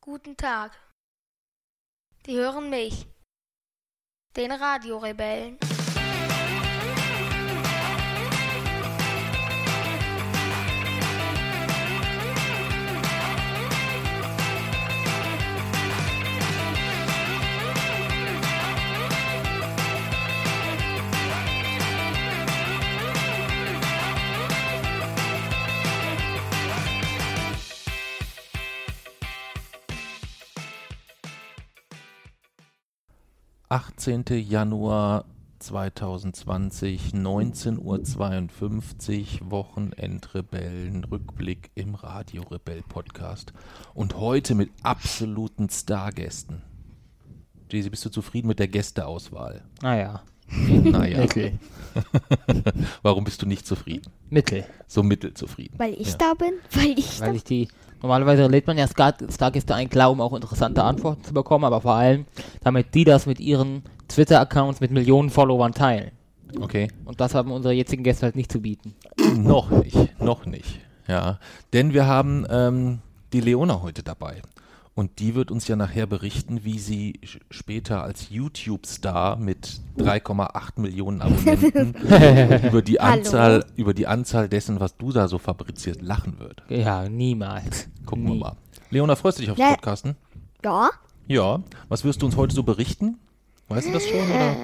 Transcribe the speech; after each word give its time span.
Guten 0.00 0.36
Tag. 0.36 0.72
Sie 2.24 2.36
hören 2.36 2.70
mich, 2.70 3.06
den 4.34 4.50
Radiorebellen. 4.50 5.58
Achtzehnte 34.06 34.36
Januar 34.36 35.24
2020, 35.58 37.10
19.52 37.12 39.42
Uhr, 39.42 39.50
Wochenendrebellen, 39.50 41.02
Rückblick 41.02 41.72
im 41.74 41.96
Radio 41.96 42.42
Rebell 42.48 42.84
Podcast. 42.88 43.52
Und 43.94 44.16
heute 44.16 44.54
mit 44.54 44.70
absoluten 44.84 45.68
Stargästen. 45.70 46.62
Jesi, 47.72 47.90
bist 47.90 48.04
du 48.04 48.10
zufrieden 48.10 48.46
mit 48.46 48.60
der 48.60 48.68
Gästeauswahl? 48.68 49.64
Naja, 49.82 50.22
Naja. 50.48 51.22
mittel. 51.22 51.58
Warum 53.02 53.24
bist 53.24 53.42
du 53.42 53.46
nicht 53.46 53.66
zufrieden? 53.66 54.08
Mittel. 54.30 54.64
So 54.86 55.02
mittelzufrieden. 55.02 55.76
Weil 55.80 55.94
ich 55.94 56.12
Ja. 56.12 56.18
da 56.18 56.34
bin? 56.34 56.52
Weil 56.70 56.96
ich 56.96 57.18
da 57.18 57.26
Weil 57.26 57.34
ich 57.34 57.42
die. 57.42 57.66
Normalerweise 58.02 58.46
lädt 58.46 58.66
man 58.68 58.76
ja 58.78 58.86
Star- 58.86 59.16
Stargäste 59.32 59.74
ein, 59.74 59.88
klar, 59.90 60.12
um 60.12 60.20
auch 60.20 60.32
interessante 60.34 60.84
Antworten 60.84 61.24
zu 61.24 61.32
bekommen, 61.34 61.64
aber 61.64 61.80
vor 61.80 61.94
allem, 61.94 62.26
damit 62.60 62.94
die 62.94 63.02
das 63.04 63.26
mit 63.26 63.40
ihren 63.40 63.82
Twitter-Accounts 64.08 64.80
mit 64.80 64.90
Millionen 64.90 65.30
Followern 65.30 65.72
teilen. 65.72 66.12
Okay. 66.60 66.88
Und 67.04 67.20
das 67.20 67.34
haben 67.34 67.50
unsere 67.50 67.74
jetzigen 67.74 68.04
Gäste 68.04 68.22
halt 68.26 68.36
nicht 68.36 68.52
zu 68.52 68.60
bieten. 68.60 68.94
noch 69.36 69.70
nicht, 69.70 70.20
noch 70.20 70.46
nicht. 70.46 70.80
Ja, 71.08 71.38
denn 71.72 71.92
wir 71.92 72.06
haben 72.06 72.46
ähm, 72.50 72.98
die 73.32 73.40
Leona 73.40 73.82
heute 73.82 74.02
dabei. 74.02 74.42
Und 74.94 75.18
die 75.18 75.34
wird 75.34 75.50
uns 75.50 75.68
ja 75.68 75.76
nachher 75.76 76.06
berichten, 76.06 76.64
wie 76.64 76.78
sie 76.78 77.20
später 77.50 78.02
als 78.02 78.30
YouTube-Star 78.30 79.36
mit 79.36 79.78
3,8 79.98 80.80
Millionen 80.80 81.20
Abonnenten 81.20 81.94
über, 82.66 82.80
die 82.80 82.98
Hallo. 82.98 83.12
Anzahl, 83.18 83.66
über 83.76 83.92
die 83.92 84.06
Anzahl 84.06 84.48
dessen, 84.48 84.80
was 84.80 84.96
du 84.96 85.12
da 85.12 85.28
so 85.28 85.36
fabrizierst, 85.36 86.00
lachen 86.00 86.38
wird. 86.38 86.62
Ja, 86.70 87.10
niemals. 87.10 87.88
Gucken 88.06 88.24
Nie. 88.24 88.30
wir 88.30 88.36
mal. 88.40 88.56
Leona, 88.88 89.16
freust 89.16 89.36
du 89.36 89.42
dich 89.42 89.50
aufs 89.50 89.60
Ja. 89.60 89.68
Podcasten? 89.74 90.16
Ja? 90.64 90.88
Ja. 91.28 91.60
Was 91.88 92.02
wirst 92.04 92.22
du 92.22 92.26
uns 92.26 92.36
heute 92.36 92.54
so 92.54 92.62
berichten? 92.62 93.18
Weißt 93.68 93.88
du 93.88 93.92
das 93.92 94.06
schon? 94.06 94.30
Oder? 94.30 94.56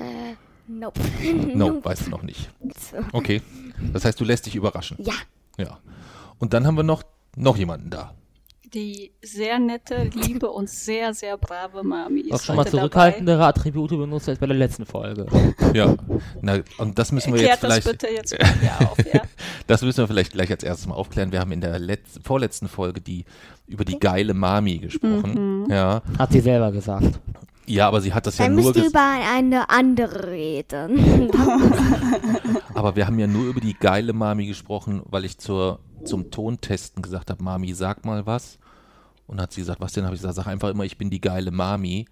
Nope. 0.68 1.00
No, 1.54 1.84
weißt 1.84 2.06
du 2.06 2.10
noch 2.10 2.22
nicht. 2.22 2.50
Okay. 3.12 3.42
Das 3.92 4.04
heißt, 4.04 4.20
du 4.20 4.24
lässt 4.24 4.46
dich 4.46 4.54
überraschen. 4.54 4.96
Ja. 5.00 5.14
Ja. 5.58 5.78
Und 6.38 6.54
dann 6.54 6.66
haben 6.66 6.76
wir 6.76 6.82
noch, 6.84 7.02
noch 7.36 7.56
jemanden 7.56 7.90
da. 7.90 8.14
Die 8.72 9.12
sehr 9.22 9.58
nette, 9.58 10.08
liebe 10.14 10.50
und 10.50 10.70
sehr, 10.70 11.12
sehr 11.12 11.36
brave 11.36 11.82
Mami 11.82 12.20
ist 12.20 12.46
schon 12.46 12.56
mal 12.56 12.66
zurückhaltendere 12.66 13.44
Attribute 13.44 13.90
benutzt 13.90 14.30
als 14.30 14.38
bei 14.38 14.46
der 14.46 14.56
letzten 14.56 14.86
Folge. 14.86 15.26
Ja, 15.74 15.94
na, 16.40 16.60
und 16.78 16.98
das 16.98 17.12
müssen 17.12 17.34
wir 17.34 17.42
Dabei. 17.42 17.52
jetzt 17.52 17.62
Erklärt 17.62 17.62
das 17.62 17.84
vielleicht, 17.84 18.00
bitte 18.00 18.14
jetzt 18.14 18.80
auf, 18.90 18.98
ja. 19.12 19.22
das 19.66 19.82
müssen 19.82 19.98
wir 19.98 20.08
vielleicht 20.08 20.32
gleich 20.32 20.50
als 20.50 20.62
erstes 20.62 20.86
mal 20.86 20.94
aufklären. 20.94 21.32
Wir 21.32 21.40
haben 21.40 21.52
in 21.52 21.60
der 21.60 21.78
Letz-, 21.78 22.20
vorletzten 22.22 22.68
Folge 22.68 23.00
die 23.00 23.24
über 23.66 23.84
die 23.84 23.98
geile 23.98 24.32
Mami 24.34 24.78
gesprochen. 24.78 25.66
Ja, 25.70 26.02
Hat 26.18 26.32
sie 26.32 26.40
selber 26.40 26.72
gesagt. 26.72 27.20
Ja, 27.66 27.88
aber 27.88 28.00
sie 28.00 28.12
hat 28.12 28.26
das 28.26 28.38
ja 28.38 28.46
Dann 28.46 28.56
nur, 28.56 28.64
müsst 28.64 28.76
ihr 28.76 28.86
über 28.86 29.00
eine 29.00 29.70
andere 29.70 30.30
reden. 30.30 31.30
aber 32.74 32.96
wir 32.96 33.06
haben 33.06 33.18
ja 33.18 33.26
nur 33.26 33.44
über 33.44 33.60
die 33.60 33.74
geile 33.74 34.12
Mami 34.12 34.46
gesprochen, 34.46 35.02
weil 35.06 35.24
ich 35.24 35.38
zur 35.38 35.80
zum 36.04 36.30
Tontesten 36.30 37.02
gesagt 37.02 37.30
habe, 37.30 37.42
Mami, 37.42 37.74
sag 37.74 38.04
mal 38.04 38.26
was. 38.26 38.58
Und 39.26 39.40
hat 39.40 39.52
sie 39.52 39.60
gesagt, 39.60 39.80
was 39.80 39.92
denn? 39.92 40.04
Habe 40.04 40.14
ich 40.14 40.20
gesagt, 40.20 40.34
sag 40.34 40.46
einfach 40.46 40.68
immer, 40.70 40.84
ich 40.84 40.98
bin 40.98 41.10
die 41.10 41.20
geile 41.20 41.50
Mami. 41.50 42.06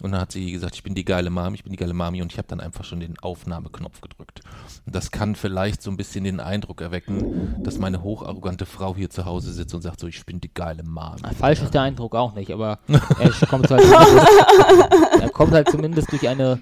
Und 0.00 0.12
dann 0.12 0.20
hat 0.22 0.32
sie 0.32 0.50
gesagt, 0.50 0.74
ich 0.74 0.82
bin 0.82 0.94
die 0.94 1.04
geile 1.04 1.28
Mami, 1.30 1.56
ich 1.56 1.64
bin 1.64 1.72
die 1.72 1.76
geile 1.78 1.92
Mami. 1.92 2.22
Und 2.22 2.32
ich 2.32 2.38
habe 2.38 2.48
dann 2.48 2.60
einfach 2.60 2.82
schon 2.84 2.98
den 3.00 3.18
Aufnahmeknopf 3.20 4.00
gedrückt. 4.00 4.40
Und 4.86 4.94
das 4.94 5.10
kann 5.10 5.34
vielleicht 5.36 5.82
so 5.82 5.90
ein 5.90 5.96
bisschen 5.96 6.24
den 6.24 6.40
Eindruck 6.40 6.80
erwecken, 6.80 7.56
dass 7.62 7.78
meine 7.78 8.02
hocharrogante 8.02 8.64
Frau 8.66 8.96
hier 8.96 9.10
zu 9.10 9.26
Hause 9.26 9.52
sitzt 9.52 9.74
und 9.74 9.82
sagt 9.82 10.00
so, 10.00 10.06
ich 10.06 10.24
bin 10.24 10.40
die 10.40 10.52
geile 10.52 10.82
Mami. 10.82 11.20
Falsch 11.38 11.60
ist 11.62 11.74
der 11.74 11.82
Eindruck 11.82 12.14
auch 12.16 12.34
nicht, 12.34 12.50
aber 12.50 12.78
er 12.88 13.30
kommt 13.48 13.70
halt 13.70 13.82
zumindest, 13.82 15.20
er 15.20 15.30
kommt 15.30 15.52
halt 15.52 15.70
zumindest 15.70 16.10
durch 16.10 16.28
eine. 16.28 16.60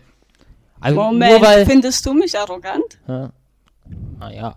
Also 0.81 0.97
Moment, 1.01 1.33
nur 1.33 1.43
weil. 1.49 1.67
findest 1.67 2.05
du 2.07 2.15
mich 2.15 2.39
arrogant? 2.39 2.99
Ja. 3.07 3.31
Naja. 4.19 4.57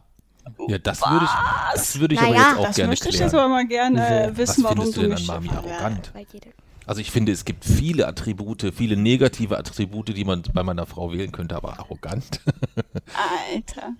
Ja, 0.68 0.78
das 0.78 1.02
würde 1.02 1.26
ich, 1.26 1.32
das 1.74 2.00
würde 2.00 2.16
ich 2.16 2.22
Na 2.22 2.28
aber 2.28 2.36
ja, 2.36 2.42
jetzt 2.50 2.58
auch 2.60 2.64
Das 2.68 2.76
gerne 2.76 2.90
möchte 2.90 3.10
ich 3.10 3.16
klären. 3.16 3.28
jetzt 3.32 3.36
aber 3.40 3.48
mal 3.50 3.66
gerne 3.68 4.26
Wieso? 4.28 4.38
wissen, 4.38 4.64
Was 4.64 4.72
warum 4.72 4.78
findest 4.78 4.98
du 4.98 5.02
du 5.02 5.08
denn 5.08 5.16
mich 5.16 5.30
an 5.30 5.36
Mami 5.46 5.50
arrogant? 5.50 6.14
Jeder- 6.34 6.50
Also 6.86 7.02
ich 7.02 7.12
finde, 7.12 7.32
es 7.32 7.46
gibt 7.46 7.64
viele 7.66 8.08
Attribute, 8.08 8.74
viele 8.76 8.98
negative 8.98 9.58
Attribute, 9.58 10.16
die 10.16 10.26
man 10.26 10.44
bei 10.54 10.64
meiner 10.64 10.86
Frau 10.86 11.12
wählen 11.12 11.32
könnte, 11.32 11.56
aber 11.56 11.80
arrogant. 11.80 12.42
Alter. 13.54 13.94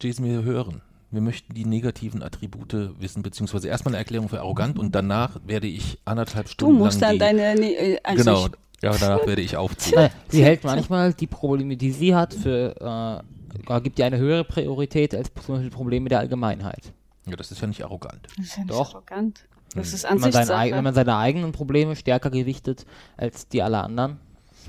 Jason, 0.00 0.24
wir 0.24 0.42
hören. 0.42 0.82
Wir 1.10 1.20
möchten 1.20 1.54
die 1.54 1.64
negativen 1.64 2.22
Attribute 2.22 2.72
wissen, 3.00 3.22
beziehungsweise 3.22 3.66
erstmal 3.66 3.94
eine 3.94 3.98
Erklärung 3.98 4.28
für 4.28 4.38
arrogant 4.40 4.78
und 4.78 4.94
danach 4.94 5.40
werde 5.44 5.66
ich 5.66 5.98
anderthalb 6.04 6.46
Du 6.46 6.52
Stunden 6.52 6.78
musst 6.78 7.00
lang 7.00 7.18
dann 7.18 7.36
deine. 7.38 7.60
äh, 7.60 7.98
Also 8.04 8.22
genau, 8.24 8.46
ja, 8.80 8.96
danach 8.96 9.26
werde 9.26 9.42
ich 9.42 9.56
aufziehen. 9.56 9.96
Naja, 9.96 10.10
sie 10.28 10.44
hält 10.44 10.62
manchmal 10.62 11.12
die 11.12 11.26
Probleme, 11.26 11.76
die 11.76 11.90
sie 11.90 12.14
hat, 12.14 12.32
für. 12.34 13.22
Äh, 13.66 13.80
gibt 13.80 13.98
ihr 13.98 14.06
eine 14.06 14.18
höhere 14.18 14.44
Priorität 14.44 15.12
als 15.12 15.32
zum 15.44 15.56
Beispiel 15.56 15.70
Probleme 15.70 16.08
der 16.08 16.20
Allgemeinheit. 16.20 16.92
Ja, 17.26 17.34
das 17.34 17.50
ist 17.50 17.60
ja 17.60 17.66
nicht 17.66 17.82
arrogant. 17.84 18.28
das 18.36 18.46
ist 18.46 18.56
ja 18.56 18.62
nicht 18.62 18.70
Doch. 18.70 18.94
arrogant. 18.94 19.44
Das 19.74 19.92
ist 19.92 20.04
Wenn 20.04 20.18
man, 20.18 20.32
seine, 20.32 20.76
wenn 20.76 20.84
man 20.84 20.94
seine 20.94 21.16
eigenen 21.16 21.52
Probleme 21.52 21.94
stärker 21.94 22.30
gewichtet 22.30 22.86
als 23.16 23.48
die 23.48 23.62
aller 23.62 23.84
anderen. 23.84 24.18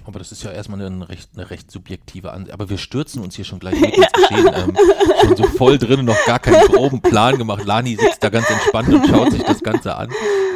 Aber 0.05 0.19
das 0.19 0.31
ist 0.31 0.43
ja 0.43 0.51
erstmal 0.51 0.83
eine 0.83 1.09
recht, 1.09 1.29
eine 1.35 1.49
recht 1.49 1.69
subjektive 1.69 2.31
Ansicht. 2.31 2.53
Aber 2.53 2.69
wir 2.69 2.77
stürzen 2.77 3.21
uns 3.21 3.35
hier 3.35 3.45
schon 3.45 3.59
gleich 3.59 3.79
mit 3.79 3.95
ins 3.97 4.11
Geschehen. 4.11 4.51
Ähm, 4.53 4.77
schon 5.21 5.37
so 5.37 5.43
voll 5.43 5.77
drin, 5.77 6.05
noch 6.05 6.25
gar 6.25 6.39
keinen 6.39 6.65
groben 6.67 7.01
Plan 7.01 7.37
gemacht. 7.37 7.65
Lani 7.65 7.95
sitzt 7.95 8.23
da 8.23 8.29
ganz 8.29 8.49
entspannt 8.49 8.89
und 8.89 9.07
schaut 9.07 9.31
sich 9.31 9.43
das 9.43 9.61
Ganze 9.61 9.95
an. 9.95 10.09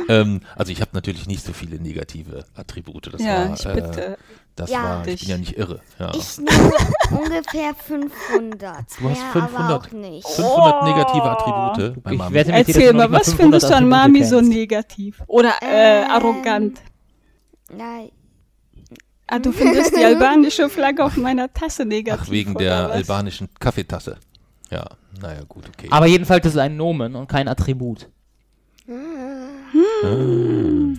Ähm, 0.09 0.41
also 0.55 0.72
ich 0.72 0.81
habe 0.81 0.91
natürlich 0.94 1.28
nicht 1.28 1.44
so 1.44 1.53
viele 1.53 1.79
negative 1.79 2.45
Attribute. 2.55 3.13
Das 3.13 3.22
ja, 3.22 3.50
war, 3.50 3.55
ich 3.55 3.66
äh, 3.66 3.73
bitte. 3.73 4.17
Das 4.55 4.69
Ja. 4.69 4.83
war, 4.83 5.07
ich 5.07 5.19
bin 5.21 5.29
ja 5.29 5.38
nicht 5.38 5.57
irre. 5.57 5.81
Ja. 5.99 6.11
Ich 6.16 6.38
nehme 6.38 6.71
ungefähr 7.11 7.73
500. 7.75 8.61
Du 8.61 8.66
hast 8.67 9.01
Mehr 9.01 9.16
500. 9.33 9.55
aber 9.55 9.75
auch 9.75 9.91
nicht. 9.91 10.27
500 10.27 10.83
negative 10.83 11.23
Attribute 11.23 12.03
bei 12.03 12.11
Ich 12.13 12.17
Mami. 12.17 12.35
dass 12.38 12.47
Erzähl 12.47 12.93
mal, 12.93 13.11
was 13.11 13.25
500 13.33 13.38
findest 13.41 13.63
du 13.63 13.67
an 13.67 13.73
Attribute 13.73 13.89
Mami 14.13 14.23
so 14.23 14.41
negativ? 14.41 15.21
Oder 15.27 15.53
äh, 15.61 16.03
Ähm, 16.03 16.09
arrogant? 16.11 16.81
Ja, 17.77 17.99
Ah, 19.27 19.39
du 19.39 19.51
findest 19.51 19.95
die 19.97 20.03
albanische 20.05 20.69
Flagge 20.69 21.03
auf 21.03 21.17
meiner 21.17 21.51
Tasse 21.51 21.83
negativ. 21.83 22.22
Ach, 22.27 22.29
wegen 22.31 22.53
der 22.53 22.83
was? 22.89 22.91
albanischen 22.91 23.49
Kaffeetasse. 23.59 24.17
Ja, 24.69 24.85
naja, 25.19 25.41
gut, 25.47 25.63
okay. 25.67 25.87
Aber 25.89 26.05
jedenfalls 26.05 26.46
ist 26.46 26.53
es 26.53 26.58
ein 26.59 26.78
Nomen 26.78 27.16
und 27.16 27.28
kein 27.28 27.47
Attribut. 27.47 28.08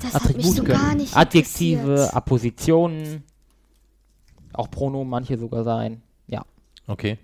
das 0.02 0.14
hat 0.14 0.37
mich 0.37 0.47
so 0.47 0.64
können 0.64 0.79
gar 0.81 0.94
nicht 0.97 1.17
Adjektive. 1.17 2.11
Appositionen, 2.12 3.23
auch 4.58 4.70
Pronomen 4.70 5.08
manche 5.08 5.38
sogar 5.38 5.64
sein. 5.64 6.03
Ja. 6.26 6.44
Okay. 6.87 7.19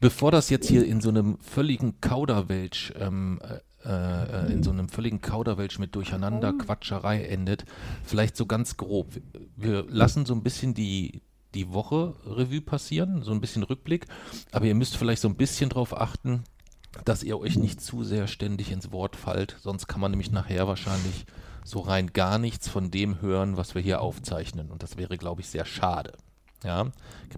Bevor 0.00 0.30
das 0.30 0.50
jetzt 0.50 0.68
hier 0.68 0.84
in 0.84 1.00
so 1.00 1.08
einem 1.08 1.38
völligen 1.38 2.00
Kauderwelsch, 2.00 2.92
ähm, 2.98 3.40
äh, 3.42 3.58
äh, 3.84 4.52
in 4.52 4.62
so 4.62 4.70
einem 4.70 4.88
völligen 4.88 5.20
Kauderwelsch 5.20 5.78
mit 5.78 5.94
Durcheinander, 5.94 6.52
Quatscherei 6.52 7.24
endet, 7.24 7.64
vielleicht 8.04 8.36
so 8.36 8.46
ganz 8.46 8.76
grob. 8.76 9.08
Wir 9.56 9.84
lassen 9.88 10.24
so 10.24 10.34
ein 10.34 10.42
bisschen 10.42 10.74
die, 10.74 11.22
die 11.54 11.72
Woche 11.72 12.14
Revue 12.24 12.60
passieren, 12.60 13.22
so 13.22 13.32
ein 13.32 13.40
bisschen 13.40 13.64
Rückblick, 13.64 14.06
aber 14.52 14.66
ihr 14.66 14.74
müsst 14.74 14.96
vielleicht 14.96 15.22
so 15.22 15.28
ein 15.28 15.36
bisschen 15.36 15.68
drauf 15.68 15.96
achten, 15.96 16.44
dass 17.04 17.22
ihr 17.22 17.38
euch 17.40 17.56
nicht 17.56 17.80
zu 17.80 18.04
sehr 18.04 18.26
ständig 18.28 18.70
ins 18.70 18.92
Wort 18.92 19.16
fallt, 19.16 19.56
sonst 19.60 19.88
kann 19.88 20.00
man 20.00 20.12
nämlich 20.12 20.30
nachher 20.30 20.68
wahrscheinlich 20.68 21.26
so 21.64 21.80
rein 21.80 22.12
gar 22.12 22.38
nichts 22.38 22.68
von 22.68 22.90
dem 22.90 23.20
hören, 23.20 23.56
was 23.56 23.74
wir 23.74 23.82
hier 23.82 24.00
aufzeichnen. 24.00 24.70
Und 24.70 24.82
das 24.82 24.96
wäre, 24.96 25.16
glaube 25.16 25.40
ich, 25.40 25.48
sehr 25.48 25.64
schade. 25.64 26.12
Ja, 26.64 26.86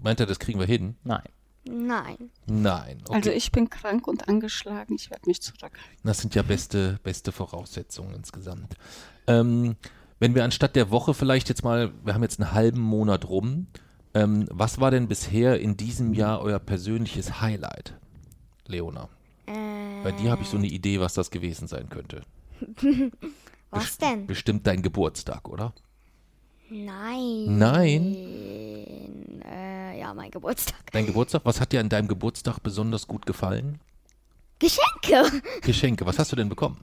meint 0.03 0.19
ihr, 0.19 0.25
das 0.25 0.39
kriegen 0.39 0.59
wir 0.59 0.67
hin? 0.67 0.95
Nein. 1.03 1.23
Nein. 1.67 2.29
Nein. 2.45 2.99
Okay. 3.05 3.15
Also 3.15 3.31
ich 3.31 3.51
bin 3.51 3.69
krank 3.69 4.07
und 4.07 4.27
angeschlagen. 4.27 4.95
Ich 4.95 5.09
werde 5.09 5.27
mich 5.27 5.41
zurückhalten. 5.41 5.79
Das 6.03 6.19
sind 6.19 6.35
ja 6.35 6.43
beste, 6.43 6.99
beste 7.03 7.31
Voraussetzungen 7.31 8.13
insgesamt. 8.13 8.75
Ähm, 9.25 9.75
wenn 10.19 10.35
wir 10.35 10.43
anstatt 10.43 10.75
der 10.75 10.91
Woche 10.91 11.15
vielleicht 11.15 11.49
jetzt 11.49 11.63
mal, 11.63 11.91
wir 12.03 12.13
haben 12.13 12.21
jetzt 12.21 12.39
einen 12.39 12.51
halben 12.51 12.81
Monat 12.81 13.27
rum, 13.27 13.67
ähm, 14.13 14.47
was 14.51 14.79
war 14.79 14.91
denn 14.91 15.07
bisher 15.07 15.59
in 15.59 15.75
diesem 15.75 16.13
Jahr 16.13 16.41
euer 16.41 16.59
persönliches 16.59 17.41
Highlight, 17.41 17.95
Leona? 18.67 19.09
Bei 20.05 20.11
dir 20.11 20.29
habe 20.29 20.43
ich 20.43 20.49
so 20.49 20.57
eine 20.57 20.67
Idee, 20.67 20.99
was 20.99 21.15
das 21.15 21.31
gewesen 21.31 21.67
sein 21.67 21.89
könnte. 21.89 22.21
Was 23.71 23.97
denn? 23.97 24.27
Bestimmt 24.27 24.67
dein 24.67 24.83
Geburtstag, 24.83 25.49
oder? 25.49 25.73
Nein. 26.69 27.57
Nein? 27.57 28.15
Ja, 30.05 30.13
mein 30.13 30.29
Geburtstag. 30.29 30.91
Dein 30.91 31.07
Geburtstag? 31.07 31.41
Was 31.45 31.59
hat 31.59 31.71
dir 31.71 31.79
an 31.79 31.89
deinem 31.89 32.07
Geburtstag 32.07 32.59
besonders 32.61 33.07
gut 33.07 33.25
gefallen? 33.25 33.79
Geschenke. 34.59 35.41
Geschenke. 35.61 36.05
Was 36.05 36.19
hast 36.19 36.31
du 36.31 36.35
denn 36.35 36.47
bekommen? 36.47 36.77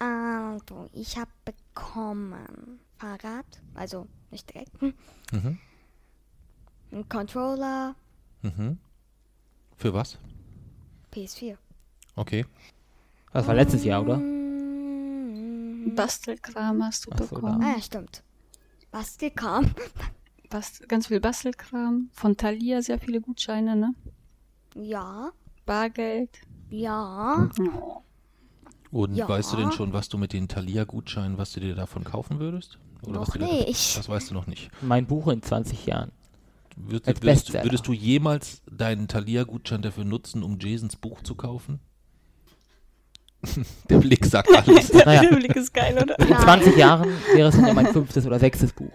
Also, 0.00 0.90
ich 0.92 1.16
habe 1.16 1.30
bekommen 1.44 2.80
Fahrrad, 2.96 3.46
also 3.74 4.08
nicht 4.32 4.52
direkt. 4.52 4.72
Hm. 4.80 4.92
Mhm. 5.30 5.58
Ein 6.90 7.08
Controller, 7.08 7.94
Mhm. 8.42 8.78
Für 9.76 9.94
was? 9.94 10.18
PS4. 11.12 11.56
Okay. 12.16 12.44
Das 13.32 13.46
war 13.46 13.54
letztes 13.54 13.84
Jahr, 13.84 14.02
oder? 14.02 14.16
Mm, 14.16 15.94
Bastelkram 15.94 16.82
hast 16.82 17.06
du 17.06 17.10
Ach 17.12 17.18
so, 17.20 17.26
bekommen. 17.36 17.62
Ah, 17.62 17.74
ja, 17.76 17.82
stimmt. 17.82 18.24
Bastelkram. 18.90 19.70
Bast 20.50 20.88
ganz 20.88 21.08
viel 21.08 21.20
Bastelkram. 21.20 22.08
Von 22.12 22.36
Thalia 22.36 22.82
sehr 22.82 22.98
viele 22.98 23.20
Gutscheine, 23.20 23.76
ne? 23.76 23.94
Ja, 24.74 25.30
Bargeld. 25.66 26.30
ja. 26.70 27.48
Oh. 27.80 28.02
Und 28.90 29.14
Ja. 29.14 29.28
weißt 29.28 29.52
du 29.52 29.56
denn 29.58 29.70
schon, 29.72 29.92
was 29.92 30.08
du 30.08 30.16
mit 30.16 30.32
den 30.32 30.48
Thalia-Gutscheinen, 30.48 31.36
was 31.36 31.52
du 31.52 31.60
dir 31.60 31.74
davon 31.74 32.04
kaufen 32.04 32.38
würdest? 32.38 32.78
Oder 33.02 33.20
was 33.20 33.28
Noch 33.28 33.36
du 33.36 33.38
dir 33.40 33.66
nicht. 33.66 33.90
Davon, 33.90 34.00
das 34.00 34.08
weißt 34.08 34.30
du 34.30 34.34
noch 34.34 34.46
nicht. 34.46 34.70
Mein 34.80 35.06
Buch 35.06 35.28
in 35.28 35.42
20 35.42 35.84
Jahren. 35.86 36.10
Würd, 36.76 37.06
würdest, 37.06 37.20
Bestseller. 37.20 37.64
würdest 37.64 37.86
du 37.86 37.92
jemals 37.92 38.62
deinen 38.70 39.06
Thalia-Gutschein 39.08 39.82
dafür 39.82 40.04
nutzen, 40.04 40.42
um 40.42 40.58
Jasons 40.58 40.96
Buch 40.96 41.22
zu 41.22 41.34
kaufen? 41.34 41.80
Der 43.90 43.98
Blick 43.98 44.24
sagt 44.24 44.48
alles. 44.56 44.92
Naja. 45.04 45.20
Der 45.22 45.36
Blick 45.36 45.54
ist 45.56 45.72
geil, 45.74 45.96
oder? 46.02 46.18
In 46.18 46.36
20 46.36 46.76
Jahren 46.76 47.10
wäre 47.34 47.48
es 47.50 47.56
dann 47.56 47.66
ja 47.66 47.74
mein 47.74 47.86
fünftes 47.88 48.26
oder 48.26 48.38
sechstes 48.38 48.72
Buch. 48.72 48.92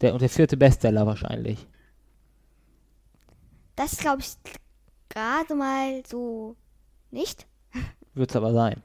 Der, 0.00 0.12
und 0.12 0.22
der 0.22 0.28
vierte 0.28 0.56
Bestseller 0.56 1.06
wahrscheinlich. 1.06 1.66
Das 3.76 3.96
glaube 3.96 4.22
ich 4.22 4.32
gerade 5.08 5.54
mal 5.54 6.02
so 6.06 6.56
nicht. 7.10 7.46
Wird 8.14 8.30
es 8.30 8.36
aber 8.36 8.52
sein. 8.52 8.82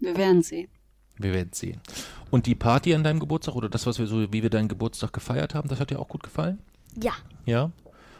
Wir 0.00 0.16
werden 0.16 0.42
sehen. 0.42 0.68
Wir 1.16 1.32
werden 1.32 1.52
sehen. 1.52 1.80
Und 2.30 2.46
die 2.46 2.54
Party 2.54 2.94
an 2.94 3.02
deinem 3.02 3.20
Geburtstag 3.20 3.54
oder 3.56 3.68
das, 3.68 3.86
was 3.86 3.98
wir 3.98 4.06
so, 4.06 4.32
wie 4.32 4.42
wir 4.42 4.50
deinen 4.50 4.68
Geburtstag 4.68 5.12
gefeiert 5.12 5.54
haben, 5.54 5.68
das 5.68 5.80
hat 5.80 5.90
dir 5.90 5.98
auch 5.98 6.08
gut 6.08 6.22
gefallen? 6.22 6.60
Ja, 7.00 7.12
Ja. 7.46 7.72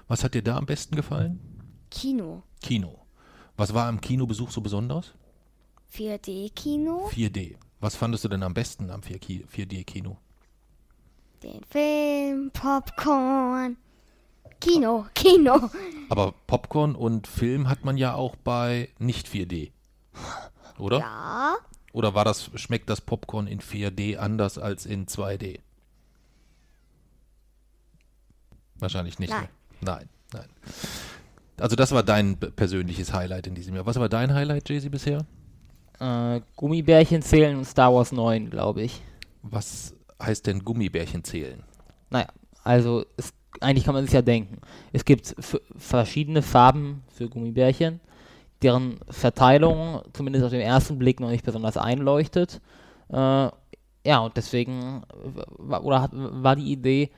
Was 0.09 0.25
hat 0.25 0.33
dir 0.33 0.43
da 0.43 0.57
am 0.57 0.65
besten 0.65 0.97
gefallen? 0.97 1.39
Kino. 1.91 2.43
Kino. 2.63 2.99
Was 3.59 3.75
war 3.75 3.87
am 3.87 4.01
Kinobesuch 4.01 4.51
so 4.51 4.63
besonders? 4.63 5.13
4D-Kino, 5.93 7.11
4D. 7.13 7.57
Was 7.81 7.95
fandest 7.95 8.25
du 8.25 8.29
denn 8.29 8.43
am 8.43 8.55
besten 8.55 8.91
am 8.91 9.03
4D-Kino? 9.03 10.17
Den 11.43 11.63
Film, 11.65 12.51
Popcorn. 12.53 13.77
Kino, 14.61 15.07
Kino. 15.15 15.71
Aber 16.09 16.35
Popcorn 16.47 16.95
und 16.95 17.27
Film 17.27 17.69
hat 17.69 17.85
man 17.85 17.97
ja 17.97 18.15
auch 18.15 18.35
bei 18.37 18.89
nicht 18.99 19.29
4D. 19.29 19.71
Oder? 20.79 20.99
Ja, 20.99 21.57
Oder 21.93 22.15
war 22.15 22.25
das, 22.25 22.51
schmeckt 22.55 22.91
das 22.91 23.01
Popcorn 23.01 23.47
in 23.47 23.61
4D 23.61 24.17
anders 24.17 24.59
als 24.59 24.87
in 24.87 25.07
2D? 25.07 25.61
Wahrscheinlich 28.79 29.19
nicht. 29.19 29.31
Nein. 29.31 29.43
Ne? 29.43 29.49
Nein, 29.81 30.09
nein. 30.33 30.49
Also 31.61 31.75
das 31.77 31.91
war 31.93 32.03
dein 32.03 32.37
persönliches 32.37 33.13
Highlight 33.13 33.47
in 33.49 33.55
diesem 33.55 33.75
Jahr. 33.75 33.87
Was 33.87 33.99
war 33.99 34.09
dein 34.09 34.33
Highlight, 34.33 34.69
Jay-Z, 34.69 34.91
bisher? 34.91 35.27
Äh, 35.99 36.41
Gummibärchen 36.57 37.23
zählen 37.23 37.57
und 37.57 37.65
Star 37.65 37.93
Wars 37.93 38.13
9, 38.13 38.51
glaube 38.51 38.83
ich. 38.83 39.03
Was 39.43 39.95
heißt 40.23 40.47
denn 40.47 40.65
Gummibärchen 40.65 41.25
zählen? 41.25 41.63
Naja, 42.11 42.29
also 42.65 43.05
es, 43.17 43.33
eigentlich 43.61 43.85
kann 43.85 43.95
man 43.95 44.05
sich 44.05 44.15
ja 44.15 44.23
denken. 44.23 44.59
Es 44.93 45.05
gibt 45.05 45.35
verschiedene 45.77 46.43
Farben 46.43 47.03
für 47.09 47.29
Gummibärchen, 47.29 48.01
deren 48.63 48.99
Verteilung 49.09 50.03
zumindest 50.13 50.45
auf 50.45 50.51
den 50.51 50.61
ersten 50.61 50.99
Blick 50.99 51.21
noch 51.21 51.31
nicht 51.31 51.45
besonders 51.45 51.77
einleuchtet. 51.77 52.61
Äh, 53.11 53.49
ja, 54.07 54.19
und 54.21 54.37
deswegen 54.37 55.03
oder 55.69 56.03
hat, 56.03 56.11
war 56.13 56.57
die 56.57 56.73
Idee, 56.73 57.11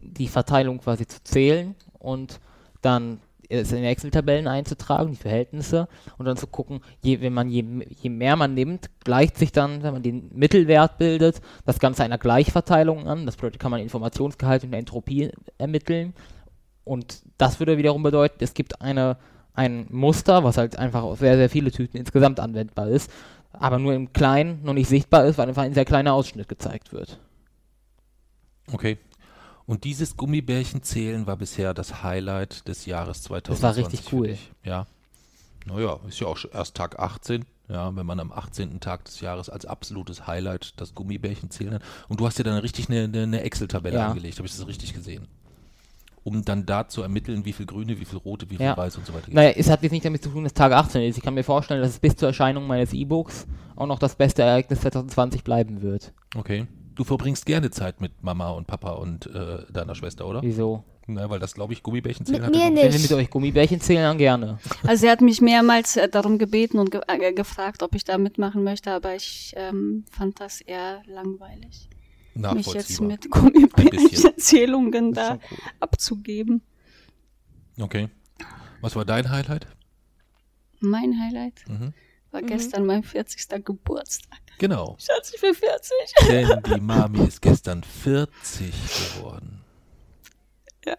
die 0.00 0.28
Verteilung 0.28 0.78
quasi 0.78 1.06
zu 1.06 1.22
zählen 1.22 1.74
und 1.98 2.40
dann 2.82 3.20
in 3.48 3.84
Excel-Tabellen 3.84 4.46
einzutragen, 4.46 5.10
die 5.12 5.16
Verhältnisse, 5.16 5.88
und 6.18 6.26
dann 6.26 6.36
zu 6.36 6.46
gucken, 6.46 6.80
je, 7.02 7.20
wenn 7.20 7.32
man 7.32 7.48
je, 7.48 7.64
je 7.88 8.10
mehr 8.10 8.36
man 8.36 8.54
nimmt, 8.54 8.90
gleicht 9.04 9.38
sich 9.38 9.52
dann, 9.52 9.82
wenn 9.82 9.92
man 9.92 10.02
den 10.02 10.30
Mittelwert 10.34 10.98
bildet, 10.98 11.40
das 11.64 11.78
Ganze 11.78 12.04
einer 12.04 12.18
Gleichverteilung 12.18 13.06
an. 13.06 13.26
Das 13.26 13.36
bedeutet, 13.36 13.60
kann 13.60 13.70
man 13.70 13.80
Informationsgehalt 13.80 14.64
und 14.64 14.72
Entropie 14.72 15.30
ermitteln. 15.58 16.14
Und 16.84 17.22
das 17.38 17.58
würde 17.58 17.78
wiederum 17.78 18.02
bedeuten, 18.02 18.36
es 18.40 18.54
gibt 18.54 18.80
eine, 18.80 19.16
ein 19.54 19.86
Muster, 19.90 20.44
was 20.44 20.58
halt 20.58 20.78
einfach 20.78 21.02
auf 21.02 21.18
sehr, 21.18 21.36
sehr 21.36 21.50
viele 21.50 21.70
Tüten 21.70 21.96
insgesamt 21.96 22.40
anwendbar 22.40 22.88
ist, 22.88 23.10
aber 23.52 23.78
nur 23.78 23.94
im 23.94 24.12
Kleinen 24.12 24.62
noch 24.64 24.74
nicht 24.74 24.88
sichtbar 24.88 25.24
ist, 25.24 25.38
weil 25.38 25.48
einfach 25.48 25.62
ein 25.62 25.74
sehr 25.74 25.84
kleiner 25.84 26.12
Ausschnitt 26.12 26.48
gezeigt 26.48 26.92
wird. 26.92 27.18
Okay. 28.72 28.98
Und 29.66 29.84
dieses 29.84 30.16
Gummibärchen-Zählen 30.16 31.26
war 31.26 31.36
bisher 31.36 31.72
das 31.74 32.02
Highlight 32.02 32.68
des 32.68 32.84
Jahres 32.86 33.22
2020. 33.22 33.48
Das 33.48 33.62
war 33.62 33.76
richtig 33.76 34.12
cool. 34.12 34.36
Ja. 34.62 34.86
Naja, 35.66 35.98
ist 36.06 36.20
ja 36.20 36.26
auch 36.26 36.38
erst 36.52 36.76
Tag 36.76 36.98
18. 36.98 37.46
Ja, 37.70 37.96
wenn 37.96 38.04
man 38.04 38.20
am 38.20 38.30
18. 38.30 38.78
Tag 38.80 39.06
des 39.06 39.20
Jahres 39.22 39.48
als 39.48 39.64
absolutes 39.64 40.26
Highlight 40.26 40.74
das 40.78 40.94
Gummibärchen 40.94 41.50
zählen 41.50 41.74
hat. 41.74 41.82
Und 42.08 42.20
du 42.20 42.26
hast 42.26 42.38
dir 42.38 42.44
dann 42.44 42.58
richtig 42.58 42.90
eine, 42.90 43.04
eine, 43.04 43.22
eine 43.22 43.40
Excel-Tabelle 43.40 43.96
Ja. 43.96 44.08
angelegt. 44.08 44.36
Habe 44.36 44.46
ich 44.46 44.54
das 44.54 44.66
richtig 44.66 44.92
gesehen? 44.92 45.26
Um 46.24 46.44
dann 46.44 46.66
da 46.66 46.86
zu 46.88 47.00
ermitteln, 47.02 47.46
wie 47.46 47.54
viel 47.54 47.64
grüne, 47.64 47.98
wie 48.00 48.04
viel 48.04 48.18
rote, 48.18 48.50
wie 48.50 48.56
viel 48.58 48.66
Ja. 48.66 48.76
weiß 48.76 48.98
und 48.98 49.06
so 49.06 49.14
weiter. 49.14 49.26
gibt. 49.26 49.34
Naja, 49.34 49.50
es 49.56 49.70
hat 49.70 49.82
jetzt 49.82 49.92
nicht 49.92 50.04
damit 50.04 50.22
zu 50.22 50.28
tun, 50.28 50.44
dass 50.44 50.52
Tag 50.52 50.72
18 50.72 51.02
ist. 51.02 51.16
Ich 51.16 51.22
kann 51.22 51.32
mir 51.34 51.42
vorstellen, 51.44 51.80
dass 51.80 51.90
es 51.90 51.98
bis 52.00 52.16
zur 52.16 52.28
Erscheinung 52.28 52.66
meines 52.66 52.92
E-Books 52.92 53.46
auch 53.76 53.86
noch 53.86 53.98
das 53.98 54.14
beste 54.16 54.42
Ereignis 54.42 54.80
2020 54.82 55.42
bleiben 55.42 55.80
wird. 55.80 56.12
Okay. 56.36 56.66
Du 56.94 57.04
verbringst 57.04 57.44
gerne 57.46 57.70
Zeit 57.70 58.00
mit 58.00 58.22
Mama 58.22 58.50
und 58.50 58.66
Papa 58.66 58.92
und 58.92 59.26
äh, 59.26 59.64
deiner 59.72 59.94
Schwester, 59.94 60.26
oder? 60.26 60.42
Wieso? 60.42 60.84
Na, 61.06 61.28
weil 61.28 61.38
das, 61.40 61.52
glaube 61.54 61.72
ich, 61.74 61.82
Gummibärchen 61.82 62.24
zählen 62.24 62.40
Mit 62.40 62.46
hat. 62.46 62.52
mir 62.54 62.70
noch- 62.70 62.82
Wenn 62.82 62.92
nicht. 62.92 63.02
mit 63.02 63.12
euch 63.12 63.28
Gummibärchen 63.30 63.80
zählen, 63.80 64.02
dann 64.04 64.16
gerne. 64.18 64.58
Also 64.86 65.06
er 65.06 65.12
hat 65.12 65.20
mich 65.20 65.40
mehrmals 65.40 65.96
äh, 65.96 66.08
darum 66.08 66.38
gebeten 66.38 66.78
und 66.78 66.90
ge 66.90 67.00
äh, 67.08 67.32
gefragt, 67.32 67.82
ob 67.82 67.94
ich 67.94 68.04
da 68.04 68.16
mitmachen 68.16 68.62
möchte, 68.64 68.90
aber 68.92 69.14
ich 69.14 69.52
ähm, 69.56 70.04
fand 70.10 70.40
das 70.40 70.60
eher 70.62 71.02
langweilig, 71.06 71.90
mich 72.34 72.66
jetzt 72.72 73.00
mit. 73.02 73.28
Gummibärchen-Erzählungen 73.30 75.12
da 75.12 75.34
cool. 75.34 75.58
abzugeben. 75.80 76.62
Okay. 77.78 78.08
Was 78.80 78.94
war 78.96 79.04
dein 79.04 79.30
Highlight? 79.30 79.66
Mein 80.80 81.18
Highlight 81.20 81.64
Mhm. 81.68 81.92
War 82.34 82.42
gestern 82.42 82.84
mein 82.84 83.02
40. 83.02 83.64
Geburtstag. 83.64 84.38
Genau. 84.58 84.96
Schatz, 84.98 85.32
ich 85.34 85.40
bin 85.40 85.54
40. 85.54 85.92
Denn 86.28 86.62
die 86.74 86.80
Mami 86.80 87.26
ist 87.26 87.40
gestern 87.40 87.82
40 87.82 88.72
geworden. 89.16 89.62
Ja. 90.84 90.96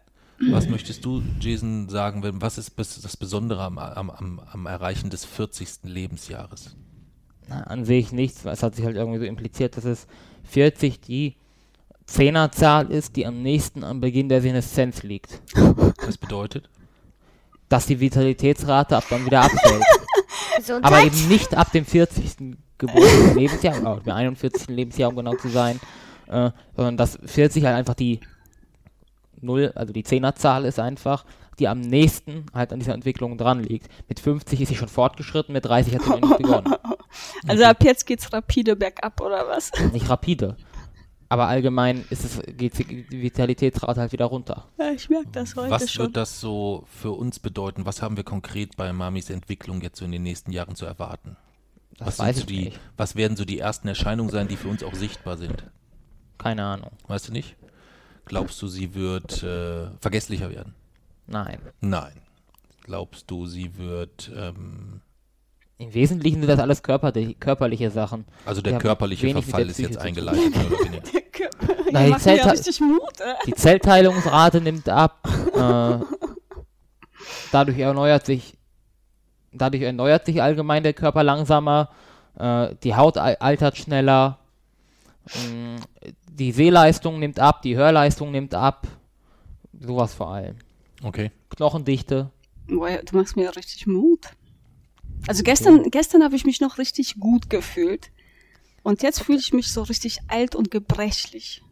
Was 0.51 0.67
möchtest 0.67 1.03
du, 1.05 1.21
Jason, 1.39 1.89
sagen? 1.89 2.23
wenn- 2.23 2.41
Was 2.41 2.57
ist 2.57 2.73
das 2.77 3.17
Besondere 3.17 3.61
am, 3.63 3.77
am, 3.77 4.09
am, 4.09 4.39
am 4.39 4.65
Erreichen 4.65 5.09
des 5.09 5.25
40. 5.25 5.83
Lebensjahres? 5.83 6.75
Na, 7.47 7.61
an 7.63 7.85
sich 7.85 8.11
nichts, 8.11 8.43
weil 8.43 8.53
es 8.53 8.63
hat 8.63 8.75
sich 8.75 8.85
halt 8.85 8.95
irgendwie 8.95 9.19
so 9.19 9.25
impliziert, 9.25 9.77
dass 9.77 9.85
es 9.85 10.07
40 10.45 10.99
die 11.01 11.35
Zehnerzahl 12.05 12.91
ist, 12.91 13.15
die 13.15 13.25
am 13.25 13.41
nächsten 13.41 13.83
am 13.83 13.99
Beginn 14.01 14.29
der 14.29 14.41
Seneszenz 14.41 15.03
liegt. 15.03 15.41
Das 16.05 16.17
bedeutet? 16.17 16.69
Dass 17.69 17.85
die 17.87 17.99
Vitalitätsrate 17.99 18.97
ab 18.97 19.05
dann 19.09 19.25
wieder 19.25 19.41
abfällt. 19.41 19.83
Gesundheit. 20.57 20.85
Aber 20.85 21.03
eben 21.03 21.27
nicht 21.27 21.55
ab 21.55 21.71
dem 21.71 21.85
40. 21.85 22.57
Geburtstag 22.77 23.35
Lebensjahr, 23.35 23.81
oder 23.81 24.01
dem 24.01 24.13
41. 24.13 24.67
Lebensjahr, 24.67 25.09
um 25.09 25.15
genau 25.15 25.35
zu 25.35 25.49
sein, 25.49 25.79
äh, 26.27 26.51
sondern 26.75 26.97
dass 26.97 27.17
40 27.25 27.63
halt 27.63 27.75
einfach 27.75 27.93
die 27.93 28.19
Null, 29.41 29.71
also 29.75 29.93
die 29.93 30.03
Zehnerzahl 30.03 30.65
ist 30.65 30.79
einfach, 30.79 31.25
die 31.59 31.67
am 31.67 31.79
nächsten 31.79 32.45
halt 32.53 32.73
an 32.73 32.79
dieser 32.79 32.93
Entwicklung 32.93 33.37
dran 33.37 33.61
liegt. 33.61 33.87
Mit 34.09 34.19
50 34.19 34.61
ist 34.61 34.69
sie 34.69 34.75
schon 34.75 34.87
fortgeschritten, 34.87 35.53
mit 35.53 35.65
30 35.65 35.95
hat 35.95 36.03
sie 36.03 36.09
noch 36.09 36.21
nicht 36.21 36.37
begonnen. 36.41 36.73
Also 37.47 37.63
ab 37.63 37.83
jetzt 37.83 38.05
geht's 38.05 38.31
rapide 38.33 38.75
bergab, 38.75 39.21
oder 39.21 39.47
was? 39.47 39.71
Nicht 39.93 40.09
rapide. 40.09 40.57
Aber 41.27 41.47
allgemein 41.47 42.05
ist 42.09 42.23
es, 42.23 42.41
geht 42.55 42.77
die 42.77 43.21
Vitalitätsrate 43.21 43.99
halt 43.99 44.11
wieder 44.11 44.25
runter. 44.25 44.65
Ja, 44.77 44.91
ich 44.91 45.09
merke 45.09 45.29
das 45.31 45.55
heute 45.55 45.71
Was 45.71 45.91
schon. 45.91 46.05
wird 46.05 46.17
das 46.17 46.39
so 46.39 46.85
für 46.87 47.11
uns 47.11 47.39
bedeuten? 47.39 47.85
Was 47.85 48.01
haben 48.01 48.15
wir 48.15 48.23
konkret 48.23 48.77
bei 48.77 48.93
Mamis 48.93 49.29
Entwicklung 49.29 49.81
jetzt 49.81 49.97
so 49.99 50.05
in 50.05 50.11
den 50.11 50.23
nächsten 50.23 50.51
Jahren 50.51 50.75
zu 50.75 50.85
erwarten? 50.85 51.35
Das 51.97 52.07
Was, 52.07 52.19
weiß 52.19 52.35
so 52.35 52.39
ich 52.41 52.45
die, 52.47 52.65
nicht. 52.65 52.79
was 52.97 53.15
werden 53.15 53.37
so 53.37 53.45
die 53.45 53.59
ersten 53.59 53.87
Erscheinungen 53.87 54.29
sein, 54.31 54.47
die 54.47 54.57
für 54.57 54.67
uns 54.67 54.83
auch 54.83 54.93
sichtbar 54.93 55.37
sind? 55.37 55.65
Keine 56.37 56.63
Ahnung. 56.63 56.91
Weißt 57.07 57.29
du 57.29 57.31
nicht? 57.31 57.55
Glaubst 58.25 58.61
du, 58.61 58.67
sie 58.67 58.93
wird 58.93 59.41
äh, 59.43 59.87
vergesslicher 60.01 60.49
werden? 60.51 60.75
Nein. 61.27 61.59
Nein. 61.81 62.13
Glaubst 62.83 63.31
du, 63.31 63.47
sie 63.47 63.77
wird, 63.77 64.31
ähm, 64.35 65.01
Im 65.77 65.93
Wesentlichen 65.93 66.39
sind 66.39 66.47
das 66.47 66.59
alles 66.59 66.81
körperliche, 66.83 67.33
körperliche 67.35 67.91
Sachen. 67.91 68.25
also 68.45 68.61
der 68.61 68.77
körperliche 68.77 69.29
Verfall 69.29 69.63
der 69.63 69.71
ist 69.71 69.77
jetzt 69.79 69.87
Psyche 69.89 69.99
zu 69.99 70.05
eingeleitet, 70.05 70.55
mehr 70.55 70.67
oder 70.67 70.79
weniger? 70.85 71.49
Na, 71.91 72.17
die 72.17 72.29
ja 72.29 72.49
richtig 72.49 72.79
Mut, 72.81 73.19
äh. 73.19 73.33
Die 73.45 73.53
Zellteilungsrate 73.53 74.61
nimmt 74.61 74.89
ab. 74.89 75.27
Äh, 75.55 75.99
dadurch 77.53 77.79
erneuert 77.79 78.25
sich, 78.25 78.57
dadurch 79.53 79.83
erneuert 79.83 80.25
sich 80.25 80.41
allgemein 80.41 80.83
der 80.83 80.91
Körper 80.91 81.23
langsamer. 81.23 81.89
Äh, 82.37 82.75
die 82.83 82.93
Haut 82.95 83.17
al- 83.17 83.37
altert 83.39 83.77
schneller. 83.77 84.39
Mm, 85.33 85.77
die 86.29 86.51
Sehleistung 86.51 87.19
nimmt 87.19 87.39
ab, 87.39 87.61
die 87.61 87.77
Hörleistung 87.77 88.31
nimmt 88.31 88.53
ab. 88.53 88.85
Sowas 89.79 90.13
vor 90.13 90.33
allem. 90.33 90.57
Okay. 91.03 91.31
Knochendichte. 91.49 92.31
Boah, 92.67 92.89
du 93.05 93.15
machst 93.17 93.37
mir 93.37 93.55
richtig 93.55 93.87
Mut. 93.87 94.25
Also 95.27 95.43
gestern, 95.43 95.89
gestern 95.89 96.23
habe 96.23 96.35
ich 96.35 96.45
mich 96.45 96.61
noch 96.61 96.77
richtig 96.77 97.19
gut 97.19 97.49
gefühlt. 97.49 98.11
Und 98.83 99.01
jetzt 99.01 99.23
fühle 99.23 99.39
ich 99.39 99.53
mich 99.53 99.71
so 99.71 99.81
richtig 99.81 100.19
alt 100.27 100.55
und 100.55 100.69
gebrechlich. 100.69 101.63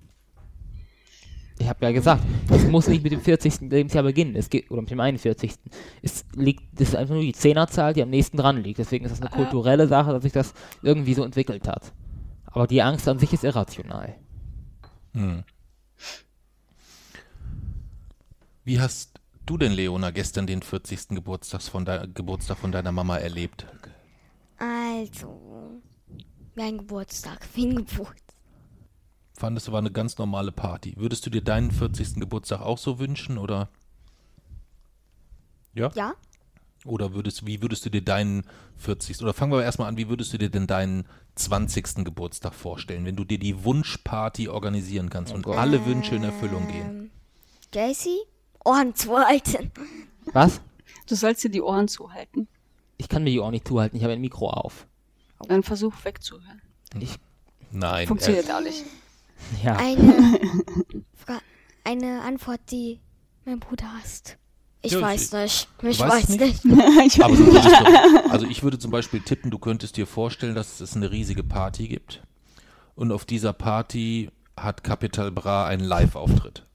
Ich 1.59 1.69
habe 1.69 1.85
ja 1.85 1.91
gesagt, 1.91 2.23
es 2.49 2.63
muss 2.65 2.87
nicht 2.87 3.03
mit 3.03 3.11
dem 3.11 3.21
40. 3.21 3.61
Lebensjahr 3.69 4.03
beginnen. 4.03 4.35
Es 4.35 4.49
geht, 4.49 4.71
oder 4.71 4.81
mit 4.81 4.89
dem 4.89 4.99
41. 4.99 5.53
Es 6.01 6.25
liegt, 6.35 6.63
das 6.73 6.89
ist 6.89 6.95
einfach 6.95 7.13
nur 7.13 7.23
die 7.23 7.33
Zehnerzahl, 7.33 7.93
die 7.93 8.01
am 8.01 8.09
nächsten 8.09 8.37
dran 8.37 8.63
liegt. 8.63 8.79
Deswegen 8.79 9.05
ist 9.05 9.11
das 9.11 9.21
eine 9.21 9.29
kulturelle 9.29 9.87
Sache, 9.87 10.11
dass 10.11 10.23
sich 10.23 10.31
das 10.33 10.53
irgendwie 10.81 11.13
so 11.13 11.23
entwickelt 11.23 11.67
hat. 11.67 11.93
Aber 12.45 12.65
die 12.65 12.81
Angst 12.81 13.07
an 13.07 13.19
sich 13.19 13.31
ist 13.31 13.43
irrational. 13.43 14.15
Hm. 15.13 15.43
Wie 18.63 18.79
hast 18.79 19.12
du 19.45 19.57
denn, 19.57 19.71
Leona, 19.73 20.11
gestern 20.11 20.47
den 20.47 20.61
40. 20.61 21.09
Geburtstags 21.09 21.67
von 21.67 21.85
dei- 21.85 22.07
Geburtstag 22.13 22.57
von 22.57 22.71
deiner 22.71 22.91
Mama 22.91 23.17
erlebt? 23.17 23.65
Also, 24.57 25.81
wie 26.55 26.61
ein 26.61 26.77
Geburtstag, 26.77 27.45
wie 27.55 27.65
ein 27.69 27.75
Geburtstag. 27.75 28.19
Fandest 29.35 29.67
du, 29.67 29.71
war 29.71 29.79
eine 29.79 29.91
ganz 29.91 30.17
normale 30.17 30.51
Party. 30.51 30.93
Würdest 30.97 31.25
du 31.25 31.29
dir 31.29 31.41
deinen 31.43 31.71
40. 31.71 32.15
Geburtstag 32.15 32.61
auch 32.61 32.77
so 32.77 32.99
wünschen 32.99 33.37
oder? 33.37 33.69
Ja? 35.73 35.91
Ja? 35.95 36.13
Oder 36.85 37.13
würdest, 37.13 37.45
wie 37.45 37.61
würdest 37.61 37.85
du 37.85 37.89
dir 37.89 38.03
deinen 38.03 38.43
40. 38.77 39.21
oder 39.21 39.33
fangen 39.33 39.51
wir 39.53 39.63
erstmal 39.63 39.87
an, 39.87 39.97
wie 39.97 40.09
würdest 40.09 40.33
du 40.33 40.37
dir 40.37 40.49
denn 40.49 40.67
deinen 40.67 41.05
20. 41.35 42.03
Geburtstag 42.05 42.53
vorstellen, 42.53 43.05
wenn 43.05 43.15
du 43.15 43.23
dir 43.23 43.39
die 43.39 43.63
Wunschparty 43.63 44.49
organisieren 44.49 45.09
kannst 45.09 45.33
und 45.33 45.43
Gott. 45.43 45.57
alle 45.57 45.85
Wünsche 45.85 46.15
in 46.15 46.23
Erfüllung 46.23 46.67
gehen? 46.67 46.89
Ähm, 46.89 47.11
Jaycee? 47.73 48.19
Ohren 48.65 48.95
zuhalten. 48.95 49.71
Was? 50.31 50.61
Du 51.07 51.15
sollst 51.15 51.43
dir 51.43 51.49
die 51.49 51.61
Ohren 51.61 51.87
zuhalten. 51.87 52.47
Ich 52.97 53.09
kann 53.09 53.23
mir 53.23 53.31
die 53.31 53.39
auch 53.39 53.51
nicht 53.51 53.67
zuhalten, 53.67 53.97
ich 53.97 54.03
habe 54.03 54.13
ein 54.13 54.21
Mikro 54.21 54.49
auf. 54.49 54.87
Dann 55.47 55.63
versuch 55.63 55.93
wegzuhören. 56.03 56.61
Nein. 57.71 58.07
Funktioniert 58.07 58.49
auch 58.51 58.61
nicht. 58.61 58.83
Ja. 59.63 59.75
Eine, 59.75 60.39
Fra 61.15 61.39
eine 61.83 62.21
Antwort, 62.21 62.61
die 62.71 62.99
mein 63.45 63.59
Bruder 63.59 63.91
hasst. 63.93 64.37
Ich 64.81 64.91
Ja, 64.93 64.99
ich- 64.99 65.03
weiß 65.03 65.31
nicht. 65.33 65.67
Ich 65.81 65.99
weiß 65.99 66.29
nicht? 66.29 66.63
nicht. 66.65 67.21
Aber 67.23 67.35
du 67.35 67.45
würdest 67.47 67.67
doch, 67.71 68.31
also 68.31 68.45
ich 68.45 68.63
würde 68.63 68.79
zum 68.79 68.91
Beispiel 68.91 69.19
tippen, 69.21 69.49
du 69.51 69.57
könntest 69.59 69.97
dir 69.97 70.07
vorstellen, 70.07 70.55
dass 70.55 70.79
es 70.79 70.95
eine 70.95 71.11
riesige 71.11 71.43
Party 71.43 71.87
gibt. 71.87 72.21
Und 72.95 73.11
auf 73.11 73.25
dieser 73.25 73.53
Party 73.53 74.29
hat 74.55 74.83
Capital 74.83 75.31
Bra 75.31 75.65
einen 75.65 75.83
Live-Auftritt. 75.83 76.65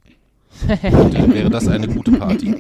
Dann 0.67 1.35
wäre 1.35 1.51
das 1.51 1.69
eine 1.69 1.89
gute 1.89 2.13
Party. 2.13 2.55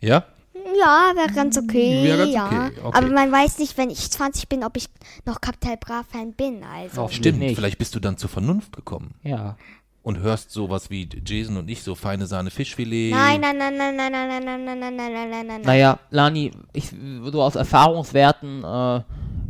Ja? 0.00 0.24
Ja, 0.54 1.12
wäre 1.14 1.32
ganz 1.34 1.56
okay. 1.58 2.04
Wäre 2.04 2.18
ganz 2.18 2.34
ja. 2.34 2.46
okay, 2.46 2.72
okay. 2.82 2.98
Aber 2.98 3.08
man 3.08 3.30
weiß 3.30 3.58
nicht, 3.58 3.76
wenn 3.78 3.90
ich 3.90 4.10
20 4.10 4.48
bin, 4.48 4.64
ob 4.64 4.76
ich 4.76 4.86
noch 5.24 5.40
Capital 5.40 5.76
Bra 5.76 6.02
Fan 6.08 6.32
bin. 6.32 6.62
Also. 6.64 7.08
Stimmt, 7.08 7.38
nicht. 7.38 7.54
vielleicht 7.56 7.78
bist 7.78 7.94
du 7.94 8.00
dann 8.00 8.16
zur 8.16 8.28
Vernunft 8.28 8.74
gekommen 8.74 9.14
Ja. 9.22 9.56
und 10.02 10.18
hörst 10.18 10.50
sowas 10.50 10.90
wie 10.90 11.08
Jason 11.24 11.56
und 11.56 11.68
ich, 11.68 11.82
so 11.82 11.94
feine 11.94 12.26
Sahne 12.26 12.50
Fischfilet. 12.50 13.10
Nein, 13.12 13.40
nein, 13.40 13.58
nein, 13.58 13.76
nein, 13.76 13.96
nein, 13.96 14.10
nein, 14.12 14.28
nein, 14.28 14.44
nein, 14.44 14.64
nein, 14.64 14.80
nein, 14.80 14.96
nein, 14.96 15.12
nein, 15.12 15.30
nein, 15.30 15.46
nein. 15.46 15.62
Naja, 15.62 15.98
Lani, 16.10 16.52
ich, 16.72 16.92
so 17.30 17.42
aus 17.42 17.54
Erfahrungswerten 17.54 18.64
äh, 18.64 19.00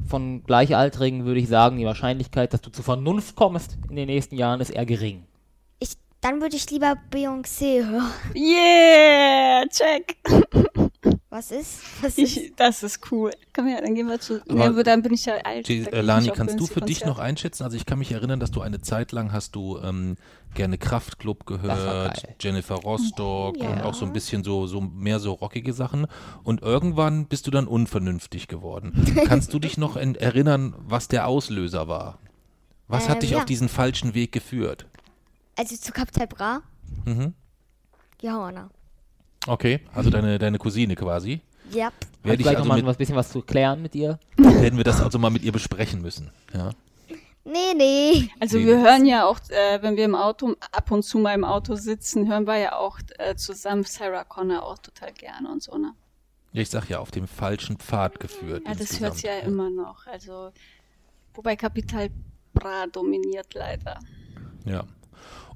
von 0.08 0.44
Gleichaltrigen 0.44 1.24
würde 1.24 1.40
ich 1.40 1.48
sagen, 1.48 1.78
die 1.78 1.86
Wahrscheinlichkeit, 1.86 2.52
dass 2.52 2.60
du 2.60 2.70
zur 2.70 2.84
Vernunft 2.84 3.36
kommst 3.36 3.78
in 3.88 3.96
den 3.96 4.06
nächsten 4.06 4.36
Jahren, 4.36 4.60
ist 4.60 4.70
eher 4.70 4.86
gering. 4.86 5.24
Dann 6.22 6.40
würde 6.40 6.54
ich 6.56 6.70
lieber 6.70 6.94
Beyoncé 7.10 7.84
hören. 7.84 8.12
Yeah, 8.34 9.66
check. 9.68 10.16
Was 11.30 11.50
ist? 11.50 11.80
Was 12.02 12.16
ist? 12.18 12.36
Ich, 12.36 12.52
das 12.56 12.82
ist 12.84 13.10
cool. 13.10 13.30
Komm 13.54 13.66
her, 13.66 13.80
dann 13.82 13.94
gehen 13.94 14.06
wir 14.06 14.20
zu. 14.20 14.40
Aber- 14.48 14.70
Nee, 14.70 14.82
dann 14.84 15.02
bin 15.02 15.14
ich 15.14 15.24
ja 15.24 15.34
alt. 15.42 15.68
Da 15.68 15.72
äh, 15.72 16.00
Lani, 16.02 16.28
kannst 16.28 16.60
du 16.60 16.66
für 16.66 16.80
dich 16.82 17.04
noch 17.06 17.18
einschätzen? 17.18 17.64
Also 17.64 17.76
ich 17.76 17.86
kann 17.86 17.98
mich 17.98 18.12
erinnern, 18.12 18.38
dass 18.38 18.50
du 18.52 18.60
eine 18.60 18.80
Zeit 18.82 19.10
lang 19.12 19.32
hast 19.32 19.56
du 19.56 19.78
ähm, 19.78 20.16
gerne 20.54 20.76
Kraftklub 20.78 21.48
war 21.48 21.58
gehört. 21.58 22.22
Jennifer 22.38 22.74
Rostock 22.76 23.56
und 23.56 23.62
Ja. 23.62 23.84
auch 23.84 23.94
so 23.94 24.04
ein 24.04 24.12
bisschen 24.12 24.44
so, 24.44 24.66
so 24.68 24.80
mehr 24.82 25.18
so 25.18 25.32
rockige 25.32 25.72
Sachen. 25.72 26.06
Und 26.44 26.62
irgendwann 26.62 27.26
bist 27.26 27.46
du 27.46 27.50
dann 27.50 27.66
unvernünftig 27.66 28.46
geworden. 28.46 28.92
kannst 29.26 29.52
du 29.54 29.58
dich 29.58 29.78
noch 29.78 29.96
en- 29.96 30.14
erinnern, 30.14 30.74
was 30.78 31.08
der 31.08 31.26
Auslöser 31.26 31.88
war? 31.88 32.18
Was 32.88 33.08
hat 33.08 33.16
Ähm, 33.16 33.20
dich 33.20 33.30
ja. 33.30 33.38
auf 33.38 33.44
diesen 33.46 33.70
falschen 33.70 34.14
Weg 34.14 34.30
geführt? 34.32 34.86
Also 35.56 35.76
zu 35.76 35.92
Capital 35.92 36.26
Bra? 36.26 36.62
Mhm. 37.04 37.34
Johanna. 38.20 38.70
Okay, 39.46 39.80
also 39.94 40.10
deine, 40.10 40.38
deine 40.38 40.58
Cousine 40.58 40.94
quasi. 40.94 41.40
Yep. 41.74 41.84
Hat 41.84 41.92
Werde 42.22 42.36
ich 42.36 42.42
gleich 42.42 42.56
also 42.56 42.60
noch 42.60 42.68
mal 42.68 42.76
mit, 42.76 42.86
was 42.86 42.96
bisschen 42.96 43.16
was 43.16 43.30
zu 43.32 43.42
klären 43.42 43.82
mit 43.82 43.94
ihr. 43.94 44.18
werden 44.36 44.76
wir 44.76 44.84
das 44.84 45.00
also 45.00 45.18
mal 45.18 45.30
mit 45.30 45.42
ihr 45.42 45.52
besprechen 45.52 46.00
müssen. 46.02 46.30
Ja. 46.54 46.70
Nee, 47.44 47.74
nee. 47.76 48.30
Also 48.38 48.58
Nee. 48.58 48.66
wir 48.66 48.78
hören 48.80 49.04
ja 49.04 49.26
auch, 49.26 49.40
äh, 49.48 49.82
wenn 49.82 49.96
wir 49.96 50.04
im 50.04 50.14
Auto, 50.14 50.54
ab 50.70 50.90
und 50.92 51.02
zu 51.02 51.18
mal 51.18 51.34
im 51.34 51.44
Auto 51.44 51.74
sitzen, 51.74 52.28
hören 52.28 52.46
wir 52.46 52.56
ja 52.58 52.76
auch 52.76 53.00
äh, 53.18 53.34
zusammen 53.34 53.82
Sarah 53.82 54.22
Connor 54.24 54.62
auch 54.62 54.78
total 54.78 55.12
gerne 55.12 55.50
und 55.50 55.60
so, 55.62 55.76
ne? 55.76 55.92
ja, 56.52 56.62
ich 56.62 56.70
sag 56.70 56.88
ja, 56.88 56.98
auf 57.00 57.10
dem 57.10 57.26
falschen 57.26 57.78
Pfad 57.78 58.20
geführt. 58.20 58.62
Ja, 58.64 58.72
das 58.72 58.82
insgesamt. 58.82 59.02
hört's 59.14 59.22
ja 59.22 59.38
immer 59.38 59.70
noch. 59.70 60.06
Also, 60.06 60.52
wobei 61.34 61.56
Capital 61.56 62.10
Bra 62.54 62.86
dominiert 62.86 63.54
leider. 63.54 63.98
Ja. 64.66 64.84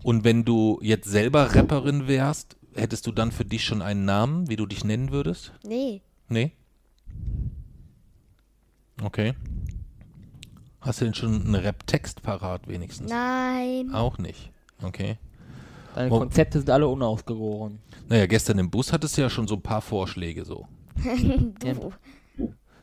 Und 0.06 0.22
wenn 0.22 0.44
du 0.44 0.78
jetzt 0.82 1.08
selber 1.10 1.56
Rapperin 1.56 2.06
wärst, 2.06 2.56
hättest 2.76 3.08
du 3.08 3.10
dann 3.10 3.32
für 3.32 3.44
dich 3.44 3.64
schon 3.64 3.82
einen 3.82 4.04
Namen, 4.04 4.48
wie 4.48 4.54
du 4.54 4.64
dich 4.64 4.84
nennen 4.84 5.10
würdest? 5.10 5.52
Nee. 5.66 6.00
Nee? 6.28 6.52
Okay. 9.02 9.34
Hast 10.80 11.00
du 11.00 11.06
denn 11.06 11.14
schon 11.14 11.34
einen 11.34 11.56
Rap-Text 11.56 12.22
parat 12.22 12.68
wenigstens? 12.68 13.10
Nein. 13.10 13.92
Auch 13.92 14.18
nicht. 14.18 14.52
Okay. 14.80 15.18
Deine 15.96 16.12
Oh. 16.14 16.20
Konzepte 16.20 16.60
sind 16.60 16.70
alle 16.70 16.86
unausgegoren. 16.86 17.80
Naja, 18.08 18.26
gestern 18.26 18.60
im 18.60 18.70
Bus 18.70 18.92
hattest 18.92 19.16
du 19.16 19.22
ja 19.22 19.28
schon 19.28 19.48
so 19.48 19.56
ein 19.56 19.62
paar 19.62 19.82
Vorschläge 19.82 20.44
so. 20.44 20.68
Du. 21.58 21.92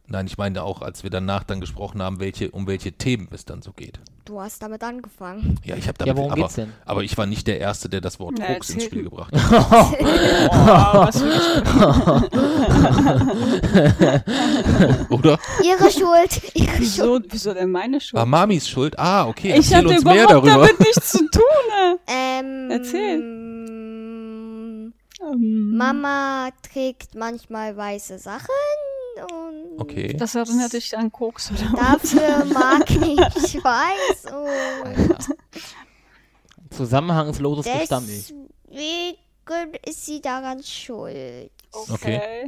Nein, 0.07 0.27
ich 0.27 0.37
meine 0.37 0.61
auch, 0.63 0.81
als 0.81 1.03
wir 1.03 1.09
danach 1.09 1.45
dann 1.45 1.61
gesprochen 1.61 2.01
haben, 2.01 2.19
welche, 2.19 2.51
um 2.51 2.67
welche 2.67 2.91
Themen 2.91 3.29
es 3.31 3.45
dann 3.45 3.61
so 3.61 3.71
geht. 3.71 4.01
Du 4.25 4.39
hast 4.39 4.61
damit 4.63 4.81
angefangen. 4.83 5.59
Ja, 5.65 5.75
ich 5.75 5.85
habe 5.89 5.97
Ja, 5.99 6.05
damit, 6.05 6.17
worum 6.17 6.31
aber, 6.31 6.41
geht's 6.43 6.55
denn? 6.55 6.71
aber 6.85 7.03
ich 7.03 7.17
war 7.17 7.25
nicht 7.25 7.45
der 7.45 7.59
Erste, 7.59 7.89
der 7.89 7.99
das 7.99 8.21
Wort 8.21 8.35
Na, 8.39 8.45
Koks 8.53 8.69
ins. 8.69 8.85
Spiel 8.85 9.03
gebracht 9.03 9.33
hat. 9.35 9.97
Oh, 10.49 11.05
was 11.05 11.19
für 11.19 11.27
Oder? 15.09 15.37
Ihre 15.63 15.91
Schuld. 15.91 16.41
Ihre 16.53 16.71
Schuld. 16.75 16.79
wieso, 16.79 17.19
wieso 17.29 17.53
denn 17.53 17.69
meine 17.71 17.99
Schuld? 17.99 18.17
War 18.17 18.25
Mamis 18.25 18.69
Schuld? 18.69 18.97
Ah, 18.97 19.27
okay. 19.27 19.55
ich 19.59 19.73
hatte 19.73 19.89
uns 19.89 20.03
mehr 20.05 20.23
überhaupt 20.23 20.47
darüber. 20.47 20.67
damit 20.67 20.79
nichts 20.79 21.11
zu 21.11 21.29
tun. 21.29 21.41
Ne? 21.69 21.99
Ähm, 22.07 22.69
Erzähl. 22.71 23.19
Ähm, 23.19 24.93
Mama 25.77 26.49
trägt 26.71 27.15
manchmal 27.15 27.75
weiße 27.75 28.19
Sachen 28.19 28.47
Okay. 29.77 30.13
Das 30.17 30.36
erinnert 30.36 30.74
dich 30.74 30.96
an 30.98 31.12
Koks, 31.12 31.51
oder? 31.51 31.72
dafür 31.75 32.46
mag 32.46 32.89
ich 32.91 33.63
weiß 33.63 34.25
und 34.32 35.10
Alter. 35.10 35.34
Zusammenhangsloses 36.70 37.65
Gestammel. 37.65 38.24
deswegen 38.70 39.74
ist 39.86 40.05
sie 40.05 40.22
daran 40.22 40.63
schuld. 40.63 41.51
Okay. 41.72 42.46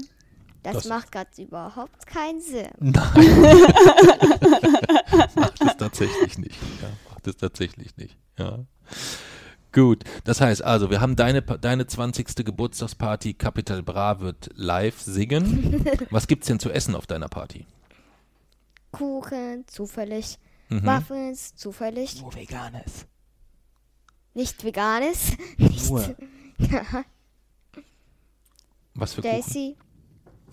Das, 0.63 0.73
Das- 0.77 0.85
macht 0.85 1.11
gerade 1.11 1.29
überhaupt 1.41 2.07
keinen 2.07 2.39
Sinn. 2.41 2.69
Nein. 2.79 3.03
macht 5.35 5.61
es 5.61 5.77
tatsächlich 5.77 6.37
nicht. 6.39 6.55
Ja, 6.81 6.89
macht 7.11 7.27
es 7.27 7.37
tatsächlich 7.37 7.95
nicht. 7.97 8.17
Ja. 8.39 8.65
Gut, 9.75 10.03
das 10.23 10.39
heißt 10.39 10.63
also, 10.63 10.89
wir 10.89 11.01
haben 11.01 11.17
deine, 11.17 11.41
deine 11.41 11.85
20. 11.85 12.45
Geburtstagsparty, 12.45 13.33
Capital 13.33 13.83
Bra 13.83 14.21
wird 14.21 14.49
live 14.55 15.01
singen. 15.01 15.85
Was 16.11 16.27
gibt's 16.27 16.47
denn 16.47 16.61
zu 16.61 16.71
essen 16.71 16.95
auf 16.95 17.07
deiner 17.07 17.27
Party? 17.27 17.65
Kuchen, 18.93 19.65
zufällig. 19.67 20.39
Mhm. 20.69 20.85
Muffins, 20.85 21.55
zufällig. 21.55 22.21
Nur 22.21 22.33
veganes. 22.33 23.05
Nicht 24.33 24.63
veganes. 24.63 25.33
Nicht. 25.57 25.89
Nur. 25.89 26.15
Was 28.93 29.13
für 29.13 29.23
Kuchen? 29.23 29.33
Daisy. 29.33 29.75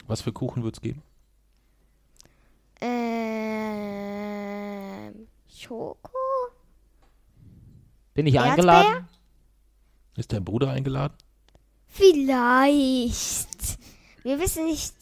Was 0.09 0.23
für 0.23 0.33
Kuchen 0.33 0.65
wird's 0.65 0.81
geben? 0.81 1.01
Ähm. 2.81 3.69
Schoko? 5.49 6.11
Bin 8.15 8.27
ich 8.27 8.35
Erdbeer? 8.35 8.53
eingeladen? 8.53 9.09
Ist 10.17 10.33
dein 10.33 10.45
Bruder 10.45 10.71
eingeladen? 10.71 11.15
Vielleicht. 11.87 13.79
Wir 14.23 14.39
wissen 14.39 14.67
nicht 14.67 14.95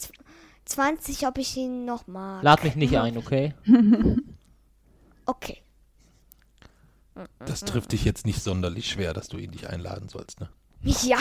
20, 0.65 1.27
ob 1.27 1.39
ich 1.39 1.57
ihn 1.57 1.85
noch 1.85 2.07
mag. 2.07 2.43
Lad 2.43 2.65
mich 2.65 2.77
nicht 2.77 2.97
ein, 2.99 3.17
okay? 3.17 3.55
Okay. 5.27 5.63
Das 7.39 7.61
trifft 7.61 7.93
dich 7.93 8.05
jetzt 8.05 8.27
nicht 8.27 8.43
sonderlich 8.43 8.91
schwer, 8.91 9.13
dass 9.15 9.29
du 9.29 9.39
ihn 9.39 9.51
nicht 9.51 9.67
einladen 9.69 10.09
sollst, 10.09 10.41
ne? 10.41 10.49
Ja. 10.83 11.19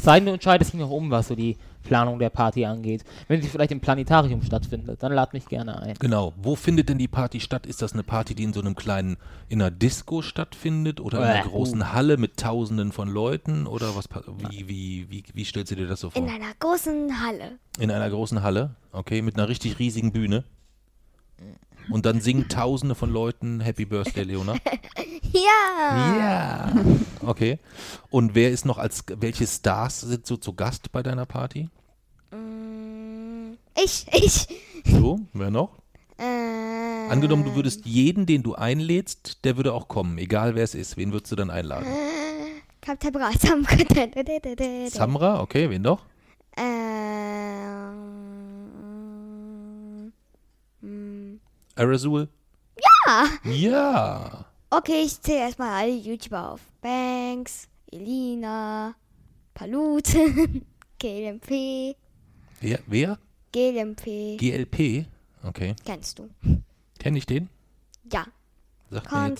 Sei 0.00 0.18
denn, 0.18 0.26
du 0.26 0.32
entscheidest 0.32 0.72
dich 0.72 0.80
noch 0.80 0.90
um, 0.90 1.10
was 1.10 1.28
so 1.28 1.34
die 1.34 1.56
Planung 1.82 2.18
der 2.18 2.30
Party 2.30 2.64
angeht. 2.64 3.04
Wenn 3.28 3.42
sie 3.42 3.48
vielleicht 3.48 3.72
im 3.72 3.80
Planetarium 3.80 4.42
stattfindet, 4.42 5.02
dann 5.02 5.12
lad 5.12 5.32
mich 5.32 5.46
gerne 5.46 5.80
ein. 5.80 5.94
Genau. 5.98 6.32
Wo 6.40 6.56
findet 6.56 6.88
denn 6.88 6.98
die 6.98 7.08
Party 7.08 7.40
statt? 7.40 7.66
Ist 7.66 7.82
das 7.82 7.92
eine 7.92 8.02
Party, 8.02 8.34
die 8.34 8.44
in 8.44 8.52
so 8.52 8.60
einem 8.60 8.74
kleinen, 8.74 9.16
in 9.48 9.60
einer 9.60 9.70
Disco 9.70 10.22
stattfindet 10.22 11.00
oder 11.00 11.18
in 11.18 11.24
einer 11.24 11.42
großen 11.42 11.92
Halle 11.92 12.16
mit 12.16 12.36
Tausenden 12.36 12.92
von 12.92 13.08
Leuten 13.08 13.66
oder 13.66 13.96
was? 13.96 14.08
Wie, 14.50 14.68
wie, 14.68 15.10
wie, 15.10 15.24
wie 15.32 15.44
stellst 15.44 15.72
du 15.72 15.76
dir 15.76 15.88
das 15.88 16.00
so 16.00 16.10
vor? 16.10 16.22
In 16.22 16.28
einer 16.28 16.52
großen 16.58 17.20
Halle. 17.20 17.58
In 17.78 17.90
einer 17.90 18.08
großen 18.08 18.42
Halle, 18.42 18.76
okay, 18.92 19.22
mit 19.22 19.36
einer 19.36 19.48
richtig 19.48 19.78
riesigen 19.78 20.12
Bühne. 20.12 20.44
Und 21.90 22.06
dann 22.06 22.20
singen 22.20 22.48
Tausende 22.48 22.94
von 22.94 23.10
Leuten 23.10 23.60
Happy 23.60 23.84
Birthday, 23.84 24.24
Leona. 24.24 24.56
Ja. 25.32 26.16
Ja. 26.18 26.72
Okay. 27.22 27.58
Und 28.10 28.34
wer 28.34 28.50
ist 28.50 28.64
noch 28.64 28.78
als, 28.78 29.04
welche 29.08 29.46
Stars 29.46 30.00
sind 30.00 30.26
so 30.26 30.36
zu 30.38 30.54
Gast 30.54 30.90
bei 30.90 31.02
deiner 31.02 31.26
Party? 31.26 31.68
Mm, 32.32 33.52
Ich, 33.76 34.06
ich. 34.12 34.48
So, 34.86 35.20
wer 35.34 35.50
noch? 35.50 35.76
Äh, 36.18 37.10
Angenommen, 37.10 37.44
du 37.44 37.54
würdest 37.54 37.84
jeden, 37.84 38.24
den 38.26 38.42
du 38.42 38.54
einlädst, 38.54 39.44
der 39.44 39.56
würde 39.58 39.74
auch 39.74 39.86
kommen, 39.88 40.16
egal 40.18 40.54
wer 40.54 40.64
es 40.64 40.74
ist. 40.74 40.96
Wen 40.96 41.12
würdest 41.12 41.30
du 41.30 41.36
dann 41.36 41.50
einladen? 41.50 41.86
Captain 42.80 43.12
Bra. 43.12 43.30
Sam. 43.38 43.66
Samra, 44.88 45.40
okay, 45.42 45.68
wen 45.70 45.82
noch? 45.82 46.06
Ähm. 46.56 46.90
Arazul? 51.80 52.28
Ja. 53.06 53.26
Ja. 53.44 54.44
Okay, 54.70 55.02
ich 55.04 55.20
zähle 55.20 55.40
erstmal 55.40 55.70
alle 55.82 55.92
YouTuber 55.96 56.52
auf. 56.52 56.60
Banks, 56.80 57.68
Elina, 57.90 58.94
Paluten, 59.54 60.64
GLMP, 60.98 61.96
Wer? 62.60 62.78
Wer? 62.86 63.18
GLMP. 63.52 64.36
GLP? 64.38 65.06
Okay. 65.42 65.74
Kennst 65.84 66.18
du? 66.18 66.28
Kenne 66.98 67.16
ich 67.18 67.24
den? 67.26 67.48
Ja. 68.12 68.26
Sag 68.90 69.10
an 69.12 69.34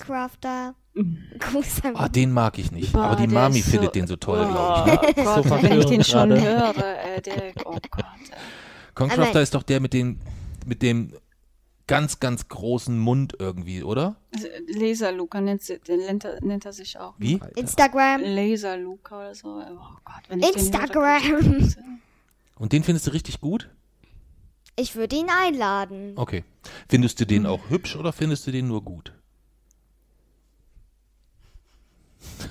Ah, 1.95 2.09
den 2.09 2.33
mag 2.33 2.59
ich 2.59 2.73
nicht. 2.73 2.93
Boah, 2.93 3.03
aber 3.05 3.17
die 3.17 3.27
Mami 3.27 3.61
so- 3.61 3.71
findet 3.71 3.95
den 3.95 4.07
so 4.07 4.17
toll, 4.17 4.41
Oh, 4.49 4.51
glaube 4.51 4.91
ich. 5.11 5.17
Ne? 5.17 5.25
Gott, 5.25 5.45
So 5.45 5.51
wenn 5.63 5.79
ich 5.79 5.87
den 5.87 6.05
schon 6.05 6.31
gerade. 6.31 6.43
höre, 6.43 7.05
äh, 7.17 7.21
der, 7.21 7.53
oh 7.67 7.77
Gott. 7.91 8.05
Concrafter 8.95 9.43
ist 9.43 9.55
doch 9.55 9.63
der 9.63 9.81
mit 9.81 9.93
dem, 9.93 10.19
mit 10.67 10.83
dem 10.83 11.13
ganz, 11.91 12.21
ganz 12.21 12.47
großen 12.47 12.97
Mund 12.97 13.35
irgendwie, 13.41 13.83
oder? 13.83 14.15
Also, 14.33 14.47
Laser 14.69 15.11
Luca 15.11 15.41
nennt, 15.41 15.69
nennt, 15.89 16.25
er, 16.25 16.41
nennt 16.41 16.65
er 16.65 16.73
sich 16.73 16.97
auch. 16.97 17.15
Wie? 17.19 17.41
Instagram. 17.57 18.23
Laser 18.23 18.77
Luca 18.77 19.19
oder 19.19 19.35
so. 19.35 19.49
Oh 19.49 19.97
Gott, 20.05 20.23
wenn 20.29 20.39
ich 20.39 20.55
Instagram. 20.55 21.21
Den 21.21 21.65
höre, 21.65 21.75
Und 22.59 22.73
den 22.73 22.85
findest 22.85 23.09
du 23.09 23.11
richtig 23.11 23.41
gut? 23.41 23.71
Ich 24.77 24.95
würde 24.95 25.17
ihn 25.17 25.31
einladen. 25.31 26.13
Okay. 26.15 26.45
Findest 26.89 27.19
du 27.19 27.27
den 27.27 27.45
auch 27.45 27.71
hübsch 27.71 27.97
oder 27.97 28.13
findest 28.13 28.47
du 28.47 28.53
den 28.53 28.69
nur 28.69 28.85
gut? 28.85 29.13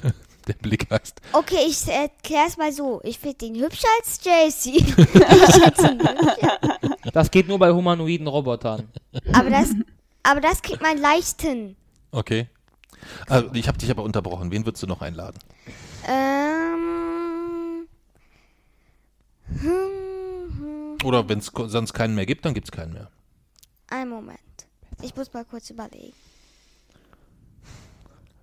Der 0.47 0.53
Blick 0.55 0.91
heißt. 0.91 1.21
Okay, 1.31 1.65
ich 1.65 1.87
erkläre 1.87 2.47
es 2.47 2.57
mal 2.57 2.73
so. 2.73 2.99
Ich 3.05 3.19
finde 3.19 3.45
ihn 3.45 3.55
hübscher 3.55 3.87
als 3.99 4.19
JC. 4.21 4.83
Das 7.13 7.31
geht 7.31 7.47
nur 7.47 7.57
bei 7.57 7.71
humanoiden 7.71 8.27
Robotern. 8.27 8.89
Aber 9.33 9.49
das, 9.49 9.73
aber 10.23 10.41
das 10.41 10.61
kriegt 10.61 10.81
man 10.81 10.97
leicht 10.97 11.41
hin. 11.41 11.75
Okay. 12.11 12.47
Also, 13.27 13.49
ich 13.53 13.67
habe 13.67 13.77
dich 13.77 13.89
aber 13.89 14.03
unterbrochen. 14.03 14.51
Wen 14.51 14.65
würdest 14.65 14.83
du 14.83 14.87
noch 14.87 15.01
einladen? 15.01 15.39
Ähm. 16.07 17.87
Hm, 19.47 19.69
hm. 20.59 20.97
Oder 21.03 21.27
wenn 21.29 21.39
es 21.39 21.51
sonst 21.53 21.93
keinen 21.93 22.15
mehr 22.15 22.25
gibt, 22.25 22.45
dann 22.45 22.53
gibt 22.53 22.67
es 22.67 22.71
keinen 22.71 22.93
mehr. 22.93 23.09
Einen 23.87 24.11
Moment. 24.11 24.39
Ich 25.01 25.15
muss 25.15 25.33
mal 25.33 25.45
kurz 25.45 25.69
überlegen. 25.69 26.13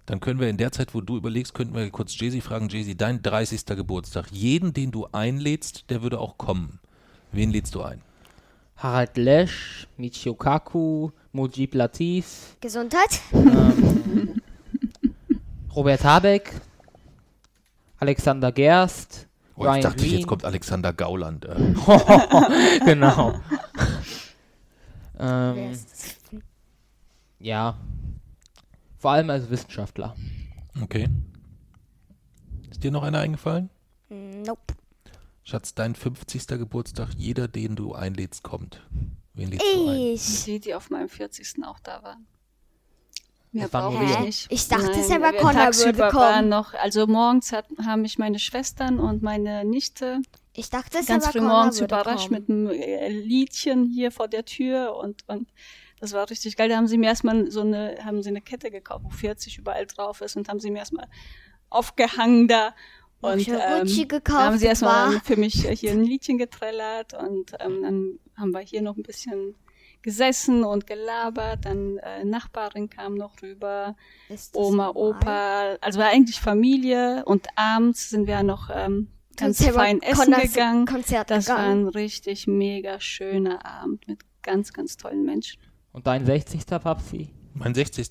Dann 0.06 0.20
können 0.20 0.38
wir 0.38 0.48
in 0.48 0.56
der 0.56 0.72
Zeit, 0.72 0.94
wo 0.94 1.00
du 1.00 1.16
überlegst, 1.16 1.52
könnten 1.52 1.74
wir 1.74 1.90
kurz 1.90 2.18
Jay-Z 2.18 2.42
fragen. 2.42 2.68
Jay-Z, 2.68 3.00
dein 3.00 3.22
30. 3.22 3.66
Geburtstag. 3.66 4.26
Jeden, 4.30 4.72
den 4.72 4.92
du 4.92 5.06
einlädst, 5.12 5.90
der 5.90 6.02
würde 6.02 6.20
auch 6.20 6.38
kommen. 6.38 6.78
Wen 7.32 7.50
lädst 7.50 7.74
du 7.74 7.82
ein? 7.82 8.00
Harald 8.76 9.16
Lesch, 9.16 9.86
Michio 9.96 10.34
Kaku, 10.34 11.10
Mujib 11.32 11.74
Latif, 11.74 12.56
Gesundheit? 12.60 13.20
ähm, 13.32 14.40
Robert 15.74 16.04
Habeck, 16.04 16.52
Alexander 17.98 18.52
Gerst, 18.52 19.26
Oh, 19.58 19.62
ich 19.62 19.68
Ryan 19.70 19.80
dachte, 19.80 19.96
Green. 20.04 20.12
jetzt 20.18 20.26
kommt 20.26 20.44
Alexander 20.44 20.92
Gauland. 20.92 21.46
Äh, 21.46 21.56
genau. 22.84 23.40
Ähm, 25.18 25.72
ja. 27.38 27.78
Vor 28.98 29.12
allem 29.12 29.30
als 29.30 29.48
Wissenschaftler. 29.48 30.14
okay. 30.82 31.08
Ist 32.70 32.84
dir 32.84 32.90
noch 32.90 33.02
einer 33.02 33.20
eingefallen? 33.20 33.70
Nope. 34.10 34.74
Schatz, 35.48 35.74
dein 35.74 35.94
50. 35.94 36.48
Geburtstag, 36.48 37.10
jeder, 37.16 37.46
den 37.46 37.76
du 37.76 37.94
einlädst, 37.94 38.42
kommt. 38.42 38.82
Wen 39.32 39.48
lädst 39.52 39.64
du 39.64 39.88
ein? 39.88 39.96
Ich. 39.96 40.42
Die, 40.42 40.58
die 40.58 40.74
auf 40.74 40.90
meinem 40.90 41.08
40. 41.08 41.64
auch 41.64 41.78
da 41.78 42.02
waren. 42.02 42.26
Mehr 43.52 43.68
brauche 43.68 44.02
ich 44.02 44.10
wir. 44.10 44.20
nicht. 44.22 44.46
Ich 44.50 44.66
dachte, 44.66 44.90
Nein, 44.90 45.04
Sarah 45.04 45.32
wir 45.32 45.38
Connor 45.38 45.72
würde 45.76 46.08
kommen. 46.10 46.48
noch, 46.48 46.74
also 46.74 47.06
morgens 47.06 47.52
hat, 47.52 47.66
haben 47.86 48.02
mich 48.02 48.18
meine 48.18 48.40
Schwestern 48.40 48.98
und 48.98 49.22
meine 49.22 49.64
Nichte 49.64 50.20
Ich 50.52 50.68
dachte, 50.68 50.98
ganz 51.04 51.28
früh 51.28 51.40
morgens 51.40 51.80
überrascht 51.80 52.28
kommen. 52.28 52.40
mit 52.40 52.50
einem 52.50 52.66
äh, 52.70 53.08
Liedchen 53.08 53.86
hier 53.88 54.10
vor 54.10 54.26
der 54.26 54.44
Tür 54.46 54.96
und, 54.96 55.22
und 55.28 55.48
das 56.00 56.12
war 56.12 56.28
richtig 56.28 56.56
geil. 56.56 56.68
Da 56.68 56.76
haben 56.76 56.88
sie 56.88 56.98
mir 56.98 57.06
erstmal 57.06 57.52
so 57.52 57.60
eine, 57.60 57.98
haben 58.04 58.20
sie 58.20 58.30
eine 58.30 58.40
Kette 58.40 58.72
gekauft, 58.72 59.04
wo 59.04 59.10
40 59.10 59.58
überall 59.58 59.86
drauf 59.86 60.22
ist 60.22 60.36
und 60.36 60.48
haben 60.48 60.58
sie 60.58 60.72
mir 60.72 60.80
erstmal 60.80 61.06
aufgehangen 61.70 62.48
da. 62.48 62.74
Und 63.32 63.38
Gucci 63.46 64.02
ähm, 64.02 64.08
gekauft, 64.08 64.38
da 64.38 64.44
haben 64.46 64.58
sie 64.58 64.66
erstmal 64.66 65.14
war- 65.14 65.20
für 65.22 65.36
mich 65.36 65.66
hier 65.80 65.92
ein 65.92 66.02
Liedchen 66.04 66.38
getrellert 66.38 67.14
und 67.14 67.52
ähm, 67.60 67.82
dann 67.82 68.18
haben 68.36 68.50
wir 68.52 68.60
hier 68.60 68.82
noch 68.82 68.96
ein 68.96 69.02
bisschen 69.02 69.54
gesessen 70.02 70.62
und 70.64 70.86
gelabert. 70.86 71.64
Dann 71.64 71.98
äh, 71.98 72.24
Nachbarin 72.24 72.88
kam 72.90 73.14
noch 73.14 73.42
rüber. 73.42 73.96
Oma, 74.54 74.86
normal? 74.86 74.92
Opa, 74.94 75.76
also 75.80 75.98
war 75.98 76.08
eigentlich 76.08 76.40
Familie 76.40 77.24
und 77.26 77.46
abends 77.56 78.10
sind 78.10 78.26
wir 78.26 78.42
noch 78.42 78.70
ähm, 78.72 79.08
ganz 79.36 79.58
Sarah 79.58 79.72
fein 79.80 80.00
essen 80.02 80.32
gegangen. 80.32 80.86
Konzert 80.86 81.30
Das 81.30 81.48
war 81.48 81.56
gegangen. 81.56 81.86
ein 81.86 81.88
richtig 81.88 82.46
mega 82.46 83.00
schöner 83.00 83.64
Abend 83.66 84.06
mit 84.06 84.20
ganz, 84.42 84.72
ganz 84.72 84.96
tollen 84.96 85.24
Menschen. 85.24 85.60
Und 85.92 86.06
dein 86.06 86.24
60. 86.26 86.66
Papsi? 86.66 87.30
Mein 87.54 87.74
60. 87.74 88.06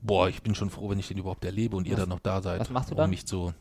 Boah, 0.00 0.28
ich 0.28 0.42
bin 0.42 0.54
schon 0.54 0.70
froh, 0.70 0.90
wenn 0.90 0.98
ich 0.98 1.08
den 1.08 1.18
überhaupt 1.18 1.44
erlebe 1.44 1.76
und 1.76 1.86
ihr 1.86 1.94
Was- 1.94 2.00
dann 2.00 2.08
noch 2.10 2.20
da 2.20 2.40
seid. 2.40 2.60
was 2.60 2.70
machst 2.70 2.90
du 2.90 2.94
um 2.94 2.98
dann? 2.98 3.10
mich 3.10 3.26
zu. 3.26 3.52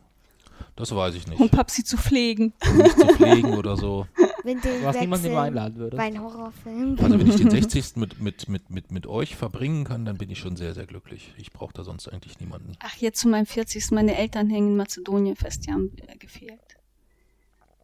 Das 0.75 0.95
weiß 0.95 1.15
ich 1.15 1.27
nicht. 1.27 1.39
Um 1.39 1.49
Papsi 1.49 1.83
zu 1.83 1.97
pflegen. 1.97 2.53
Um 2.69 2.77
mich 2.77 2.95
zu 2.95 3.07
pflegen 3.07 3.55
oder 3.55 3.77
so. 3.77 4.05
Niemanden, 4.47 4.61
den 4.61 4.81
du 4.81 5.09
wechseln, 5.09 5.37
einladen 5.37 5.77
würdest. 5.77 5.97
Bei 5.97 6.03
einem 6.03 6.23
Horrorfilm. 6.23 6.97
Also 7.01 7.19
wenn 7.19 7.27
ich 7.27 7.35
den 7.35 7.49
60. 7.51 7.95
mit, 7.97 8.19
mit, 8.21 8.49
mit, 8.49 8.69
mit, 8.69 8.91
mit 8.91 9.07
euch 9.07 9.35
verbringen 9.35 9.83
kann, 9.83 10.05
dann 10.05 10.17
bin 10.17 10.29
ich 10.29 10.39
schon 10.39 10.55
sehr, 10.55 10.73
sehr 10.73 10.85
glücklich. 10.85 11.33
Ich 11.37 11.51
brauche 11.51 11.73
da 11.73 11.83
sonst 11.83 12.07
eigentlich 12.07 12.39
niemanden. 12.39 12.73
Ach, 12.79 12.95
jetzt 12.97 13.19
zu 13.19 13.27
meinem 13.27 13.45
40. 13.45 13.91
Meine 13.91 14.15
Eltern 14.15 14.49
hängen 14.49 14.69
in 14.69 14.77
Mazedonien 14.77 15.35
fest, 15.35 15.65
die 15.67 15.71
haben 15.71 15.91
äh, 16.07 16.17
gefehlt. 16.17 16.59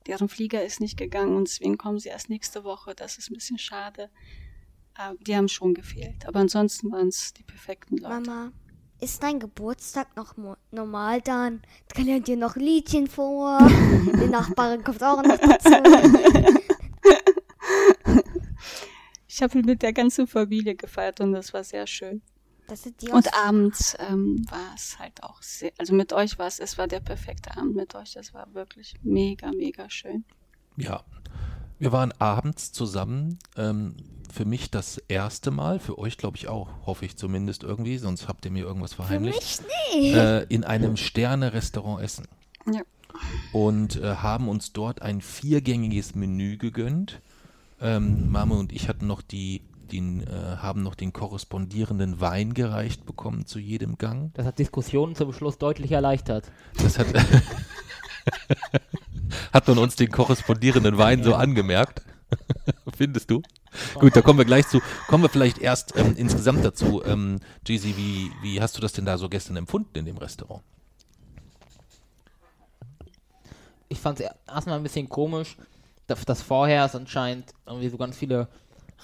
Deren 0.08 0.30
Flieger 0.30 0.64
ist 0.64 0.80
nicht 0.82 0.98
gegangen 0.98 1.36
und 1.36 1.48
deswegen 1.48 1.78
kommen 1.78 2.00
sie 2.00 2.10
erst 2.10 2.30
nächste 2.30 2.64
Woche. 2.64 2.94
Das 2.96 3.18
ist 3.18 3.30
ein 3.30 3.36
bisschen 3.36 3.58
schade. 3.58 4.10
Aber 4.96 5.18
die 5.20 5.36
haben 5.36 5.48
schon 5.48 5.74
gefehlt. 5.74 6.28
Aber 6.28 6.40
ansonsten 6.40 6.92
waren 6.92 7.08
es 7.08 7.34
die 7.34 7.44
perfekten 7.44 7.98
Leute. 7.98 8.10
Mama, 8.22 8.52
ist 9.04 9.22
dein 9.22 9.40
Geburtstag 9.40 10.16
noch 10.16 10.36
normal 10.72 11.22
dann? 11.22 11.62
Lernt 11.96 12.30
ihr 12.30 12.38
noch 12.38 12.56
Liedchen 12.56 13.08
vor. 13.08 13.60
Die 13.70 14.30
Nachbarin 14.30 14.84
kommt 14.84 15.04
auch 15.04 15.22
noch 15.22 15.38
dazu. 15.38 15.70
Ich 19.36 19.42
habe 19.42 19.64
mit 19.64 19.82
der 19.82 19.94
ganzen 19.94 20.28
Familie 20.28 20.76
gefeiert 20.76 21.20
und 21.20 21.32
das 21.32 21.56
war 21.56 21.64
sehr 21.64 21.88
schön. 21.88 22.22
Und 23.12 23.34
abends 23.34 23.98
ähm, 23.98 24.46
war 24.48 24.74
es 24.76 25.00
halt 25.00 25.24
auch 25.24 25.42
sehr, 25.42 25.72
also 25.80 25.96
mit 25.96 26.14
euch 26.14 26.38
war 26.38 26.46
es, 26.46 26.60
es 26.60 26.78
war 26.78 26.88
der 26.88 27.00
perfekte 27.00 27.58
Abend 27.58 27.76
mit 27.76 27.96
euch. 27.96 28.14
Das 28.14 28.32
war 28.36 28.54
wirklich 28.54 28.94
mega, 29.02 29.52
mega 29.52 29.90
schön. 29.90 30.24
Ja. 30.78 31.04
Wir 31.84 31.92
waren 31.92 32.14
abends 32.18 32.72
zusammen. 32.72 33.40
Ähm, 33.58 33.98
für 34.32 34.46
mich 34.46 34.72
das 34.72 35.00
erste 35.10 35.52
Mal, 35.52 35.80
für 35.80 36.00
euch 36.00 36.18
glaube 36.18 36.38
ich 36.38 36.48
auch, 36.48 36.70
hoffe 36.86 37.04
ich 37.04 37.18
zumindest 37.18 37.64
irgendwie, 37.64 37.98
sonst 37.98 38.30
habt 38.30 38.46
ihr 38.46 38.52
mir 38.52 38.64
irgendwas 38.64 38.94
verheimlicht. 38.94 39.62
Nee. 39.94 40.14
Äh, 40.14 40.46
in 40.48 40.64
einem 40.64 40.96
Sterne-Restaurant 40.96 42.02
essen. 42.02 42.26
Ja. 42.72 42.84
Und 43.52 43.98
äh, 43.98 44.16
haben 44.16 44.48
uns 44.48 44.72
dort 44.72 45.02
ein 45.02 45.20
viergängiges 45.20 46.16
Menü 46.16 46.56
gegönnt. 46.56 47.20
Ähm, 47.82 48.32
Mama 48.32 48.56
und 48.56 48.72
ich 48.72 48.88
hatten 48.88 49.06
noch 49.06 49.22
die, 49.22 49.62
den, 49.92 50.22
äh, 50.22 50.56
haben 50.60 50.84
noch 50.84 50.96
den 50.96 51.12
korrespondierenden 51.12 52.22
Wein 52.22 52.54
gereicht 52.54 53.06
bekommen 53.06 53.46
zu 53.46 53.60
jedem 53.60 53.98
Gang. 53.98 54.34
Das 54.36 54.46
hat 54.46 54.58
Diskussionen 54.58 55.16
zum 55.16 55.34
Schluss 55.34 55.58
deutlich 55.58 55.92
erleichtert. 55.92 56.50
Das 56.82 56.98
hat, 56.98 57.08
hat 59.52 59.68
man 59.68 59.78
uns 59.78 59.96
den 59.96 60.12
korrespondierenden 60.12 60.98
Wein 60.98 61.24
so 61.24 61.36
angemerkt. 61.36 62.02
Findest 62.98 63.30
du? 63.30 63.42
Gut, 63.96 64.16
da 64.16 64.22
kommen 64.22 64.40
wir 64.40 64.46
gleich 64.46 64.68
zu. 64.68 64.82
Kommen 65.08 65.24
wir 65.24 65.30
vielleicht 65.30 65.60
erst 65.60 65.96
ähm, 65.98 66.16
insgesamt 66.18 66.64
dazu. 66.64 67.04
Ähm, 67.06 67.40
Jeezy, 67.68 67.96
wie, 67.98 68.32
wie 68.42 68.62
hast 68.62 68.78
du 68.78 68.82
das 68.82 68.94
denn 68.94 69.06
da 69.06 69.18
so 69.18 69.30
gestern 69.30 69.56
empfunden 69.56 69.98
in 69.98 70.06
dem 70.06 70.18
Restaurant? 70.18 70.62
Ich 73.90 74.00
fand 74.00 74.20
es 74.20 74.28
erstmal 74.48 74.78
ein 74.78 74.84
bisschen 74.84 75.10
komisch, 75.10 75.58
dass, 76.08 76.26
dass 76.26 76.42
vorher 76.42 76.86
es 76.86 76.96
anscheinend 76.96 77.54
irgendwie 77.66 77.90
so 77.90 77.98
ganz 77.98 78.18
viele 78.18 78.48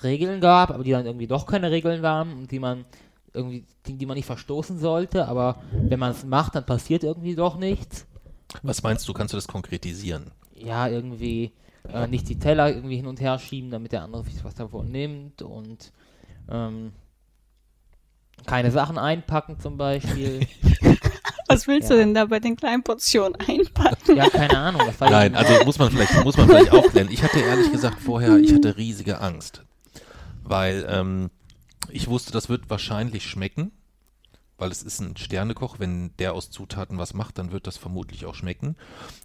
Regeln 0.03 0.41
gab, 0.41 0.71
aber 0.71 0.83
die 0.83 0.91
dann 0.91 1.05
irgendwie 1.05 1.27
doch 1.27 1.45
keine 1.45 1.71
Regeln 1.71 2.01
waren 2.01 2.33
und 2.33 2.51
die 2.51 2.59
man 2.59 2.85
irgendwie, 3.33 3.65
die, 3.85 3.93
die 3.97 4.05
man 4.05 4.15
nicht 4.15 4.25
verstoßen 4.25 4.79
sollte, 4.79 5.27
aber 5.27 5.61
wenn 5.71 5.99
man 5.99 6.11
es 6.11 6.25
macht, 6.25 6.55
dann 6.55 6.65
passiert 6.65 7.03
irgendwie 7.03 7.35
doch 7.35 7.57
nichts. 7.57 8.05
Was 8.63 8.83
meinst 8.83 9.07
du? 9.07 9.13
Kannst 9.13 9.33
du 9.33 9.37
das 9.37 9.47
konkretisieren? 9.47 10.31
Ja, 10.55 10.87
irgendwie 10.87 11.53
äh, 11.91 12.07
nicht 12.07 12.27
die 12.29 12.37
Teller 12.39 12.69
irgendwie 12.73 12.97
hin 12.97 13.07
und 13.07 13.21
her 13.21 13.39
schieben, 13.39 13.71
damit 13.71 13.91
der 13.91 14.03
andere 14.03 14.23
sich 14.23 14.43
was 14.43 14.55
davon 14.55 14.91
nimmt 14.91 15.41
und 15.41 15.91
ähm, 16.49 16.91
keine 18.45 18.71
Sachen 18.71 18.97
einpacken 18.97 19.59
zum 19.59 19.77
Beispiel. 19.77 20.41
Was 21.47 21.67
willst 21.67 21.89
Ja. 21.89 21.95
du 21.95 22.01
denn 22.03 22.13
da 22.13 22.25
bei 22.25 22.39
den 22.39 22.55
kleinen 22.55 22.83
Portionen 22.83 23.35
einpacken? 23.35 24.15
ja, 24.15 24.29
keine 24.29 24.55
Ahnung. 24.55 24.83
Das 24.85 25.01
war 25.01 25.09
Nein, 25.09 25.33
also 25.33 25.65
muss 25.65 25.79
man 25.79 25.89
vielleicht, 25.89 26.23
muss 26.23 26.37
man 26.37 26.47
vielleicht 26.47 26.71
aufklären. 26.71 27.09
Ich 27.11 27.23
hatte 27.23 27.39
ehrlich 27.39 27.71
gesagt 27.71 27.99
vorher, 27.99 28.37
ich 28.37 28.53
hatte 28.53 28.77
riesige 28.77 29.19
Angst. 29.19 29.63
Weil 30.43 30.85
ähm, 30.87 31.31
ich 31.89 32.07
wusste, 32.07 32.31
das 32.31 32.49
wird 32.49 32.69
wahrscheinlich 32.69 33.25
schmecken. 33.25 33.71
Weil 34.59 34.71
es 34.71 34.83
ist 34.83 34.99
ein 34.99 35.15
Sternekoch, 35.15 35.79
wenn 35.79 36.15
der 36.17 36.33
aus 36.33 36.51
Zutaten 36.51 36.97
was 36.97 37.13
macht, 37.13 37.37
dann 37.37 37.51
wird 37.51 37.65
das 37.65 37.77
vermutlich 37.77 38.25
auch 38.25 38.35
schmecken. 38.35 38.75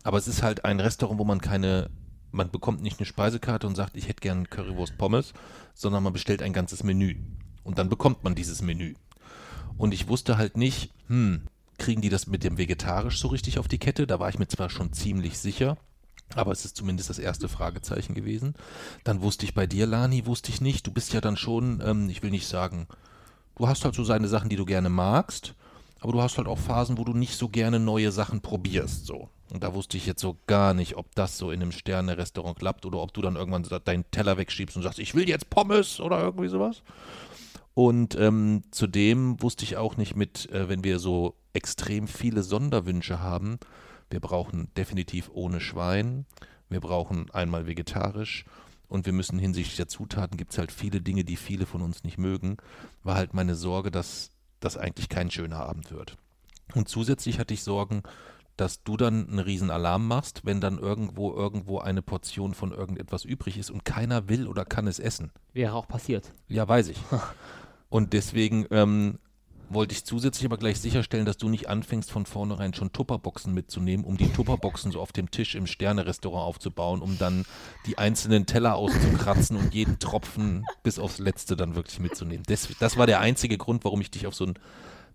Aber 0.04 0.16
es 0.16 0.28
ist 0.28 0.42
halt 0.42 0.64
ein 0.64 0.78
Restaurant, 0.78 1.18
wo 1.18 1.24
man 1.24 1.40
keine, 1.40 1.90
man 2.30 2.50
bekommt 2.50 2.82
nicht 2.82 3.00
eine 3.00 3.06
Speisekarte 3.06 3.66
und 3.66 3.74
sagt, 3.74 3.96
ich 3.96 4.08
hätte 4.08 4.20
gern 4.20 4.48
Currywurst 4.48 4.96
Pommes, 4.96 5.34
sondern 5.74 6.04
man 6.04 6.12
bestellt 6.12 6.40
ein 6.40 6.52
ganzes 6.52 6.84
Menü. 6.84 7.16
Und 7.64 7.78
dann 7.78 7.88
bekommt 7.88 8.22
man 8.22 8.36
dieses 8.36 8.62
Menü. 8.62 8.94
Und 9.76 9.92
ich 9.92 10.06
wusste 10.06 10.38
halt 10.38 10.56
nicht, 10.56 10.92
hm, 11.08 11.48
kriegen 11.78 12.00
die 12.00 12.10
das 12.10 12.28
mit 12.28 12.44
dem 12.44 12.56
Vegetarisch 12.56 13.18
so 13.18 13.28
richtig 13.28 13.58
auf 13.58 13.66
die 13.66 13.78
Kette? 13.78 14.06
Da 14.06 14.20
war 14.20 14.28
ich 14.28 14.38
mir 14.38 14.46
zwar 14.46 14.70
schon 14.70 14.92
ziemlich 14.92 15.38
sicher, 15.38 15.76
aber 16.36 16.52
es 16.52 16.64
ist 16.64 16.76
zumindest 16.76 17.10
das 17.10 17.18
erste 17.18 17.48
Fragezeichen 17.48 18.14
gewesen. 18.14 18.54
Dann 19.02 19.20
wusste 19.20 19.46
ich 19.46 19.54
bei 19.54 19.66
dir, 19.66 19.86
Lani, 19.86 20.26
wusste 20.26 20.50
ich 20.50 20.60
nicht. 20.60 20.86
Du 20.86 20.92
bist 20.92 21.12
ja 21.12 21.20
dann 21.20 21.36
schon, 21.36 21.82
ähm, 21.84 22.08
ich 22.08 22.22
will 22.22 22.30
nicht 22.30 22.46
sagen, 22.46 22.86
du 23.56 23.68
hast 23.68 23.84
halt 23.84 23.94
so 23.94 24.04
seine 24.04 24.28
Sachen, 24.28 24.48
die 24.48 24.56
du 24.56 24.64
gerne 24.64 24.88
magst, 24.88 25.54
aber 26.00 26.12
du 26.12 26.22
hast 26.22 26.36
halt 26.36 26.48
auch 26.48 26.58
Phasen, 26.58 26.98
wo 26.98 27.04
du 27.04 27.14
nicht 27.14 27.36
so 27.36 27.48
gerne 27.48 27.78
neue 27.78 28.12
Sachen 28.12 28.40
probierst, 28.40 29.06
so. 29.06 29.28
Und 29.52 29.62
da 29.62 29.74
wusste 29.74 29.96
ich 29.96 30.06
jetzt 30.06 30.20
so 30.20 30.36
gar 30.46 30.74
nicht, 30.74 30.96
ob 30.96 31.14
das 31.14 31.38
so 31.38 31.50
in 31.50 31.62
einem 31.62 31.70
Sterne-Restaurant 31.70 32.58
klappt 32.58 32.86
oder 32.86 32.98
ob 32.98 33.12
du 33.14 33.22
dann 33.22 33.36
irgendwann 33.36 33.66
deinen 33.84 34.10
Teller 34.10 34.36
wegschiebst 34.36 34.76
und 34.76 34.82
sagst, 34.82 34.98
ich 34.98 35.14
will 35.14 35.28
jetzt 35.28 35.50
Pommes 35.50 36.00
oder 36.00 36.20
irgendwie 36.20 36.48
sowas. 36.48 36.82
Und 37.74 38.16
ähm, 38.16 38.62
zudem 38.70 39.40
wusste 39.42 39.64
ich 39.64 39.76
auch 39.76 39.96
nicht 39.96 40.16
mit, 40.16 40.50
äh, 40.50 40.68
wenn 40.68 40.84
wir 40.84 40.98
so 40.98 41.34
extrem 41.52 42.08
viele 42.08 42.42
Sonderwünsche 42.42 43.20
haben, 43.20 43.58
wir 44.10 44.20
brauchen 44.20 44.68
definitiv 44.76 45.30
ohne 45.32 45.60
Schwein, 45.60 46.26
wir 46.68 46.80
brauchen 46.80 47.30
einmal 47.30 47.66
vegetarisch 47.66 48.44
und 48.88 49.06
wir 49.06 49.12
müssen 49.12 49.38
hinsichtlich 49.38 49.76
der 49.76 49.88
Zutaten, 49.88 50.36
gibt 50.36 50.52
es 50.52 50.58
halt 50.58 50.72
viele 50.72 51.00
Dinge, 51.00 51.24
die 51.24 51.36
viele 51.36 51.66
von 51.66 51.82
uns 51.82 52.04
nicht 52.04 52.18
mögen, 52.18 52.56
war 53.02 53.16
halt 53.16 53.34
meine 53.34 53.54
Sorge, 53.54 53.90
dass 53.90 54.30
das 54.60 54.76
eigentlich 54.76 55.08
kein 55.08 55.30
schöner 55.30 55.60
Abend 55.60 55.90
wird. 55.90 56.16
Und 56.74 56.88
zusätzlich 56.88 57.38
hatte 57.38 57.54
ich 57.54 57.62
Sorgen, 57.62 58.02
dass 58.56 58.82
du 58.84 58.96
dann 58.96 59.28
einen 59.28 59.38
riesen 59.40 59.70
Alarm 59.70 60.06
machst, 60.06 60.42
wenn 60.44 60.60
dann 60.60 60.78
irgendwo 60.78 61.32
irgendwo 61.32 61.78
eine 61.78 62.02
Portion 62.02 62.54
von 62.54 62.72
irgendetwas 62.72 63.24
übrig 63.24 63.58
ist 63.58 63.70
und 63.70 63.84
keiner 63.84 64.28
will 64.28 64.46
oder 64.46 64.64
kann 64.64 64.86
es 64.86 64.98
essen. 64.98 65.32
Wäre 65.52 65.74
auch 65.74 65.88
passiert. 65.88 66.32
Ja, 66.48 66.66
weiß 66.66 66.88
ich. 66.88 66.98
Und 67.90 68.12
deswegen 68.12 68.66
ähm, 68.70 69.18
wollte 69.68 69.94
ich 69.94 70.04
zusätzlich 70.04 70.46
aber 70.46 70.56
gleich 70.56 70.80
sicherstellen, 70.80 71.24
dass 71.24 71.36
du 71.36 71.48
nicht 71.48 71.68
anfängst, 71.68 72.10
von 72.10 72.26
vornherein 72.26 72.74
schon 72.74 72.92
Tupperboxen 72.92 73.52
mitzunehmen, 73.52 74.04
um 74.04 74.16
die 74.16 74.32
Tupperboxen 74.32 74.92
so 74.92 75.00
auf 75.00 75.12
dem 75.12 75.30
Tisch 75.30 75.54
im 75.54 75.66
Sterne-Restaurant 75.66 76.44
aufzubauen, 76.44 77.02
um 77.02 77.18
dann 77.18 77.44
die 77.86 77.98
einzelnen 77.98 78.46
Teller 78.46 78.76
auszukratzen 78.76 79.56
und 79.56 79.74
jeden 79.74 79.98
Tropfen 79.98 80.64
bis 80.82 80.98
aufs 80.98 81.18
Letzte 81.18 81.56
dann 81.56 81.74
wirklich 81.74 82.00
mitzunehmen. 82.00 82.44
Das, 82.46 82.68
das 82.78 82.96
war 82.96 83.06
der 83.06 83.20
einzige 83.20 83.58
Grund, 83.58 83.84
warum 83.84 84.00
ich 84.00 84.10
dich 84.10 84.26
auf 84.26 84.34
so 84.34 84.46
ein, 84.46 84.54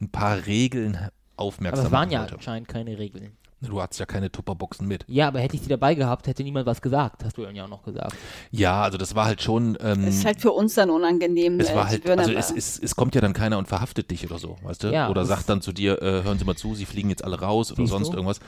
ein 0.01 0.09
paar 0.09 0.45
Regeln 0.45 0.95
Aber 0.95 1.11
aufmerksam 1.35 1.85
es 1.85 1.91
waren 1.91 2.11
ja 2.11 2.25
anscheinend 2.25 2.67
keine 2.67 2.97
Regeln. 2.97 3.37
Du 3.61 3.81
hattest 3.81 3.99
ja 3.99 4.05
keine 4.05 4.31
Tupperboxen 4.31 4.87
mit. 4.87 5.03
Ja, 5.07 5.27
aber 5.27 5.41
hätte 5.41 5.55
ich 5.55 5.61
die 5.63 5.67
dabei 5.67 5.93
gehabt, 5.93 6.27
hätte 6.27 6.43
niemand 6.43 6.65
was 6.65 6.81
gesagt, 6.81 7.25
hast 7.25 7.37
du 7.37 7.43
ja 7.43 7.63
auch 7.65 7.67
noch 7.67 7.83
gesagt. 7.83 8.15
Ja, 8.51 8.83
also 8.83 8.97
das 8.97 9.15
war 9.15 9.25
halt 9.25 9.41
schon. 9.41 9.77
Ähm, 9.81 10.05
Das 10.05 10.15
ist 10.15 10.25
halt 10.25 10.39
für 10.39 10.51
uns 10.51 10.75
dann 10.75 10.89
unangenehm. 10.89 11.59
Es 11.59 11.75
war 11.75 11.89
halt, 11.89 12.09
also 12.09 12.31
es, 12.31 12.51
es, 12.51 12.79
es 12.79 12.95
kommt 12.95 13.15
ja 13.15 13.21
dann 13.21 13.33
keiner 13.33 13.57
und 13.57 13.67
verhaftet 13.67 14.11
dich 14.11 14.25
oder 14.25 14.39
so, 14.39 14.55
weißt 14.63 14.83
du? 14.83 14.87
Ja, 14.93 15.09
oder 15.09 15.25
sagt 15.25 15.49
dann 15.49 15.61
zu 15.61 15.73
dir, 15.73 16.01
äh, 16.01 16.23
hören 16.23 16.39
Sie 16.39 16.45
mal 16.45 16.55
zu, 16.55 16.73
Sie 16.73 16.85
fliegen 16.85 17.09
jetzt 17.09 17.23
alle 17.23 17.39
raus 17.41 17.71
oder 17.73 17.85
sonst 17.85 18.09
du? 18.09 18.13
irgendwas. 18.13 18.39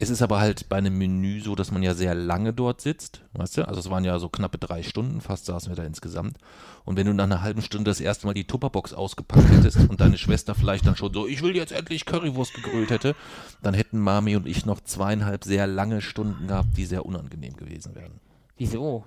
Es 0.00 0.10
ist 0.10 0.22
aber 0.22 0.40
halt 0.40 0.68
bei 0.68 0.76
einem 0.76 0.98
Menü 0.98 1.40
so, 1.40 1.54
dass 1.54 1.70
man 1.70 1.82
ja 1.82 1.94
sehr 1.94 2.14
lange 2.14 2.52
dort 2.52 2.80
sitzt, 2.80 3.22
weißt 3.34 3.58
du? 3.58 3.68
Also 3.68 3.80
es 3.80 3.90
waren 3.90 4.04
ja 4.04 4.18
so 4.18 4.28
knappe 4.28 4.58
drei 4.58 4.82
Stunden, 4.82 5.20
fast 5.20 5.46
saßen 5.46 5.70
wir 5.70 5.76
da 5.76 5.84
insgesamt. 5.84 6.38
Und 6.84 6.96
wenn 6.96 7.06
du 7.06 7.12
nach 7.12 7.24
einer 7.24 7.42
halben 7.42 7.62
Stunde 7.62 7.90
das 7.90 8.00
erste 8.00 8.26
Mal 8.26 8.34
die 8.34 8.46
Tupperbox 8.46 8.92
ausgepackt 8.92 9.50
hättest 9.50 9.88
und 9.88 10.00
deine 10.00 10.18
Schwester 10.18 10.54
vielleicht 10.54 10.86
dann 10.86 10.96
schon 10.96 11.14
so, 11.14 11.26
ich 11.26 11.42
will 11.42 11.54
jetzt 11.56 11.72
endlich 11.72 12.06
Currywurst 12.06 12.54
gegrillt 12.54 12.90
hätte, 12.90 13.14
dann 13.62 13.74
hätten 13.74 13.98
Mami 13.98 14.36
und 14.36 14.46
ich 14.46 14.66
noch 14.66 14.80
zweieinhalb 14.80 15.44
sehr 15.44 15.66
lange 15.66 16.00
Stunden 16.00 16.48
gehabt, 16.48 16.76
die 16.76 16.84
sehr 16.84 17.06
unangenehm 17.06 17.56
gewesen 17.56 17.94
wären. 17.94 18.20
Wieso? 18.58 19.04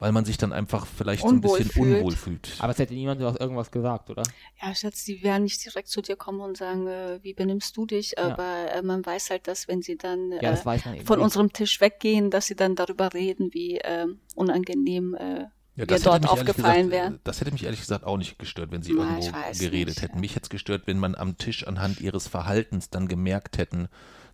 Weil 0.00 0.12
man 0.12 0.24
sich 0.24 0.38
dann 0.38 0.52
einfach 0.52 0.86
vielleicht 0.86 1.22
so 1.22 1.28
ein 1.28 1.36
Unwohl 1.36 1.58
bisschen 1.58 1.72
fühlt. 1.72 1.96
unwohl 1.98 2.16
fühlt. 2.16 2.56
Aber 2.58 2.72
es 2.72 2.78
hätte 2.78 2.94
niemand 2.94 3.20
was, 3.20 3.36
irgendwas 3.36 3.70
gesagt, 3.70 4.10
oder? 4.10 4.22
Ja, 4.60 4.74
Schatz, 4.74 5.04
die 5.04 5.22
werden 5.22 5.44
nicht 5.44 5.64
direkt 5.64 5.88
zu 5.88 6.00
dir 6.02 6.16
kommen 6.16 6.40
und 6.40 6.56
sagen, 6.56 6.86
äh, 6.88 7.18
wie 7.22 7.34
benimmst 7.34 7.76
du 7.76 7.84
dich? 7.86 8.14
Ja. 8.16 8.32
Aber 8.32 8.72
äh, 8.72 8.82
man 8.82 9.04
weiß 9.04 9.30
halt, 9.30 9.46
dass 9.46 9.68
wenn 9.68 9.82
sie 9.82 9.96
dann 9.98 10.32
Ja, 10.32 10.38
äh, 10.38 10.40
das 10.52 10.64
weiß 10.66 10.86
man 10.86 10.94
eben 10.96 11.06
von 11.06 11.18
nicht. 11.18 11.24
unserem 11.24 11.52
Tisch 11.52 11.80
weggehen, 11.80 12.30
dass 12.30 12.46
sie 12.46 12.56
dann 12.56 12.74
darüber 12.76 13.12
reden, 13.14 13.52
wie 13.52 13.78
ähm, 13.84 14.20
unangenehm 14.34 15.14
äh, 15.14 15.40
Ja, 15.42 15.50
wir 15.76 15.86
hätte 15.96 16.04
dort 16.04 16.26
aufgefallen 16.28 16.90
wären. 16.90 17.16
äh, 17.16 17.18
Das 17.24 17.42
hätte 17.42 17.52
mich 17.52 17.64
ehrlich 17.64 17.80
gesagt 17.80 18.04
auch 18.04 18.16
nicht 18.16 18.38
gestört, 18.38 18.72
wenn 18.72 18.82
sie 18.82 18.94
Na, 18.94 19.18
irgendwo 19.18 19.30
geredet 19.58 19.88
nicht, 19.96 20.02
hätten. 20.02 20.14
ja. 20.14 20.20
Mich 20.20 20.34
hätte 20.34 20.44
es 20.44 20.50
gestört, 20.50 20.86
wenn 20.86 20.98
man 20.98 21.14
am 21.14 21.36
Tisch 21.36 21.66
anhand 21.66 22.00
ihres 22.00 22.26
Verhaltens 22.26 22.88
dann 22.88 23.06
gemerkt 23.06 23.58
hätten, 23.58 23.88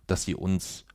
dass 0.07 0.23
sie 0.23 0.33
uns 0.33 0.85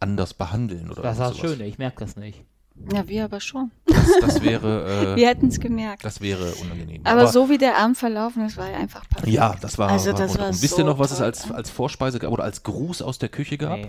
anders 0.00 0.34
behandeln 0.34 0.90
oder 0.90 1.02
Das 1.02 1.18
war 1.18 1.28
das. 1.30 1.38
Schöne, 1.38 1.64
ich 1.66 1.78
merke 1.78 2.00
das 2.00 2.16
nicht. 2.16 2.44
Ja, 2.92 3.08
wir 3.08 3.24
aber 3.24 3.40
schon. 3.40 3.70
Das, 3.86 4.06
das 4.20 4.42
wäre, 4.42 5.14
äh, 5.14 5.16
Wir 5.16 5.28
hätten 5.28 5.48
es 5.48 5.58
gemerkt. 5.58 6.04
das 6.04 6.20
wäre 6.20 6.52
unangenehm. 6.54 7.00
aber, 7.04 7.26
so 7.26 7.48
wie 7.50 7.58
der 7.58 7.76
Abend 7.78 7.96
verlaufen 7.98 8.44
ist, 8.46 8.56
war 8.56 8.68
er 8.68 8.78
einfach 8.78 9.08
perfekt. 9.08 9.32
ja, 9.32 9.56
das 9.60 9.76
war, 9.78 9.88
Also 9.88 10.12
war 10.12 10.18
das 10.18 10.38
war 10.38 10.46
rundum. 10.46 10.62
Wisst 10.62 10.74
ihr 10.78 10.84
so 10.84 10.84
noch, 10.84 10.98
was 10.98 11.10
es 11.10 11.20
als, 11.20 11.50
als 11.50 11.70
Vorspeise 11.70 12.18
gab 12.18 12.30
oder 12.30 12.44
als 12.44 12.62
Gruß 12.62 13.02
aus 13.02 13.18
der 13.18 13.28
Küche 13.28 13.58
gab? 13.58 13.78
Nee. 13.78 13.88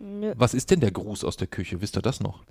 Nö. 0.00 0.32
Was 0.36 0.52
ist 0.54 0.70
denn 0.70 0.80
der 0.80 0.90
Gruß 0.90 1.24
aus 1.24 1.36
der 1.38 1.46
Küche? 1.46 1.80
Wisst 1.80 1.96
ihr 1.96 2.02
das 2.02 2.20
noch? 2.20 2.44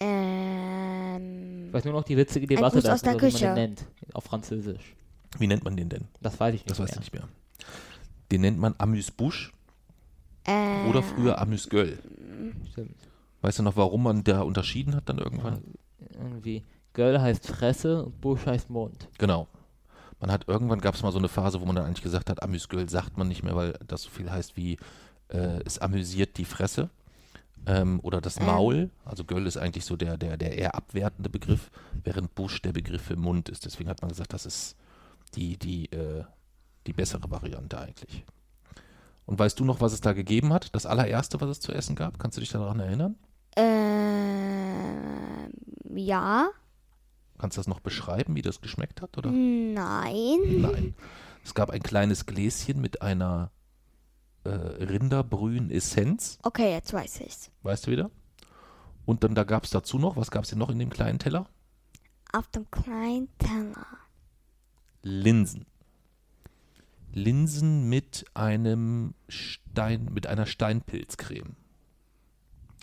Ähm. 0.00 1.66
Ich 1.68 1.72
weiß 1.74 1.84
nur 1.84 1.94
noch 1.94 2.04
die 2.04 2.16
witzige 2.16 2.46
Debatte, 2.46 2.76
Gruß 2.76 2.84
das, 2.84 2.92
aus 2.94 3.02
der 3.02 3.12
wie 3.12 3.16
man 3.16 3.30
Küche. 3.32 3.44
den 3.46 3.54
nennt, 3.54 3.84
auf 4.12 4.24
Französisch. 4.24 4.94
Wie 5.38 5.46
nennt 5.46 5.64
man 5.64 5.76
den 5.76 5.88
denn? 5.88 6.04
Das 6.22 6.38
weiß 6.38 6.54
ich 6.54 6.64
nicht 6.64 6.70
Das 6.70 6.78
mehr. 6.78 6.88
du 6.88 6.98
nicht 7.00 7.12
mehr. 7.12 7.28
Den 8.32 8.40
nennt 8.42 8.58
man 8.58 8.74
Amüs-Busch 8.78 9.52
Äh, 10.46 10.88
oder 10.88 11.02
früher 11.02 11.40
Amüs-Göll. 11.40 11.98
Stimmt. 12.72 12.96
Weißt 13.44 13.58
du 13.58 13.62
noch, 13.62 13.76
warum 13.76 14.04
man 14.04 14.24
da 14.24 14.40
unterschieden 14.40 14.96
hat 14.96 15.10
dann 15.10 15.18
irgendwann? 15.18 15.62
Irgendwie, 16.14 16.64
Girl 16.94 17.20
heißt 17.20 17.46
Fresse 17.46 18.06
und 18.06 18.18
Busch 18.22 18.46
heißt 18.46 18.70
Mund. 18.70 19.06
Genau. 19.18 19.48
Man 20.18 20.32
hat 20.32 20.48
irgendwann 20.48 20.80
gab 20.80 20.94
es 20.94 21.02
mal 21.02 21.12
so 21.12 21.18
eine 21.18 21.28
Phase, 21.28 21.60
wo 21.60 21.66
man 21.66 21.76
dann 21.76 21.84
eigentlich 21.84 22.02
gesagt 22.02 22.30
hat, 22.30 22.42
Amüsgöl 22.42 22.88
sagt 22.88 23.18
man 23.18 23.28
nicht 23.28 23.42
mehr, 23.42 23.54
weil 23.54 23.78
das 23.86 24.00
so 24.00 24.08
viel 24.08 24.30
heißt 24.30 24.56
wie 24.56 24.78
äh, 25.28 25.60
es 25.66 25.78
amüsiert 25.78 26.38
die 26.38 26.46
Fresse 26.46 26.88
ähm, 27.66 28.00
oder 28.02 28.22
das 28.22 28.40
Maul. 28.40 28.88
Also 29.04 29.24
Göll 29.24 29.46
ist 29.46 29.58
eigentlich 29.58 29.84
so 29.84 29.96
der, 29.96 30.16
der, 30.16 30.38
der 30.38 30.56
eher 30.56 30.74
abwertende 30.74 31.28
Begriff, 31.28 31.70
während 32.02 32.34
Busch 32.34 32.62
der 32.62 32.72
Begriff 32.72 33.02
für 33.02 33.16
Mund 33.16 33.50
ist. 33.50 33.66
Deswegen 33.66 33.90
hat 33.90 34.00
man 34.00 34.08
gesagt, 34.08 34.32
das 34.32 34.46
ist 34.46 34.74
die, 35.34 35.58
die, 35.58 35.92
äh, 35.92 36.24
die 36.86 36.94
bessere 36.94 37.30
Variante 37.30 37.78
eigentlich. 37.78 38.24
Und 39.26 39.38
weißt 39.38 39.60
du 39.60 39.66
noch, 39.66 39.82
was 39.82 39.92
es 39.92 40.00
da 40.00 40.14
gegeben 40.14 40.50
hat? 40.54 40.74
Das 40.74 40.86
allererste, 40.86 41.42
was 41.42 41.50
es 41.50 41.60
zu 41.60 41.72
essen 41.72 41.94
gab? 41.94 42.18
Kannst 42.18 42.38
du 42.38 42.40
dich 42.40 42.48
daran 42.48 42.80
erinnern? 42.80 43.16
Ähm, 43.56 45.50
ja. 45.94 46.50
Kannst 47.38 47.56
du 47.56 47.60
das 47.60 47.68
noch 47.68 47.80
beschreiben, 47.80 48.36
wie 48.36 48.42
das 48.42 48.60
geschmeckt 48.60 49.02
hat? 49.02 49.16
Oder? 49.18 49.30
Nein. 49.30 50.38
Nein. 50.60 50.94
Es 51.44 51.54
gab 51.54 51.70
ein 51.70 51.82
kleines 51.82 52.26
Gläschen 52.26 52.80
mit 52.80 53.02
einer 53.02 53.50
äh, 54.44 54.50
Rinderbrühen-Essenz. 54.50 56.38
Okay, 56.42 56.72
jetzt 56.72 56.92
weiß 56.92 57.20
ich's. 57.20 57.50
Weißt 57.62 57.86
du 57.86 57.90
wieder? 57.90 58.10
Und 59.04 59.24
dann 59.24 59.34
da 59.34 59.44
gab 59.44 59.64
es 59.64 59.70
dazu 59.70 59.98
noch, 59.98 60.16
was 60.16 60.30
gab 60.30 60.44
es 60.44 60.50
denn 60.50 60.58
noch 60.58 60.70
in 60.70 60.78
dem 60.78 60.90
kleinen 60.90 61.18
Teller? 61.18 61.46
Auf 62.32 62.48
dem 62.48 62.70
kleinen 62.70 63.28
Teller. 63.38 63.86
Linsen. 65.02 65.66
Linsen 67.12 67.88
mit 67.88 68.24
einem 68.34 69.14
Stein, 69.28 70.08
mit 70.12 70.26
einer 70.26 70.46
Steinpilzcreme. 70.46 71.56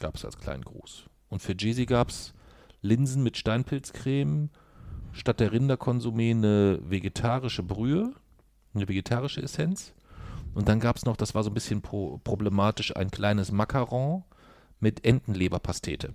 Gab 0.01 0.15
es 0.15 0.25
als 0.25 0.39
kleinen 0.39 0.63
Gruß. 0.63 1.05
Und 1.29 1.43
für 1.43 1.53
Jesi 1.53 1.85
gab 1.85 2.09
es 2.09 2.33
Linsen 2.81 3.21
mit 3.21 3.37
Steinpilzcreme, 3.37 4.49
statt 5.13 5.39
der 5.39 5.53
Rinderkonsumé 5.53 6.31
eine 6.31 6.79
vegetarische 6.81 7.61
Brühe, 7.61 8.11
eine 8.73 8.87
vegetarische 8.87 9.43
Essenz. 9.43 9.93
Und 10.55 10.67
dann 10.67 10.79
gab 10.79 10.97
es 10.97 11.05
noch, 11.05 11.15
das 11.15 11.35
war 11.35 11.43
so 11.43 11.51
ein 11.51 11.53
bisschen 11.53 11.83
pro 11.83 12.19
problematisch, 12.23 12.95
ein 12.95 13.11
kleines 13.11 13.51
Macaron 13.51 14.23
mit 14.79 15.05
Entenleberpastete. 15.05 16.11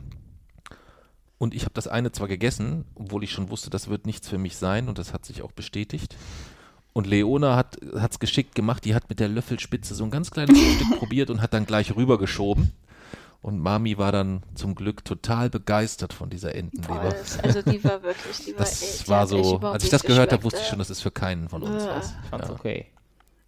Und 1.39 1.55
ich 1.55 1.63
habe 1.63 1.75
das 1.75 1.87
eine 1.87 2.11
zwar 2.11 2.27
gegessen, 2.27 2.87
obwohl 2.97 3.23
ich 3.23 3.31
schon 3.31 3.51
wusste, 3.51 3.71
das 3.71 3.87
wird 3.87 4.05
nichts 4.05 4.29
für 4.29 4.39
mich 4.39 4.57
sein 4.57 4.89
und 4.89 4.99
das 4.99 5.13
hat 5.13 5.25
sich 5.25 5.43
auch 5.43 5.53
bestätigt. 5.53 6.17
Und 6.93 7.07
Leona 7.07 7.55
hat 7.55 7.79
es 8.11 8.19
geschickt 8.19 8.57
gemacht, 8.57 8.85
die 8.85 8.97
hat 8.97 9.09
mit 9.09 9.21
der 9.21 9.29
Löffelspitze 9.29 9.95
so 9.95 10.03
ein 10.03 10.11
ganz 10.11 10.33
kleines 10.33 10.59
Stück 10.59 10.91
probiert 10.99 11.31
und 11.31 11.41
hat 11.41 11.55
dann 11.55 11.67
gleich 11.67 11.95
rübergeschoben. 11.95 12.73
Und 13.47 13.61
Mami 13.61 13.97
war 13.97 14.11
dann 14.11 14.43
zum 14.57 14.75
Glück 14.75 15.05
total 15.05 15.51
begeistert 15.51 16.13
von 16.13 16.29
dieser 16.31 16.57
Entenleber. 16.57 17.11
das, 17.11 17.39
also 17.39 17.63
die 17.63 17.83
war 17.85 18.03
wirklich, 18.03 18.39
die 18.45 18.53
war 18.59 18.59
Das 18.65 18.83
echt, 18.83 19.09
war 19.09 19.29
so, 19.29 19.61
als 19.61 19.85
ich 19.85 19.91
das 19.91 20.03
gehört 20.03 20.33
habe, 20.33 20.43
wusste 20.43 20.59
ich 20.61 20.67
schon, 20.67 20.81
das 20.81 20.91
ist 20.91 21.01
für 21.01 21.13
keinen 21.13 21.49
von 21.49 21.63
uns 21.63 21.85
Äh. 21.85 21.87
was. 21.89 22.15
Ich 22.25 22.29
fand's 22.29 22.49
Ja. 22.49 22.55
okay. 22.55 22.87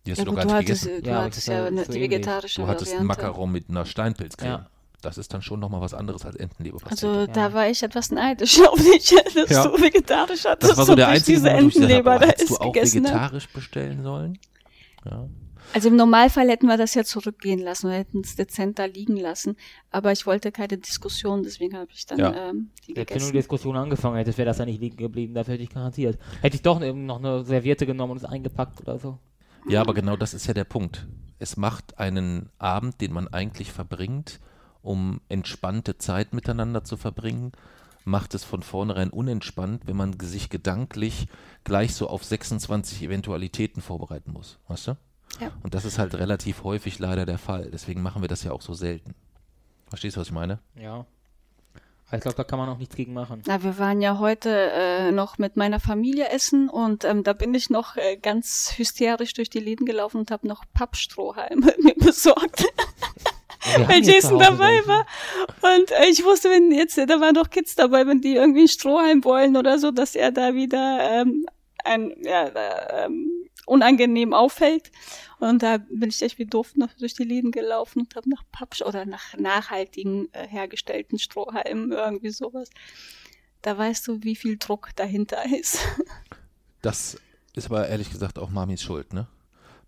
Die 0.06 0.12
hast 0.12 0.18
Ja 0.18 0.24
du 0.24 0.30
du 0.30 0.36
gar 0.36 0.44
nicht 0.44 0.54
hattest, 0.54 0.84
gegessen. 0.84 1.02
du 1.02 1.10
Ja, 1.10 1.16
aber 1.16 1.24
hattest 1.26 1.48
ja 1.48 1.64
eine, 1.64 1.84
so 1.84 1.92
die 1.92 2.00
vegetarische 2.00 2.60
Du 2.62 2.68
hattest 2.68 2.92
ein 2.92 3.08
Variante. 3.08 3.22
Macaron 3.22 3.50
mit 3.50 3.68
einer 3.68 3.84
Steinpilzcreme. 3.86 4.48
Ja. 4.50 4.66
Das 5.02 5.18
ist 5.18 5.34
dann 5.34 5.42
schon 5.42 5.58
nochmal 5.58 5.80
was 5.80 5.94
anderes 5.94 6.24
als 6.24 6.36
Entenleberpastete. 6.36 7.08
Also 7.08 7.20
Ja. 7.22 7.26
da 7.26 7.52
war 7.52 7.68
ich 7.68 7.82
etwas 7.82 8.12
neidisch 8.12 8.60
auf 8.68 8.78
dich, 8.80 9.12
dass 9.34 9.50
Ja. 9.50 9.66
du 9.66 9.82
vegetarisch 9.82 10.44
hattest 10.44 10.70
das 10.70 10.78
war 10.78 10.86
so 10.86 10.94
der 10.94 11.08
ich 11.08 11.14
einzige 11.14 11.38
diese 11.38 11.48
ich 11.50 11.54
Entenleber 11.56 12.20
da 12.20 12.26
hättest 12.28 12.50
du 12.50 12.54
ist 12.54 12.60
auch 12.60 12.72
vegetarisch 12.72 13.48
bestellen 13.48 14.04
sollen? 14.04 14.38
Ja. 15.04 15.26
Also 15.74 15.88
im 15.88 15.96
Normalfall 15.96 16.48
hätten 16.48 16.66
wir 16.66 16.76
das 16.76 16.94
ja 16.94 17.04
zurückgehen 17.04 17.60
lassen, 17.60 17.88
wir 17.90 17.96
hätten 17.98 18.20
es 18.20 18.36
dezent 18.36 18.78
da 18.78 18.86
liegen 18.86 19.16
lassen. 19.16 19.56
Aber 19.90 20.12
ich 20.12 20.26
wollte 20.26 20.50
keine 20.50 20.78
Diskussion, 20.78 21.42
deswegen 21.42 21.76
habe 21.76 21.90
ich 21.92 22.06
dann 22.06 22.18
Ja. 22.18 22.48
ähm, 22.50 22.70
die 22.86 22.92
Hätte 22.94 22.96
nur 22.96 23.04
die 23.04 23.04
gegessen. 23.14 23.32
Diskussion 23.32 23.76
angefangen 23.76 24.16
hätte, 24.16 24.36
wäre 24.38 24.46
das 24.46 24.58
ja 24.58 24.64
nicht 24.64 24.80
liegen 24.80 24.96
geblieben, 24.96 25.34
dafür 25.34 25.54
hätte 25.54 25.64
ich 25.64 25.70
garantiert. 25.70 26.18
Hätte 26.40 26.56
ich 26.56 26.62
doch 26.62 26.80
eben 26.82 27.06
noch 27.06 27.18
eine 27.18 27.44
Serviette 27.44 27.86
genommen 27.86 28.12
und 28.12 28.16
es 28.18 28.24
eingepackt 28.24 28.80
oder 28.80 28.98
so. 28.98 29.18
Ja, 29.68 29.80
aber 29.82 29.92
genau 29.94 30.16
das 30.16 30.34
ist 30.34 30.46
ja 30.46 30.54
der 30.54 30.64
Punkt. 30.64 31.06
Es 31.38 31.56
macht 31.56 31.98
einen 31.98 32.48
Abend, 32.58 33.00
den 33.00 33.12
man 33.12 33.28
eigentlich 33.28 33.70
verbringt, 33.72 34.40
um 34.82 35.20
entspannte 35.28 35.98
Zeit 35.98 36.32
miteinander 36.32 36.82
zu 36.82 36.96
verbringen, 36.96 37.52
macht 38.04 38.34
es 38.34 38.42
von 38.42 38.62
vornherein 38.62 39.10
unentspannt, 39.10 39.86
wenn 39.86 39.96
man 39.96 40.18
sich 40.18 40.48
gedanklich 40.48 41.28
gleich 41.64 41.94
so 41.94 42.08
auf 42.08 42.24
26 42.24 43.02
Eventualitäten 43.02 43.82
vorbereiten 43.82 44.32
muss. 44.32 44.58
Weißt 44.66 44.88
du? 44.88 44.96
Ja. 45.40 45.52
Und 45.62 45.74
das 45.74 45.84
ist 45.84 45.98
halt 45.98 46.14
relativ 46.14 46.64
häufig 46.64 46.98
leider 46.98 47.26
der 47.26 47.38
Fall. 47.38 47.70
Deswegen 47.72 48.02
machen 48.02 48.22
wir 48.22 48.28
das 48.28 48.42
ja 48.44 48.52
auch 48.52 48.62
so 48.62 48.74
selten. 48.74 49.14
Verstehst 49.88 50.16
du, 50.16 50.20
was 50.20 50.28
ich 50.28 50.34
meine? 50.34 50.58
Ja. 50.74 51.06
Aber 52.08 52.16
ich 52.16 52.22
glaube, 52.22 52.36
da 52.36 52.44
kann 52.44 52.58
man 52.58 52.68
auch 52.70 52.78
nichts 52.78 52.96
gegen 52.96 53.12
machen. 53.12 53.42
Na, 53.46 53.62
wir 53.62 53.78
waren 53.78 54.00
ja 54.00 54.18
heute 54.18 54.70
äh, 54.72 55.10
noch 55.12 55.36
mit 55.36 55.56
meiner 55.56 55.78
Familie 55.78 56.30
essen 56.30 56.70
und 56.70 57.04
ähm, 57.04 57.22
da 57.22 57.34
bin 57.34 57.52
ich 57.52 57.68
noch 57.68 57.96
äh, 57.96 58.16
ganz 58.16 58.72
hysterisch 58.76 59.34
durch 59.34 59.50
die 59.50 59.60
Läden 59.60 59.84
gelaufen 59.84 60.18
und 60.18 60.30
habe 60.30 60.48
noch 60.48 60.64
Pappstrohhalme 60.72 61.74
mir 61.82 61.94
besorgt. 61.94 62.64
Weil 63.86 64.02
Jason 64.02 64.38
dabei 64.38 64.76
welche. 64.76 64.88
war. 64.88 65.06
Und 65.60 65.90
äh, 65.90 66.06
ich 66.08 66.24
wusste, 66.24 66.48
wenn 66.48 66.72
jetzt, 66.72 66.96
da 66.96 67.20
waren 67.20 67.34
doch 67.34 67.50
Kids 67.50 67.74
dabei, 67.74 68.06
wenn 68.06 68.22
die 68.22 68.36
irgendwie 68.36 68.60
einen 68.60 68.68
Strohhalm 68.68 69.24
wollen 69.24 69.56
oder 69.56 69.78
so, 69.78 69.90
dass 69.90 70.14
er 70.14 70.32
da 70.32 70.54
wieder 70.54 71.00
ähm, 71.10 71.46
ein, 71.84 72.14
ja, 72.22 72.50
ähm, 73.04 73.30
unangenehm 73.66 74.32
auffällt. 74.32 74.90
Und 75.40 75.62
da 75.62 75.78
bin 75.78 76.08
ich 76.10 76.20
echt 76.22 76.38
wie 76.38 76.46
doof 76.46 76.74
noch 76.74 76.92
durch 76.94 77.14
die 77.14 77.22
Läden 77.24 77.50
gelaufen 77.52 78.00
und 78.00 78.16
habe 78.16 78.28
nach 78.28 78.42
Pappsch 78.50 78.82
oder 78.82 79.04
nach 79.06 79.36
nachhaltigen 79.36 80.32
äh, 80.32 80.46
hergestellten 80.48 81.18
Strohhalmen 81.18 81.92
irgendwie 81.92 82.30
sowas. 82.30 82.70
Da 83.62 83.76
weißt 83.78 84.06
du, 84.08 84.22
wie 84.22 84.36
viel 84.36 84.56
Druck 84.58 84.90
dahinter 84.96 85.38
ist. 85.60 85.78
Das 86.82 87.18
ist 87.54 87.66
aber 87.66 87.88
ehrlich 87.88 88.10
gesagt 88.10 88.38
auch 88.38 88.50
Mamis 88.50 88.82
Schuld, 88.82 89.12
ne? 89.12 89.26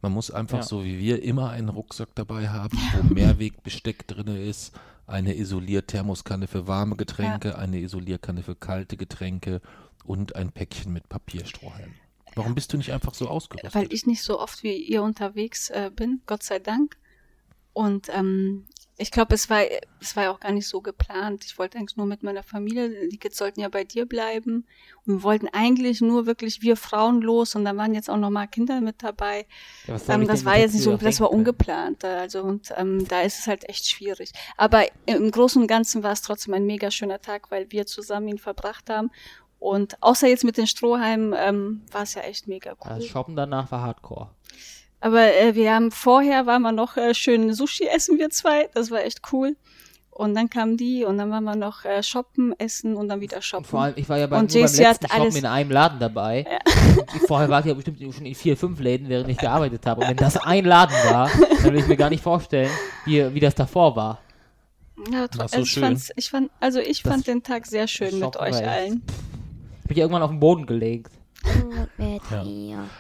Man 0.03 0.13
muss 0.13 0.31
einfach 0.31 0.59
Ja. 0.59 0.63
so 0.65 0.83
wie 0.83 0.99
wir 0.99 1.23
immer 1.23 1.51
einen 1.51 1.69
Rucksack 1.69 2.09
dabei 2.15 2.49
haben, 2.49 2.79
wo 2.95 3.03
Mehrwegbesteck 3.15 4.07
drin 4.07 4.29
ist, 4.29 4.73
eine 5.07 5.35
Isolier-Thermoskanne 5.37 6.47
für 6.47 6.67
warme 6.67 6.97
Getränke, 6.97 7.59
eine 7.59 7.79
Isolierkanne 7.81 8.43
für 8.43 8.55
kalte 8.55 8.97
Getränke 8.97 9.61
und 10.05 10.37
ein 10.37 10.53
Päckchen 10.53 10.93
mit 10.93 11.09
Papierstrohhalmen. 11.11 11.95
Warum 12.35 12.55
bist 12.55 12.73
du 12.73 12.77
nicht 12.77 12.93
einfach 12.93 13.15
so 13.15 13.29
ausgerüstet? 13.29 13.75
weil 13.75 13.93
ich 13.93 14.07
nicht 14.07 14.23
so 14.23 14.39
oft 14.39 14.63
wie 14.63 14.77
ihr 14.77 15.03
unterwegs 15.03 15.71
äh, 15.71 15.91
bin, 15.95 16.23
Gott 16.27 16.43
sei 16.43 16.59
Dank. 16.59 16.97
Und 17.73 18.09
ähm, 18.13 18.67
ich 19.01 19.11
glaube, 19.11 19.35
es 19.35 19.49
war, 19.49 19.63
es 20.01 20.15
war 20.15 20.25
ja 20.25 20.31
auch 20.31 20.41
gar 20.41 20.53
nicht 20.53 20.69
so 20.69 20.83
geplant. 20.83 21.47
Ich 21.47 21.59
wollte 21.59 21.79
eigentlich 21.79 21.97
nur 21.97 22.05
mit 22.05 22.23
meiner 22.23 22.43
Familie, 22.43 23.09
die 23.09 23.17
Kids 23.17 23.39
sollten 23.39 23.61
ja 23.61 23.71
bei 23.71 23.83
dir 23.83 24.05
bleiben. 24.05 24.67
Und 25.07 25.15
wir 25.15 25.23
wollten 25.23 25.49
eigentlich 25.49 26.03
nur 26.03 26.27
wirklich 26.27 26.61
wir 26.61 26.77
Frauen 26.77 27.23
los 27.23 27.55
und 27.55 27.65
da 27.65 27.75
waren 27.79 27.95
jetzt 27.95 28.11
auch 28.11 28.19
noch 28.19 28.29
mal 28.29 28.47
Kinder 28.47 28.83
mit 28.83 29.03
dabei. 29.03 29.47
Ja, 29.87 29.97
Ähm, 30.09 30.27
das 30.27 30.45
war 30.45 30.59
jetzt 30.59 30.75
nicht 30.75 30.83
so, 30.83 30.99
das 30.99 31.19
war 31.19 31.31
ungeplant. 31.31 32.05
Also 32.05 32.43
und 32.43 32.75
ähm, 32.77 33.09
da 33.09 33.23
ist 33.23 33.39
es 33.39 33.47
halt 33.47 33.67
echt 33.71 33.89
schwierig. 33.89 34.33
Aber 34.59 34.85
im 35.07 35.31
Großen 35.31 35.63
und 35.63 35.69
Ganzen 35.69 36.03
war 36.03 36.13
es 36.13 36.21
trotzdem 36.21 36.53
ein 36.53 36.67
mega 36.67 36.91
schöner 36.91 37.23
Tag, 37.23 37.51
weil 37.51 37.73
wir 37.73 37.87
zusammen 37.87 38.29
ihn 38.29 38.39
verbracht 38.39 38.91
haben. 38.91 39.11
Und 39.61 40.03
außer 40.03 40.27
jetzt 40.27 40.43
mit 40.43 40.57
den 40.57 40.67
Strohhalmen 40.67 41.35
ähm, 41.39 41.83
war 41.93 42.03
es 42.03 42.15
ja 42.15 42.23
echt 42.23 42.49
mega 42.49 42.73
cool. 42.73 42.97
Das 42.97 43.05
Shoppen 43.07 43.37
danach 43.37 43.71
war 43.71 43.83
Hardcore. 43.83 44.31
Aber 45.01 45.23
äh, 45.35 45.55
wir 45.55 45.73
haben 45.75 45.91
vorher 45.93 46.47
waren 46.47 46.63
wir 46.63 46.73
noch 46.73 46.97
äh, 46.97 47.15
schön 47.15 47.53
Sushi 47.55 47.85
essen 47.87 48.19
wir 48.19 48.31
zwei, 48.31 48.69
das 48.75 48.91
war 48.91 49.05
echt 49.05 49.21
cool. 49.33 49.57
Und 50.11 50.35
dann 50.35 50.51
kamen 50.51 50.77
die 50.77 51.05
und 51.05 51.17
dann 51.19 51.31
waren 51.31 51.45
wir 51.45 51.57
noch 51.57 51.85
äh, 51.87 52.03
shoppen, 52.03 52.55
essen 52.59 52.95
und 52.97 53.09
dann 53.09 53.21
wieder 53.23 53.37
Und 53.37 53.43
shoppen. 53.43 53.65
vor 53.65 53.81
allem, 53.83 53.95
ich 53.97 54.07
war 54.09 54.19
ja 54.19 54.27
beim, 54.27 54.41
Und 54.41 54.53
nur 54.55 54.65
beim 54.65 54.75
letzten 54.75 55.07
Shoppen 55.09 55.21
alles- 55.23 55.37
in 55.37 55.47
einem 55.47 55.71
Laden 55.71 55.99
dabei. 55.99 56.47
Und 56.99 57.15
ich- 57.17 57.23
vorher 57.27 57.49
war 57.49 57.61
ich 57.61 57.67
ja 57.67 57.75
bestimmt 57.75 58.01
schon 58.15 58.27
in 58.27 58.35
vier, 58.35 58.57
fünf 58.57 58.81
Läden, 58.81 59.09
während 59.09 59.31
ich 59.31 59.39
gearbeitet 59.39 59.87
habe. 59.87 60.03
Und 60.03 60.09
wenn 60.09 60.17
das 60.17 60.37
ein 60.37 60.65
Laden 60.67 60.95
war, 61.11 61.31
dann 61.63 61.73
will 61.73 61.81
ich 61.81 61.87
mir 61.87 61.97
gar 61.97 62.11
nicht 62.11 62.23
vorstellen, 62.23 62.71
wie, 63.07 63.33
wie 63.35 63.41
das 63.41 63.55
davor 63.55 63.97
war. 63.97 64.21
ja, 65.11 65.25
Ach, 65.25 65.29
tro- 65.29 65.37
so 65.37 65.43
also 65.43 65.59
ich 65.61 65.71
schön. 65.71 65.83
fand's, 65.85 66.11
ich 66.17 66.29
fand, 66.31 66.51
also 66.61 66.81
ich 66.81 67.03
Das- 67.03 67.13
fand 67.13 67.27
den 67.27 67.43
Tag 67.43 67.67
sehr 67.67 67.87
schön 67.89 68.19
mit 68.19 68.37
euch 68.37 68.55
war 68.63 68.79
echt- 68.79 68.97
Ich 69.91 69.95
bin 69.97 69.99
ja 69.99 70.05
irgendwann 70.05 70.23
auf 70.23 70.31
den 70.31 70.39
Boden 70.39 70.67
gelegt. 70.67 71.11
Ja. 72.31 72.45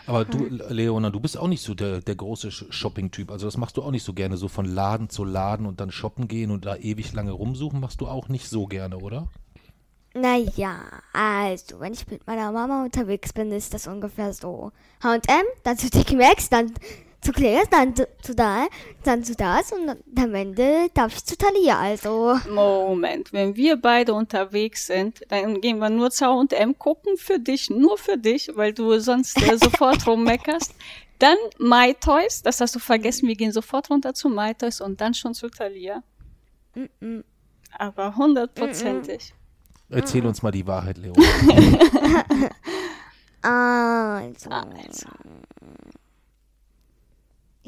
Aber 0.09 0.25
du, 0.25 0.47
Leona, 0.49 1.11
du 1.11 1.21
bist 1.21 1.39
auch 1.39 1.47
nicht 1.47 1.63
so 1.63 1.75
der, 1.75 2.01
der 2.01 2.17
große 2.17 2.49
Sh- 2.49 2.73
Shopping-Typ. 2.73 3.31
Also 3.31 3.47
das 3.47 3.57
machst 3.57 3.77
du 3.77 3.83
auch 3.85 3.93
nicht 3.93 4.03
so 4.03 4.13
gerne, 4.13 4.37
so 4.37 4.49
von 4.49 4.65
Laden 4.67 5.09
zu 5.09 5.23
Laden 5.25 5.67
und 5.67 5.79
dann 5.79 5.93
shoppen 5.93 6.27
gehen 6.27 6.51
und 6.51 6.65
da 6.67 6.75
ewig 6.75 7.13
lange 7.13 7.31
rumsuchen, 7.31 7.79
machst 7.79 8.01
du 8.01 8.09
auch 8.09 8.29
nicht 8.29 8.49
so 8.49 8.67
gerne, 8.67 8.99
oder? 8.99 9.29
Naja, 10.15 10.81
also, 11.13 11.79
wenn 11.79 11.93
ich 11.93 12.09
mit 12.09 12.27
meiner 12.27 12.51
Mama 12.51 12.83
unterwegs 12.83 13.33
bin, 13.33 13.53
ist 13.53 13.73
das 13.73 13.87
ungefähr 13.87 14.33
so. 14.33 14.73
H&M, 15.01 15.45
dann 15.63 15.79
zu 15.79 15.91
TK 15.91 16.15
Maxx, 16.17 16.49
dann 16.49 16.73
zu 17.21 17.33
Claire's, 17.33 17.69
dann 17.71 17.95
zu, 17.95 18.09
zu 18.23 18.35
da, 18.35 18.67
dann 19.05 19.23
zu 19.25 19.35
das 19.35 19.73
und 19.73 19.89
am 19.89 20.35
Ende 20.35 20.89
darf 20.95 21.15
ich 21.15 21.25
zu 21.25 21.37
Thalia, 21.37 21.79
also. 21.79 22.39
Moment, 22.49 23.33
wenn 23.33 23.57
wir 23.57 23.77
beide 23.77 24.15
unterwegs 24.15 24.87
sind, 24.87 25.21
dann 25.29 25.61
gehen 25.61 25.79
wir 25.79 25.91
nur 25.91 26.11
zu 26.11 26.27
H&M 26.27 26.79
gucken 26.79 27.17
für 27.17 27.39
dich, 27.39 27.71
nur 27.71 27.99
für 27.99 28.17
dich, 28.17 28.51
weil 28.55 28.73
du 28.73 28.99
sonst 29.01 29.41
äh, 29.43 29.57
sofort 29.63 30.07
rummeckerst. 30.07 30.75
Dann 31.19 31.37
My 31.59 31.95
Toys, 32.01 32.43
das 32.43 32.61
hast 32.61 32.75
du 32.75 32.79
vergessen, 32.79 33.29
wir 33.29 33.37
gehen 33.37 33.53
sofort 33.53 33.91
runter 33.91 34.15
zu 34.15 34.29
My 34.31 34.55
Toys 34.55 34.81
und 34.81 35.01
dann 35.01 35.13
schon 35.13 35.35
zu 35.35 35.49
Thalia. 35.51 36.03
Mm-mm. 36.75 37.25
Aber 37.79 38.17
hundertprozentig. 38.17 39.35
Erzähl 39.91 40.25
uns 40.25 40.43
mal 40.43 40.51
die 40.51 40.67
Wahrheit, 40.67 40.97
Leona. 40.99 41.23
Also, 43.43 44.51
Also. 44.51 45.09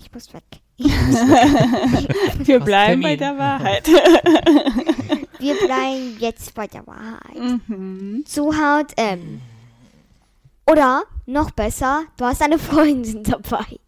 Ich 0.03 0.13
muss 0.13 0.33
weg. 0.35 0.45
Wir 2.39 2.61
bleiben 2.61 3.03
bei 3.03 3.17
der 3.17 3.39
Wahrheit. 3.39 3.87
Wir 5.39 5.57
bleiben 5.57 6.17
jetzt 6.21 6.55
bei 6.55 6.67
der 6.69 6.87
Wahrheit. 6.87 7.69
mhm. 7.69 8.23
Zu 8.27 8.57
H&M. 8.57 9.41
Oder, 10.71 11.03
noch 11.27 11.51
besser, 11.51 12.05
du 12.17 12.25
hast 12.25 12.43
eine 12.43 12.59
Freundin 12.59 13.25
dabei. 13.25 13.81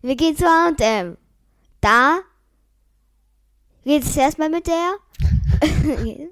Wir 0.00 0.16
gehen 0.16 0.36
zu 0.36 0.46
H&M. 0.46 1.16
Da 1.80 2.20
redest 3.84 4.16
du 4.16 4.20
erstmal 4.20 4.48
mit 4.48 4.66
der. 4.66 4.94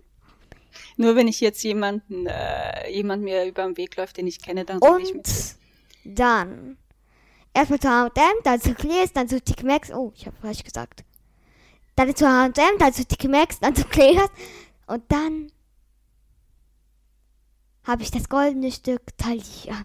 Nur 0.96 1.16
wenn 1.16 1.28
ich 1.28 1.40
jetzt 1.40 1.62
jemanden, 1.62 2.26
äh, 2.26 2.90
jemand 2.90 3.22
mir 3.22 3.44
über 3.46 3.64
den 3.64 3.76
Weg 3.76 3.96
läuft, 3.96 4.16
den 4.16 4.26
ich 4.26 4.40
kenne, 4.40 4.64
dann 4.64 4.82
rede 4.82 5.02
ich 5.02 5.14
mit. 5.14 5.26
Und 6.04 6.18
dann 6.18 6.76
erstmal 7.54 7.80
zu 7.80 7.88
H&M, 7.88 8.32
dann 8.44 8.60
zu 8.60 8.74
Claire's, 8.74 9.12
dann 9.12 9.28
zu 9.28 9.40
TK 9.40 9.64
Maxx. 9.64 9.90
Oh, 9.92 10.12
ich 10.14 10.26
habe 10.26 10.36
falsch 10.40 10.62
gesagt. 10.64 11.04
Dann 11.96 12.14
zu 12.14 12.26
H&M, 12.28 12.52
dann 12.78 12.92
zu 12.92 13.04
TK 13.04 13.24
Maxx, 13.28 13.60
dann 13.60 13.74
zu 13.74 13.84
Claire's. 13.84 14.30
Und 14.86 15.02
dann 15.08 15.50
habe 17.84 18.02
ich 18.02 18.10
das 18.10 18.28
goldene 18.28 18.70
Stück 18.72 19.02
Talia. 19.16 19.82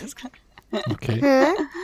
Das 0.00 0.14
kann- 0.16 0.30
Okay. 0.72 1.20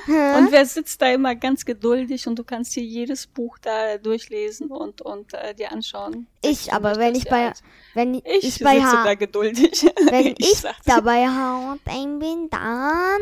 Und 0.07 0.51
wer 0.51 0.67
sitzt 0.67 1.01
da 1.01 1.13
immer 1.13 1.35
ganz 1.37 1.65
geduldig 1.65 2.27
und 2.27 2.37
du 2.39 2.45
kannst 2.45 2.73
hier 2.75 2.83
jedes 2.83 3.27
Buch 3.29 3.57
da 3.59 3.97
durchlesen 3.97 4.71
und, 4.71 5.01
und 5.01 5.33
äh, 5.35 5.55
dir 5.55 5.71
anschauen. 5.71 6.27
Ich, 6.43 6.73
aber 6.73 6.97
wenn 6.97 7.15
ich 7.15 7.29
bei, 7.29 7.53
wenn 7.95 8.15
ich, 8.15 8.25
ich, 8.27 8.59
bei 8.63 8.75
sitze 8.81 8.91
da 8.93 9.05
H, 9.05 9.15
geduldig. 9.15 9.83
wenn 10.11 10.35
ich 10.37 10.55
sag's. 10.57 10.85
da 10.85 11.01
bei 11.01 11.27
H&M 11.27 12.19
bin, 12.19 12.51
dann 12.51 13.21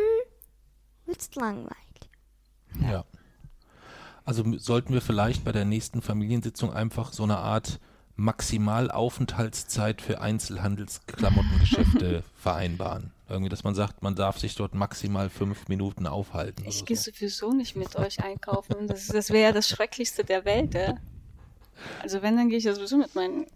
wird's 1.10 1.34
langweilig. 1.34 1.76
Ja. 2.80 3.04
Also 4.24 4.44
sollten 4.58 4.94
wir 4.94 5.02
vielleicht 5.02 5.44
bei 5.44 5.52
der 5.52 5.64
nächsten 5.64 6.02
Familiensitzung 6.02 6.72
einfach 6.72 7.12
so 7.12 7.24
eine 7.24 7.38
Art 7.38 7.80
Maximalaufenthaltszeit 8.16 10.02
für 10.02 10.20
Einzelhandelsklamottengeschäfte 10.20 12.22
vereinbaren. 12.36 13.12
Irgendwie, 13.28 13.48
dass 13.48 13.64
man 13.64 13.74
sagt, 13.74 14.02
man 14.02 14.14
darf 14.14 14.38
sich 14.38 14.54
dort 14.56 14.74
maximal 14.74 15.30
fünf 15.30 15.68
Minuten 15.68 16.06
aufhalten. 16.06 16.64
Ich 16.66 16.84
gehe 16.84 16.96
so. 16.96 17.10
sowieso 17.10 17.52
nicht 17.52 17.76
mit 17.76 17.96
euch 17.96 18.22
einkaufen. 18.22 18.88
Das, 18.88 19.06
das 19.06 19.30
wäre 19.30 19.44
ja 19.44 19.52
das 19.52 19.68
Schrecklichste 19.68 20.24
der 20.24 20.44
Welt. 20.44 20.74
Ja? 20.74 20.96
Also 22.02 22.22
wenn, 22.22 22.36
dann 22.36 22.50
gehe 22.50 22.58
ich 22.58 22.64
ja 22.64 22.74
sowieso 22.74 22.98
mit 22.98 23.14
meinen 23.14 23.46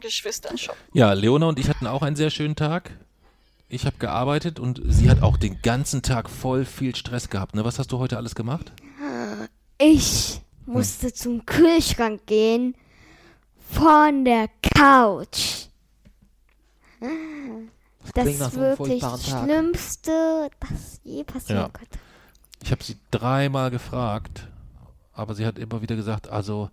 Geschwistern 0.00 0.58
shoppen. 0.58 0.80
Ja, 0.92 1.12
Leona 1.12 1.46
und 1.46 1.58
ich 1.58 1.68
hatten 1.68 1.86
auch 1.86 2.02
einen 2.02 2.16
sehr 2.16 2.30
schönen 2.30 2.56
Tag. 2.56 2.90
Ich 3.72 3.86
habe 3.86 3.96
gearbeitet 3.98 4.60
und 4.60 4.82
sie 4.84 5.08
hat 5.08 5.22
auch 5.22 5.38
den 5.38 5.62
ganzen 5.62 6.02
Tag 6.02 6.28
voll 6.28 6.66
viel 6.66 6.94
Stress 6.94 7.30
gehabt. 7.30 7.54
Ne? 7.54 7.64
Was 7.64 7.78
hast 7.78 7.90
du 7.90 7.98
heute 7.98 8.18
alles 8.18 8.34
gemacht? 8.34 8.70
Ich 9.78 10.42
musste 10.66 11.10
zum 11.14 11.46
Kühlschrank 11.46 12.26
gehen 12.26 12.74
von 13.70 14.26
der 14.26 14.48
Couch. 14.76 15.68
Das 18.14 18.38
nach 18.38 18.48
ist 18.48 18.56
wirklich 18.56 19.00
das. 19.00 19.26
Schlimmste, 19.26 20.50
das 20.60 21.00
je 21.02 21.24
passieren 21.24 21.62
Ja. 21.62 21.68
konnte. 21.70 21.98
Ich 22.62 22.72
habe 22.72 22.84
sie 22.84 22.98
dreimal 23.10 23.70
gefragt, 23.70 24.48
aber 25.14 25.34
sie 25.34 25.46
hat 25.46 25.58
immer 25.58 25.80
wieder 25.80 25.96
gesagt, 25.96 26.28
also 26.28 26.68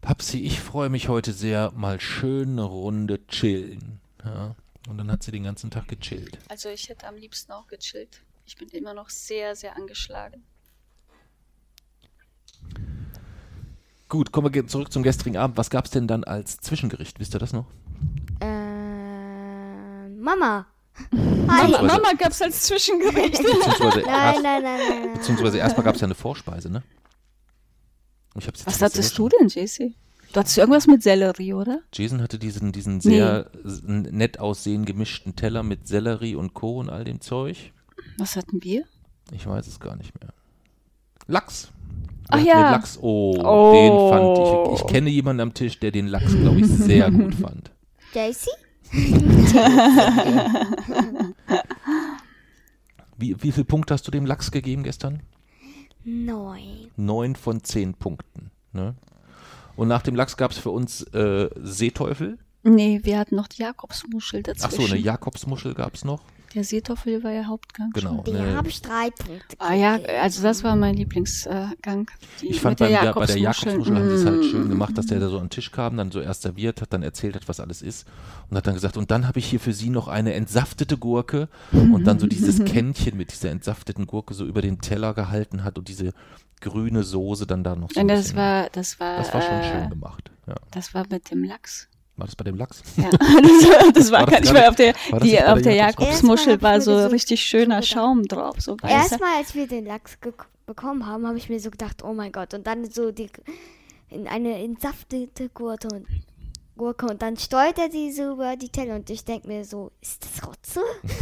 Papsi, 0.00 0.40
ich 0.40 0.58
freue 0.58 0.88
mich 0.88 1.08
heute 1.08 1.32
sehr, 1.32 1.70
mal 1.76 2.00
schön 2.00 2.50
eine 2.50 2.62
Runde 2.64 3.24
chillen. 3.28 4.00
Ja? 4.24 4.56
Und 4.88 4.98
dann 4.98 5.10
hat 5.10 5.22
sie 5.22 5.30
den 5.30 5.44
ganzen 5.44 5.70
Tag 5.70 5.88
gechillt. 5.88 6.38
Also 6.48 6.68
ich 6.68 6.88
hätte 6.88 7.06
am 7.06 7.16
liebsten 7.16 7.52
auch 7.52 7.66
gechillt. 7.66 8.22
Ich 8.46 8.56
bin 8.56 8.68
immer 8.70 8.94
noch 8.94 9.10
sehr, 9.10 9.54
sehr 9.54 9.76
angeschlagen. 9.76 10.42
Gut, 14.08 14.32
kommen 14.32 14.52
wir 14.52 14.66
zurück 14.66 14.92
zum 14.92 15.02
gestrigen 15.04 15.36
Abend. 15.36 15.56
Was 15.56 15.70
gab 15.70 15.84
es 15.84 15.92
denn 15.92 16.08
dann 16.08 16.24
als 16.24 16.56
Zwischengericht? 16.58 17.20
Wisst 17.20 17.34
ihr 17.34 17.38
das 17.38 17.52
noch? 17.52 17.66
Äh, 18.40 20.08
Mama. 20.08 20.66
Mama, 21.12 21.52
Hi. 21.52 21.66
Beziehungsweise- 21.66 21.86
Mama 21.86 22.12
gab 22.18 22.32
es 22.32 22.42
als 22.42 22.62
Zwischengericht. 22.64 23.32
Beziehungsweise, 23.42 24.00
Nein, 24.00 24.06
erst, 24.06 24.42
nein, 24.42 24.62
nein, 24.62 24.62
nein, 24.62 25.00
nein. 25.04 25.12
beziehungsweise 25.14 25.58
erstmal 25.58 25.84
gab 25.84 25.94
es 25.94 26.00
ja 26.00 26.06
eine 26.06 26.14
Vorspeise, 26.16 26.70
ne? 26.70 26.82
Ich 28.36 28.46
hab's 28.46 28.60
jetzt 28.60 28.66
Was 28.66 28.82
hattest 28.82 29.16
du 29.16 29.28
denn, 29.28 29.46
JC? 29.48 29.94
Du 30.32 30.38
hattest 30.40 30.58
irgendwas 30.58 30.86
mit 30.86 31.02
Sellerie, 31.02 31.54
oder? 31.54 31.80
Jason 31.92 32.22
hatte 32.22 32.38
diesen, 32.38 32.70
diesen 32.72 33.00
sehr 33.00 33.50
s- 33.64 33.82
nett 33.84 34.38
aussehenden 34.38 34.84
gemischten 34.86 35.34
Teller 35.34 35.62
mit 35.64 35.88
Sellerie 35.88 36.36
und 36.36 36.54
Co. 36.54 36.78
und 36.78 36.88
all 36.88 37.02
dem 37.04 37.20
Zeug. 37.20 37.72
Was 38.16 38.36
hatten 38.36 38.62
wir? 38.62 38.84
Ich 39.32 39.46
weiß 39.46 39.66
es 39.66 39.80
gar 39.80 39.96
nicht 39.96 40.12
mehr. 40.20 40.32
Lachs. 41.26 41.72
Ach 42.28 42.38
ja. 42.38 42.54
den 42.54 42.62
Lachs. 42.72 42.98
Oh, 43.00 43.36
Oh. 43.42 43.72
den 43.72 44.08
fand 44.10 44.38
ich. 44.78 44.80
Ich 44.80 44.86
kenne 44.92 45.10
jemanden 45.10 45.40
am 45.40 45.52
Tisch, 45.54 45.80
der 45.80 45.90
den 45.90 46.06
Lachs, 46.06 46.32
glaube 46.32 46.60
ich, 46.60 46.66
sehr 46.68 47.10
gut 47.10 47.34
fand. 47.34 47.72
JC? 48.14 48.46
Wie, 53.16 53.36
wie 53.42 53.52
viel 53.52 53.64
Punkte 53.64 53.94
hast 53.94 54.06
du 54.06 54.10
dem 54.10 54.24
Lachs 54.26 54.50
gegeben 54.50 54.82
gestern? 54.82 55.22
Neun. 56.04 56.90
Neun 56.96 57.36
von 57.36 57.62
zehn 57.62 57.94
Punkten. 57.94 58.50
Ne? 58.72 58.94
Und 59.76 59.88
nach 59.88 60.02
dem 60.02 60.14
Lachs 60.14 60.36
gab 60.36 60.50
es 60.50 60.58
für 60.58 60.70
uns 60.70 61.02
äh, 61.14 61.48
Seeteufel. 61.62 62.38
Nee, 62.62 63.00
wir 63.02 63.18
hatten 63.18 63.36
noch 63.36 63.48
die 63.48 63.62
Jakobsmuschel 63.62 64.42
dazwischen. 64.42 64.66
Ach 64.66 64.86
so, 64.86 64.92
eine 64.92 65.00
Jakobsmuschel 65.00 65.74
gab 65.74 65.94
es 65.94 66.04
noch. 66.04 66.20
Der 66.54 66.64
Seeteufel 66.64 67.22
war 67.22 67.30
ja 67.30 67.44
Hauptgang. 67.46 67.90
Genau. 67.92 68.22
Der 68.26 68.40
eine- 68.40 68.56
habe 68.56 68.68
ich 68.68 68.82
drei 68.82 69.10
Punkte. 69.10 69.56
Ah 69.60 69.72
ja, 69.74 70.00
also 70.20 70.42
das 70.42 70.64
war 70.64 70.74
mein 70.74 70.96
Lieblingsgang. 70.96 72.10
Die 72.40 72.48
Ich 72.48 72.60
fand 72.60 72.80
mit 72.80 72.88
beim, 72.90 73.04
ja, 73.04 73.12
bei 73.12 73.26
der 73.26 73.38
Jakobsmuschel 73.38 73.94
haben 73.96 74.08
sie 74.08 74.14
es 74.16 74.24
halt 74.24 74.40
Mm. 74.40 74.50
schön 74.50 74.68
gemacht, 74.68 74.98
dass 74.98 75.06
der 75.06 75.20
da 75.20 75.28
so 75.28 75.36
an 75.38 75.44
den 75.44 75.50
Tisch 75.50 75.70
kam, 75.70 75.96
dann 75.96 76.10
so 76.10 76.20
erst 76.20 76.42
serviert 76.42 76.80
hat, 76.80 76.92
dann 76.92 77.02
erzählt 77.04 77.36
hat, 77.36 77.46
was 77.48 77.60
alles 77.60 77.82
ist 77.82 78.06
und 78.50 78.56
hat 78.56 78.66
dann 78.66 78.74
gesagt, 78.74 78.96
und 78.96 79.10
dann 79.12 79.28
habe 79.28 79.38
ich 79.38 79.46
hier 79.46 79.60
für 79.60 79.72
Sie 79.72 79.90
noch 79.90 80.08
eine 80.08 80.34
entsaftete 80.34 80.96
Gurke 80.98 81.48
und 81.72 82.04
dann 82.04 82.18
so 82.18 82.26
dieses 82.26 82.58
Kännchen 82.64 83.16
mit 83.16 83.30
dieser 83.32 83.50
entsafteten 83.50 84.06
Gurke 84.06 84.34
so 84.34 84.44
über 84.44 84.60
den 84.60 84.80
Teller 84.80 85.14
gehalten 85.14 85.62
hat 85.62 85.78
und 85.78 85.86
diese 85.88 86.12
grüne 86.60 87.04
Soße 87.04 87.46
dann 87.46 87.62
da 87.64 87.76
noch 87.76 87.90
so 87.92 88.00
Und 88.00 88.08
das 88.08 88.20
bisschen. 88.22 88.36
war, 88.38 88.68
das 88.70 88.98
war, 89.00 89.18
das 89.18 89.32
war 89.32 89.40
schon 89.42 89.54
äh, 89.54 89.70
schön 89.80 89.88
gemacht. 89.90 90.30
Ja. 90.46 90.54
Das 90.72 90.94
war 90.94 91.04
mit 91.10 91.30
dem 91.30 91.44
Lachs. 91.44 91.88
War 92.20 92.26
das 92.26 92.36
bei 92.36 92.44
dem 92.44 92.56
Lachs? 92.56 92.82
Ja, 92.98 93.08
das, 93.10 93.92
das 93.94 94.12
war, 94.12 94.20
War 94.20 94.26
das 94.26 94.34
gar 94.34 94.40
nicht 94.40 94.52
nicht- 94.52 94.68
auf 94.68 94.76
der, 94.76 94.94
die, 95.20 95.42
auf 95.42 95.62
der 95.62 95.74
Jakobsmuschel? 95.74 96.60
War 96.60 96.78
so 96.82 97.06
richtig 97.06 97.40
schöner. 97.40 97.80
Schaum 97.82 98.24
drauf, 98.28 98.56
so. 98.58 98.76
Erstmal, 98.86 99.38
als 99.38 99.54
wir 99.54 99.66
den 99.66 99.86
Lachs 99.86 100.18
bekommen 100.66 101.06
haben, 101.06 101.26
habe 101.26 101.38
ich 101.38 101.48
mir 101.48 101.58
so 101.60 101.70
gedacht, 101.70 102.04
oh 102.04 102.12
mein 102.12 102.30
Gott. 102.30 102.52
Und 102.52 102.66
dann 102.66 102.84
so 102.90 103.10
die 103.10 103.30
in 104.10 104.28
eine 104.28 104.62
entsaftete 104.62 105.48
Gurke 105.48 105.88
und, 105.88 106.06
Gurke 106.76 107.06
und 107.06 107.22
dann 107.22 107.38
steuert 107.38 107.78
er 107.78 107.88
die 107.88 108.12
so 108.12 108.32
über 108.32 108.54
die 108.56 108.68
Teller 108.68 108.96
und 108.96 109.08
ich 109.08 109.24
denke 109.24 109.48
mir 109.48 109.64
so, 109.64 109.90
ist 110.02 110.22
das 110.22 110.46
Rotze? 110.46 110.80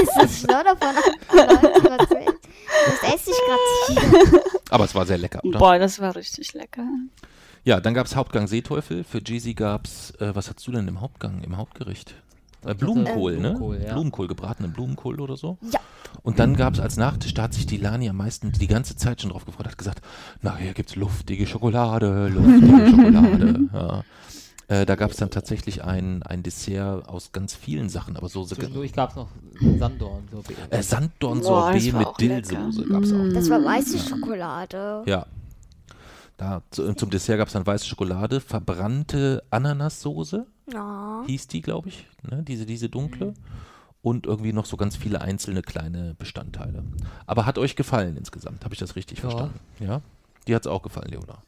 ist 0.00 0.16
das 0.16 0.40
Schlauder 0.42 0.76
von? 0.76 0.94
Das 2.86 3.14
esse 3.14 3.30
ich 3.32 4.00
gerade. 4.00 4.42
Aber 4.70 4.84
es 4.84 4.94
war 4.94 5.04
sehr 5.06 5.18
lecker, 5.18 5.40
oder? 5.44 5.58
Boah, 5.58 5.76
das 5.78 5.98
war 5.98 6.14
richtig 6.14 6.52
lecker. 6.54 6.86
Ja, 7.64 7.80
dann 7.80 7.94
gab 7.94 8.06
es 8.06 8.14
Hauptgang 8.14 8.46
Seeteufel. 8.46 9.04
Für 9.04 9.22
Jeezy 9.24 9.54
gab 9.54 9.86
es, 9.86 10.10
äh, 10.20 10.34
was 10.34 10.48
hast 10.48 10.66
du 10.66 10.72
denn 10.72 10.86
im 10.86 11.00
Hauptgang, 11.00 11.42
im 11.42 11.56
Hauptgericht? 11.56 12.14
Äh, 12.64 12.74
Blumenkohl, 12.74 13.34
Äh, 13.34 13.36
ne? 13.36 13.40
Blumenkohl, 13.50 13.82
ja. 13.82 13.92
Blumenkohl, 13.94 14.28
gebratenen 14.28 14.72
Blumenkohl 14.72 15.20
oder 15.20 15.36
so. 15.36 15.56
Ja. 15.72 15.80
Und 16.22 16.38
dann 16.38 16.56
gab 16.56 16.74
es 16.74 16.80
als 16.80 16.96
Nachtisch, 16.96 17.34
da 17.34 17.42
hat 17.44 17.54
sich 17.54 17.66
die 17.66 17.76
Lani 17.78 18.08
am 18.08 18.16
meisten 18.16 18.52
die 18.52 18.66
ganze 18.66 18.96
Zeit 18.96 19.20
schon 19.20 19.30
drauf 19.30 19.44
gefreut, 19.46 19.66
hat 19.66 19.78
gesagt, 19.78 20.00
nachher 20.42 20.72
gibt's 20.74 20.94
luftige 20.94 21.46
Schokolade, 21.46 22.28
luftige 22.28 22.86
Schokolade. 22.90 23.60
Ja. 23.72 24.04
Äh, 24.68 24.86
da 24.86 24.94
gab 24.94 25.10
es 25.10 25.18
dann 25.18 25.30
tatsächlich 25.30 25.84
ein, 25.84 26.22
ein 26.22 26.42
Dessert 26.42 27.06
aus 27.08 27.32
ganz 27.32 27.54
vielen 27.54 27.88
Sachen, 27.90 28.16
aber 28.16 28.28
so 28.28 28.44
Zwischendurch 28.44 28.92
gab 28.94 29.10
es 29.10 29.16
noch 29.16 29.28
Sanddorn. 29.78 30.24
So 30.30 30.42
äh, 30.70 30.82
Sanddorn-Sorbet 30.82 31.92
war 31.92 31.98
mit. 32.00 32.20
Dillsoße 32.20 32.84
gab 32.86 33.02
es 33.02 33.12
auch. 33.12 33.28
Das 33.34 33.50
war 33.50 33.62
weiße 33.62 33.98
Schokolade. 33.98 35.02
Ja. 35.06 35.26
Da, 36.36 36.62
zu, 36.70 36.92
zum 36.94 37.10
Dessert 37.10 37.38
gab 37.38 37.46
es 37.48 37.54
dann 37.54 37.66
weiße 37.66 37.86
Schokolade, 37.86 38.40
verbrannte 38.40 39.44
Ananassoße, 39.50 40.46
Ja. 40.72 41.22
hieß 41.26 41.46
die, 41.48 41.60
glaube 41.62 41.88
ich, 41.88 42.06
ne? 42.28 42.42
diese, 42.42 42.66
diese 42.66 42.88
dunkle. 42.88 43.34
Und 44.02 44.26
irgendwie 44.26 44.52
noch 44.52 44.66
so 44.66 44.76
ganz 44.76 44.96
viele 44.96 45.22
einzelne 45.22 45.62
kleine 45.62 46.14
Bestandteile. 46.18 46.84
Aber 47.26 47.46
hat 47.46 47.56
euch 47.56 47.74
gefallen 47.74 48.18
insgesamt? 48.18 48.62
Habe 48.64 48.74
ich 48.74 48.80
das 48.80 48.96
richtig 48.96 49.18
Ja. 49.18 49.22
verstanden? 49.30 49.58
Ja? 49.80 50.02
Dir 50.46 50.56
hat 50.56 50.66
es 50.66 50.70
auch 50.70 50.82
gefallen, 50.82 51.08
Leona. 51.10 51.38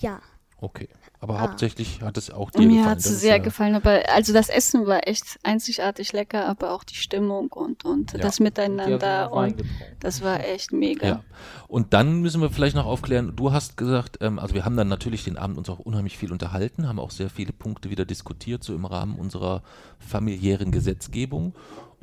Ja. 0.00 0.20
Okay. 0.62 0.88
aber 1.20 1.34
Ah. 1.36 1.40
hauptsächlich 1.40 2.00
hat 2.02 2.16
es 2.16 2.30
auch 2.30 2.50
dir 2.50 2.60
Mir 2.62 2.68
gefallen. 2.68 2.86
hat 2.90 2.98
es 2.98 3.20
sehr 3.20 3.36
ja- 3.36 3.42
gefallen, 3.42 3.74
aber 3.74 4.02
also 4.12 4.32
das 4.32 4.48
Essen 4.48 4.86
war 4.86 5.06
echt 5.06 5.38
einzigartig 5.44 6.12
lecker, 6.12 6.46
aber 6.48 6.72
auch 6.72 6.82
die 6.84 6.94
Stimmung 6.96 7.48
und, 7.52 7.84
und 7.84 8.12
Ja. 8.12 8.18
das 8.20 8.40
Miteinander 8.40 9.32
und 9.32 9.62
das 10.00 10.22
war 10.22 10.40
echt 10.44 10.72
mega. 10.72 11.06
Ja. 11.06 11.24
Und 11.68 11.92
dann 11.94 12.20
müssen 12.22 12.40
wir 12.40 12.50
vielleicht 12.50 12.74
noch 12.76 12.86
aufklären, 12.86 13.34
du 13.36 13.52
hast 13.52 13.76
gesagt, 13.76 14.18
ähm, 14.20 14.38
also 14.38 14.54
wir 14.54 14.64
haben 14.64 14.76
dann 14.76 14.88
natürlich 14.88 15.24
den 15.24 15.36
Abend 15.36 15.58
uns 15.58 15.68
auch 15.68 15.78
unheimlich 15.80 16.16
viel 16.18 16.32
unterhalten, 16.32 16.88
haben 16.88 16.98
auch 16.98 17.10
sehr 17.10 17.30
viele 17.30 17.52
Punkte 17.52 17.90
wieder 17.90 18.04
diskutiert, 18.04 18.62
so 18.64 18.74
im 18.74 18.84
Rahmen 18.84 19.16
unserer 19.16 19.62
familiären 19.98 20.70
Gesetzgebung. 20.72 21.54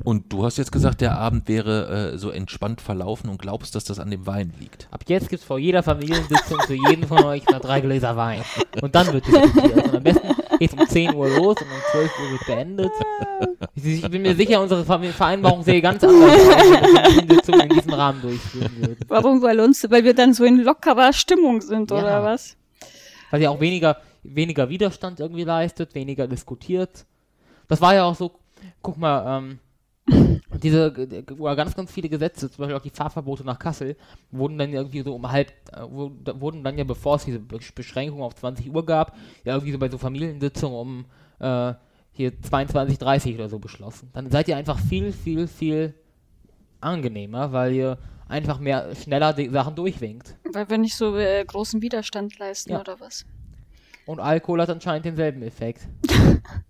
Und 0.04 0.32
du 0.32 0.44
hast 0.44 0.56
jetzt 0.58 0.72
gesagt, 0.72 1.00
der 1.00 1.18
Abend 1.18 1.48
wäre 1.48 2.12
äh, 2.14 2.18
so 2.18 2.30
entspannt 2.30 2.80
verlaufen 2.80 3.28
und 3.28 3.40
glaubst, 3.40 3.74
dass 3.74 3.84
das 3.84 3.98
an 3.98 4.10
dem 4.10 4.26
Wein 4.26 4.52
liegt. 4.58 4.88
Ab 4.90 5.02
jetzt 5.08 5.28
gibt 5.28 5.40
es 5.42 5.46
vor 5.46 5.58
jeder 5.58 5.82
Familiensitzung 5.82 6.60
für 6.60 6.74
jeden 6.74 7.06
von 7.06 7.22
euch 7.24 7.44
mal 7.50 7.58
drei 7.58 7.80
Gläser 7.80 8.16
Wein. 8.16 8.42
Und 8.80 8.94
dann 8.94 9.12
wird 9.12 9.26
diskutiert. 9.26 9.84
Und 9.86 9.96
am 9.96 10.02
besten 10.02 10.28
geht 10.58 10.72
um 10.72 10.86
10 10.86 11.14
Uhr 11.14 11.28
los 11.28 11.56
und 11.60 11.66
um 11.66 11.82
12 11.92 12.10
Uhr 12.18 12.30
wird 12.32 12.46
beendet. 12.46 12.92
Ich, 13.74 14.10
bin 14.10 14.22
mir 14.22 14.34
sicher, 14.34 14.60
unsere 14.60 14.84
Vereinbarung 14.84 15.62
sähe 15.62 15.80
ganz 15.80 16.02
anders 16.02 16.32
aus, 16.32 16.46
wenn 17.46 17.58
wir 17.58 17.64
in 17.64 17.68
diesem 17.70 17.92
Rahmen 17.94 18.20
durchführen 18.22 18.70
würden. 18.76 18.96
Warum? 19.08 19.42
Weil 19.42 19.60
uns, 19.60 19.86
weil 19.90 20.04
wir 20.04 20.14
dann 20.14 20.34
so 20.34 20.44
in 20.44 20.62
lockerer 20.62 21.12
Stimmung 21.12 21.60
sind, 21.60 21.90
Ja. 21.90 21.98
oder 21.98 22.24
was? 22.24 22.56
Weil 23.30 23.42
ihr 23.42 23.50
auch 23.50 23.60
weniger, 23.60 23.98
weniger 24.22 24.68
Widerstand 24.68 25.20
irgendwie 25.20 25.44
leistet, 25.44 25.94
weniger 25.94 26.26
diskutiert. 26.26 27.04
Das 27.68 27.80
war 27.80 27.94
ja 27.94 28.04
auch 28.04 28.16
so, 28.16 28.32
guck 28.82 28.98
mal, 28.98 29.38
ähm, 29.38 29.58
diese 30.62 30.92
oder 31.38 31.56
ganz, 31.56 31.74
ganz 31.74 31.90
viele 31.92 32.08
Gesetze, 32.08 32.50
zum 32.50 32.62
Beispiel 32.62 32.76
auch 32.76 32.82
die 32.82 32.90
Fahrverbote 32.90 33.44
nach 33.44 33.58
Kassel, 33.58 33.96
wurden 34.30 34.58
dann 34.58 34.72
irgendwie 34.72 35.02
so 35.02 35.14
um 35.14 35.30
halb, 35.30 35.52
äh, 35.72 35.82
wurden 35.88 36.64
dann 36.64 36.76
ja, 36.78 36.84
bevor 36.84 37.16
es 37.16 37.24
diese 37.24 37.38
Be- 37.38 37.58
Beschränkung 37.74 38.22
auf 38.22 38.34
20 38.34 38.72
Uhr 38.74 38.84
gab, 38.84 39.16
ja 39.44 39.54
irgendwie 39.54 39.72
so 39.72 39.78
bei 39.78 39.88
so 39.88 39.98
Familiensitzungen 39.98 40.76
um 40.78 41.04
äh, 41.38 41.74
hier 42.12 42.40
22, 42.42 42.98
30 42.98 43.34
oder 43.36 43.48
so 43.48 43.58
beschlossen. 43.58 44.10
Dann 44.12 44.30
seid 44.30 44.48
ihr 44.48 44.56
einfach 44.56 44.78
viel, 44.78 45.12
viel, 45.12 45.46
viel 45.46 45.94
angenehmer, 46.80 47.52
weil 47.52 47.72
ihr 47.72 47.98
einfach 48.28 48.58
mehr 48.58 48.94
schneller 48.94 49.32
die 49.32 49.48
Sachen 49.48 49.74
durchwinkt. 49.74 50.36
Weil 50.52 50.68
wir 50.68 50.78
nicht 50.78 50.96
so 50.96 51.16
äh, 51.16 51.44
großen 51.44 51.82
Widerstand 51.82 52.38
leisten, 52.38 52.72
Ja. 52.72 52.80
oder 52.80 52.98
was? 53.00 53.24
Und 54.06 54.18
Alkohol 54.18 54.60
hat 54.62 54.70
anscheinend 54.70 55.04
denselben 55.04 55.42
Effekt. 55.42 55.86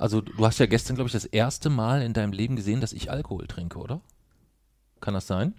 Also 0.00 0.22
du 0.22 0.46
hast 0.46 0.58
ja 0.58 0.64
gestern, 0.66 0.96
glaube 0.96 1.08
ich, 1.08 1.12
das 1.12 1.26
erste 1.26 1.68
Mal 1.68 2.00
in 2.00 2.14
deinem 2.14 2.32
Leben 2.32 2.56
gesehen, 2.56 2.80
dass 2.80 2.94
ich 2.94 3.10
Alkohol 3.10 3.46
trinke, 3.46 3.78
oder? 3.78 4.00
Kann 5.00 5.12
das 5.12 5.26
sein? 5.26 5.52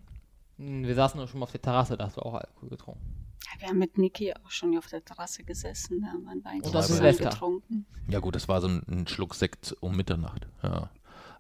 Hm, 0.57 0.83
Wir 0.83 0.95
saßen 0.95 1.19
doch 1.19 1.27
schon 1.27 1.39
mal 1.39 1.43
auf 1.43 1.51
der 1.51 1.61
Terrasse, 1.61 1.95
da 1.95 2.05
hast 2.05 2.17
du 2.17 2.21
auch 2.21 2.33
Alkohol 2.33 2.69
getrunken. 2.69 3.01
Ja, 3.45 3.61
wir 3.61 3.67
haben 3.69 3.77
mit 3.77 3.97
Niki 3.99 4.33
auch 4.33 4.49
schon 4.49 4.75
auf 4.77 4.87
der 4.87 5.05
Terrasse 5.05 5.43
gesessen, 5.43 6.01
da 6.01 6.07
haben 6.07 6.23
wir 6.23 6.31
einen 6.31 6.43
Wein 6.43 6.61
Und 6.61 6.73
das 6.73 6.87
Silvester. 6.87 7.29
getrunken. 7.29 7.85
Ja 8.07 8.17
gut, 8.19 8.33
das 8.35 8.47
war 8.47 8.61
so 8.61 8.67
ein, 8.67 8.81
ein 8.89 9.07
Schluck 9.07 9.35
Sekt 9.35 9.75
um 9.79 9.95
Mitternacht. 9.95 10.47
Ja. 10.63 10.89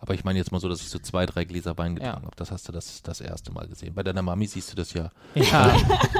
Aber 0.03 0.15
ich 0.15 0.23
meine 0.23 0.39
jetzt 0.39 0.51
mal 0.51 0.59
so, 0.59 0.67
dass 0.67 0.81
ich 0.81 0.89
so 0.89 0.97
zwei, 0.97 1.27
drei 1.27 1.43
Gläser 1.45 1.77
Wein 1.77 1.93
getrunken 1.93 2.17
Ja. 2.17 2.23
habe. 2.23 2.35
Das 2.35 2.49
hast 2.49 2.67
du 2.67 2.71
das, 2.71 3.03
das 3.03 3.21
erste 3.21 3.51
Mal 3.51 3.67
gesehen. 3.67 3.93
Bei 3.93 4.01
deiner 4.01 4.23
Mami 4.23 4.47
siehst 4.47 4.71
du 4.71 4.75
das 4.75 4.91
ja. 4.93 5.11
Ja, 5.35 5.75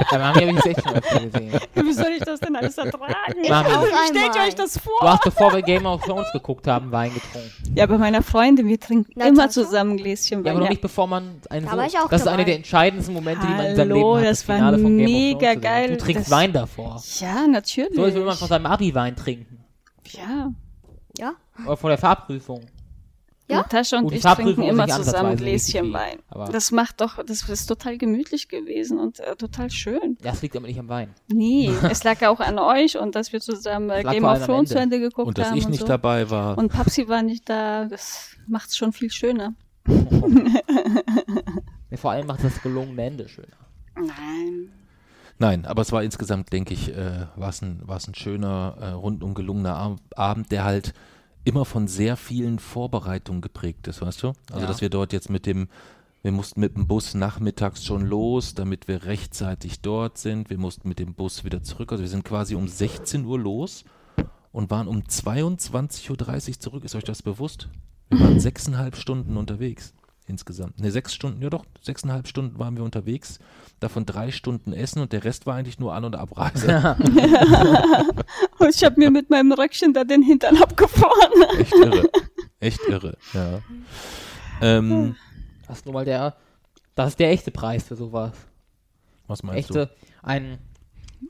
bei 0.08 0.18
Mami 0.18 0.38
habe 0.40 0.50
ich 0.52 0.56
es 0.58 0.66
echt 0.66 0.84
schon 0.84 0.94
öfter 0.94 1.18
gesehen. 1.20 1.60
Wie 1.74 1.92
soll 1.92 2.12
ich 2.16 2.20
das 2.22 2.38
denn 2.38 2.54
alles 2.54 2.78
ertragen? 2.78 3.12
Mami. 3.48 3.68
Wie 3.70 4.08
stellt 4.16 4.36
euch 4.48 4.54
das 4.54 4.74
Du 4.74 4.80
vor? 4.80 5.00
hast, 5.10 5.24
bevor 5.24 5.52
wir 5.52 5.62
Game 5.62 5.84
of 5.86 6.00
Thrones 6.04 6.28
geguckt 6.32 6.68
haben, 6.68 6.92
Wein 6.92 7.12
getrunken. 7.12 7.50
Ja, 7.74 7.86
bei 7.86 7.98
meiner 7.98 8.22
Freundin, 8.22 8.68
wir 8.68 8.78
trinken 8.78 9.10
Na, 9.16 9.26
immer 9.26 9.50
zusammen 9.50 9.92
ein 9.92 9.96
Gläschen 9.96 10.38
Ja, 10.38 10.44
Wein. 10.44 10.50
aber 10.52 10.60
noch 10.60 10.68
nicht 10.70 10.80
bevor 10.82 11.08
man 11.08 11.40
einen 11.50 11.66
Da 11.66 11.72
so, 11.72 11.80
ich 11.82 11.98
auch 11.98 12.08
Das 12.08 12.20
ist 12.20 12.28
einer 12.28 12.36
dabei. 12.36 12.44
der 12.44 12.56
entscheidendsten 12.56 13.14
Momente, 13.14 13.44
die 13.48 13.52
man 13.52 13.66
in 13.66 13.74
seinem 13.76 13.90
Hallo, 13.90 14.14
Leben 14.14 14.24
hat. 14.26 14.32
das 14.32 14.48
war 14.48 14.56
Finale 14.58 14.78
von 14.78 14.96
Game 14.96 15.06
of 15.06 15.12
mega 15.12 15.54
geil. 15.54 15.88
Du 15.90 15.96
trinkst 15.98 16.26
Das- 16.26 16.30
Wein 16.30 16.52
davor. 16.52 17.02
Ja, 17.18 17.48
natürlich. 17.48 17.96
So 17.96 18.04
als 18.04 18.14
würde 18.14 18.26
man 18.26 18.36
von 18.36 18.46
seinem 18.46 18.66
Abi-Wein 18.66 19.16
trinken. 19.16 19.64
ja. 20.12 20.52
Ja? 21.18 21.32
Oder 21.66 21.76
vor 21.76 21.90
der 21.90 21.98
Fahrprüfung. 21.98 22.62
Ja? 23.48 23.58
Natascha 23.58 23.98
und 23.98 24.10
die 24.10 24.16
ich 24.16 24.22
trinken 24.22 24.62
immer 24.62 24.86
zusammen 24.88 25.30
ein 25.30 25.36
Gläschen 25.36 25.92
Wein. 25.92 26.18
aber- 26.30 26.46
Das 26.52 26.70
macht 26.70 27.00
doch, 27.00 27.22
das 27.24 27.48
ist 27.48 27.66
total 27.66 27.98
gemütlich 27.98 28.48
gewesen 28.48 28.98
und 28.98 29.20
äh, 29.20 29.34
total 29.36 29.68
schön. 29.70 30.16
Ja, 30.22 30.32
es 30.32 30.40
liegt 30.42 30.56
aber 30.56 30.66
nicht 30.68 30.78
am 30.78 30.88
Wein. 30.88 31.12
Nee, 31.28 31.70
es 31.90 32.04
lag 32.04 32.22
auch 32.26 32.40
an 32.40 32.58
euch 32.58 32.96
und 32.98 33.14
dass 33.14 33.32
wir 33.32 33.40
zusammen 33.40 33.90
äh, 33.90 34.02
Es 34.02 34.10
Game 34.10 34.24
of 34.24 34.44
Thrones 34.46 34.70
zu 34.70 34.78
Ende. 34.78 35.00
Geguckt 35.00 35.26
Und 35.28 35.38
dass 35.38 35.50
haben 35.50 35.58
ich 35.58 35.64
und 35.64 35.72
nicht 35.72 35.80
so. 35.80 35.86
dabei 35.86 36.30
war. 36.30 36.56
Und 36.56 36.72
Papsi 36.72 37.08
war 37.08 37.22
nicht 37.22 37.48
da, 37.48 37.84
das 37.86 38.36
macht's 38.46 38.76
schon 38.76 38.92
viel 38.92 39.10
schöner. 39.10 39.54
Ja, 41.90 41.98
vor 41.98 42.10
allem 42.12 42.26
macht 42.26 42.42
das 42.42 42.62
gelungene 42.62 43.02
Ende 43.04 43.28
schöner. 43.28 43.48
Nein. 43.96 44.70
Nein, 45.38 45.66
aber 45.66 45.82
es 45.82 45.92
war 45.92 46.02
insgesamt, 46.02 46.52
denke 46.52 46.72
ich, 46.72 46.88
äh, 46.96 47.26
war 47.36 47.50
es 47.50 47.60
ein, 47.62 47.82
war's 47.84 48.06
ein 48.08 48.14
schöner, 48.14 48.76
äh, 48.80 48.86
rundum 48.92 49.34
gelungener 49.34 49.76
Ab 49.76 49.98
Abend, 50.16 50.50
der 50.52 50.64
halt 50.64 50.94
immer 51.44 51.64
von 51.64 51.88
sehr 51.88 52.16
vielen 52.16 52.58
Vorbereitungen 52.58 53.40
geprägt 53.40 53.88
ist, 53.88 54.02
weißt 54.02 54.22
du? 54.22 54.32
Also, 54.50 54.60
Ja. 54.62 54.66
dass 54.66 54.80
wir 54.80 54.90
dort 54.90 55.12
jetzt 55.12 55.30
mit 55.30 55.46
dem, 55.46 55.68
wir 56.22 56.32
mussten 56.32 56.60
mit 56.60 56.76
dem 56.76 56.86
Bus 56.86 57.14
nachmittags 57.14 57.84
schon 57.84 58.06
los, 58.06 58.54
damit 58.54 58.86
wir 58.88 59.04
rechtzeitig 59.04 59.80
dort 59.80 60.18
sind. 60.18 60.50
Wir 60.50 60.58
mussten 60.58 60.88
mit 60.88 60.98
dem 60.98 61.14
Bus 61.14 61.44
wieder 61.44 61.62
zurück. 61.62 61.90
Also, 61.92 62.02
wir 62.02 62.08
sind 62.10 62.24
quasi 62.24 62.54
um 62.54 62.68
16 62.68 63.24
Uhr 63.24 63.38
los 63.38 63.84
und 64.52 64.70
waren 64.70 64.86
um 64.88 65.00
22.30 65.02 66.10
Uhr 66.50 66.60
zurück. 66.60 66.84
Ist 66.84 66.94
euch 66.94 67.04
das 67.04 67.22
bewusst? 67.22 67.68
Wir 68.10 68.20
waren 68.20 68.40
sechseinhalb 68.40 68.96
Stunden 68.96 69.36
unterwegs 69.36 69.94
insgesamt. 70.26 70.78
Ne, 70.80 70.90
sechs 70.90 71.12
Stunden, 71.14 71.42
ja 71.42 71.50
doch, 71.50 71.64
sechseinhalb 71.82 72.28
Stunden 72.28 72.58
waren 72.58 72.76
wir 72.76 72.84
unterwegs. 72.84 73.38
Davon 73.82 74.06
drei 74.06 74.30
Stunden 74.30 74.72
Essen 74.72 75.00
und 75.00 75.12
der 75.12 75.24
Rest 75.24 75.44
war 75.44 75.56
eigentlich 75.56 75.80
nur 75.80 75.92
An- 75.92 76.04
und 76.04 76.14
Abreise. 76.14 76.96
Und 78.58 78.68
ich 78.74 78.84
habe 78.84 78.94
mir 78.98 79.10
mit 79.10 79.28
meinem 79.28 79.50
Röckchen 79.52 79.92
da 79.92 80.04
den 80.04 80.22
Hintern 80.22 80.56
abgefroren. 80.56 81.58
Echt 81.58 81.74
irre. 81.74 82.08
Echt 82.60 82.80
irre, 82.88 83.16
ja. 83.32 83.58
Ähm, 84.60 85.16
Das 85.66 85.78
ist 85.78 85.86
nun 85.86 85.94
mal 85.94 86.04
der, 86.04 86.36
das 86.94 87.08
ist 87.08 87.18
der 87.18 87.30
echte 87.30 87.50
Preis 87.50 87.82
für 87.82 87.96
sowas. 87.96 88.32
was 89.26 89.42
meinst 89.42 89.70
echte, 89.70 89.90
ein, 90.22 90.58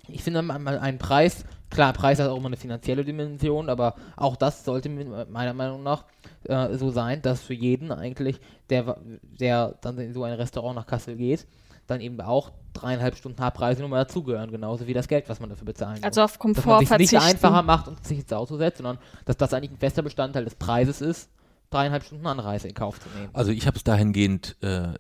ich 0.09 0.23
finde 0.23 0.43
mal 0.43 0.59
mal 0.59 0.79
ein 0.79 0.99
Preis, 0.99 1.47
klar, 1.71 1.95
Preis 1.95 2.19
hat 2.19 2.29
auch 2.29 2.37
immer 2.37 2.49
eine 2.49 2.59
finanzielle 2.59 3.05
Dimension, 3.05 3.71
aber 3.71 3.95
auch 4.17 4.37
das 4.37 4.63
sollte 4.65 4.91
meiner 4.91 5.55
Meinung 5.55 5.83
nach 5.83 6.05
äh, 6.45 6.77
so 6.77 6.91
sein, 6.91 7.23
dass 7.23 7.41
für 7.41 7.55
jeden 7.55 7.91
eigentlich, 7.93 8.41
der, 8.69 8.99
der 9.41 9.75
dann 9.81 9.99
in 9.99 10.13
so 10.13 10.25
ein 10.25 10.35
Restaurant 10.35 10.77
nach 10.77 10.87
Kassel 10.87 11.17
geht, 11.17 11.47
dann 11.87 12.01
eben 12.01 12.21
auch 12.21 12.53
dreieinhalb 12.73 13.17
Stunden 13.17 13.41
Haarpreise 13.41 13.83
nochmal 13.83 14.05
dazugehören, 14.05 14.51
genauso 14.51 14.87
wie 14.87 14.95
das 14.95 15.09
Geld, 15.09 15.29
was 15.29 15.41
man 15.41 15.51
dafür 15.51 15.67
bezahlen 15.67 15.97
muss. 15.97 16.05
Also 16.05 16.23
auf 16.23 16.33
dass 16.33 16.39
Komfort 16.39 16.67
man 16.67 16.87
sich 16.87 17.13
nicht 17.13 17.21
einfacher 17.21 17.63
macht 17.63 17.89
und 17.89 18.05
sich 18.05 18.21
ins 18.21 18.33
Auto 18.33 18.57
setzt, 18.57 18.79
sondern 18.79 18.99
dass 19.25 19.37
das 19.37 19.53
eigentlich 19.53 19.73
ein 19.73 19.79
fester 19.79 20.03
Bestandteil 20.03 20.45
des 20.45 20.55
Preises 20.55 21.01
ist, 21.01 21.31
dreieinhalb 21.71 22.05
Stunden 22.05 22.27
Anreise 22.27 22.69
in 22.69 22.75
Kauf 22.75 23.01
zu 23.01 23.09
nehmen. 23.11 23.31
Also 23.33 23.53
ich 23.53 23.67
habe 23.67 23.77
es 23.77 23.85
dahingehend 23.85 24.57
äh, 24.63 24.95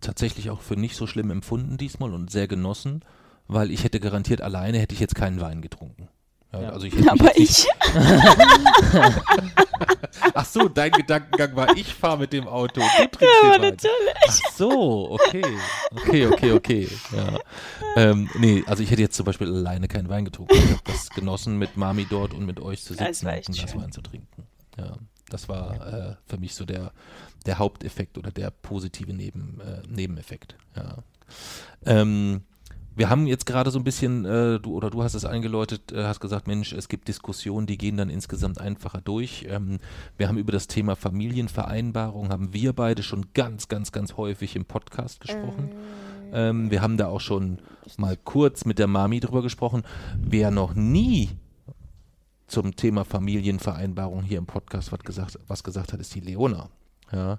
tatsächlich 0.00 0.50
auch 0.50 0.60
für 0.60 0.76
nicht 0.76 0.96
so 0.96 1.06
schlimm 1.06 1.30
empfunden 1.30 1.76
diesmal 1.76 2.14
und 2.14 2.30
sehr 2.30 2.48
genossen, 2.48 3.04
weil 3.46 3.70
ich 3.70 3.84
hätte 3.84 4.00
garantiert 4.00 4.40
alleine 4.40 4.78
hätte 4.78 4.94
ich 4.94 5.00
jetzt 5.00 5.14
keinen 5.14 5.40
Wein 5.40 5.62
getrunken. 5.62 6.08
Ja, 6.52 6.62
Ja. 6.62 6.68
Also 6.70 6.86
ich 6.86 7.10
Aber 7.10 7.36
ich, 7.36 7.66
Ach 10.34 10.44
so, 10.44 10.68
dein 10.68 10.90
Gedankengang 10.92 11.54
war, 11.56 11.76
ich 11.76 11.92
fahre 11.92 12.18
mit 12.18 12.32
dem 12.32 12.48
Auto. 12.48 12.80
Du 12.80 13.06
trinkst 13.08 13.44
aber 13.44 13.58
natürlich. 13.58 13.92
Ach 14.28 14.50
so, 14.52 15.10
okay. 15.12 15.44
Okay, 15.92 16.26
okay, 16.26 16.52
okay. 16.52 16.88
Ja. 17.14 17.38
Ähm, 17.96 18.28
nee, 18.38 18.62
also 18.66 18.82
ich 18.82 18.90
hätte 18.90 19.02
jetzt 19.02 19.16
zum 19.16 19.26
Beispiel 19.26 19.48
alleine 19.48 19.88
keinen 19.88 20.08
Wein 20.08 20.24
getrunken. 20.24 20.54
Ich 20.56 20.70
habe 20.70 20.80
das 20.84 21.10
genossen, 21.10 21.58
mit 21.58 21.76
Mami 21.76 22.06
dort 22.08 22.32
und 22.34 22.46
mit 22.46 22.60
euch 22.60 22.82
zu 22.82 22.94
Das 22.94 23.06
sitzen 23.18 23.26
war 23.26 23.36
und 23.36 23.56
schön. 23.56 23.80
Wein 23.82 23.92
zu 23.92 24.02
trinken. 24.02 24.46
Ja, 24.76 24.96
das 25.28 25.48
war 25.48 25.74
äh, 26.10 26.14
für 26.26 26.38
mich 26.38 26.54
so 26.54 26.64
der, 26.64 26.92
der 27.46 27.58
Haupteffekt 27.58 28.16
oder 28.18 28.30
der 28.30 28.50
positive 28.50 29.12
Neben, 29.12 29.60
äh, 29.60 29.82
Nebeneffekt. 29.86 30.56
Ja. 30.76 30.98
Ähm, 31.84 32.42
wir 32.98 33.08
haben 33.08 33.28
jetzt 33.28 33.46
gerade 33.46 33.70
so 33.70 33.78
ein 33.78 33.84
bisschen, 33.84 34.24
äh, 34.24 34.58
du 34.58 34.74
oder 34.74 34.90
du 34.90 35.04
hast 35.04 35.14
es 35.14 35.24
eingeläutet, 35.24 35.92
äh, 35.92 36.02
hast 36.02 36.18
gesagt, 36.18 36.48
Mensch, 36.48 36.72
es 36.72 36.88
gibt 36.88 37.06
Diskussionen, 37.06 37.68
die 37.68 37.78
gehen 37.78 37.96
dann 37.96 38.10
insgesamt 38.10 38.60
einfacher 38.60 39.00
durch. 39.00 39.46
Ähm, 39.48 39.78
wir 40.16 40.26
haben 40.26 40.36
über 40.36 40.50
das 40.50 40.66
Thema 40.66 40.96
Familienvereinbarung, 40.96 42.30
haben 42.30 42.52
wir 42.52 42.72
beide 42.72 43.04
schon 43.04 43.26
ganz, 43.34 43.68
ganz, 43.68 43.92
ganz 43.92 44.16
häufig 44.16 44.56
im 44.56 44.64
Podcast 44.64 45.20
gesprochen. 45.20 45.70
Ähm, 46.32 46.72
wir 46.72 46.82
haben 46.82 46.96
da 46.96 47.06
auch 47.06 47.20
schon 47.20 47.58
mal 47.98 48.16
kurz 48.16 48.64
mit 48.64 48.80
der 48.80 48.88
Mami 48.88 49.20
drüber 49.20 49.42
gesprochen. 49.42 49.84
Wer 50.20 50.50
noch 50.50 50.74
nie 50.74 51.30
zum 52.48 52.74
Thema 52.74 53.04
Familienvereinbarung 53.04 54.24
hier 54.24 54.38
im 54.38 54.46
Podcast 54.46 54.90
was 54.90 55.00
gesagt, 55.00 55.38
was 55.46 55.62
gesagt 55.62 55.92
hat, 55.92 56.00
ist 56.00 56.16
die 56.16 56.20
Leona. 56.20 56.68
Ja. 57.12 57.38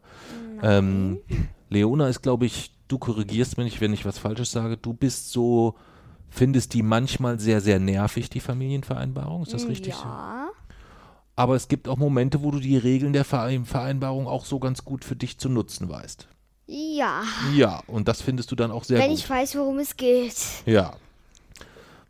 Ähm, 0.61 1.19
Leona 1.69 2.07
ist, 2.07 2.21
glaube 2.21 2.45
ich, 2.45 2.71
du 2.89 2.97
korrigierst 2.97 3.57
mich, 3.57 3.79
wenn 3.79 3.93
ich 3.93 4.03
was 4.03 4.17
Falsches 4.19 4.51
sage. 4.51 4.75
Du 4.75 4.93
bist 4.93 5.31
so, 5.31 5.75
findest 6.29 6.73
die 6.73 6.83
manchmal 6.83 7.39
sehr, 7.39 7.61
sehr 7.61 7.79
nervig, 7.79 8.29
die 8.29 8.41
Familienvereinbarung. 8.41 9.43
Ist 9.43 9.53
das 9.53 9.67
richtig? 9.67 9.95
so? 9.95 10.03
Ja. 10.03 10.49
Aber 11.37 11.55
es 11.55 11.69
gibt 11.69 11.87
auch 11.87 11.95
Momente, 11.95 12.43
wo 12.43 12.51
du 12.51 12.59
die 12.59 12.75
Regeln 12.75 13.13
der 13.13 13.23
Verein 13.23 13.63
Vereinbarung 13.63 14.27
auch 14.27 14.43
so 14.43 14.59
ganz 14.59 14.83
gut 14.83 15.05
für 15.05 15.15
dich 15.15 15.37
zu 15.37 15.47
nutzen 15.47 15.87
weißt. 15.87 16.27
Ja. 16.67 17.23
Ja, 17.55 17.81
und 17.87 18.09
das 18.09 18.21
findest 18.21 18.51
du 18.51 18.55
dann 18.55 18.71
auch 18.71 18.83
sehr 18.83 18.99
Wenn 18.99 19.11
gut. 19.11 19.19
ich 19.19 19.29
weiß, 19.29 19.55
worum 19.55 19.79
es 19.79 19.95
geht. 19.95 20.35
Ja. 20.65 20.97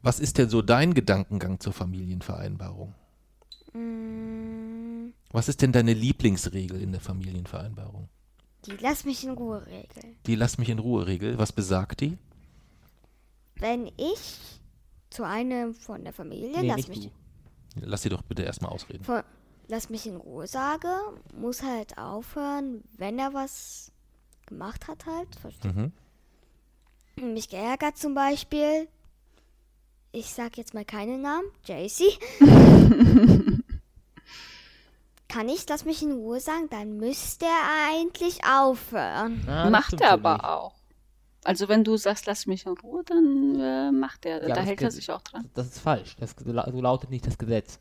Was 0.02 0.20
ist 0.20 0.38
denn 0.38 0.50
so 0.50 0.62
dein 0.62 0.94
Gedankengang 0.96 1.60
zur 1.60 1.74
Familienvereinbarung? 1.74 2.96
Mm, 3.74 5.14
Was 5.32 5.48
ist 5.50 5.62
denn 5.62 5.72
deine 5.72 5.94
Lieblingsregel 5.94 6.82
in 6.82 6.92
der 6.92 7.02
Familienvereinbarung? 7.02 8.10
Die 8.66 8.78
lass 8.80 9.06
mich 9.06 9.24
in 9.24 9.32
Ruhe 9.32 9.66
regeln. 9.66 10.16
Die 10.26 10.36
Lass 10.36 10.58
mich 10.58 10.70
in 10.70 10.80
Ruhe 10.80 11.08
Regel. 11.08 11.38
Was 11.38 11.52
besagt 11.52 12.02
die? 12.02 12.18
Wenn 13.56 13.88
ich 13.98 14.60
zu 15.10 15.24
einem 15.24 15.74
von 15.74 16.04
der 16.04 16.14
Familie, 16.14 16.62
Nee, 16.62 16.68
lass 16.68 16.78
nicht 16.78 16.90
mich, 16.90 17.00
du. 17.76 17.82
Lass 17.86 18.02
sie 18.04 18.10
doch 18.10 18.22
bitte 18.22 18.44
erstmal 18.44 18.72
ausreden. 18.72 19.04
von, 19.04 19.22
lass 19.68 19.90
mich 19.90 20.06
in 20.08 20.16
Ruhe 20.18 20.48
sage, 20.48 20.90
muss 21.40 21.64
halt 21.64 21.98
aufhören, 21.98 22.84
wenn 22.98 23.18
er 23.20 23.34
was 23.34 23.92
gemacht 24.46 24.88
hat 24.88 25.06
halt. 25.06 25.36
Verstehst 25.36 25.76
Mhm. 25.76 25.92
mich 27.34 27.50
geärgert 27.50 27.98
zum 27.98 28.14
Beispiel. 28.14 28.88
Ich 30.12 30.34
sag 30.34 30.58
jetzt 30.58 30.74
mal 30.74 30.86
keinen 30.86 31.22
Namen. 31.22 31.48
JC. 31.66 32.18
Kann 35.30 35.48
ich, 35.48 35.66
lass 35.70 35.86
mich 35.86 36.02
in 36.02 36.12
Ruhe 36.12 36.40
sagen, 36.40 36.68
dann 36.70 36.98
müsste 36.98 37.46
er 37.46 37.94
eigentlich 37.94 38.40
aufhören. 38.44 39.46
Ah, 39.48 39.64
das 39.64 39.72
macht 39.72 40.02
er 40.02 40.12
aber 40.12 40.34
nicht. 40.34 40.44
auch. 40.44 40.74
Also 41.44 41.70
wenn 41.70 41.84
du 41.84 41.96
sagst, 41.96 42.26
lass 42.26 42.48
mich 42.48 42.66
in 42.66 42.74
Ruhe, 42.74 43.04
dann 43.06 43.60
äh, 43.60 43.92
macht 43.92 44.26
er, 44.26 44.42
Ja, 44.42 44.50
da 44.50 44.56
das 44.56 44.66
hält 44.66 44.82
er 44.82 44.92
sich 44.92 45.10
auch 45.10 45.22
dran. 45.22 45.50
Das 45.54 45.68
ist 45.68 45.80
falsch. 45.80 46.18
Das, 46.20 46.36
so 46.44 46.82
lautet 46.82 47.10
nicht 47.12 47.26
das 47.26 47.38
Gesetz. 47.38 47.80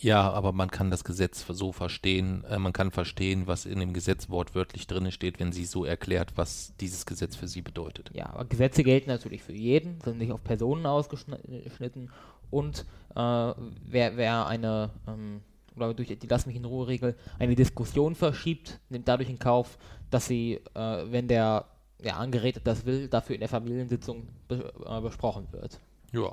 Ja, 0.00 0.30
aber 0.32 0.52
man 0.52 0.70
kann 0.70 0.90
das 0.90 1.04
Gesetz 1.04 1.44
so 1.48 1.72
verstehen, 1.72 2.44
äh, 2.48 2.58
man 2.58 2.72
kann 2.72 2.90
verstehen, 2.90 3.46
was 3.46 3.66
in 3.66 3.78
dem 3.80 3.92
Gesetz 3.92 4.28
wortwörtlich 4.28 4.86
drin 4.86 5.10
steht, 5.12 5.38
wenn 5.38 5.52
sie 5.52 5.64
so 5.64 5.84
erklärt, 5.84 6.32
was 6.36 6.74
dieses 6.80 7.06
Gesetz 7.06 7.36
für 7.36 7.46
sie 7.48 7.62
bedeutet. 7.62 8.10
Ja, 8.12 8.26
aber 8.26 8.44
Gesetze 8.44 8.82
gelten 8.82 9.10
natürlich 9.10 9.42
für 9.42 9.52
jeden, 9.52 10.00
sind 10.00 10.18
nicht 10.18 10.32
auf 10.32 10.42
Personen 10.42 10.86
ausgeschnitten 10.86 12.10
und 12.50 12.86
äh, 13.14 13.14
wer, 13.14 14.16
wer 14.16 14.46
eine, 14.46 14.90
ähm, 15.06 15.42
oder 15.76 15.94
durch 15.94 16.08
die 16.08 16.26
Lass 16.26 16.46
mich 16.46 16.56
in 16.56 16.64
Ruhe 16.64 16.86
Regel 16.86 17.16
eine 17.38 17.54
Diskussion 17.54 18.14
verschiebt, 18.14 18.80
nimmt 18.88 19.08
dadurch 19.08 19.28
in 19.28 19.38
Kauf, 19.38 19.78
dass 20.10 20.26
sie, 20.26 20.60
äh, 20.74 21.04
wenn 21.10 21.28
der, 21.28 21.66
der 22.02 22.16
Angeredete 22.16 22.64
das 22.64 22.86
will, 22.86 23.08
dafür 23.08 23.34
in 23.34 23.40
der 23.40 23.48
Familiensitzung 23.48 24.28
be 24.48 24.72
äh, 24.86 25.00
besprochen 25.00 25.46
wird. 25.52 25.78
Ja. 26.12 26.32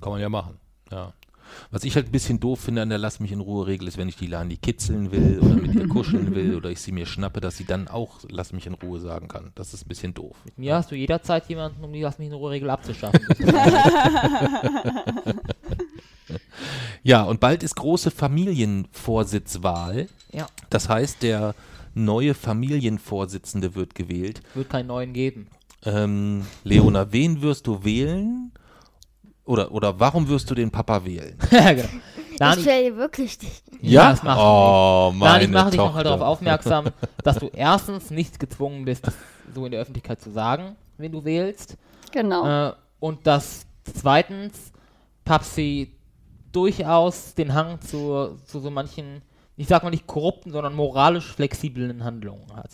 Kann 0.00 0.12
man 0.12 0.20
ja 0.20 0.28
machen. 0.28 0.58
Ja. 0.90 1.12
Was 1.70 1.84
ich 1.84 1.96
halt 1.96 2.06
ein 2.06 2.12
bisschen 2.12 2.40
doof 2.40 2.60
finde 2.60 2.82
an 2.82 2.90
der 2.90 2.98
Lass 2.98 3.20
mich 3.20 3.32
in 3.32 3.40
Ruhe 3.40 3.66
Regel 3.66 3.88
ist, 3.88 3.96
wenn 3.96 4.08
ich 4.08 4.16
die 4.16 4.26
Lani 4.26 4.58
kitzeln 4.58 5.10
will 5.10 5.40
oder 5.40 5.54
mit 5.54 5.74
ihr 5.74 5.88
kuscheln 5.88 6.34
will 6.34 6.54
oder 6.54 6.70
ich 6.70 6.80
sie 6.80 6.92
mir 6.92 7.06
schnappe, 7.06 7.40
dass 7.40 7.56
sie 7.56 7.64
dann 7.64 7.88
auch 7.88 8.20
Lass 8.28 8.52
mich 8.52 8.66
in 8.66 8.74
Ruhe 8.74 9.00
sagen 9.00 9.28
kann. 9.28 9.52
Das 9.54 9.72
ist 9.72 9.86
ein 9.86 9.88
bisschen 9.88 10.12
doof. 10.12 10.36
Mit 10.44 10.58
mir 10.58 10.74
hast 10.74 10.90
du 10.90 10.94
jederzeit 10.94 11.48
jemanden, 11.48 11.82
um 11.82 11.92
die 11.92 12.02
Lass 12.02 12.18
mich 12.18 12.28
in 12.28 12.34
Ruhe 12.34 12.50
Regel 12.50 12.68
abzuschaffen. 12.68 13.20
Ja, 17.02 17.22
und 17.22 17.40
bald 17.40 17.62
ist 17.62 17.76
große 17.76 18.10
Familienvorsitzwahl. 18.10 20.08
ja, 20.32 20.46
Das 20.70 20.88
heißt, 20.88 21.22
der 21.22 21.54
neue 21.94 22.34
Familienvorsitzende 22.34 23.74
wird 23.74 23.94
gewählt. 23.94 24.42
wird 24.54 24.68
keinen 24.70 24.88
neuen 24.88 25.12
geben. 25.12 25.48
Ähm, 25.84 26.46
Leona, 26.64 27.12
wen 27.12 27.40
wirst 27.42 27.66
du 27.66 27.84
wählen? 27.84 28.52
Oder, 29.44 29.72
oder 29.72 29.98
warum 29.98 30.28
wirst 30.28 30.50
du 30.50 30.54
den 30.54 30.70
Papa 30.70 31.04
wählen? 31.04 31.36
genau. 31.50 31.84
Lani, 32.38 32.60
ich 32.60 32.66
wähle 32.66 32.96
wirklich 32.96 33.38
dich. 33.38 33.62
Ja, 33.80 34.10
das 34.10 34.22
machst 34.22 34.40
du 34.40 34.44
oh, 34.44 35.12
meine 35.14 35.44
ich 35.44 35.50
mache 35.50 35.70
dich 35.70 35.78
nochmal 35.78 36.04
darauf 36.04 36.20
aufmerksam, 36.20 36.86
dass 37.24 37.38
du 37.38 37.48
erstens 37.48 38.10
nicht 38.10 38.38
gezwungen 38.38 38.84
bist, 38.84 39.06
das 39.06 39.14
so 39.54 39.64
in 39.64 39.72
der 39.72 39.80
Öffentlichkeit 39.80 40.20
zu 40.20 40.30
sagen, 40.30 40.76
wen 40.98 41.10
du 41.12 41.24
wählst. 41.24 41.76
Genau. 42.12 42.68
Äh, 42.68 42.72
und 43.00 43.26
dass 43.26 43.66
zweitens 43.94 44.72
Papsi 45.24 45.92
durchaus 46.58 47.34
den 47.34 47.54
Hang 47.54 47.80
zu, 47.80 48.36
zu 48.46 48.60
so 48.60 48.70
manchen, 48.70 49.22
ich 49.56 49.68
sag 49.68 49.82
mal 49.82 49.90
nicht 49.90 50.06
korrupten, 50.06 50.50
sondern 50.50 50.74
moralisch 50.74 51.32
flexiblen 51.32 52.02
Handlungen 52.04 52.46
hat. 52.54 52.70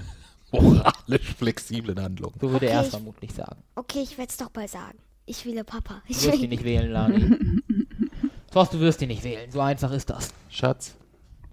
Moralisch 0.52 1.34
flexiblen 1.34 2.00
Handlung. 2.00 2.32
So 2.40 2.50
würde 2.50 2.66
Okay, 2.66 2.74
er 2.74 2.80
es 2.80 2.86
ich- 2.86 2.90
vermutlich 2.92 3.32
sagen. 3.34 3.62
Okay, 3.74 4.00
ich 4.02 4.16
werde 4.16 4.30
es 4.30 4.36
doch 4.36 4.50
mal 4.54 4.68
sagen. 4.68 4.98
Ich 5.26 5.44
wähle 5.44 5.64
Papa. 5.64 6.02
Du 6.06 6.12
Ich 6.12 6.22
wirst 6.24 6.38
ihn 6.40 6.50
nicht 6.50 6.64
wählen, 6.64 6.90
Lani. 6.90 7.60
Thorst, 8.52 8.72
du 8.72 8.80
wirst 8.80 9.02
ihn 9.02 9.08
nicht 9.08 9.24
wählen. 9.24 9.50
So 9.50 9.60
einfach 9.60 9.90
ist 9.92 10.08
das. 10.08 10.32
Schatz, 10.48 10.94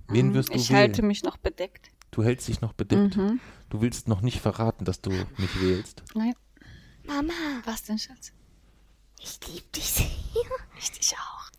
wen 0.07 0.33
wirst 0.33 0.49
du 0.49 0.53
ich 0.53 0.69
wählen? 0.69 0.79
halte 0.79 1.01
mich 1.01 1.23
noch 1.23 1.37
bedeckt. 1.37 1.89
Du 2.11 2.23
hältst 2.23 2.47
dich 2.47 2.61
noch 2.61 2.73
bedeckt. 2.73 3.17
Mhm. 3.17 3.39
Du 3.69 3.81
willst 3.81 4.07
noch 4.07 4.21
nicht 4.21 4.39
verraten, 4.39 4.85
dass 4.85 5.01
du 5.01 5.09
mich 5.09 5.59
wählst. 5.61 6.03
Nein. 6.13 6.33
Mama, 7.05 7.33
Was 7.65 7.83
denn, 7.83 7.97
Schatz? 7.97 8.31
ich 9.19 9.39
liebe 9.47 9.65
dich 9.75 9.85
sehr. 9.91 10.05
Ich 10.79 10.91
dich 10.91 11.13
auch. 11.17 11.49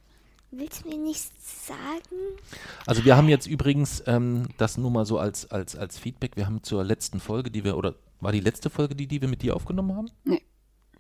Willst 0.57 0.85
du 0.85 0.89
mir 0.89 0.99
nichts 0.99 1.67
sagen? 1.67 2.39
Also 2.87 3.05
wir 3.05 3.17
haben 3.17 3.29
jetzt 3.29 3.47
übrigens 3.47 4.03
ähm, 4.07 4.49
das 4.57 4.79
nur 4.79 4.91
mal 4.91 5.05
so 5.05 5.19
als, 5.19 5.51
als, 5.51 5.75
als 5.77 5.99
Feedback. 5.99 6.37
Wir 6.37 6.47
haben 6.47 6.63
zur 6.63 6.85
letzten 6.85 7.21
Folge, 7.21 7.51
die 7.51 7.65
wir, 7.65 7.77
oder 7.77 7.95
war 8.21 8.33
die 8.33 8.41
letzte 8.41 8.71
Folge 8.71 8.95
die, 8.95 9.07
die 9.07 9.21
wir 9.21 9.29
mit 9.29 9.43
dir 9.43 9.57
aufgenommen 9.57 9.97
haben? 9.97 10.11
Nee. 10.25 10.43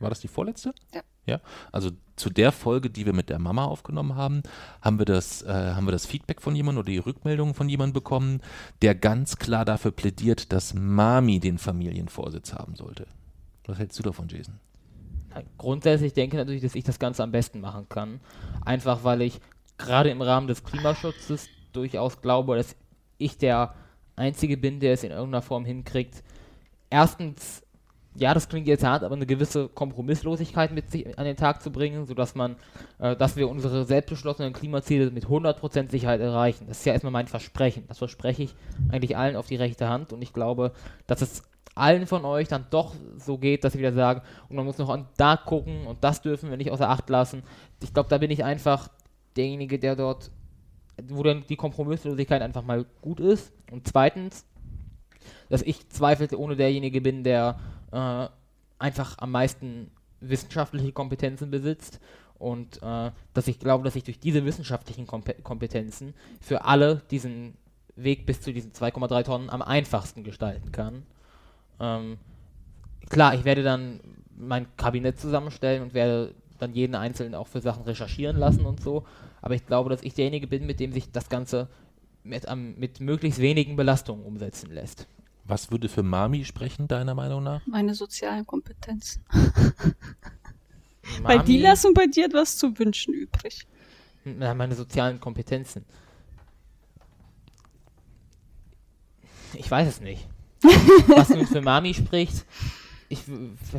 War 0.00 0.10
das 0.10 0.20
die 0.20 0.28
vorletzte? 0.28 0.74
Ja. 0.92 1.02
Ja. 1.26 1.40
Also 1.72 1.90
zu 2.16 2.30
der 2.30 2.52
Folge, 2.52 2.90
die 2.90 3.06
wir 3.06 3.12
mit 3.12 3.30
der 3.30 3.38
Mama 3.38 3.64
aufgenommen 3.64 4.14
haben, 4.14 4.42
haben 4.82 4.98
wir 4.98 5.06
das, 5.06 5.42
äh, 5.42 5.72
haben 5.74 5.86
wir 5.86 5.92
das 5.92 6.06
Feedback 6.06 6.42
von 6.42 6.54
jemandem 6.54 6.80
oder 6.80 6.90
die 6.90 6.98
Rückmeldung 6.98 7.54
von 7.54 7.68
jemandem 7.68 7.94
bekommen, 7.94 8.40
der 8.82 8.94
ganz 8.94 9.36
klar 9.36 9.64
dafür 9.64 9.92
plädiert, 9.92 10.52
dass 10.52 10.74
Mami 10.74 11.40
den 11.40 11.58
Familienvorsitz 11.58 12.52
haben 12.52 12.74
sollte. 12.76 13.06
Was 13.66 13.78
hältst 13.78 13.98
du 13.98 14.02
davon, 14.02 14.28
Jason? 14.28 14.60
Grundsätzlich 15.58 16.12
denke 16.12 16.36
ich 16.36 16.38
natürlich, 16.38 16.62
dass 16.62 16.74
ich 16.74 16.84
das 16.84 16.98
Ganze 16.98 17.22
am 17.22 17.32
besten 17.32 17.60
machen 17.60 17.88
kann. 17.88 18.20
Einfach 18.64 19.04
weil 19.04 19.22
ich 19.22 19.40
gerade 19.78 20.10
im 20.10 20.22
Rahmen 20.22 20.46
des 20.46 20.64
Klimaschutzes 20.64 21.48
durchaus 21.72 22.20
glaube, 22.20 22.56
dass 22.56 22.76
ich 23.18 23.38
der 23.38 23.74
Einzige 24.16 24.56
bin, 24.56 24.80
der 24.80 24.92
es 24.92 25.04
in 25.04 25.10
irgendeiner 25.10 25.42
Form 25.42 25.64
hinkriegt. 25.64 26.22
Erstens, 26.90 27.62
ja, 28.14 28.32
das 28.32 28.48
klingt 28.48 28.68
jetzt 28.68 28.84
hart, 28.84 29.02
aber 29.02 29.16
eine 29.16 29.26
gewisse 29.26 29.68
Kompromisslosigkeit 29.68 30.70
mit 30.72 30.90
sich 30.90 31.18
an 31.18 31.24
den 31.24 31.36
Tag 31.36 31.62
zu 31.62 31.72
bringen, 31.72 32.06
sodass 32.06 32.36
man, 32.36 32.54
äh, 33.00 33.16
dass 33.16 33.36
wir 33.36 33.48
unsere 33.48 33.84
selbstbeschlossenen 33.84 34.52
Klimaziele 34.52 35.10
mit 35.10 35.26
100% 35.26 35.90
Sicherheit 35.90 36.20
erreichen. 36.20 36.66
Das 36.68 36.78
ist 36.78 36.84
ja 36.84 36.92
erstmal 36.92 37.12
mein 37.12 37.26
Versprechen. 37.26 37.84
Das 37.88 37.98
verspreche 37.98 38.44
ich 38.44 38.54
eigentlich 38.90 39.16
allen 39.16 39.34
auf 39.34 39.48
die 39.48 39.56
rechte 39.56 39.88
Hand 39.88 40.12
und 40.12 40.22
ich 40.22 40.32
glaube, 40.32 40.72
dass 41.08 41.22
es 41.22 41.42
allen 41.74 42.06
von 42.06 42.24
euch 42.24 42.48
dann 42.48 42.66
doch 42.70 42.94
so 43.18 43.38
geht, 43.38 43.64
dass 43.64 43.72
sie 43.72 43.78
wieder 43.78 43.92
sagen, 43.92 44.22
und 44.48 44.56
man 44.56 44.64
muss 44.64 44.78
noch 44.78 44.90
an 44.90 45.08
da 45.16 45.36
gucken 45.36 45.86
und 45.86 46.02
das 46.04 46.22
dürfen 46.22 46.50
wir 46.50 46.56
nicht 46.56 46.70
außer 46.70 46.88
Acht 46.88 47.08
lassen. 47.10 47.42
Ich 47.82 47.92
glaube, 47.92 48.08
da 48.08 48.18
bin 48.18 48.30
ich 48.30 48.44
einfach 48.44 48.88
derjenige, 49.36 49.78
der 49.78 49.96
dort, 49.96 50.30
wo 51.02 51.22
dann 51.22 51.44
die 51.48 51.56
Kompromisslosigkeit 51.56 52.42
einfach 52.42 52.62
mal 52.62 52.86
gut 53.00 53.20
ist. 53.20 53.52
Und 53.70 53.88
zweitens, 53.88 54.46
dass 55.48 55.62
ich 55.62 55.88
zweifelsohne 55.88 56.56
derjenige 56.56 57.00
bin, 57.00 57.24
der 57.24 57.58
äh, 57.92 58.28
einfach 58.78 59.18
am 59.18 59.32
meisten 59.32 59.90
wissenschaftliche 60.20 60.92
Kompetenzen 60.92 61.50
besitzt 61.50 62.00
und 62.38 62.82
äh, 62.82 63.10
dass 63.32 63.48
ich 63.48 63.58
glaube, 63.58 63.84
dass 63.84 63.96
ich 63.96 64.04
durch 64.04 64.20
diese 64.20 64.44
wissenschaftlichen 64.44 65.06
Kompe 65.06 65.34
Kompetenzen 65.42 66.14
für 66.40 66.64
alle 66.64 67.02
diesen 67.10 67.56
Weg 67.96 68.26
bis 68.26 68.40
zu 68.40 68.52
diesen 68.52 68.72
2,3 68.72 69.24
Tonnen 69.24 69.50
am 69.50 69.62
einfachsten 69.62 70.24
gestalten 70.24 70.72
kann. 70.72 71.04
Ähm, 71.80 72.18
klar, 73.08 73.34
ich 73.34 73.44
werde 73.44 73.62
dann 73.62 74.00
mein 74.36 74.66
Kabinett 74.76 75.18
zusammenstellen 75.18 75.82
und 75.82 75.94
werde 75.94 76.34
dann 76.58 76.72
jeden 76.74 76.94
Einzelnen 76.94 77.34
auch 77.34 77.48
für 77.48 77.60
Sachen 77.60 77.84
recherchieren 77.84 78.36
lassen 78.36 78.64
und 78.64 78.80
so. 78.82 79.04
Aber 79.42 79.54
ich 79.54 79.66
glaube, 79.66 79.90
dass 79.90 80.02
ich 80.02 80.14
derjenige 80.14 80.46
bin, 80.46 80.66
mit 80.66 80.80
dem 80.80 80.92
sich 80.92 81.10
das 81.10 81.28
Ganze 81.28 81.68
mit, 82.22 82.48
am- 82.48 82.74
mit 82.76 83.00
möglichst 83.00 83.40
wenigen 83.40 83.76
Belastungen 83.76 84.24
umsetzen 84.24 84.72
lässt. 84.72 85.06
Was 85.46 85.70
würde 85.70 85.88
für 85.90 86.02
Mami 86.02 86.44
sprechen, 86.44 86.88
deiner 86.88 87.14
Meinung 87.14 87.42
nach? 87.42 87.60
Meine 87.66 87.94
sozialen 87.94 88.46
Kompetenzen. 88.46 89.22
Weil 91.22 91.40
die 91.40 91.58
lassen 91.58 91.92
bei 91.92 92.06
dir 92.06 92.24
etwas 92.26 92.56
zu 92.56 92.78
wünschen 92.78 93.12
übrig. 93.12 93.66
Na, 94.24 94.54
meine 94.54 94.74
sozialen 94.74 95.20
Kompetenzen. 95.20 95.84
Ich 99.52 99.70
weiß 99.70 99.86
es 99.86 100.00
nicht. 100.00 100.26
Was 101.06 101.30
nun 101.30 101.46
für 101.46 101.60
Mami 101.60 101.94
spricht, 101.94 102.44
ich 103.08 103.20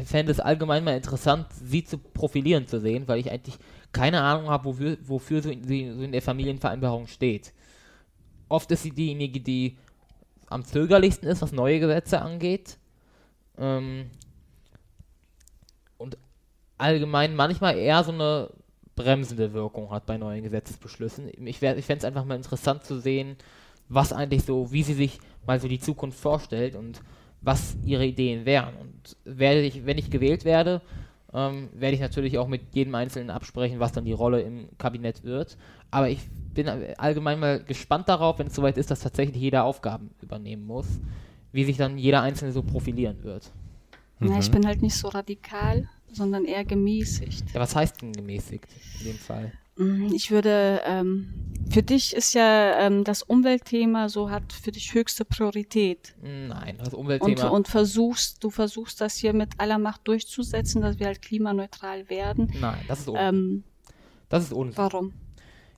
fände 0.06 0.32
es 0.32 0.40
allgemein 0.40 0.84
mal 0.84 0.96
interessant, 0.96 1.48
sie 1.52 1.84
zu 1.84 1.98
profilieren 1.98 2.68
zu 2.68 2.80
sehen, 2.80 3.08
weil 3.08 3.20
ich 3.20 3.32
eigentlich 3.32 3.58
keine 3.92 4.22
Ahnung 4.22 4.50
habe, 4.50 4.66
wofür, 4.66 4.98
wofür 5.04 5.42
sie 5.42 5.92
so 5.92 6.02
in 6.02 6.12
der 6.12 6.22
Familienvereinbarung 6.22 7.08
steht. 7.08 7.54
Oft 8.50 8.72
ist 8.72 8.84
sie 8.84 8.92
diejenige, 8.92 9.40
die 9.40 9.78
am 10.48 10.64
zögerlichsten 10.64 11.28
ist, 11.28 11.42
was 11.42 11.52
neue 11.52 11.80
Gesetze 11.80 12.22
angeht. 12.22 12.78
Ähm, 13.58 14.12
und 15.98 16.18
allgemein 16.78 17.36
manchmal 17.36 17.78
eher 17.78 18.04
so 18.04 18.12
eine 18.12 18.50
bremsende 18.96 19.54
Wirkung 19.54 19.92
hat 19.92 20.06
bei 20.06 20.18
neuen 20.18 20.44
Gesetzesbeschlüssen. 20.44 21.30
Ich, 21.30 21.62
ich 21.62 21.86
fände 21.86 21.98
es 21.98 22.06
einfach 22.06 22.26
mal 22.26 22.36
interessant 22.36 22.84
zu 22.84 23.00
sehen, 23.00 23.38
was 23.90 24.14
eigentlich 24.14 24.44
so, 24.44 24.72
wie 24.72 24.84
sie 24.84 24.94
sich 24.94 25.20
mal 25.46 25.60
so 25.60 25.68
die 25.68 25.80
Zukunft 25.80 26.20
vorstellt 26.20 26.76
und 26.76 27.02
was 27.42 27.78
ihre 27.84 28.06
Ideen 28.06 28.46
wären. 28.46 28.76
Und 28.78 29.18
werde 29.24 29.62
ich, 29.62 29.86
wenn 29.86 29.98
ich 29.98 30.10
gewählt 30.10 30.46
werde, 30.46 30.82
äh, 30.82 31.06
ähm, 31.36 31.70
werde 31.74 31.96
ich 31.96 32.02
natürlich 32.02 32.38
auch 32.38 32.48
mit 32.48 32.74
jedem 32.74 32.96
Einzelnen 32.96 33.30
absprechen, 33.30 33.80
was 33.80 33.92
dann 33.92 34.06
die 34.06 34.14
Rolle 34.14 34.42
im 34.42 34.70
Kabinett 34.78 35.24
wird. 35.24 35.58
Aber 35.92 36.10
ich 36.10 36.20
bin 36.54 36.68
allgemein 36.70 37.40
mal 37.40 37.62
gespannt 37.62 38.08
darauf, 38.08 38.40
wenn 38.40 38.48
es 38.48 38.56
soweit 38.56 38.78
ist, 38.78 38.90
dass 38.90 39.02
tatsächlich 39.02 39.42
jeder 39.42 39.66
Aufgaben 39.66 40.12
übernehmen 40.22 40.66
muss, 40.66 40.88
wie 41.52 41.66
sich 41.66 41.76
dann 41.76 41.98
jeder 41.98 42.22
Einzelne 42.22 42.54
so 42.54 42.64
profilieren 42.64 43.22
wird. 43.24 43.52
Ja, 44.22 44.40
ich 44.40 44.48
Mhm. 44.48 44.54
bin 44.54 44.66
halt 44.66 44.82
nicht 44.82 44.96
so 44.96 45.10
radikal, 45.10 45.86
sondern 46.12 46.46
eher 46.46 46.64
gemäßigt. 46.64 47.54
Ja, 47.54 47.60
was 47.60 47.76
heißt 47.76 48.02
denn 48.02 48.14
gemäßigt 48.14 48.68
in 49.02 49.08
dem 49.08 49.18
Fall? 49.18 49.52
Mm, 49.78 50.12
Ich 50.14 50.32
würde, 50.32 50.82
ähm, 50.86 51.34
für 51.70 51.84
dich 51.84 52.16
ist 52.16 52.34
ja 52.34 52.80
ähm, 52.80 53.04
das 53.04 53.24
Umweltthema 53.24 54.08
so 54.10 54.30
hat 54.30 54.54
für 54.54 54.72
dich 54.72 54.94
höchste 54.94 55.26
Priorität. 55.26 56.16
Nein, 56.22 56.78
das 56.78 56.90
Und, 56.94 57.00
Umweltthema. 57.02 57.48
und 57.50 57.68
versuchst, 57.68 58.44
du 58.44 58.50
versuchst 58.50 59.02
das 59.02 59.16
hier 59.16 59.34
mit 59.34 59.50
aller 59.58 59.78
Macht 59.80 60.08
durchzusetzen, 60.08 60.82
dass 60.82 61.00
wir 61.00 61.08
halt 61.08 61.22
klimaneutral 61.22 62.10
werden. 62.10 62.52
nein, 62.60 62.78
das 62.88 63.00
ist 63.02 63.08
Unsinn. 63.10 63.26
Ähm, 63.26 63.64
das 64.30 64.44
ist 64.44 64.54
Unsinn. 64.54 64.78
warum? 64.78 65.14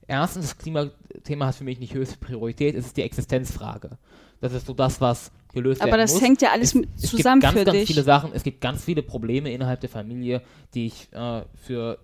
Erstens, 0.06 0.46
das 0.46 0.58
Klimathema 0.58 1.46
hat 1.46 1.54
für 1.56 1.64
mich 1.64 1.80
nicht 1.80 1.92
höchste 1.94 2.16
Priorität, 2.18 2.74
es 2.74 2.86
ist 2.86 2.96
die 2.96 3.02
Existenzfrage. 3.02 3.98
Das 4.40 4.52
ist 4.54 4.66
so 4.66 4.72
das, 4.72 5.00
was 5.00 5.30
gelöst 5.52 5.82
Aber 5.82 5.90
werden 5.92 6.00
das 6.02 6.12
muss. 6.14 6.22
hängt 6.22 6.40
ja 6.42 6.50
alles 6.52 6.68
es, 6.68 6.74
mit 6.74 6.88
es 6.96 7.10
zusammen 7.10 7.40
gibt 7.40 7.52
ganz, 7.52 7.58
für 7.58 7.64
ganz 7.64 7.78
dich. 7.78 7.86
viele 7.88 8.02
Sachen, 8.04 8.30
es 8.32 8.42
gibt 8.42 8.60
ganz 8.60 8.84
viele 8.84 9.02
Probleme 9.02 9.52
innerhalb 9.52 9.80
der 9.80 9.90
Familie, 9.90 10.42
die 10.74 10.86
ich 10.86 11.12
äh, 11.12 11.42
für 11.56 11.98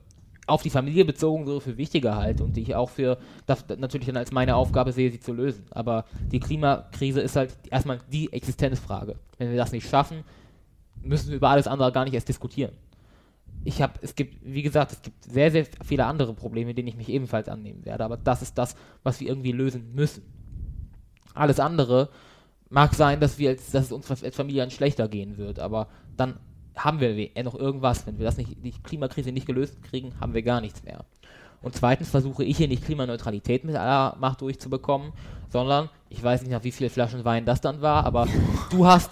auf 0.46 0.62
die 0.62 0.70
Familie 0.70 1.04
bezogen 1.04 1.46
so 1.46 1.60
für 1.60 1.76
wichtiger 1.76 2.16
halte 2.16 2.44
und 2.44 2.56
die 2.56 2.62
ich 2.62 2.74
auch 2.74 2.90
für 2.90 3.18
das, 3.46 3.64
natürlich 3.78 4.06
dann 4.06 4.16
als 4.16 4.32
meine 4.32 4.56
Aufgabe 4.56 4.92
sehe, 4.92 5.10
sie 5.10 5.20
zu 5.20 5.32
lösen. 5.32 5.64
Aber 5.70 6.04
die 6.30 6.40
Klimakrise 6.40 7.20
ist 7.20 7.36
halt 7.36 7.54
erstmal 7.70 8.00
die 8.12 8.32
Existenzfrage. 8.32 9.16
Wenn 9.38 9.50
wir 9.50 9.56
das 9.56 9.72
nicht 9.72 9.88
schaffen, 9.88 10.24
müssen 11.02 11.30
wir 11.30 11.36
über 11.36 11.50
alles 11.50 11.66
andere 11.66 11.92
gar 11.92 12.04
nicht 12.04 12.14
erst 12.14 12.28
diskutieren. 12.28 12.72
Ich 13.64 13.80
habe, 13.80 13.94
es 14.02 14.14
gibt, 14.14 14.36
wie 14.44 14.62
gesagt, 14.62 14.92
es 14.92 15.02
gibt 15.02 15.24
sehr, 15.24 15.50
sehr 15.50 15.66
viele 15.84 16.04
andere 16.04 16.34
Probleme, 16.34 16.74
denen 16.74 16.88
ich 16.88 16.96
mich 16.96 17.08
ebenfalls 17.08 17.48
annehmen 17.48 17.84
werde. 17.84 18.04
Aber 18.04 18.18
das 18.18 18.42
ist 18.42 18.58
das, 18.58 18.76
was 19.02 19.20
wir 19.20 19.28
irgendwie 19.28 19.52
lösen 19.52 19.94
müssen. 19.94 20.22
Alles 21.32 21.58
andere 21.58 22.10
mag 22.68 22.94
sein, 22.94 23.20
dass 23.20 23.38
wir, 23.38 23.50
als, 23.50 23.70
dass 23.70 23.86
es 23.86 23.92
uns 23.92 24.10
als 24.10 24.36
Familie 24.36 24.62
dann 24.62 24.70
schlechter 24.70 25.08
gehen 25.08 25.38
wird. 25.38 25.58
Aber 25.60 25.88
dann 26.16 26.38
haben 26.76 27.00
wir 27.00 27.30
noch 27.42 27.54
irgendwas. 27.54 28.06
Wenn 28.06 28.18
wir 28.18 28.24
das 28.24 28.36
nicht, 28.36 28.56
die 28.62 28.72
Klimakrise 28.72 29.32
nicht 29.32 29.46
gelöst 29.46 29.82
kriegen, 29.82 30.12
haben 30.20 30.34
wir 30.34 30.42
gar 30.42 30.60
nichts 30.60 30.82
mehr. 30.82 31.04
Und 31.62 31.74
zweitens 31.74 32.10
versuche 32.10 32.44
ich 32.44 32.58
hier 32.58 32.68
nicht 32.68 32.84
Klimaneutralität 32.84 33.64
mit 33.64 33.74
aller 33.74 34.16
Macht 34.18 34.42
durchzubekommen, 34.42 35.12
sondern 35.50 35.88
ich 36.10 36.22
weiß 36.22 36.42
nicht, 36.42 36.50
nach 36.50 36.62
wie 36.62 36.72
viele 36.72 36.90
Flaschen 36.90 37.24
Wein 37.24 37.46
das 37.46 37.60
dann 37.60 37.80
war, 37.80 38.04
aber 38.04 38.28
du 38.70 38.86
hast, 38.86 39.10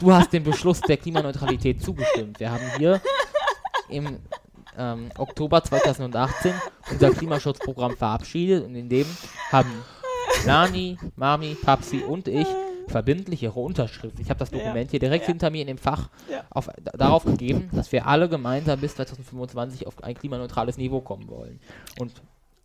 du 0.00 0.12
hast 0.12 0.32
dem 0.32 0.44
Beschluss 0.44 0.80
der 0.80 0.96
Klimaneutralität 0.96 1.82
zugestimmt. 1.82 2.40
Wir 2.40 2.50
haben 2.50 2.64
hier 2.78 3.00
im 3.90 4.18
ähm, 4.78 5.10
Oktober 5.18 5.62
2018 5.62 6.54
unser 6.90 7.10
Klimaschutzprogramm 7.10 7.96
verabschiedet 7.96 8.64
und 8.64 8.74
in 8.74 8.88
dem 8.88 9.06
haben 9.52 9.70
Nani, 10.46 10.98
Mami, 11.16 11.54
Papsi 11.54 11.98
und 11.98 12.28
ich 12.28 12.46
verbindlich 12.88 13.42
ihre 13.42 13.58
Unterschrift. 13.60 14.18
Ich 14.20 14.30
habe 14.30 14.38
das 14.38 14.50
Dokument 14.50 14.90
hier 14.90 15.00
direkt 15.00 15.24
Ja. 15.24 15.28
hinter 15.28 15.50
mir 15.50 15.60
in 15.62 15.66
dem 15.68 15.78
Fach 15.78 16.08
Ja. 16.30 16.44
auf, 16.50 16.68
da, 16.82 16.92
darauf 16.92 17.24
gegeben, 17.24 17.68
dass 17.72 17.90
wir 17.92 18.06
alle 18.06 18.28
gemeinsam 18.28 18.80
bis 18.80 18.94
2025 18.94 19.86
auf 19.86 20.02
ein 20.02 20.14
klimaneutrales 20.14 20.76
Niveau 20.78 21.00
kommen 21.00 21.28
wollen. 21.28 21.60
Und 21.98 22.12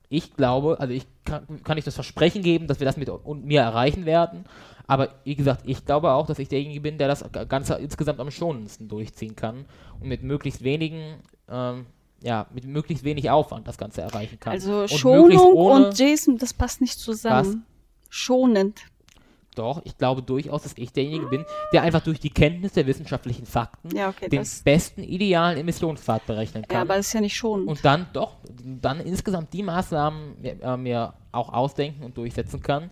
ich 0.09 0.35
glaube, 0.35 0.77
also 0.79 0.93
ich 0.93 1.05
kann, 1.23 1.63
kann 1.63 1.77
ich 1.77 1.85
das 1.85 1.93
Versprechen 1.95 2.41
geben, 2.41 2.67
dass 2.67 2.79
wir 2.79 2.85
das 2.85 2.97
mit 2.97 3.09
und 3.09 3.45
mir 3.45 3.61
erreichen 3.61 4.05
werden. 4.05 4.45
Aber 4.87 5.09
wie 5.23 5.35
gesagt, 5.35 5.61
ich 5.65 5.85
glaube 5.85 6.11
auch, 6.11 6.25
dass 6.25 6.39
ich 6.39 6.49
derjenige 6.49 6.81
bin, 6.81 6.97
der 6.97 7.07
das 7.07 7.23
Ganze 7.47 7.75
insgesamt 7.75 8.19
am 8.19 8.31
schonendsten 8.31 8.87
durchziehen 8.87 9.35
kann 9.35 9.65
und 9.99 10.07
mit 10.07 10.23
möglichst 10.23 10.63
wenigen, 10.63 11.19
ähm, 11.47 11.85
ja, 12.23 12.47
mit 12.53 12.65
möglichst 12.65 13.03
wenig 13.03 13.29
Aufwand 13.29 13.67
das 13.67 13.77
Ganze 13.77 14.01
erreichen 14.01 14.39
kann. 14.39 14.53
Also 14.53 14.81
und 14.81 14.89
Schonung 14.89 15.53
und 15.53 15.97
Jason, 15.97 16.39
das 16.39 16.53
passt 16.53 16.81
nicht 16.81 16.97
zusammen. 16.99 17.65
Schonend. 18.09 18.81
Doch, 19.59 19.81
ich 19.83 19.97
glaube 19.97 20.21
durchaus, 20.23 20.63
dass 20.63 20.73
ich 20.77 20.93
derjenige 20.93 21.25
bin, 21.27 21.45
der 21.73 21.81
einfach 21.83 22.01
durch 22.01 22.19
die 22.19 22.29
Kenntnis 22.29 22.71
der 22.73 22.87
wissenschaftlichen 22.87 23.45
Fakten 23.45 23.95
Ja, 23.95 24.07
okay, 24.09 24.29
den 24.29 24.43
besten 24.63 25.03
idealen 25.03 25.57
Emissionspfad 25.57 26.25
berechnen 26.25 26.63
kann. 26.67 26.75
Ja, 26.75 26.81
aber 26.83 26.95
das 26.95 27.07
ist 27.07 27.13
ja 27.13 27.21
nicht 27.21 27.35
schonend. 27.35 27.67
und 27.67 27.83
dann 27.83 28.07
doch, 28.13 28.37
dann 28.81 29.01
insgesamt 29.01 29.51
die 29.53 29.63
Maßnahmen 29.63 30.41
mir, 30.41 30.61
äh, 30.61 30.77
mir 30.77 31.13
auch 31.33 31.51
ausdenken 31.51 32.03
und 32.03 32.15
durchsetzen 32.17 32.61
kann, 32.61 32.89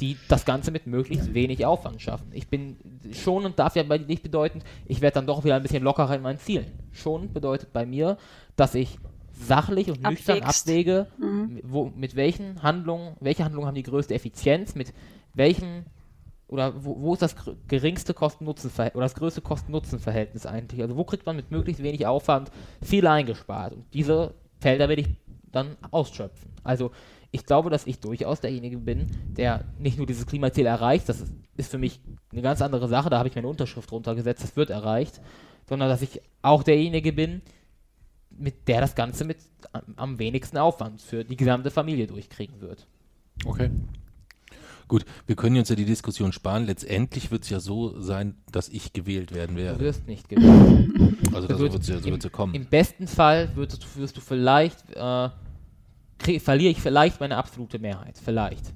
die 0.00 0.16
das 0.28 0.44
Ganze 0.44 0.70
mit 0.70 0.86
möglichst 0.86 1.32
wenig 1.34 1.64
Aufwand 1.66 2.00
schaffen. 2.02 2.28
Ich 2.32 2.48
bin 2.48 2.76
schonend 3.12 3.58
darf 3.58 3.76
ja 3.76 3.82
bei 3.82 3.98
nicht 3.98 4.22
bedeuten, 4.22 4.60
ich 4.86 5.00
werde 5.00 5.14
dann 5.16 5.26
doch 5.26 5.44
wieder 5.44 5.56
ein 5.56 5.62
bisschen 5.62 5.82
lockerer 5.82 6.16
in 6.16 6.22
meinen 6.22 6.38
Zielen. 6.38 6.66
Schonend 6.92 7.32
bedeutet 7.34 7.72
bei 7.72 7.86
mir, 7.86 8.16
dass 8.56 8.74
ich 8.74 8.98
sachlich 9.32 9.90
und 9.90 10.00
nüchtern 10.02 10.38
Abwägst. 10.40 10.66
abwäge, 10.66 11.06
Mhm. 11.18 11.60
wo, 11.62 11.92
mit 11.94 12.16
welchen 12.16 12.62
Handlungen, 12.62 13.16
welche 13.20 13.44
Handlungen 13.44 13.66
haben 13.66 13.74
die 13.74 13.82
größte 13.82 14.14
Effizienz, 14.14 14.74
mit 14.74 14.94
welchen 15.34 15.84
oder 16.48 16.84
wo, 16.84 17.00
wo 17.00 17.12
ist 17.14 17.22
das 17.22 17.34
geringste 17.66 18.14
Kosten-Nutzen-Verhältnis 18.14 18.96
oder 18.96 19.04
das 19.04 19.14
größte 19.14 19.40
Kosten-Nutzen-Verhältnis 19.40 20.46
eigentlich? 20.46 20.80
Also 20.80 20.96
wo 20.96 21.04
kriegt 21.04 21.26
man 21.26 21.36
mit 21.36 21.50
möglichst 21.50 21.82
wenig 21.82 22.06
Aufwand 22.06 22.50
viel 22.82 23.06
eingespart? 23.06 23.72
Und 23.72 23.84
diese 23.92 24.34
Felder 24.60 24.88
werde 24.88 25.02
ich 25.02 25.08
dann 25.50 25.76
ausschöpfen. 25.90 26.52
Also 26.62 26.92
ich 27.32 27.44
glaube, 27.44 27.70
dass 27.70 27.86
ich 27.86 28.00
durchaus 28.00 28.40
derjenige 28.40 28.78
bin, 28.78 29.06
der 29.36 29.64
nicht 29.78 29.98
nur 29.98 30.06
dieses 30.06 30.26
Klimaziel 30.26 30.66
erreicht, 30.66 31.08
das 31.08 31.24
ist, 31.56 31.70
für 31.70 31.78
mich 31.78 32.00
eine 32.32 32.42
ganz 32.42 32.62
andere 32.62 32.88
Sache, 32.88 33.10
da 33.10 33.18
habe 33.18 33.28
ich 33.28 33.34
meine 33.34 33.48
Unterschrift 33.48 33.90
drunter 33.90 34.14
gesetzt, 34.14 34.44
das 34.44 34.56
wird 34.56 34.70
erreicht, 34.70 35.20
sondern 35.68 35.88
dass 35.88 36.02
ich 36.02 36.20
auch 36.42 36.62
derjenige 36.62 37.12
bin, 37.12 37.42
mit 38.30 38.68
der 38.68 38.80
das 38.80 38.94
Ganze 38.94 39.24
mit 39.24 39.38
am 39.96 40.18
wenigsten 40.18 40.58
Aufwand 40.58 41.00
für 41.00 41.24
die 41.24 41.36
gesamte 41.36 41.70
Familie 41.70 42.06
durchkriegen 42.06 42.60
wird. 42.60 42.86
Okay. 43.44 43.70
Gut, 44.88 45.04
wir 45.26 45.34
können 45.36 45.56
uns 45.58 45.68
ja 45.68 45.74
die 45.76 45.84
Diskussion 45.84 46.32
sparen. 46.32 46.64
Letztendlich 46.66 47.30
wird 47.32 47.42
es 47.42 47.50
ja 47.50 47.58
so 47.60 48.00
sein, 48.00 48.36
dass 48.52 48.68
ich 48.68 48.92
gewählt 48.92 49.34
werden 49.34 49.56
Du 49.56 49.62
werde. 49.62 49.80
wirst 49.80 50.06
nicht 50.06 50.28
gewinnen. 50.28 51.18
Also 51.34 51.48
das 51.48 51.58
wird- 51.58 51.74
es 51.74 51.88
ja, 51.88 51.98
so 51.98 52.08
ja 52.08 52.28
kommen. 52.30 52.54
Im 52.54 52.66
besten 52.66 53.06
Fall 53.08 53.54
wirst 53.56 53.82
du, 53.82 54.00
wirst 54.00 54.16
du 54.16 54.20
vielleicht, 54.20 54.78
äh, 54.94 55.28
krieg, 56.18 56.40
verliere 56.40 56.70
ich 56.70 56.80
vielleicht 56.80 57.20
meine 57.20 57.36
absolute 57.36 57.78
Mehrheit. 57.78 58.16
Vielleicht. 58.22 58.72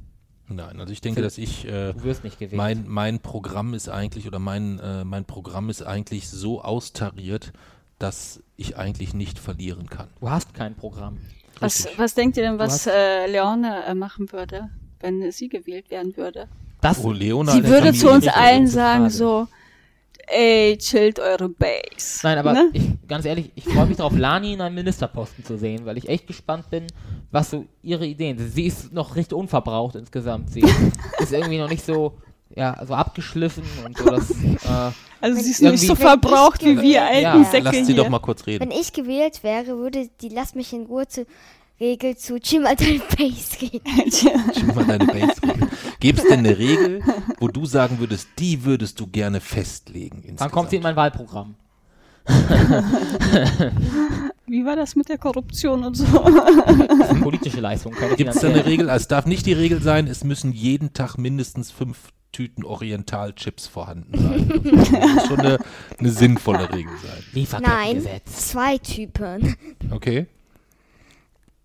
Nein, 0.49 0.81
also 0.81 0.93
ich 0.93 1.01
denke, 1.01 1.23
dass 1.23 1.39
ich 1.39 1.65
äh, 1.65 1.93
Du 1.93 2.03
wirst 2.03 2.25
nicht 2.25 2.39
gewinnen. 2.41 2.57
mein, 2.57 2.85
mein 2.89 3.21
Programm 3.21 3.73
ist 3.73 3.89
eigentlich 3.89 4.27
oder 4.27 4.41
mein, 4.41 4.81
äh, 4.81 5.05
mein 5.05 5.25
Programm 5.25 5.71
ist 5.71 5.83
eigentlich 5.83 6.29
so 6.29 6.61
austariert, 6.61 7.53
dass 8.01 8.43
ich 8.57 8.77
eigentlich 8.77 9.15
nicht 9.15 9.39
verlieren 9.39 9.89
kann. 9.89 10.09
du 10.21 10.29
hast 10.29 10.53
kein 10.55 10.75
Programm. 10.75 11.19
was, 11.61 11.87
was 11.97 12.15
denkt 12.15 12.37
ihr 12.37 12.43
denn, 12.43 12.55
Du 12.55 12.59
was 12.59 12.87
äh, 12.89 13.27
Leone 13.31 13.85
äh, 13.87 13.95
machen 13.95 14.33
würde, 14.33 14.71
wenn 15.01 15.31
sie 15.33 15.49
gewählt 15.49 15.91
werden 15.91 16.17
würde? 16.17 16.49
Das, 16.81 17.05
Oh, 17.05 17.13
Leona 17.13 17.53
Sie 17.53 17.65
würde 17.65 17.93
zu 17.93 18.11
uns 18.11 18.27
allen 18.29 18.67
sagen 18.67 19.05
Frage. 19.11 19.15
so, 19.15 19.47
ey, 20.29 20.79
chillt 20.79 21.19
eure 21.19 21.49
Base. 21.49 22.21
nein, 22.23 22.39
aber 22.39 22.53
Ne? 22.53 22.71
ich, 22.73 22.83
ganz 23.09 23.25
ehrlich, 23.25 23.51
ich 23.55 23.65
freue 23.65 23.87
mich 23.87 23.97
darauf, 23.99 24.17
Lani 24.17 24.53
in 24.55 24.61
einem 24.61 24.77
Ministerposten 24.77 25.45
zu 25.45 25.59
sehen, 25.59 25.85
weil 25.85 25.99
ich 25.99 26.09
echt 26.09 26.27
gespannt 26.27 26.71
bin, 26.71 26.87
was 27.31 27.51
so 27.51 27.67
ihre 27.83 28.07
Ideen 28.07 28.39
sind. 28.39 28.53
Sie 28.55 28.67
ist 28.67 28.93
noch 28.93 29.17
recht 29.17 29.33
unverbraucht 29.33 29.97
insgesamt. 29.97 30.51
Sie 30.53 30.61
ist 31.19 31.33
irgendwie 31.33 31.59
noch 31.59 31.69
nicht 31.69 31.85
so, 31.85 32.15
ja, 32.55 32.77
so 32.87 32.95
abgeschliffen 32.95 33.65
und 33.85 33.99
so, 33.99 34.05
dass, 34.07 34.31
äh, 34.31 34.93
Also 35.21 35.41
sie 35.41 35.51
ist 35.51 35.61
nicht 35.63 35.87
so 35.87 35.95
verbraucht 35.95 36.65
wie 36.65 36.81
wir 36.81 37.03
alten 37.05 37.21
Ja. 37.23 37.45
Säcke 37.45 37.65
Lasst 37.65 37.79
sie 37.79 37.85
hier. 37.93 37.97
doch 37.97 38.09
mal 38.09 38.19
kurz 38.21 38.47
reden. 38.47 38.65
Wenn 38.65 38.71
ich 38.79 38.93
gewählt 38.93 39.43
wäre, 39.43 39.77
würde 39.79 40.09
die 40.23 40.29
Lass 40.31 40.55
mich 40.55 40.73
in 40.73 40.87
Ruhe 40.87 41.07
zu 41.09 41.27
Regel 41.81 42.17
zu 42.17 42.37
Jim 42.37 42.63
mal 42.63 42.77
deine 42.77 43.01
Base 43.17 43.57
gehen. 43.59 43.81
Schieb 44.13 44.75
mal 44.75 44.85
deine 44.85 45.07
Base-Regel. 45.07 45.69
Gäbe 45.99 46.21
es 46.21 46.25
denn 46.29 46.41
eine 46.41 46.59
Regel, 46.59 47.03
wo 47.39 47.49
du 47.49 47.65
sagen 47.65 47.99
würdest, 47.99 48.29
die 48.39 48.65
würdest 48.65 49.01
du 49.01 49.07
gerne 49.07 49.41
festlegen? 49.41 50.21
dann 50.21 50.29
Insgesamt? 50.31 50.53
kommt 50.53 50.71
sie 50.71 50.77
in 50.77 50.83
mein 50.83 50.97
Wahlprogramm. 50.97 51.55
Wie 54.47 54.65
war 54.67 54.77
das 54.77 54.95
mit 54.95 55.09
der 55.09 55.17
Korruption 55.17 55.85
und 55.85 55.97
so? 55.97 56.05
Das 56.05 56.99
ist 56.99 57.11
eine 57.11 57.21
politische 57.21 57.61
Leistung, 57.61 57.95
Gibt 58.17 58.35
es 58.35 58.41
da 58.41 58.49
eine 58.49 58.67
Regel? 58.67 58.91
Also 58.91 59.05
es 59.05 59.09
darf 59.09 59.25
nicht 59.25 59.47
die 59.47 59.55
Regel 59.55 59.81
sein, 59.81 60.07
es 60.07 60.23
müssen 60.23 60.53
jeden 60.53 60.93
Tag 60.93 61.17
mindestens 61.17 61.71
fünf 61.71 62.11
Tüten 62.33 62.63
Oriental-Chips 62.65 63.67
vorhanden 63.67 64.19
sein. 64.19 64.63
Das 64.63 64.91
muss 65.15 65.27
schon 65.27 65.41
eine, 65.41 65.59
eine 65.99 66.11
sinnvolle 66.11 66.73
Regel 66.73 66.93
sein. 67.03 67.23
Nein, 67.63 68.07
zwei 68.27 68.79
Typen. 68.79 69.57
Okay? 69.91 70.27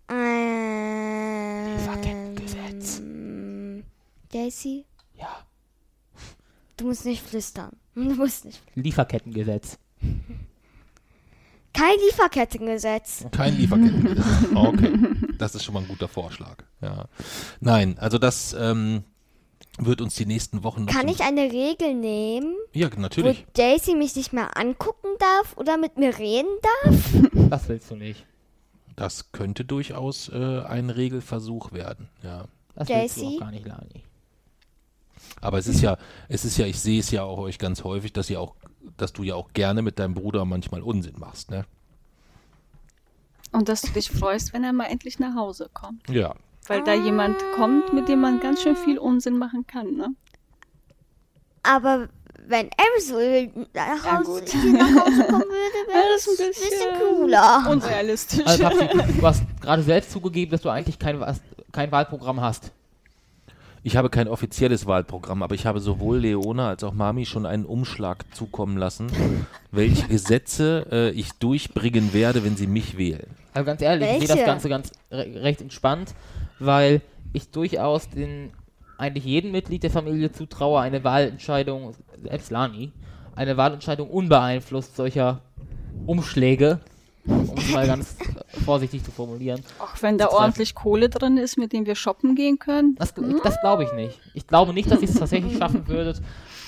Lieferkettengesetz. 0.10 3.00
Ähm, 3.00 3.84
Daisy, 4.32 4.86
Ja, 5.18 5.46
du 6.78 6.86
musst 6.88 7.06
nicht 7.06 7.26
flüstern. 7.26 7.72
Du 7.96 8.02
musst 8.14 8.44
nicht. 8.46 8.62
Lieferkettengesetz. 8.76 9.78
Kein 11.74 11.98
Lieferkettengesetz. 12.06 13.26
Kein 13.32 13.56
Lieferkettengesetz. 13.58 14.26
Okay. 14.56 14.94
Das 15.38 15.56
ist 15.56 15.64
schon 15.64 15.74
mal 15.74 15.82
ein 15.82 15.88
guter 15.88 16.08
Vorschlag. 16.10 16.58
Ja. 16.82 17.06
Nein, 17.62 17.98
also 18.00 18.18
das, 18.18 18.54
ähm, 18.60 19.04
wird 19.78 20.00
uns 20.02 20.16
die 20.16 20.26
nächsten 20.26 20.64
Wochen 20.64 20.86
noch 20.86 20.94
Kann 20.94 21.08
ich 21.10 21.22
eine 21.22 21.52
Regel 21.52 21.94
nehmen, 21.96 22.56
Ja, 22.74 22.90
natürlich. 22.98 23.46
wo 23.46 23.52
Daisy 23.54 23.94
mich 23.96 24.16
nicht 24.16 24.32
mehr 24.34 24.56
angucken 24.58 25.08
darf 25.20 25.58
oder 25.58 25.78
mit 25.78 25.98
mir 25.98 26.18
reden 26.18 26.48
darf? 26.84 26.96
Das 27.50 27.68
willst 27.68 27.92
du 27.92 27.96
nicht. 27.96 28.26
Das 28.96 29.32
könnte 29.32 29.66
durchaus 29.66 30.30
äh, 30.30 30.62
ein 30.62 30.90
Regelversuch 30.90 31.72
werden, 31.72 32.10
ja. 32.24 32.46
Das 32.76 32.90
willst 32.90 33.18
du 33.18 33.22
Daisy? 33.22 33.36
auch 33.36 33.40
gar 33.40 33.52
nicht, 33.52 33.66
Lani. 33.66 34.04
Aber 35.42 35.58
es 35.58 35.68
ist 35.68 35.82
ja, 35.82 35.98
es 36.28 36.46
ist 36.46 36.58
ja, 36.58 36.66
ich 36.66 36.80
sehe 36.80 37.00
es 37.00 37.12
ja 37.12 37.24
auch 37.24 37.38
euch 37.38 37.58
ganz 37.58 37.84
häufig, 37.84 38.14
dass 38.14 38.30
ihr 38.30 38.40
auch, 38.40 38.56
dass 38.98 39.14
du 39.14 39.24
ja 39.24 39.36
auch 39.36 39.54
gerne 39.54 39.82
mit 39.82 40.00
deinem 40.00 40.14
Bruder 40.14 40.46
manchmal 40.46 40.82
Unsinn 40.82 41.16
machst, 41.18 41.52
ne? 41.52 41.66
Und 43.52 43.70
dass 43.70 43.82
du 43.82 43.92
dich 43.92 44.12
freust, 44.12 44.54
wenn 44.54 44.64
er 44.64 44.74
mal 44.74 44.86
endlich 44.86 45.20
nach 45.20 45.36
Hause 45.36 45.70
kommt. 45.74 46.10
Ja. 46.10 46.36
Weil 46.68 46.84
da 46.84 46.94
jemand 46.94 47.38
kommt, 47.56 47.94
mit 47.94 48.10
dem 48.10 48.20
man 48.20 48.40
ganz 48.40 48.62
schön 48.62 48.76
viel 48.76 48.98
Unsinn 48.98 49.38
machen 49.38 49.66
kann, 49.68 49.96
ne? 49.96 50.10
Aber 51.64 52.10
wenn 52.48 52.70
er 52.70 53.02
so 53.02 53.18
nach 53.74 54.20
Hause, 54.20 54.42
gut. 54.42 54.50
hier 54.62 54.74
nach 54.74 55.06
Hause 55.06 55.24
kommen 55.24 55.42
würde, 55.50 55.88
wäre 55.88 56.04
das 56.14 56.28
ein 56.28 56.48
bisschen, 56.48 56.70
bisschen 56.70 57.00
cooler. 57.00 57.68
Unrealistisch. 57.70 58.46
Also, 58.46 58.64
Papsi, 58.64 58.88
du 59.20 59.22
hast 59.22 59.44
gerade 59.62 59.84
selbst 59.84 60.12
zugegeben, 60.12 60.52
dass 60.52 60.62
du 60.62 60.70
eigentlich 60.70 61.00
kein, 61.00 61.24
kein 61.72 61.92
Wahlprogramm 61.92 62.42
hast. 62.42 62.72
Ich 63.84 63.96
habe 63.98 64.10
kein 64.10 64.28
offizielles 64.28 64.88
Wahlprogramm, 64.88 65.44
aber 65.44 65.54
ich 65.54 65.68
habe 65.68 65.80
sowohl 65.80 66.18
Leona 66.18 66.70
als 66.70 66.84
auch 66.84 66.94
Mami 66.94 67.28
schon 67.28 67.46
einen 67.46 67.66
Umschlag 67.66 68.26
zukommen 68.34 68.78
lassen, 68.78 69.12
welche 69.72 70.08
Gesetze 70.08 70.88
äh, 70.92 71.10
ich 71.12 71.34
durchbringen 71.34 72.12
werde, 72.12 72.44
wenn 72.44 72.56
sie 72.56 72.66
mich 72.66 72.98
wählen. 72.98 73.28
Also 73.54 73.66
ganz 73.66 73.84
ehrlich, 73.84 74.10
ich 74.10 74.18
sehe 74.18 74.28
das 74.28 74.38
Welche? 74.38 74.46
Ganze 74.46 74.70
ganz 74.70 74.92
re 75.12 75.44
recht 75.44 75.62
entspannt, 75.62 76.16
weil 76.58 77.02
ich 77.32 77.52
durchaus 77.52 78.10
den 78.10 78.52
eigentlich 78.98 79.26
jedem 79.26 79.52
Mitglied 79.52 79.84
der 79.84 79.92
Familie 79.92 80.32
zutraue, 80.32 80.80
eine 80.80 81.04
Wahlentscheidung, 81.04 81.94
selbst 82.24 82.50
Lani, 82.52 82.92
eine 83.36 83.58
Wahlentscheidung 83.58 84.10
unbeeinflusst 84.10 84.96
solcher 84.96 85.42
Umschläge, 86.06 86.80
um 87.26 87.56
es 87.58 87.70
mal 87.72 87.88
ganz 87.88 88.16
vorsichtig 88.66 89.04
zu 89.04 89.12
formulieren. 89.12 89.62
Auch 89.80 90.02
wenn 90.02 90.18
da 90.18 90.30
ordentlich 90.30 90.76
Kohle 90.76 91.10
drin 91.10 91.38
ist, 91.38 91.58
mit 91.58 91.74
dem 91.74 91.86
wir 91.86 91.96
shoppen 91.96 92.36
gehen 92.36 92.60
können. 92.60 92.96
Das, 92.96 93.14
das 93.44 93.60
glaube 93.62 93.84
ich 93.84 93.94
nicht. 93.94 94.20
Ich 94.34 94.48
glaube 94.48 94.74
nicht, 94.74 94.90
dass 94.92 95.02
ihr 95.02 95.10
es 95.10 95.16
tatsächlich 95.18 95.58
schaffen 95.58 95.88
würdet, 95.88 96.22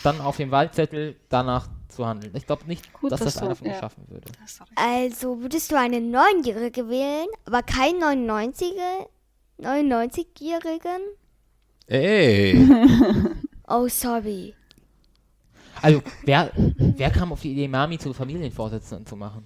dann 0.04 0.20
auf 0.22 0.38
dem 0.38 0.52
Wahlzettel 0.52 1.16
danach 1.30 1.68
zu 1.90 2.06
handeln. 2.06 2.34
Ich 2.36 2.46
glaube 2.46 2.66
nicht, 2.68 2.92
Gut, 2.94 3.12
dass 3.12 3.20
das 3.22 3.36
du- 3.36 3.46
einer 3.46 3.56
von 3.56 3.68
euch 3.68 3.74
ja. 3.74 3.80
schaffen 3.80 4.04
würde. 4.10 4.26
Also 4.76 5.42
würdest 5.42 5.72
du 5.72 5.78
eine 5.78 6.02
Neunjährige 6.02 6.90
wählen, 6.90 7.28
aber 7.46 7.64
kein 7.64 7.96
99er, 7.96 9.08
99-Jährigen? 9.62 11.02
Ey! 11.88 12.68
Oh, 13.70 13.86
sorry. 13.90 14.54
Also, 15.82 16.02
wer, 16.24 16.52
wer 16.56 17.10
kam 17.10 17.34
auf 17.34 17.42
die 17.42 17.52
Idee, 17.52 17.68
Mami 17.68 17.98
zur 18.00 18.14
Familienvorsitzenden 18.14 19.06
zu 19.06 19.18
machen? 19.18 19.46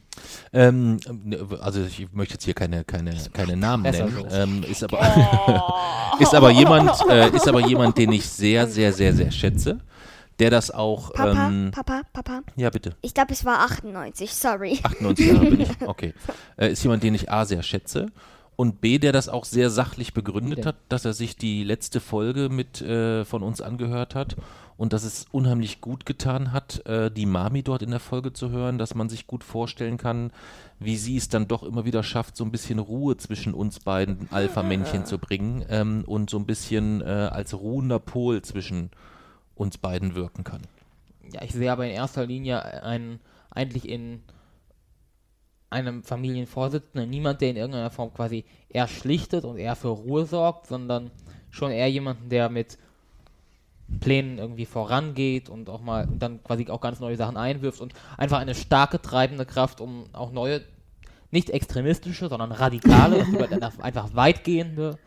ähm, 0.54 0.98
ne, 1.24 1.40
also 1.60 1.82
ich 1.84 2.08
möchte 2.14 2.36
jetzt 2.36 2.44
hier 2.46 2.54
keine, 2.54 2.84
keine, 2.84 3.16
keine 3.34 3.58
Namen 3.58 3.82
nennen. 3.82 4.26
Ähm, 4.32 4.64
ist, 4.70 4.84
aber, 4.84 5.00
ist 6.20 6.36
aber 6.36 6.52
jemand, 6.52 6.92
äh, 7.10 7.32
ist 7.36 7.48
aber 7.48 7.66
jemand, 7.68 7.98
den 7.98 8.12
ich 8.12 8.30
sehr, 8.30 8.68
sehr, 8.68 8.94
sehr, 8.94 9.12
sehr 9.16 9.32
schätze, 9.32 9.80
der 10.38 10.52
das 10.52 10.70
auch. 10.70 11.12
Papa, 11.14 11.48
Ähm, 11.48 11.72
Papa, 11.74 12.02
Papa. 12.14 12.42
ja, 12.56 12.70
bitte. 12.70 12.96
Ich 13.02 13.16
glaube, 13.16 13.34
es 13.34 13.44
war 13.44 13.62
98, 13.62 14.32
sorry. 14.36 14.80
98 14.84 15.26
Jahre 15.26 15.46
bin 15.48 15.62
ich. 15.62 15.70
Okay. 15.82 16.14
Äh, 16.58 16.74
ist 16.74 16.84
jemand, 16.84 17.02
den 17.02 17.16
ich 17.16 17.30
A 17.32 17.44
sehr 17.44 17.64
schätze 17.64 18.06
und 18.62 18.80
B, 18.80 19.00
der 19.00 19.12
das 19.12 19.28
auch 19.28 19.46
sehr 19.46 19.72
sachlich 19.72 20.14
begründet 20.14 20.68
hat, 20.68 20.76
dass 20.88 21.04
er 21.04 21.14
sich 21.14 21.36
die 21.36 21.64
letzte 21.64 22.00
Folge 22.00 22.48
mit 22.50 22.80
äh, 22.80 23.26
von 23.26 23.42
uns 23.42 23.60
angehört 23.60 24.14
hat 24.14 24.36
und 24.78 24.94
dass 24.94 25.04
es 25.04 25.26
unheimlich 25.32 25.82
gut 25.82 26.06
getan 26.06 26.52
hat, 26.52 26.86
äh, 26.86 27.10
die 27.10 27.26
Mami 27.26 27.64
dort 27.64 27.82
in 27.82 27.90
der 27.90 28.00
Folge 28.00 28.34
zu 28.34 28.52
hören, 28.52 28.78
dass 28.78 28.94
man 28.94 29.10
sich 29.10 29.26
gut 29.26 29.44
vorstellen 29.44 29.98
kann, 29.98 30.32
wie 30.78 30.96
sie 30.96 31.18
es 31.18 31.28
dann 31.28 31.48
doch 31.48 31.64
immer 31.64 31.86
wieder 31.86 32.04
schafft, 32.04 32.38
so 32.38 32.46
ein 32.46 32.52
bisschen 32.52 32.78
Ruhe 32.78 33.18
zwischen 33.18 33.56
uns 33.56 33.80
beiden 33.80 34.28
Alpha-Männchen 34.30 35.08
zu 35.08 35.18
bringen 35.18 35.66
ähm, 35.68 36.04
und 36.06 36.30
so 36.30 36.38
ein 36.38 36.46
bisschen 36.46 37.02
äh, 37.02 37.06
als 37.06 37.56
ruhender 37.56 37.98
Pol 37.98 38.44
zwischen 38.44 38.92
uns 39.56 39.80
beiden 39.80 40.14
wirken 40.14 40.44
kann. 40.44 40.62
Ja, 41.34 41.42
ich 41.42 41.54
sehe 41.54 41.72
aber 41.72 41.88
in 41.88 41.94
erster 41.94 42.28
Linie 42.28 42.84
einen, 42.84 43.22
eigentlich 43.50 43.90
in 43.90 44.22
einem 45.72 46.04
Familienvorsitzenden 46.04 47.10
niemand, 47.10 47.42
der 47.42 47.50
in 47.50 47.56
irgendeiner 47.56 47.90
Form 47.90 48.14
quasi 48.14 48.46
eher 48.70 48.88
schlichtet 48.88 49.46
und 49.46 49.58
eher 49.58 49.76
für 49.76 49.88
Ruhe 49.88 50.26
sorgt, 50.26 50.68
sondern 50.68 51.12
schon 51.50 51.72
eher 51.72 51.90
jemanden, 51.90 52.30
der 52.30 52.50
mit 52.50 52.78
Plänen 54.00 54.38
irgendwie 54.38 54.66
vorangeht 54.66 55.50
und 55.50 55.70
auch 55.70 55.82
mal 55.82 56.08
und 56.08 56.20
dann 56.20 56.44
quasi 56.44 56.68
auch 56.70 56.82
ganz 56.82 57.00
neue 57.00 57.18
Sachen 57.18 57.38
einwirft 57.38 57.82
und 57.82 57.94
einfach 58.18 58.40
eine 58.40 58.56
starke 58.56 59.02
treibende 59.02 59.46
Kraft, 59.46 59.82
um 59.82 60.06
auch 60.14 60.32
neue, 60.32 60.62
nicht 61.32 61.50
extremistische, 61.50 62.30
sondern 62.30 62.52
radikale, 62.52 63.26
einfach 63.82 64.14
weitgehende 64.14 64.98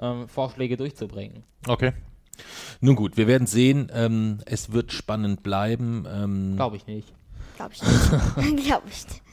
ähm, 0.00 0.28
Vorschläge 0.28 0.76
durchzubringen. 0.76 1.44
Okay. 1.66 1.92
Nun 2.80 2.96
gut, 2.96 3.16
wir 3.16 3.26
werden 3.26 3.46
sehen. 3.46 3.90
Ähm, 3.94 4.40
es 4.44 4.72
wird 4.72 4.92
spannend 4.92 5.42
bleiben. 5.42 6.06
Ähm, 6.10 6.56
Glaube 6.56 6.76
ich 6.76 6.86
nicht. 6.86 7.12
Glaube 7.56 7.74
ich 7.74 7.82
nicht. 7.82 8.64
Glaube 8.66 8.88
ich 8.88 9.06
nicht. 9.06 9.23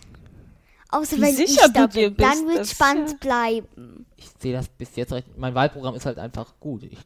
Außer 0.92 1.18
Wie 1.18 1.22
wenn 1.22 1.36
sicher 1.36 1.66
ich 1.68 1.74
da 1.74 1.88
du 1.88 1.94
dir 1.94 2.10
bin, 2.10 2.18
dann 2.18 2.32
bist, 2.34 2.48
wird 2.48 2.60
das- 2.60 2.72
spannend 2.72 3.10
ja. 3.12 3.18
bleiben. 3.20 4.06
ich 4.18 4.30
sehe 4.40 4.54
das 4.54 4.68
bis 4.70 4.96
jetzt 4.96 5.14
recht. 5.14 5.28
Mein 5.38 5.56
Wahlprogramm 5.56 5.96
ist 5.96 6.06
halt 6.06 6.18
einfach 6.20 6.54
gut. 6.60 6.84
Ich 6.84 6.98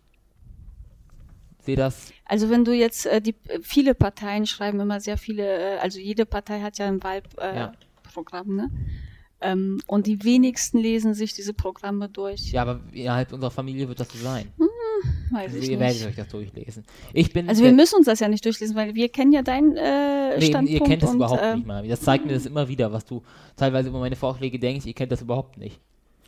sehe 1.64 1.76
das. 1.76 2.12
Also 2.26 2.50
wenn 2.50 2.66
du 2.66 2.74
jetzt 2.74 3.06
äh, 3.06 3.22
die 3.22 3.36
viele 3.62 3.94
Parteien 3.96 4.46
schreiben 4.48 4.80
immer 4.80 5.00
sehr 5.00 5.18
viele, 5.18 5.76
äh, 5.76 5.78
also 5.80 6.00
jede 6.00 6.26
Partei 6.26 6.62
hat 6.62 6.78
ja 6.78 6.88
ein 6.88 7.02
Wahlprogramm, 7.04 8.60
äh, 8.60 8.62
Ja. 8.62 8.68
Ne? 8.68 8.72
Ähm, 9.42 9.82
und 9.88 10.08
die 10.08 10.24
wenigsten 10.24 10.78
lesen 10.80 11.14
sich 11.14 11.34
diese 11.34 11.54
Programme 11.54 12.08
durch. 12.10 12.52
Ja, 12.52 12.62
aber 12.64 12.80
innerhalb 12.94 13.34
unserer 13.34 13.52
Familie 13.52 13.88
wird 13.88 14.00
das 14.00 14.10
so 14.10 14.18
sein. 14.18 14.52
Weiß 15.32 15.48
Also 15.54 15.58
ich 15.58 15.70
ihr 15.70 15.80
werdet 15.80 15.98
nicht. 15.98 16.08
euch 16.08 16.16
das 16.16 16.28
durchlesen. 16.30 16.84
Ich 17.14 17.32
bin. 17.34 17.48
Also 17.50 17.64
wir 17.64 17.72
müssen 17.72 17.96
uns 17.98 18.06
das 18.06 18.20
ja 18.20 18.28
nicht 18.28 18.44
durchlesen, 18.46 18.76
weil 18.76 18.96
wir 18.96 19.10
kennen 19.10 19.32
ja 19.34 19.42
deinen 19.42 19.76
äh, 19.76 20.38
nee, 20.38 20.46
Standpunkt. 20.48 20.70
ihr 20.70 20.80
kennt 20.82 21.04
das 21.04 21.10
und, 21.12 21.16
überhaupt 21.18 21.42
äh, 21.42 21.56
nicht 21.56 21.68
mal. 21.68 21.88
Das 21.88 22.02
zeigt 22.02 22.26
mir 22.26 22.34
das 22.34 22.46
immer 22.46 22.68
wieder, 22.68 22.92
was 22.92 23.06
du 23.06 23.24
teilweise 23.56 23.90
über 23.90 24.00
meine 24.00 24.16
Vorschläge 24.16 24.60
denkst. 24.60 24.86
Ihr 24.86 24.94
kennt 24.94 25.12
das 25.12 25.22
überhaupt 25.22 25.58
nicht. 25.58 25.80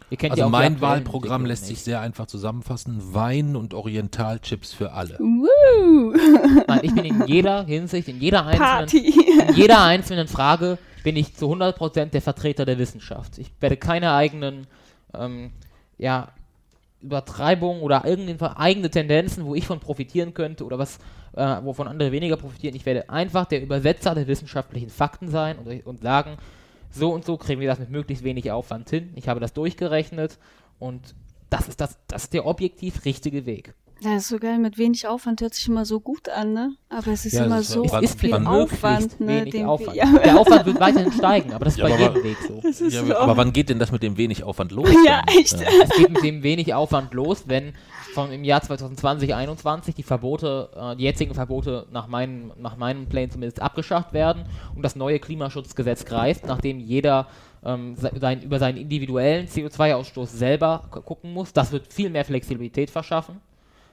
Ihr 0.09 0.18
kennt 0.18 0.38
ja 0.38 0.45
Also 0.45 0.51
mein 0.51 0.80
Wahlprogramm 0.80 1.45
lässt 1.45 1.65
sich 1.65 1.82
sehr 1.82 1.99
einfach 1.99 2.28
zusammenfassen. 2.28 3.13
Wein 3.13 3.55
und 3.57 3.74
Orientalchips 3.74 4.72
für 4.74 4.93
alle. 4.93 5.18
Woo! 5.20 6.13
Nein, 6.68 6.80
ich 6.82 6.93
bin 6.95 7.03
in 7.03 7.26
jeder 7.28 7.65
Hinsicht, 7.68 8.07
in 8.07 8.20
jeder 8.22 8.45
einzelnen, 8.45 8.70
Party. 8.70 9.13
in 9.49 9.55
jeder 9.55 9.84
einzelnen 9.84 10.28
Frage 10.30 10.78
bin 11.03 11.15
ich 11.18 11.36
zu 11.36 11.51
100% 11.51 12.05
der 12.05 12.22
Vertreter 12.22 12.65
der 12.65 12.78
Wissenschaft. 12.80 13.38
Ich 13.38 13.51
werde 13.59 13.76
keine 13.76 14.13
eigenen, 14.13 14.68
ähm, 15.13 15.51
ja, 15.97 16.30
Übertreibungen 17.01 17.81
oder 17.81 18.05
irgendeine 18.05 18.57
eigene 18.57 18.89
Tendenzen, 18.89 19.45
wo 19.45 19.55
ich 19.55 19.67
von 19.67 19.79
profitieren 19.79 20.33
könnte 20.33 20.65
oder 20.65 20.79
was, 20.79 20.97
äh, 21.35 21.63
wovon 21.63 21.87
andere 21.87 22.11
weniger 22.11 22.37
profitieren. 22.37 22.75
Ich 22.75 22.85
werde 22.85 23.09
einfach 23.09 23.45
der 23.45 23.61
Übersetzer 23.61 24.15
der 24.15 24.27
wissenschaftlichen 24.27 24.89
Fakten 24.89 25.29
sein 25.29 25.57
und, 25.59 25.85
und 25.85 26.01
sagen, 26.01 26.37
so 26.89 27.13
und 27.13 27.25
so 27.25 27.37
kriegen 27.37 27.61
wir 27.61 27.67
das 27.67 27.79
mit 27.79 27.89
möglichst 27.89 28.23
wenig 28.23 28.51
Aufwand 28.51 28.89
hin. 28.89 29.11
Ich 29.15 29.27
habe 29.27 29.39
das 29.39 29.53
durchgerechnet 29.53 30.39
und 30.79 31.15
das 31.49 31.67
ist, 31.67 31.79
das, 31.79 31.97
das 32.07 32.25
ist 32.25 32.33
der 32.33 32.45
objektiv 32.45 33.05
richtige 33.05 33.45
Weg. 33.45 33.73
Ja, 33.99 34.15
ist 34.15 34.27
so 34.27 34.37
geil, 34.37 34.59
mit 34.59 34.77
wenig 34.77 35.07
Aufwand 35.07 35.41
hört 35.41 35.55
sich 35.55 35.67
immer 35.67 35.83
so 35.83 35.99
gut 35.99 36.29
an, 36.29 36.53
ne? 36.53 36.75
Aber 36.89 37.07
es 37.11 37.25
ist 37.25 37.33
Ja, 37.33 37.45
immer 37.45 37.59
ist- 37.59 37.69
so 37.71 37.83
es 37.83 37.93
ist 38.11 38.19
viel 38.19 38.33
Aufwand, 38.33 39.19
ne? 39.19 39.45
den 39.45 39.65
Aufwand. 39.65 39.95
Ja, 39.97 40.05
Der 40.05 40.39
Aufwand 40.39 40.65
wird 40.67 40.79
weiterhin 40.79 41.11
steigen, 41.11 41.51
aber 41.51 41.65
das 41.65 41.73
ist 41.73 41.79
Ja, 41.79 41.87
bei 41.87 41.93
aber- 41.95 42.15
jedem 42.15 42.23
Weg 42.23 42.37
so. 42.47 42.85
Ja, 42.89 43.05
so. 43.05 43.15
aber 43.17 43.37
wann 43.37 43.51
geht 43.53 43.69
denn 43.69 43.79
das 43.79 43.91
mit 43.91 44.03
dem 44.03 44.15
wenig 44.17 44.43
Aufwand 44.43 44.71
los? 44.71 44.87
Ja, 45.05 45.23
denn? 45.23 45.39
echt. 45.39 45.53
Es 45.53 45.89
geht 45.97 46.11
mit 46.11 46.23
dem 46.23 46.43
wenig 46.43 46.73
Aufwand 46.75 47.13
los, 47.15 47.45
wenn 47.47 47.73
von 48.13 48.31
im 48.31 48.43
Jahr 48.43 48.61
2020, 48.61 49.29
2021 49.29 49.95
die 49.95 50.03
Verbote, 50.03 50.69
äh, 50.75 50.95
die 50.95 51.03
jetzigen 51.03 51.33
Verbote 51.33 51.87
nach 51.91 52.07
meinen, 52.07 52.51
nach 52.59 52.77
meinen 52.77 53.07
Plänen 53.07 53.31
zumindest 53.31 53.61
abgeschafft 53.61 54.13
werden 54.13 54.43
und 54.75 54.83
das 54.83 54.95
neue 54.95 55.17
Klimaschutzgesetz 55.19 56.05
greift, 56.05 56.45
nachdem 56.45 56.79
jeder 56.79 57.27
ähm, 57.65 57.95
se- 57.95 58.11
sein, 58.21 58.43
über 58.43 58.59
seinen 58.59 58.77
individuellen 58.77 59.47
CO2-Ausstoß 59.47 60.27
selber 60.27 60.83
gu- 60.91 61.01
gucken 61.01 61.33
muss. 61.33 61.51
Das 61.53 61.71
wird 61.71 61.91
viel 61.91 62.09
mehr 62.11 62.23
Flexibilität 62.25 62.91
verschaffen. 62.91 63.41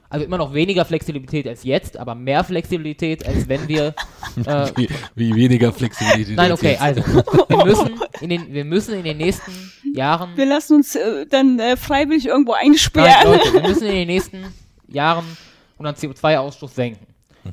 Also 0.09 0.25
immer 0.25 0.37
noch 0.37 0.53
weniger 0.53 0.85
Flexibilität 0.85 1.47
als 1.47 1.63
jetzt, 1.63 1.97
aber 1.97 2.15
mehr 2.15 2.43
Flexibilität, 2.43 3.25
als 3.25 3.49
wenn 3.49 3.67
wir 3.67 3.87
äh, 4.45 4.71
Wie, 4.75 4.89
wie 5.15 5.35
weniger 5.35 5.73
Flexibilität. 5.73 6.35
Nein, 6.35 6.51
als 6.51 6.59
okay, 6.59 6.71
jetzt. 6.71 6.81
also 6.81 7.01
wir 7.47 7.65
müssen 7.65 7.99
in 8.21 8.29
den, 8.29 8.53
wir 8.53 8.65
müssen 8.65 8.93
in 8.95 9.03
den 9.03 9.17
nächsten 9.17 9.51
Jahren, 9.93 10.35
Wir 10.35 10.45
lassen 10.45 10.75
uns 10.75 10.95
äh, 10.95 11.25
dann 11.25 11.59
äh, 11.59 11.75
freiwillig 11.75 12.27
irgendwo 12.27 12.51
nein, 12.53 12.71
einsperren. 12.71 13.31
Leute, 13.31 13.53
wir 13.53 13.61
müssen 13.67 13.87
in 13.87 13.95
den 13.95 14.07
nächsten 14.07 14.45
Jahren 14.87 15.25
unseren 15.77 15.95
CO2-Ausstoß 15.95 16.69
senken. 16.69 17.07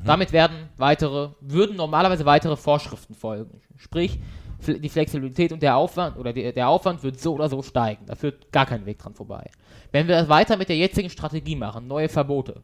Damit 0.05 0.31
werden 0.31 0.69
weitere, 0.77 1.29
würden 1.39 1.75
normalerweise 1.75 2.25
weitere 2.25 2.55
Vorschriften 2.57 3.13
folgen. 3.13 3.61
Sprich, 3.77 4.19
die 4.65 4.89
Flexibilität 4.89 5.51
und 5.51 5.61
der 5.61 5.75
Aufwand 5.75 6.17
oder 6.17 6.33
der, 6.33 6.51
der 6.51 6.67
Aufwand 6.67 7.03
wird 7.03 7.19
so 7.19 7.33
oder 7.33 7.49
so 7.49 7.61
steigen. 7.61 8.05
Da 8.05 8.15
führt 8.15 8.51
gar 8.51 8.65
kein 8.65 8.85
Weg 8.85 8.99
dran 8.99 9.13
vorbei. 9.13 9.49
Wenn 9.91 10.07
wir 10.07 10.15
das 10.15 10.29
weiter 10.29 10.57
mit 10.57 10.69
der 10.69 10.77
jetzigen 10.77 11.09
Strategie 11.09 11.55
machen, 11.55 11.87
neue 11.87 12.09
Verbote, 12.09 12.61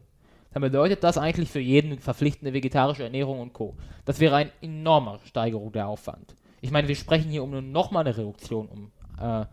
dann 0.52 0.62
bedeutet 0.62 1.04
das 1.04 1.16
eigentlich 1.16 1.50
für 1.50 1.60
jeden 1.60 1.98
verpflichtende 1.98 2.52
vegetarische 2.52 3.04
Ernährung 3.04 3.40
und 3.40 3.52
Co. 3.52 3.76
Das 4.04 4.18
wäre 4.18 4.36
eine 4.36 4.50
enorme 4.60 5.20
Steigerung 5.24 5.70
der 5.72 5.86
Aufwand. 5.86 6.34
Ich 6.60 6.70
meine, 6.70 6.88
wir 6.88 6.96
sprechen 6.96 7.30
hier 7.30 7.42
um 7.42 7.72
nochmal 7.72 8.06
eine 8.06 8.16
Reduktion 8.16 8.68
um 8.68 8.90
äh, 9.18 9.46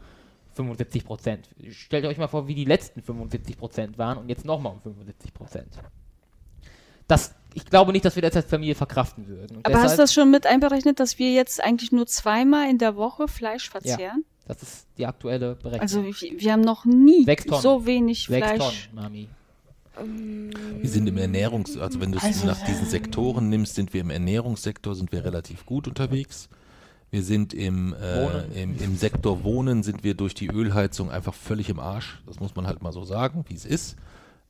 75 0.53 1.05
Prozent. 1.05 1.49
Stellt 1.69 2.05
euch 2.05 2.17
mal 2.17 2.27
vor, 2.27 2.47
wie 2.47 2.55
die 2.55 2.65
letzten 2.65 3.01
75 3.01 3.57
Prozent 3.57 3.97
waren 3.97 4.17
und 4.17 4.29
jetzt 4.29 4.43
nochmal 4.43 4.73
um 4.73 4.81
75 4.81 5.33
Prozent. 5.33 5.77
Das, 7.07 7.33
ich 7.53 7.65
glaube 7.65 7.91
nicht, 7.91 8.05
dass 8.05 8.15
wir 8.15 8.21
das 8.21 8.35
als 8.35 8.45
Familie 8.45 8.75
verkraften 8.75 9.27
würden. 9.27 9.57
Und 9.57 9.65
Aber 9.65 9.75
hast 9.75 9.83
deshalb- 9.83 9.97
du 9.97 10.03
das 10.03 10.13
schon 10.13 10.31
mit 10.31 10.45
einberechnet, 10.45 10.99
dass 10.99 11.17
wir 11.19 11.31
jetzt 11.33 11.63
eigentlich 11.63 11.91
nur 11.91 12.05
zweimal 12.07 12.69
in 12.69 12.77
der 12.77 12.95
Woche 12.95 13.27
Fleisch 13.27 13.69
verzehren? 13.69 14.25
Das 14.47 14.61
ist 14.63 14.87
die 14.97 15.05
aktuelle 15.05 15.55
Berechnung. 15.55 15.81
Also 15.81 16.03
wir, 16.05 16.13
wir 16.13 16.51
haben 16.53 16.61
noch 16.61 16.85
nie 16.85 17.25
Sechs 17.25 17.45
so 17.61 17.85
wenig 17.85 18.27
Sechs 18.27 18.47
Fleisch. 18.47 18.89
Tonnen, 18.93 19.03
Mami. 19.03 19.27
Wir 20.79 20.89
sind 20.89 21.07
im 21.07 21.17
Ernährungs-, 21.17 21.79
also 21.79 21.99
wenn 21.99 22.11
du 22.11 22.19
es 22.19 22.23
Also, 22.23 22.45
nach 22.45 22.63
diesen 22.65 22.85
Sektoren 22.85 23.49
nimmst, 23.49 23.75
sind 23.75 23.93
wir 23.93 24.01
im 24.01 24.11
Ernährungssektor, 24.11 24.93
sind 24.93 25.11
wir 25.11 25.25
relativ 25.25 25.65
gut 25.65 25.87
unterwegs. 25.87 26.49
Wir 27.09 27.23
sind 27.23 27.53
im, 27.53 27.95
äh, 27.99 28.61
im, 28.61 28.77
im 28.79 28.95
Sektor 28.97 29.43
Wohnen, 29.43 29.81
sind 29.81 30.03
wir 30.03 30.13
durch 30.13 30.35
die 30.35 30.47
Ölheizung 30.49 31.09
einfach 31.09 31.33
völlig 31.33 31.69
im 31.69 31.79
Arsch. 31.79 32.21
Das 32.27 32.39
muss 32.39 32.55
man 32.55 32.67
halt 32.67 32.83
mal 32.83 32.91
so 32.91 33.05
sagen, 33.05 33.43
wie 33.47 33.55
es 33.55 33.65
ist. 33.65 33.95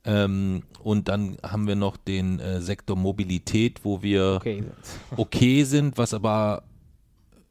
Ähm, 0.08 0.62
und 0.82 1.08
dann 1.08 1.36
haben 1.42 1.66
wir 1.66 1.76
noch 1.76 1.98
den 1.98 2.40
äh, 2.40 2.62
Sektor 2.62 2.96
Mobilität, 2.96 3.84
wo 3.84 4.00
wir 4.02 4.36
Okay. 4.36 4.64
okay 5.16 5.64
sind, 5.64 5.98
was 5.98 6.14
aber 6.14 6.62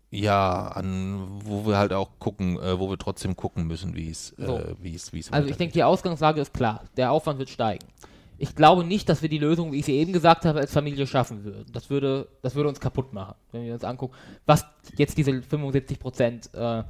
ja 0.10 0.70
an, 0.70 1.22
wo 1.44 1.68
wir 1.68 1.78
halt 1.78 1.94
auch 1.94 2.10
gucken, 2.18 2.58
äh, 2.60 2.80
wo 2.80 2.90
wir 2.90 2.98
trotzdem 2.98 3.36
gucken 3.36 3.68
müssen, 3.68 3.96
wie 3.96 4.10
es, 4.10 4.34
So. 4.38 4.58
äh, 4.58 4.74
wie 4.82 4.96
es, 4.96 5.14
wie 5.14 5.20
es 5.20 5.32
Also 5.32 5.50
ich 5.50 5.58
denke, 5.58 5.74
die 5.74 5.84
Ausgangslage 5.84 6.42
ist 6.42 6.54
klar. 6.54 6.84
Der 6.96 7.12
Aufwand 7.12 7.38
wird 7.38 7.50
steigen. 7.50 7.86
Ich 8.40 8.56
glaube 8.56 8.84
nicht, 8.84 9.08
dass 9.10 9.22
wir 9.22 9.30
die 9.30 9.40
Lösung, 9.40 9.72
wie 9.72 9.80
ich 9.80 9.86
sie 9.86 9.94
eben 9.96 10.14
gesagt 10.14 10.46
habe, 10.46 10.60
als 10.60 10.72
Familie 10.72 11.06
schaffen 11.06 11.44
würden. 11.44 11.66
Das 11.74 11.90
würde, 11.90 12.28
das 12.42 12.56
würde 12.56 12.70
uns 12.70 12.80
kaputt 12.80 13.14
machen, 13.14 13.36
wenn 13.52 13.66
wir 13.66 13.74
uns 13.74 13.84
angucken, 13.84 14.16
was 14.46 14.66
jetzt 14.96 15.18
diese 15.18 15.42
75 15.42 16.00
Prozent 16.00 16.50
äh, 16.54 16.84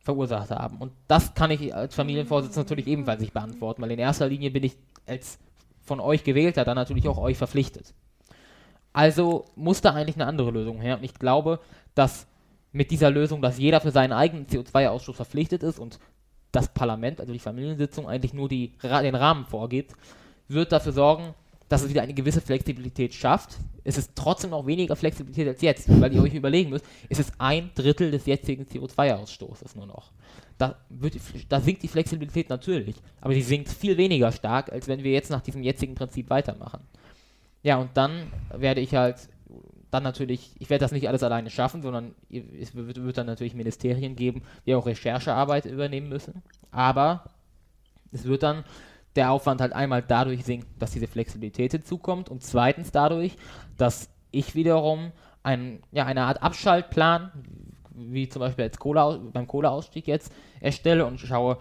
verursacht 0.00 0.50
haben. 0.50 0.78
Und 0.78 0.92
das 1.08 1.34
kann 1.34 1.50
ich 1.50 1.74
als 1.74 1.94
Familienvorsitzender 1.94 2.62
natürlich 2.64 2.86
ebenfalls 2.86 3.20
nicht 3.20 3.32
beantworten, 3.32 3.80
weil 3.82 3.90
in 3.90 3.98
erster 3.98 4.28
Linie 4.28 4.50
bin 4.50 4.64
ich 4.64 4.76
als 5.06 5.38
von 5.82 6.00
euch 6.00 6.24
gewählter 6.24 6.64
dann 6.64 6.76
natürlich 6.76 7.08
auch 7.08 7.18
euch 7.18 7.36
verpflichtet. 7.36 7.94
Also 8.92 9.44
muss 9.56 9.80
da 9.80 9.92
eigentlich 9.92 10.16
eine 10.16 10.26
andere 10.26 10.50
Lösung 10.50 10.80
her. 10.80 10.96
Und 10.96 11.04
ich 11.04 11.14
glaube, 11.14 11.60
dass 11.94 12.26
mit 12.72 12.90
dieser 12.90 13.10
Lösung, 13.10 13.42
dass 13.42 13.58
jeder 13.58 13.80
für 13.80 13.90
seinen 13.90 14.12
eigenen 14.12 14.46
CO2-Ausstoß 14.46 15.14
verpflichtet 15.14 15.62
ist 15.62 15.78
und 15.78 15.98
das 16.52 16.72
Parlament, 16.72 17.20
also 17.20 17.32
die 17.32 17.38
Familiensitzung, 17.38 18.08
eigentlich 18.08 18.32
nur 18.32 18.48
die, 18.48 18.72
den 18.82 19.14
Rahmen 19.14 19.44
vorgibt, 19.44 19.92
wird 20.48 20.72
dafür 20.72 20.92
sorgen, 20.92 21.34
dass 21.68 21.82
es 21.82 21.88
wieder 21.88 22.02
eine 22.02 22.14
gewisse 22.14 22.40
Flexibilität 22.40 23.14
schafft. 23.14 23.56
Es 23.84 23.98
ist 23.98 24.12
trotzdem 24.14 24.50
noch 24.50 24.66
weniger 24.66 24.96
Flexibilität 24.96 25.48
als 25.48 25.62
jetzt, 25.62 26.00
weil 26.00 26.12
ihr 26.12 26.22
euch 26.22 26.34
überlegen 26.34 26.70
müsst, 26.70 26.84
es 27.08 27.18
ist 27.18 27.32
ein 27.38 27.70
Drittel 27.74 28.10
des 28.10 28.26
jetzigen 28.26 28.64
CO2-Ausstoßes 28.64 29.76
nur 29.76 29.86
noch. 29.86 30.12
Da, 30.58 30.76
wird, 30.88 31.16
da 31.48 31.60
sinkt 31.60 31.82
die 31.82 31.88
Flexibilität 31.88 32.48
natürlich, 32.48 32.96
aber 33.20 33.34
sie 33.34 33.42
sinkt 33.42 33.68
viel 33.68 33.96
weniger 33.96 34.30
stark, 34.30 34.72
als 34.72 34.88
wenn 34.88 35.02
wir 35.02 35.12
jetzt 35.12 35.30
nach 35.30 35.40
diesem 35.40 35.62
jetzigen 35.62 35.94
Prinzip 35.94 36.30
weitermachen. 36.30 36.80
Ja, 37.62 37.78
und 37.78 37.90
dann 37.94 38.30
werde 38.52 38.80
ich 38.80 38.94
halt 38.94 39.28
dann 39.90 40.02
natürlich, 40.02 40.50
ich 40.58 40.70
werde 40.70 40.84
das 40.84 40.92
nicht 40.92 41.08
alles 41.08 41.22
alleine 41.22 41.50
schaffen, 41.50 41.82
sondern 41.82 42.14
es 42.28 42.74
wird, 42.74 43.02
wird 43.02 43.16
dann 43.16 43.26
natürlich 43.26 43.54
Ministerien 43.54 44.16
geben, 44.16 44.42
die 44.66 44.74
auch 44.74 44.86
Recherchearbeit 44.86 45.66
übernehmen 45.66 46.08
müssen. 46.08 46.42
Aber 46.72 47.30
es 48.10 48.24
wird 48.24 48.42
dann 48.42 48.64
der 49.16 49.30
Aufwand 49.30 49.60
halt 49.60 49.72
einmal 49.72 50.02
dadurch 50.02 50.44
sinken, 50.44 50.74
dass 50.78 50.92
diese 50.92 51.06
Flexibilität 51.06 51.72
hinzukommt 51.72 52.28
und 52.28 52.42
zweitens 52.42 52.90
dadurch, 52.90 53.36
dass 53.76 54.10
ich 54.30 54.54
wiederum 54.54 55.12
ein, 55.42 55.82
ja, 55.92 56.04
eine 56.06 56.22
Art 56.22 56.42
Abschaltplan, 56.42 57.30
wie 57.94 58.28
zum 58.28 58.40
Beispiel 58.40 58.64
als 58.64 58.78
Kohle, 58.78 59.20
beim 59.32 59.46
Kohleausstieg 59.46 60.06
jetzt, 60.06 60.32
erstelle 60.60 61.06
und 61.06 61.20
schaue, 61.20 61.58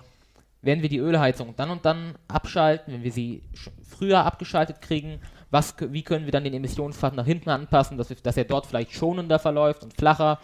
wenn 0.62 0.82
wir 0.82 0.90
die 0.90 0.98
Ölheizung 0.98 1.56
dann 1.58 1.70
und 1.70 1.86
dann 1.86 2.16
abschalten, 2.28 2.94
wenn 2.94 3.04
wir 3.04 3.12
sie 3.12 3.44
früher 3.84 4.26
abgeschaltet 4.26 4.82
kriegen, 4.82 5.20
was, 5.52 5.76
wie 5.80 6.04
können 6.04 6.26
wir 6.26 6.32
dann 6.32 6.46
den 6.46 6.54
Emissionspfad 6.54 7.14
nach 7.14 7.26
hinten 7.26 7.50
anpassen, 7.50 7.98
dass, 7.98 8.10
wir, 8.10 8.18
dass 8.24 8.38
er 8.38 8.46
dort 8.46 8.66
vielleicht 8.66 8.94
schonender 8.94 9.40
verläuft 9.40 9.84
und 9.84 9.94
flacher. 9.94 10.40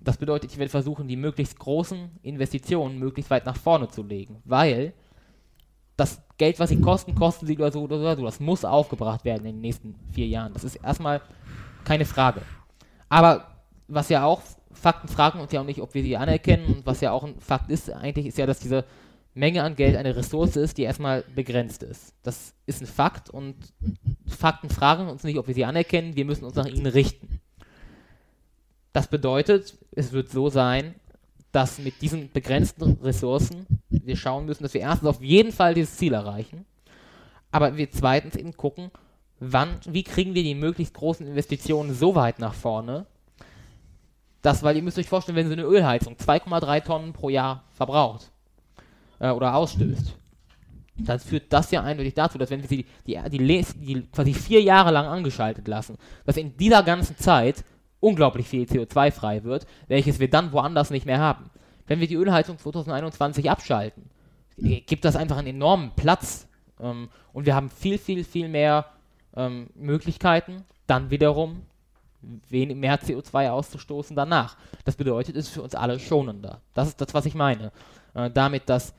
Das 0.00 0.18
bedeutet, 0.18 0.52
ich 0.52 0.58
werde 0.58 0.70
versuchen, 0.70 1.08
die 1.08 1.16
möglichst 1.16 1.58
großen 1.58 2.10
Investitionen 2.22 2.98
möglichst 2.98 3.30
weit 3.30 3.46
nach 3.46 3.56
vorne 3.56 3.88
zu 3.88 4.02
legen, 4.02 4.42
weil 4.44 4.92
das 5.96 6.22
Geld, 6.36 6.58
was 6.58 6.70
sie 6.70 6.80
kosten, 6.80 7.14
kosten 7.14 7.46
sie 7.46 7.56
oder 7.56 7.70
so 7.70 7.82
oder 7.82 8.16
so. 8.16 8.24
Das 8.24 8.40
muss 8.40 8.64
aufgebracht 8.64 9.24
werden 9.24 9.46
in 9.46 9.56
den 9.56 9.60
nächsten 9.60 9.94
vier 10.12 10.26
Jahren. 10.26 10.52
Das 10.52 10.64
ist 10.64 10.76
erstmal 10.76 11.20
keine 11.84 12.04
Frage. 12.04 12.42
Aber 13.08 13.46
was 13.86 14.08
ja 14.08 14.24
auch, 14.24 14.40
Fakten 14.72 15.08
fragen 15.08 15.40
uns 15.40 15.52
ja 15.52 15.60
auch 15.60 15.66
nicht, 15.66 15.80
ob 15.80 15.94
wir 15.94 16.02
sie 16.02 16.16
anerkennen. 16.16 16.66
Und 16.66 16.86
was 16.86 17.00
ja 17.00 17.12
auch 17.12 17.22
ein 17.22 17.38
Fakt 17.38 17.70
ist, 17.70 17.90
eigentlich 17.90 18.26
ist 18.26 18.38
ja, 18.38 18.46
dass 18.46 18.58
diese 18.58 18.84
Menge 19.34 19.62
an 19.62 19.76
Geld 19.76 19.96
eine 19.96 20.16
Ressource 20.16 20.56
ist, 20.56 20.78
die 20.78 20.82
erstmal 20.82 21.22
begrenzt 21.34 21.82
ist. 21.82 22.14
Das 22.22 22.54
ist 22.66 22.80
ein 22.80 22.86
Fakt 22.86 23.30
und 23.30 23.56
Fakten 24.26 24.70
fragen 24.70 25.08
uns 25.08 25.24
nicht, 25.24 25.38
ob 25.38 25.48
wir 25.48 25.54
sie 25.54 25.64
anerkennen. 25.64 26.16
Wir 26.16 26.24
müssen 26.24 26.44
uns 26.44 26.54
nach 26.54 26.66
ihnen 26.66 26.86
richten. 26.86 27.40
Das 28.92 29.08
bedeutet, 29.08 29.76
es 29.90 30.12
wird 30.12 30.30
so 30.30 30.48
sein, 30.50 30.94
dass 31.54 31.78
mit 31.78 32.02
diesen 32.02 32.30
begrenzten 32.32 32.98
Ressourcen 33.02 33.66
wir 33.88 34.16
schauen 34.16 34.44
müssen, 34.46 34.64
dass 34.64 34.74
wir 34.74 34.80
erstens 34.80 35.08
auf 35.08 35.22
jeden 35.22 35.52
Fall 35.52 35.74
dieses 35.74 35.96
Ziel 35.96 36.12
erreichen, 36.12 36.64
aber 37.52 37.76
wir 37.76 37.90
zweitens 37.90 38.34
eben 38.36 38.56
gucken, 38.56 38.90
wann, 39.38 39.78
wie 39.86 40.02
kriegen 40.02 40.34
wir 40.34 40.42
die 40.42 40.54
möglichst 40.56 40.94
großen 40.94 41.26
Investitionen 41.26 41.94
so 41.94 42.14
weit 42.16 42.38
nach 42.40 42.54
vorne, 42.54 43.06
dass, 44.42 44.62
weil 44.62 44.76
ihr 44.76 44.82
müsst 44.82 44.98
euch 44.98 45.08
vorstellen, 45.08 45.36
wenn 45.36 45.46
so 45.46 45.52
eine 45.52 45.62
Ölheizung 45.62 46.14
2,3 46.16 46.84
Tonnen 46.84 47.12
pro 47.12 47.28
Jahr 47.28 47.62
verbraucht 47.72 48.30
äh, 49.20 49.30
oder 49.30 49.54
ausstößt, 49.54 50.14
dann 50.96 51.18
führt 51.20 51.52
das 51.52 51.70
ja 51.70 51.82
eindeutig 51.82 52.14
dazu, 52.14 52.36
dass 52.36 52.50
wenn 52.50 52.62
wir 52.62 52.68
sie 52.68 52.84
die, 53.06 53.18
die, 53.30 53.38
les- 53.38 53.74
die 53.78 54.02
quasi 54.12 54.34
vier 54.34 54.60
Jahre 54.60 54.90
lang 54.90 55.06
angeschaltet 55.06 55.66
lassen, 55.68 55.96
dass 56.26 56.36
in 56.36 56.56
dieser 56.56 56.82
ganzen 56.82 57.16
Zeit 57.16 57.64
unglaublich 58.04 58.46
viel 58.46 58.64
CO2 58.64 59.10
frei 59.10 59.44
wird, 59.44 59.66
welches 59.88 60.20
wir 60.20 60.28
dann 60.28 60.52
woanders 60.52 60.90
nicht 60.90 61.06
mehr 61.06 61.18
haben. 61.18 61.50
Wenn 61.86 62.00
wir 62.00 62.06
die 62.06 62.16
Ölheizung 62.16 62.58
2021 62.58 63.50
abschalten, 63.50 64.10
äh, 64.58 64.80
gibt 64.80 65.04
das 65.04 65.16
einfach 65.16 65.38
einen 65.38 65.48
enormen 65.48 65.92
Platz 65.96 66.46
ähm, 66.80 67.08
und 67.32 67.46
wir 67.46 67.54
haben 67.54 67.70
viel, 67.70 67.98
viel, 67.98 68.24
viel 68.24 68.48
mehr 68.48 68.86
ähm, 69.34 69.68
Möglichkeiten, 69.74 70.64
dann 70.86 71.10
wiederum 71.10 71.62
mehr 72.50 73.00
CO2 73.00 73.50
auszustoßen 73.50 74.16
danach. 74.16 74.56
Das 74.84 74.96
bedeutet, 74.96 75.36
es 75.36 75.46
ist 75.48 75.54
für 75.54 75.62
uns 75.62 75.74
alle 75.74 75.98
schonender. 75.98 76.60
Das 76.72 76.88
ist 76.88 77.00
das, 77.00 77.12
was 77.12 77.26
ich 77.26 77.34
meine. 77.34 77.72
Äh, 78.14 78.30
damit, 78.30 78.68
dass 78.68 78.94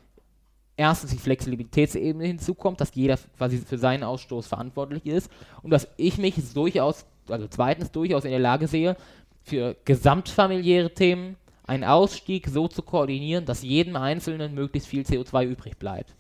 erstens 0.77 1.11
die 1.11 1.17
Flexibilitätsebene 1.17 2.25
hinzukommt, 2.25 2.81
dass 2.81 2.93
jeder 2.93 3.17
quasi 3.37 3.57
für 3.57 3.77
seinen 3.77 4.03
Ausstoß 4.03 4.47
verantwortlich 4.47 5.05
ist 5.05 5.31
und 5.61 5.71
dass 5.71 5.87
ich 5.97 6.17
mich 6.17 6.35
durchaus, 6.53 7.05
also 7.29 7.47
zweitens 7.47 7.91
durchaus 7.91 8.25
in 8.25 8.31
der 8.31 8.39
Lage 8.39 8.67
sehe, 8.67 8.95
für 9.43 9.75
gesamtfamiliäre 9.85 10.93
Themen 10.93 11.35
einen 11.67 11.83
Ausstieg 11.83 12.47
so 12.47 12.67
zu 12.67 12.81
koordinieren, 12.81 13.45
dass 13.45 13.61
jedem 13.63 13.95
Einzelnen 13.95 14.53
möglichst 14.53 14.87
viel 14.87 15.03
CO2 15.03 15.45
übrig 15.45 15.77
bleibt. 15.77 16.13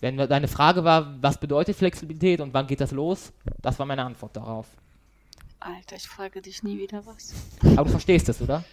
Wenn 0.00 0.16
deine 0.16 0.48
Frage 0.48 0.82
war, 0.84 1.14
was 1.22 1.38
bedeutet 1.38 1.76
Flexibilität 1.76 2.40
und 2.40 2.54
wann 2.54 2.66
geht 2.66 2.80
das 2.80 2.90
los, 2.90 3.32
das 3.60 3.78
war 3.78 3.84
meine 3.86 4.02
Antwort 4.04 4.34
darauf. 4.34 4.66
Alter, 5.58 5.96
ich 5.96 6.08
frage 6.08 6.40
dich 6.40 6.62
nie 6.62 6.78
wieder 6.78 7.04
was. 7.04 7.34
Aber 7.76 7.84
du 7.84 7.90
verstehst 7.90 8.28
es, 8.30 8.40
oder? 8.40 8.64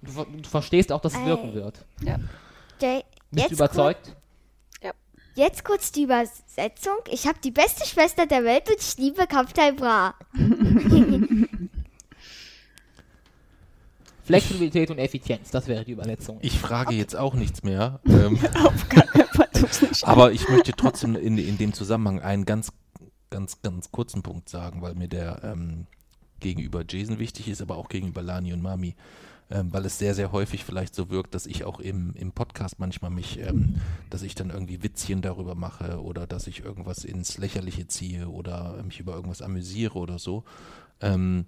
Du, 0.00 0.10
ver- 0.10 0.24
du 0.26 0.48
verstehst 0.48 0.90
auch, 0.90 1.00
dass 1.02 1.12
es 1.14 1.24
wirken 1.26 1.50
Ey. 1.50 1.54
wird. 1.54 1.84
Ja. 2.02 2.18
Jay, 2.80 3.04
Bist 3.30 3.46
du 3.46 3.50
jetzt, 3.50 3.52
überzeugt? 3.52 4.16
Jetzt 5.34 5.64
kurz 5.64 5.92
die 5.92 6.04
Übersetzung. 6.04 6.96
Ich 7.10 7.26
habe 7.26 7.38
die 7.42 7.50
beste 7.50 7.86
Schwester 7.86 8.26
der 8.26 8.44
Welt 8.44 8.68
und 8.68 8.78
ich 8.78 8.96
liebe 8.98 9.26
Kapitän 9.26 9.76
Bra. 9.76 10.14
Flexibilität 14.24 14.90
und 14.90 14.98
Effizienz, 14.98 15.50
das 15.50 15.66
wäre 15.66 15.84
die 15.84 15.92
Übersetzung. 15.92 16.38
Ich 16.42 16.58
frage 16.58 16.94
jetzt 16.94 17.16
auch 17.16 17.34
nichts 17.34 17.64
mehr. 17.64 18.00
Ähm, 18.06 18.38
aber 20.02 20.32
ich 20.32 20.48
möchte 20.48 20.72
trotzdem 20.72 21.16
in, 21.16 21.38
in 21.38 21.58
dem 21.58 21.72
Zusammenhang 21.72 22.20
einen 22.20 22.44
ganz, 22.44 22.72
ganz, 23.30 23.60
ganz 23.62 23.90
kurzen 23.90 24.22
Punkt 24.22 24.48
sagen, 24.48 24.80
weil 24.80 24.94
mir 24.94 25.08
der 25.08 25.42
ähm, 25.42 25.86
gegenüber 26.38 26.84
Jason 26.88 27.18
wichtig 27.18 27.48
ist, 27.48 27.60
aber 27.62 27.76
auch 27.76 27.88
gegenüber 27.88 28.22
Lani 28.22 28.52
und 28.52 28.62
Mami. 28.62 28.94
Ähm, 29.54 29.70
weil 29.70 29.84
es 29.84 29.98
sehr, 29.98 30.14
sehr 30.14 30.32
häufig 30.32 30.64
vielleicht 30.64 30.94
so 30.94 31.10
wirkt, 31.10 31.34
dass 31.34 31.44
ich 31.44 31.64
auch 31.64 31.78
im, 31.78 32.14
im 32.14 32.32
Podcast 32.32 32.78
manchmal 32.78 33.10
mich, 33.10 33.38
ähm, 33.38 33.74
dass 34.08 34.22
ich 34.22 34.34
dann 34.34 34.48
irgendwie 34.48 34.82
Witzchen 34.82 35.20
darüber 35.20 35.54
mache 35.54 36.00
oder 36.02 36.26
dass 36.26 36.46
ich 36.46 36.60
irgendwas 36.64 37.04
ins 37.04 37.36
Lächerliche 37.36 37.86
ziehe 37.86 38.28
oder 38.30 38.82
mich 38.82 38.98
über 38.98 39.12
irgendwas 39.14 39.42
amüsiere 39.42 39.98
oder 39.98 40.18
so. 40.18 40.44
Ähm, 41.02 41.44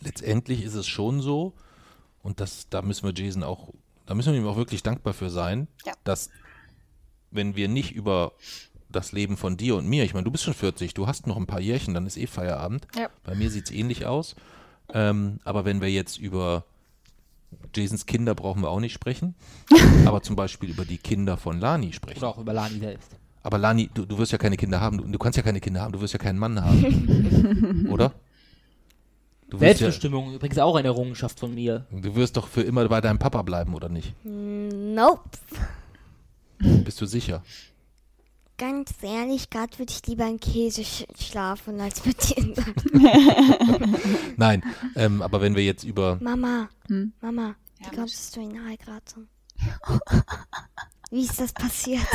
letztendlich 0.00 0.62
ist 0.62 0.74
es 0.74 0.86
schon 0.86 1.20
so, 1.20 1.52
und 2.22 2.40
das, 2.40 2.68
da 2.70 2.80
müssen 2.80 3.04
wir 3.06 3.12
Jason 3.14 3.42
auch, 3.42 3.68
da 4.06 4.14
müssen 4.14 4.32
wir 4.32 4.40
ihm 4.40 4.46
auch 4.46 4.56
wirklich 4.56 4.82
dankbar 4.82 5.12
für 5.12 5.28
sein, 5.28 5.68
Ja. 5.84 5.92
dass 6.04 6.30
wenn 7.30 7.54
wir 7.54 7.68
nicht 7.68 7.92
über 7.92 8.32
das 8.88 9.12
Leben 9.12 9.36
von 9.36 9.56
dir 9.56 9.76
und 9.76 9.86
mir. 9.86 10.04
Ich 10.04 10.14
meine, 10.14 10.24
du 10.24 10.30
bist 10.32 10.42
schon 10.44 10.54
40, 10.54 10.94
du 10.94 11.06
hast 11.06 11.26
noch 11.26 11.36
ein 11.36 11.46
paar 11.46 11.60
Jährchen, 11.60 11.94
dann 11.94 12.06
ist 12.06 12.16
eh 12.16 12.26
Feierabend. 12.26 12.88
Ja. 12.96 13.08
Bei 13.24 13.34
mir 13.34 13.50
sieht 13.50 13.66
es 13.66 13.70
ähnlich 13.70 14.06
aus. 14.06 14.34
Ähm, 14.92 15.38
aber 15.44 15.64
wenn 15.64 15.80
wir 15.80 15.90
jetzt 15.90 16.18
über 16.18 16.64
Jasons 17.74 18.06
Kinder 18.06 18.34
brauchen 18.34 18.62
wir 18.62 18.68
auch 18.70 18.80
nicht 18.80 18.92
sprechen, 18.92 19.34
aber 20.06 20.22
zum 20.22 20.36
Beispiel 20.36 20.70
über 20.70 20.84
die 20.84 20.98
Kinder 20.98 21.36
von 21.36 21.60
Lani 21.60 21.92
sprechen. 21.92 22.18
Oder 22.18 22.28
auch 22.28 22.38
über 22.38 22.52
Lani 22.52 22.78
selbst. 22.78 23.16
Aber 23.42 23.58
Lani, 23.58 23.88
du, 23.94 24.04
du 24.04 24.18
wirst 24.18 24.32
ja 24.32 24.38
keine 24.38 24.56
Kinder 24.56 24.80
haben, 24.80 24.98
du, 24.98 25.04
du 25.04 25.18
kannst 25.18 25.36
ja 25.36 25.42
keine 25.42 25.60
Kinder 25.60 25.80
haben, 25.80 25.92
du 25.92 26.00
wirst 26.00 26.12
ja 26.12 26.18
keinen 26.18 26.38
Mann 26.38 26.62
haben. 26.62 27.88
Oder? 27.90 28.12
Du 29.48 29.58
wirst, 29.60 29.80
ja, 29.80 29.86
Selbstbestimmung 29.86 30.34
übrigens 30.34 30.58
auch 30.58 30.76
eine 30.76 30.88
Errungenschaft 30.88 31.40
von 31.40 31.54
mir. 31.54 31.84
du 31.90 32.14
wirst 32.14 32.36
doch 32.36 32.46
für 32.46 32.62
immer 32.62 32.88
bei 32.88 33.00
deinem 33.00 33.18
Papa 33.18 33.42
bleiben, 33.42 33.74
oder 33.74 33.88
nicht? 33.88 34.14
Nope. 34.24 35.22
Bist 36.60 37.00
du 37.00 37.06
sicher? 37.06 37.42
Ganz 38.60 38.92
ehrlich, 39.00 39.48
gerade 39.48 39.78
würde 39.78 39.90
ich 39.90 40.06
lieber 40.06 40.26
in 40.26 40.38
Käse 40.38 40.84
sch 40.84 41.06
schlafen 41.18 41.80
als 41.80 42.04
mit 42.04 42.28
dir. 42.28 42.54
Nein, 44.36 44.62
ähm, 44.96 45.22
aber 45.22 45.40
wenn 45.40 45.56
wir 45.56 45.64
jetzt 45.64 45.82
über. 45.82 46.18
Mama, 46.20 46.68
Hm? 46.88 47.14
Mama, 47.22 47.54
Ja, 47.80 47.90
wie 47.90 47.96
kommst 47.96 48.36
du 48.36 48.40
in 48.42 48.62
heiraten? 48.62 49.28
Wie 51.10 51.22
ist 51.22 51.40
das 51.40 51.52
passiert? 51.54 52.06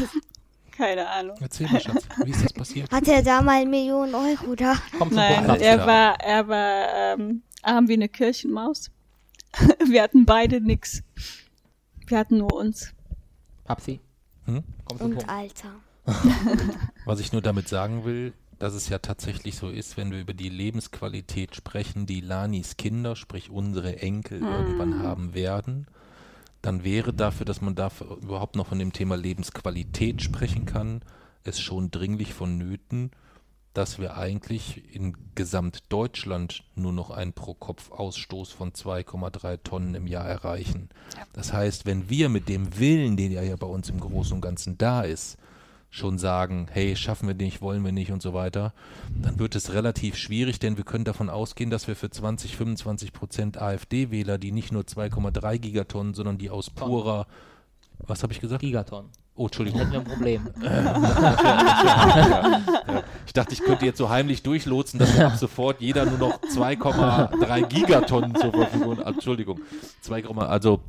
Keine 0.70 1.08
Ahnung. 1.08 1.36
Erzähl 1.40 1.66
mal, 1.68 1.80
Schatz, 1.80 2.04
wie 2.24 2.30
ist 2.30 2.44
das 2.44 2.52
passiert? 2.52 2.92
Hat 2.92 3.08
er 3.08 3.22
da 3.22 3.42
mal 3.42 3.66
Millionen 3.66 4.14
Euro 4.14 4.54
da? 4.54 4.74
Kommt 4.96 5.12
Nein, 5.12 5.44
er 5.58 5.86
war, 5.86 6.20
er 6.20 6.46
war 6.46 7.14
ähm, 7.18 7.42
arm 7.62 7.88
wie 7.88 7.94
eine 7.94 8.08
Kirchenmaus. 8.08 8.92
Wir 9.88 10.02
hatten 10.02 10.24
beide 10.24 10.60
nix. 10.60 11.02
Wir 12.06 12.18
hatten 12.18 12.38
nur 12.38 12.52
uns. 12.54 12.92
Papsi. 13.64 13.98
Hm? 14.44 14.62
Kommt 14.88 15.00
zum 15.00 15.10
Und 15.10 15.16
Punkt. 15.18 15.30
Alter. 15.30 15.70
Was 17.04 17.20
ich 17.20 17.32
nur 17.32 17.42
damit 17.42 17.68
sagen 17.68 18.04
will, 18.04 18.32
dass 18.58 18.74
es 18.74 18.88
ja 18.88 18.98
tatsächlich 18.98 19.56
so 19.56 19.68
ist, 19.68 19.96
wenn 19.96 20.10
wir 20.10 20.20
über 20.20 20.34
die 20.34 20.48
Lebensqualität 20.48 21.54
sprechen, 21.54 22.06
die 22.06 22.20
Lanis 22.20 22.76
Kinder, 22.76 23.14
sprich 23.14 23.50
unsere 23.50 24.00
Enkel, 24.00 24.40
irgendwann 24.40 25.02
haben 25.02 25.34
werden, 25.34 25.86
dann 26.60 26.82
wäre 26.82 27.12
dafür, 27.12 27.46
dass 27.46 27.60
man 27.60 27.76
dafür 27.76 28.16
überhaupt 28.20 28.56
noch 28.56 28.66
von 28.66 28.78
dem 28.78 28.92
Thema 28.92 29.16
Lebensqualität 29.16 30.22
sprechen 30.22 30.66
kann, 30.66 31.02
es 31.44 31.60
schon 31.60 31.90
dringlich 31.90 32.34
vonnöten, 32.34 33.12
dass 33.78 34.00
wir 34.00 34.16
eigentlich 34.16 34.92
in 34.92 35.16
Gesamtdeutschland 35.36 36.64
nur 36.74 36.92
noch 36.92 37.10
einen 37.10 37.32
Pro-Kopf-Ausstoß 37.32 38.50
von 38.50 38.72
2,3 38.72 39.62
Tonnen 39.62 39.94
im 39.94 40.08
Jahr 40.08 40.26
erreichen. 40.26 40.88
Das 41.32 41.52
heißt, 41.52 41.86
wenn 41.86 42.10
wir 42.10 42.28
mit 42.28 42.48
dem 42.48 42.76
Willen, 42.80 43.16
den 43.16 43.30
ja 43.30 43.54
bei 43.54 43.68
uns 43.68 43.88
im 43.88 44.00
Großen 44.00 44.32
und 44.32 44.40
Ganzen 44.40 44.78
da 44.78 45.02
ist, 45.02 45.38
schon 45.90 46.18
sagen, 46.18 46.66
hey, 46.72 46.96
schaffen 46.96 47.28
wir 47.28 47.36
nicht, 47.36 47.62
wollen 47.62 47.84
wir 47.84 47.92
nicht 47.92 48.10
und 48.10 48.20
so 48.20 48.34
weiter, 48.34 48.74
dann 49.22 49.38
wird 49.38 49.54
es 49.54 49.72
relativ 49.72 50.16
schwierig, 50.16 50.58
denn 50.58 50.76
wir 50.76 50.84
können 50.84 51.04
davon 51.04 51.30
ausgehen, 51.30 51.70
dass 51.70 51.86
wir 51.86 51.94
für 51.94 52.10
20, 52.10 52.56
25 52.56 53.12
Prozent 53.12 53.62
AfD-Wähler, 53.62 54.38
die 54.38 54.50
nicht 54.50 54.72
nur 54.72 54.82
2,3 54.82 55.56
Gigatonnen, 55.58 56.14
sondern 56.14 56.36
die 56.36 56.50
aus 56.50 56.68
purer, 56.68 57.28
was 58.00 58.24
habe 58.24 58.32
ich 58.32 58.40
gesagt? 58.40 58.62
Gigaton. 58.62 59.08
Oh, 59.38 59.44
Entschuldigung. 59.44 59.80
Hätten 59.80 59.92
wir 59.92 60.00
ein 60.00 60.04
Problem. 60.04 60.48
Ich 63.26 63.34
dachte, 63.34 63.52
ich 63.52 63.60
könnte 63.60 63.84
jetzt 63.84 63.98
so 63.98 64.08
heimlich 64.08 64.42
durchlotsen, 64.42 64.98
dass 64.98 65.20
ab 65.20 65.36
sofort 65.36 65.82
jeder 65.82 66.06
nur 66.06 66.18
noch 66.18 66.40
2,3 66.40 67.66
Gigatonnen 67.66 68.34
zur 68.34 68.52
Verfügung 68.52 68.98
hat. 68.98 69.06
Entschuldigung. 69.06 69.60
2, 70.00 70.24
also 70.24 70.80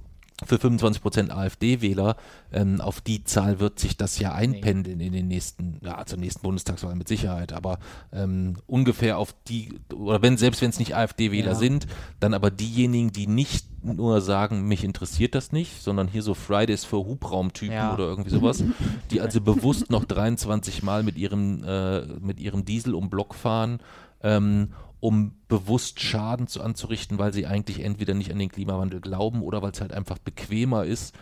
für 0.46 0.58
25 0.58 1.02
Prozent 1.02 1.32
AfD-Wähler, 1.32 2.16
ähm, 2.52 2.80
auf 2.82 3.02
die 3.02 3.24
Zahl 3.24 3.60
wird 3.60 3.80
sich 3.80 3.98
das 3.98 4.20
ja 4.20 4.32
einpendeln 4.34 5.00
in 5.00 5.12
den 5.12 5.28
nächsten, 5.28 5.80
ja, 5.84 6.06
zur 6.06 6.18
nächsten 6.20 6.42
Bundestagswahl 6.42 6.96
mit 6.96 7.08
Sicherheit, 7.08 7.54
aber 7.54 7.80
ähm, 8.14 8.56
ungefähr 8.68 9.18
auf 9.18 9.36
die, 9.48 9.80
oder 9.94 10.22
wenn, 10.22 10.38
selbst 10.38 10.62
wenn 10.62 10.70
es 10.70 10.80
nicht 10.80 10.96
AfD-Wähler 10.96 11.52
Ja. 11.52 11.56
sind, 11.56 11.88
dann 12.20 12.34
aber 12.34 12.52
diejenigen, 12.52 13.12
die 13.12 13.28
nicht 13.28 13.66
nur 13.84 14.22
sagen, 14.22 14.68
mich 14.68 14.84
interessiert 14.84 15.36
das 15.36 15.52
nicht, 15.52 15.82
sondern 15.82 16.08
hier 16.08 16.22
so 16.24 16.34
Fridays 16.34 16.84
für 16.86 16.98
Hubraumtypen 16.98 17.74
Ja. 17.76 17.94
oder 17.94 18.06
irgendwie 18.06 18.30
sowas, 18.30 18.64
die 19.12 19.22
also 19.22 19.42
bewusst 19.42 19.90
noch 19.90 20.06
23 20.06 20.84
Mal 20.84 21.04
mit 21.04 21.18
ihrem, 21.18 21.64
äh, 21.64 22.02
mit 22.20 22.40
ihrem 22.40 22.66
Diesel 22.66 22.94
um 22.96 23.10
Block 23.10 23.36
fahren, 23.36 23.80
ähm, 24.22 24.70
um 25.00 25.34
bewusst 25.48 26.00
Schaden 26.02 26.48
zu 26.48 26.62
anzurichten, 26.62 27.18
weil 27.18 27.34
sie 27.34 27.48
eigentlich 27.48 27.82
entweder 27.82 28.14
nicht 28.14 28.32
an 28.32 28.40
den 28.40 28.50
Klimawandel 28.50 29.00
glauben 29.02 29.42
oder 29.42 29.62
weil 29.62 29.72
es 29.72 29.82
halt 29.82 29.94
einfach 29.94 30.18
bequemer 30.18 30.86
ist, 30.86 31.16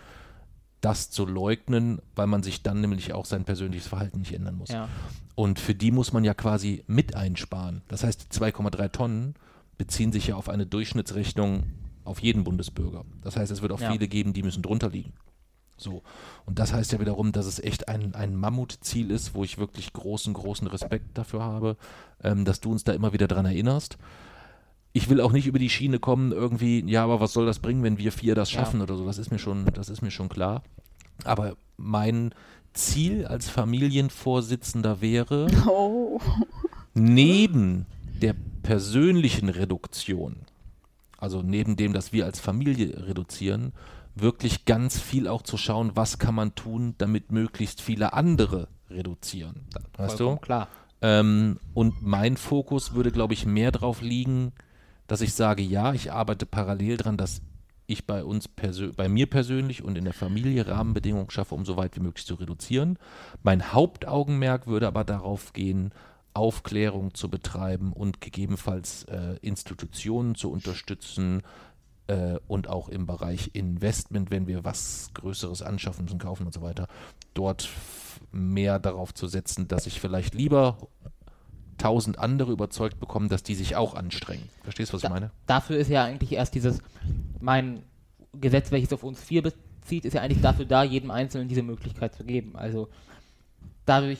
das 0.82 1.10
zu 1.10 1.26
leugnen, 1.26 2.00
weil 2.16 2.28
man 2.28 2.44
sich 2.44 2.64
dann 2.64 2.82
nämlich 2.82 3.14
auch 3.14 3.26
sein 3.26 3.46
persönliches 3.46 3.88
Verhalten 3.88 4.20
nicht 4.20 4.34
ändern 4.34 4.56
muss. 4.56 4.70
Ja. 4.70 4.88
Und 5.36 5.60
für 5.60 5.76
die 5.76 5.92
muss 5.92 6.14
man 6.14 6.24
ja 6.24 6.34
quasi 6.34 6.84
mit 6.88 7.16
einsparen. 7.16 7.82
Das 7.88 8.04
heißt, 8.04 8.24
die 8.34 8.38
2,3 8.40 8.92
Tonnen 8.92 9.36
beziehen 9.78 10.12
sich 10.12 10.28
ja 10.28 10.36
auf 10.36 10.50
eine 10.50 10.66
Durchschnittsrechnung 10.66 11.64
auf 12.04 12.20
jeden 12.20 12.44
Bundesbürger. 12.44 13.06
Das 13.22 13.36
heißt, 13.36 13.52
es 13.52 13.62
wird 13.62 13.72
auch 13.72 13.82
Ja. 13.82 13.92
viele 13.92 14.08
geben, 14.08 14.34
die 14.34 14.44
müssen 14.44 14.64
drunter 14.64 14.90
liegen. 14.90 15.14
So. 15.78 16.02
Und 16.46 16.60
das 16.60 16.74
heißt 16.74 16.92
ja 16.92 17.00
wiederum, 17.00 17.32
dass 17.32 17.46
es 17.46 17.60
echt 17.60 17.88
ein, 17.88 18.16
ein 18.16 18.36
Mammutziel 18.36 19.12
ist, 19.12 19.36
wo 19.36 19.44
ich 19.44 19.58
wirklich 19.58 19.94
großen, 19.94 20.34
großen 20.34 20.68
Respekt 20.68 21.18
dafür 21.18 21.44
habe, 21.44 21.78
ähm, 22.24 22.46
dass 22.46 22.60
du 22.60 22.72
uns 22.72 22.84
da 22.84 22.94
immer 22.94 23.14
wieder 23.14 23.28
dran 23.28 23.46
erinnerst. 23.46 23.98
Ich 24.94 25.10
will 25.10 25.22
auch 25.22 25.32
nicht 25.32 25.46
über 25.46 25.60
die 25.60 25.70
Schiene 25.70 26.00
kommen, 26.00 26.32
irgendwie, 26.32 26.84
ja, 26.90 27.04
aber 27.04 27.20
was 27.20 27.34
soll 27.34 27.46
das 27.46 27.60
bringen, 27.60 27.84
wenn 27.84 28.00
wir 28.00 28.12
vier 28.12 28.34
das 28.34 28.52
Ja. 28.52 28.60
schaffen 28.62 28.82
oder 28.82 28.96
so. 28.98 29.06
Das 29.06 29.20
ist 29.20 29.32
mir 29.32 29.38
schon, 29.40 29.66
das 29.74 29.90
ist 29.90 30.02
mir 30.02 30.10
schon 30.12 30.30
klar. 30.30 30.64
Aber 31.24 31.56
mein 31.78 32.34
Ziel 32.74 33.26
als 33.28 33.48
Familienvorsitzender 33.50 35.02
wäre, 35.02 35.48
Oh. 35.68 36.20
neben 36.94 37.86
der 38.22 38.36
persönlichen 38.64 39.50
Reduktion, 39.50 40.38
also 41.18 41.42
neben 41.44 41.76
dem, 41.76 41.94
dass 41.94 42.14
wir 42.14 42.26
als 42.26 42.40
Familie 42.40 43.06
reduzieren, 43.08 43.74
wirklich 44.22 44.66
ganz 44.66 45.00
viel 45.00 45.28
auch 45.28 45.42
zu 45.42 45.58
schauen, 45.58 45.92
was 45.96 46.20
kann 46.20 46.36
man 46.36 46.56
tun, 46.56 46.96
damit 46.98 47.32
möglichst 47.32 47.82
viele 47.82 48.14
andere 48.14 48.68
reduzieren. 48.90 49.66
Weißt 49.98 50.18
Vollkommen 50.18 50.38
du? 50.38 50.42
Klar. 50.42 50.68
Ähm, 51.02 51.60
und 51.74 52.02
mein 52.02 52.38
Fokus 52.38 52.94
würde, 52.94 53.12
glaube 53.12 53.34
ich, 53.34 53.46
mehr 53.46 53.72
darauf 53.72 54.02
liegen, 54.02 54.54
dass 55.08 55.22
ich 55.22 55.34
sage, 55.34 55.62
ja, 55.62 55.94
ich 55.94 56.12
arbeite 56.12 56.46
parallel 56.46 56.98
dran, 56.98 57.18
dass 57.18 57.42
ich 57.86 58.06
bei 58.06 58.24
uns 58.24 58.50
bei 58.50 59.08
mir 59.08 59.28
persönlich 59.28 59.82
und 59.82 59.98
in 59.98 60.04
der 60.04 60.14
Familie 60.14 60.68
Rahmenbedingungen 60.68 61.30
schaffe, 61.30 61.56
um 61.56 61.66
so 61.66 61.78
weit 61.78 61.96
wie 61.96 62.02
möglich 62.02 62.26
zu 62.26 62.36
reduzieren. 62.36 63.00
Mein 63.44 63.72
Hauptaugenmerk 63.72 64.68
würde 64.68 64.88
aber 64.88 65.06
darauf 65.06 65.54
gehen, 65.54 65.92
Aufklärung 66.34 67.14
zu 67.14 67.30
betreiben 67.30 67.94
und 67.94 68.20
gegebenenfalls 68.20 69.06
äh, 69.06 69.38
Institutionen 69.42 70.36
zu 70.36 70.52
unterstützen 70.52 71.42
äh, 72.08 72.40
und 72.48 72.68
auch 72.68 72.90
im 72.90 73.06
Bereich 73.06 73.52
Investment, 73.54 74.32
wenn 74.32 74.48
wir 74.48 74.64
was 74.64 75.10
Größeres 75.14 75.62
anschaffen 75.62 76.06
müssen, 76.06 76.20
kaufen 76.20 76.46
und 76.46 76.54
so 76.54 76.62
weiter, 76.62 76.88
dort 77.34 77.70
mehr 78.32 78.80
darauf 78.80 79.14
zu 79.14 79.28
setzen, 79.28 79.68
dass 79.68 79.88
ich 79.88 80.00
vielleicht 80.00 80.34
lieber 80.34 80.78
tausend 81.78 82.18
andere 82.18 82.52
überzeugt 82.52 83.00
bekomme, 83.00 83.28
dass 83.28 83.44
die 83.44 83.56
sich 83.56 83.76
auch 83.76 83.94
anstrengen. 83.94 84.50
Verstehst 84.64 84.92
du, 84.92 84.96
was 84.96 85.04
ich 85.04 85.08
Da- 85.10 85.14
meine? 85.14 85.32
Dafür 85.46 85.78
ist 85.78 85.90
ja 85.90 86.04
eigentlich 86.04 86.32
erst 86.34 86.56
dieses, 86.56 86.80
mein 87.40 87.84
Gesetz, 88.34 88.72
welches 88.72 88.92
auf 88.94 89.04
uns 89.04 89.22
vier 89.22 89.44
bezieht, 89.44 90.04
ist 90.06 90.14
ja 90.14 90.22
eigentlich 90.22 90.42
dafür 90.42 90.66
da, 90.66 90.84
jedem 90.84 91.12
Einzelnen 91.12 91.48
diese 91.48 91.62
Möglichkeit 91.62 92.16
zu 92.16 92.24
geben. 92.24 92.56
Also 92.56 92.90
dadurch, 93.86 94.20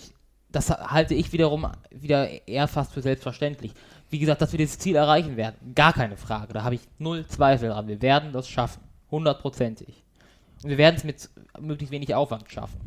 das 0.52 0.70
halte 0.70 1.14
ich 1.16 1.34
wiederum 1.34 1.68
wieder 1.92 2.48
eher 2.48 2.68
fast 2.68 2.94
für 2.94 3.02
selbstverständlich. 3.02 3.74
Wie 4.10 4.20
gesagt, 4.20 4.42
dass 4.42 4.52
wir 4.52 4.58
dieses 4.58 4.80
Ziel 4.80 4.96
erreichen 4.96 5.36
werden, 5.36 5.74
gar 5.76 5.94
keine 5.94 6.18
Frage. 6.18 6.54
Da 6.54 6.64
habe 6.64 6.76
ich 6.76 6.82
null 6.98 7.26
Zweifel 7.28 7.70
dran. 7.70 7.88
Wir 7.88 8.02
werden 8.02 8.32
das 8.32 8.48
schaffen. 8.48 8.82
Hundertprozentig. 9.12 10.04
Und 10.64 10.70
wir 10.70 10.78
werden 10.78 10.96
es 10.96 11.04
mit 11.04 11.30
möglichst 11.60 11.92
wenig 11.92 12.14
Aufwand 12.16 12.50
schaffen. 12.52 12.80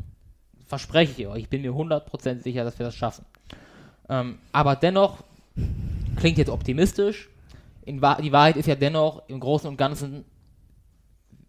Verspreche 0.65 1.21
ich 1.21 1.27
euch. 1.27 1.43
Ich 1.43 1.49
bin 1.49 1.61
mir 1.61 1.73
hundertprozentig 1.73 2.43
sicher, 2.43 2.63
dass 2.63 2.79
wir 2.79 2.85
das 2.85 2.95
schaffen. 2.95 3.25
Ähm, 4.09 4.39
aber 4.51 4.75
dennoch, 4.75 5.23
klingt 6.17 6.37
jetzt 6.37 6.49
optimistisch, 6.49 7.29
Wahr 7.85 8.21
die 8.21 8.31
Wahrheit 8.31 8.57
ist 8.57 8.67
ja 8.67 8.75
dennoch, 8.75 9.23
im 9.27 9.39
Großen 9.39 9.67
und 9.67 9.77
Ganzen 9.77 10.23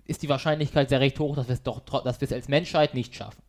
ist 0.06 0.22
die 0.22 0.28
Wahrscheinlichkeit 0.28 0.88
sehr 0.88 1.00
recht 1.00 1.18
hoch, 1.20 1.36
dass 1.36 1.48
wir 1.48 1.54
es 1.54 1.62
doch, 1.62 1.80
dass 2.02 2.20
wir 2.20 2.26
es 2.26 2.32
als 2.32 2.48
Menschheit 2.48 2.94
nicht 2.94 3.14
schaffen. 3.14 3.42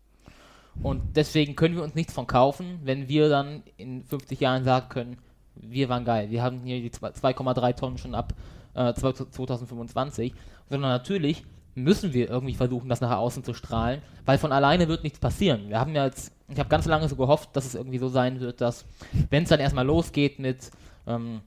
Und 0.81 1.15
deswegen 1.15 1.55
können 1.55 1.75
wir 1.75 1.83
uns 1.83 1.95
nichts 1.95 2.13
von 2.13 2.27
kaufen, 2.27 2.79
wenn 2.83 3.07
wir 3.07 3.29
dann 3.29 3.63
in 3.77 4.03
50 4.03 4.39
Jahren 4.39 4.63
sagen 4.63 4.89
können, 4.89 5.17
wir 5.55 5.89
waren 5.89 6.05
geil, 6.05 6.29
wir 6.29 6.41
haben 6.43 6.61
hier 6.63 6.81
die 6.81 6.91
zwei- 6.91 7.11
2,3 7.11 7.73
Tonnen 7.73 7.97
schon 7.97 8.15
ab 8.15 8.33
äh, 8.75 8.93
2025, 8.93 10.33
sondern 10.69 10.91
natürlich 10.91 11.43
müssen 11.75 12.13
wir 12.13 12.29
irgendwie 12.29 12.53
versuchen, 12.53 12.87
das 12.89 13.01
nach 13.01 13.17
außen 13.17 13.43
zu 13.43 13.53
strahlen, 13.53 14.01
weil 14.25 14.37
von 14.37 14.51
alleine 14.51 14.87
wird 14.87 15.03
nichts 15.03 15.19
passieren. 15.19 15.69
Wir 15.69 15.79
haben 15.79 15.95
ja 15.95 16.05
jetzt, 16.05 16.31
ich 16.49 16.59
habe 16.59 16.69
ganz 16.69 16.85
lange 16.85 17.07
so 17.09 17.15
gehofft, 17.15 17.49
dass 17.53 17.65
es 17.65 17.75
irgendwie 17.75 17.97
so 17.97 18.09
sein 18.09 18.39
wird, 18.39 18.61
dass, 18.61 18.85
wenn 19.29 19.43
es 19.43 19.49
dann 19.49 19.59
erstmal 19.59 19.85
losgeht 19.85 20.37
mit 20.39 20.69
ähm, 21.07 21.41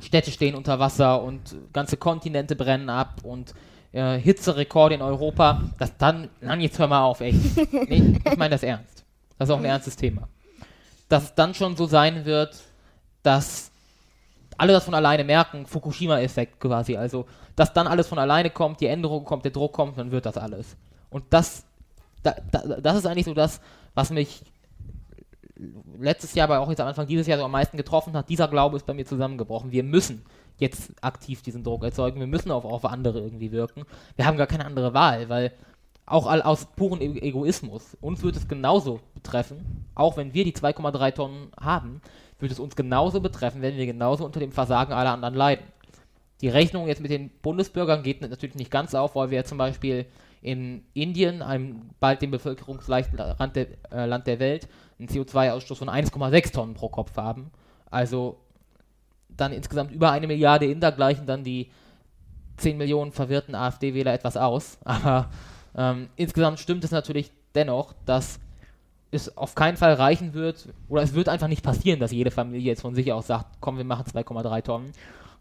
Städte 0.00 0.30
stehen 0.30 0.54
unter 0.54 0.78
Wasser 0.78 1.22
und 1.22 1.56
ganze 1.72 1.96
Kontinente 1.96 2.54
brennen 2.56 2.90
ab 2.90 3.20
und 3.22 3.54
äh, 3.92 4.18
Hitzerekorde 4.18 4.94
in 4.94 5.02
Europa, 5.02 5.62
dass 5.78 5.96
dann, 5.96 6.28
nein, 6.40 6.60
jetzt 6.60 6.78
hör 6.78 6.86
mal 6.86 7.02
auf, 7.02 7.20
echt. 7.20 7.38
Nee, 7.72 8.18
ich 8.24 8.36
meine 8.36 8.50
das 8.50 8.62
ernst. 8.62 9.04
Das 9.38 9.48
ist 9.48 9.54
auch 9.54 9.58
ein 9.58 9.64
ernstes 9.64 9.96
Thema. 9.96 10.28
Dass 11.08 11.24
es 11.24 11.34
dann 11.34 11.54
schon 11.54 11.76
so 11.76 11.86
sein 11.86 12.24
wird, 12.24 12.56
dass 13.22 13.70
alle 14.56 14.72
das 14.72 14.84
von 14.84 14.94
alleine 14.94 15.24
merken, 15.24 15.66
Fukushima-Effekt 15.66 16.60
quasi, 16.60 16.96
also 16.96 17.26
dass 17.56 17.72
dann 17.72 17.86
alles 17.86 18.08
von 18.08 18.18
alleine 18.18 18.50
kommt, 18.50 18.80
die 18.80 18.86
Änderung 18.86 19.24
kommt, 19.24 19.44
der 19.44 19.52
Druck 19.52 19.72
kommt, 19.72 19.98
dann 19.98 20.10
wird 20.10 20.26
das 20.26 20.36
alles. 20.36 20.76
Und 21.08 21.24
das, 21.30 21.64
da, 22.22 22.34
da, 22.50 22.60
das 22.80 22.98
ist 22.98 23.06
eigentlich 23.06 23.24
so 23.24 23.34
das, 23.34 23.60
was 23.94 24.10
mich 24.10 24.42
letztes 25.98 26.34
Jahr, 26.34 26.48
aber 26.48 26.60
auch 26.60 26.68
jetzt 26.70 26.80
am 26.80 26.88
Anfang 26.88 27.06
dieses 27.06 27.26
Jahr 27.26 27.38
so 27.38 27.44
am 27.44 27.50
meisten 27.50 27.76
getroffen 27.76 28.14
hat. 28.14 28.28
Dieser 28.28 28.48
Glaube 28.48 28.76
ist 28.76 28.86
bei 28.86 28.94
mir 28.94 29.04
zusammengebrochen. 29.04 29.72
Wir 29.72 29.82
müssen 29.82 30.24
jetzt 30.58 30.92
aktiv 31.02 31.42
diesen 31.42 31.64
Druck 31.64 31.84
erzeugen. 31.84 32.20
Wir 32.20 32.26
müssen 32.26 32.50
auch 32.50 32.64
auf 32.64 32.84
andere 32.84 33.20
irgendwie 33.20 33.52
wirken. 33.52 33.84
Wir 34.16 34.26
haben 34.26 34.36
gar 34.36 34.46
keine 34.46 34.64
andere 34.64 34.94
Wahl, 34.94 35.28
weil 35.28 35.52
auch 36.06 36.26
aus 36.26 36.66
purem 36.76 37.00
Egoismus, 37.00 37.96
uns 38.00 38.22
wird 38.22 38.36
es 38.36 38.48
genauso 38.48 39.00
betreffen, 39.14 39.86
auch 39.94 40.16
wenn 40.16 40.34
wir 40.34 40.44
die 40.44 40.52
2,3 40.52 41.14
Tonnen 41.14 41.52
haben, 41.60 42.00
wird 42.40 42.52
es 42.52 42.58
uns 42.58 42.76
genauso 42.76 43.20
betreffen, 43.20 43.62
wenn 43.62 43.76
wir 43.76 43.86
genauso 43.86 44.24
unter 44.24 44.40
dem 44.40 44.52
Versagen 44.52 44.92
aller 44.92 45.12
anderen 45.12 45.34
leiden. 45.34 45.64
Die 46.40 46.48
Rechnung 46.48 46.86
jetzt 46.86 47.02
mit 47.02 47.10
den 47.10 47.30
Bundesbürgern 47.42 48.02
geht 48.02 48.22
natürlich 48.22 48.54
nicht 48.54 48.70
ganz 48.70 48.94
auf, 48.94 49.14
weil 49.14 49.30
wir 49.30 49.44
zum 49.44 49.58
Beispiel 49.58 50.06
in 50.42 50.84
Indien, 50.94 51.42
einem 51.42 51.90
bald 52.00 52.22
dem 52.22 52.30
bevölkerungsreichsten 52.30 53.18
Land 53.18 53.56
der, 53.56 53.66
äh, 53.92 54.06
Land 54.06 54.26
der 54.26 54.40
Welt, 54.40 54.68
einen 54.98 55.08
CO2-Ausstoß 55.08 55.76
von 55.76 55.88
1,6 55.88 56.52
Tonnen 56.52 56.74
pro 56.74 56.88
Kopf 56.88 57.16
haben. 57.16 57.50
Also 57.90 58.38
dann 59.28 59.52
insgesamt 59.52 59.92
über 59.92 60.10
eine 60.10 60.26
Milliarde 60.26 60.66
Inder 60.66 60.92
gleichen 60.92 61.26
dann 61.26 61.44
die 61.44 61.70
10 62.56 62.76
Millionen 62.78 63.12
verwirrten 63.12 63.54
AfD-Wähler 63.54 64.14
etwas 64.14 64.36
aus. 64.36 64.78
Aber 64.84 65.30
ähm, 65.76 66.08
insgesamt 66.16 66.58
stimmt 66.60 66.84
es 66.84 66.90
natürlich 66.90 67.30
dennoch, 67.54 67.92
dass 68.06 68.40
es 69.10 69.36
auf 69.36 69.54
keinen 69.54 69.76
Fall 69.76 69.94
reichen 69.94 70.34
wird, 70.34 70.68
oder 70.88 71.02
es 71.02 71.14
wird 71.14 71.28
einfach 71.28 71.48
nicht 71.48 71.64
passieren, 71.64 72.00
dass 72.00 72.12
jede 72.12 72.30
Familie 72.30 72.66
jetzt 72.66 72.82
von 72.82 72.94
sich 72.94 73.12
aus 73.12 73.26
sagt, 73.26 73.56
komm, 73.60 73.76
wir 73.76 73.84
machen 73.84 74.04
2,3 74.04 74.62
Tonnen. 74.62 74.92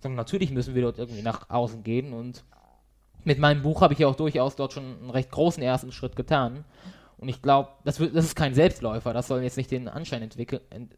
Sondern 0.02 0.18
natürlich 0.18 0.52
müssen 0.52 0.76
wir 0.76 0.82
dort 0.82 0.98
irgendwie 0.98 1.22
nach 1.22 1.50
außen 1.50 1.84
gehen 1.84 2.14
und 2.14 2.44
mit 3.26 3.38
meinem 3.38 3.62
Buch 3.62 3.82
habe 3.82 3.94
ich 3.94 4.00
ja 4.00 4.08
auch 4.08 4.16
durchaus 4.16 4.56
dort 4.56 4.74
schon 4.74 4.98
einen 5.02 5.10
recht 5.10 5.30
großen 5.30 5.62
ersten 5.62 5.92
Schritt 5.92 6.16
getan. 6.16 6.64
Und 7.18 7.28
ich 7.28 7.42
glaube, 7.42 7.70
das, 7.84 7.98
das 7.98 8.26
ist 8.26 8.36
kein 8.36 8.54
Selbstläufer, 8.54 9.14
das 9.14 9.28
soll 9.28 9.44
jetzt 9.44 9.58
nicht 9.58 9.72
den 9.72 9.90
Anschein 9.90 10.28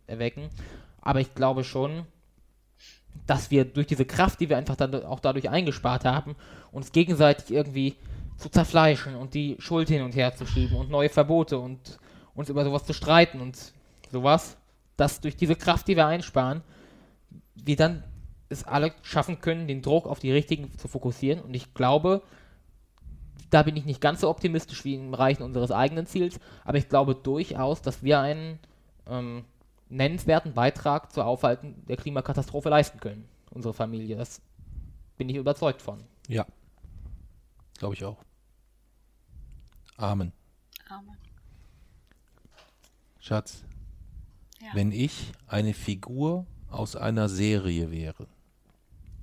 erwecken. 0.06 0.50
Aber 1.02 1.20
ich 1.20 1.34
glaube 1.34 1.64
schon, 1.64 2.06
dass 3.26 3.50
wir 3.50 3.66
durch 3.66 3.88
diese 3.88 4.06
Kraft, 4.06 4.40
die 4.40 4.50
wir 4.50 4.58
einfach 4.58 4.76
dann 4.76 5.04
auch 5.04 5.20
dadurch 5.20 5.50
eingespart 5.50 6.06
haben, 6.06 6.36
uns 6.72 6.92
gegenseitig 6.92 7.52
irgendwie 7.52 7.96
zu 8.38 8.50
zerfleischen 8.50 9.16
und 9.16 9.34
die 9.34 9.56
Schuld 9.60 9.90
hin 9.90 10.04
und 10.04 10.16
her 10.16 10.36
zu 10.36 10.46
schieben 10.46 10.78
und 10.78 10.90
neue 10.90 11.10
Verbote 11.10 11.58
und 11.58 12.00
uns 12.42 12.50
über 12.50 12.64
sowas 12.64 12.86
zu 12.86 12.94
streiten 12.94 13.40
und 13.40 13.58
sowas, 14.12 14.58
dass 14.98 15.22
durch 15.22 15.36
diese 15.36 15.56
Kraft, 15.56 15.88
die 15.88 15.96
wir 15.96 16.06
einsparen, 16.06 16.62
wir 17.56 17.76
dann 17.76 18.04
es 18.50 18.66
alle 18.66 18.94
schaffen 19.02 19.40
können, 19.40 19.68
den 19.68 19.82
Druck 19.82 20.06
auf 20.06 20.20
die 20.20 20.32
richtigen 20.32 20.78
zu 20.78 20.88
fokussieren. 20.88 21.42
Und 21.42 21.54
ich 21.54 21.74
glaube, 21.74 22.22
da 23.50 23.64
bin 23.64 23.76
ich 23.78 23.86
nicht 23.86 24.02
ganz 24.02 24.22
so 24.22 24.30
optimistisch 24.30 24.84
wie 24.84 24.96
im 24.96 25.14
Erreichen 25.14 25.44
unseres 25.44 25.72
eigenen 25.72 26.06
Ziels, 26.06 26.40
aber 26.66 26.78
ich 26.78 26.90
glaube 26.90 27.16
durchaus, 27.16 27.82
dass 27.82 28.04
wir 28.04 28.20
einen 28.20 28.60
ähm, 29.08 29.46
nennenswerten 29.90 30.54
Beitrag 30.54 31.12
zur 31.12 31.26
Aufhalten 31.26 31.86
der 31.88 31.98
Klimakatastrophe 31.98 32.70
leisten 32.70 33.00
können. 33.00 33.28
Unsere 33.52 33.74
Familie. 33.74 34.16
Das 34.16 34.42
bin 35.18 35.30
ich 35.30 35.36
überzeugt 35.36 35.82
von. 35.82 36.04
Ja. 36.28 36.46
Glaube 37.78 37.96
ich 37.96 38.06
auch. 38.06 38.18
Amen. 39.98 40.32
Amen. 40.90 41.18
Schatz, 43.22 43.64
Ja. 44.60 44.70
wenn 44.74 44.92
ich 44.92 45.32
eine 45.48 45.74
Figur 45.74 46.46
aus 46.70 46.96
einer 46.96 47.30
Serie 47.30 47.92
wäre, 47.92 48.28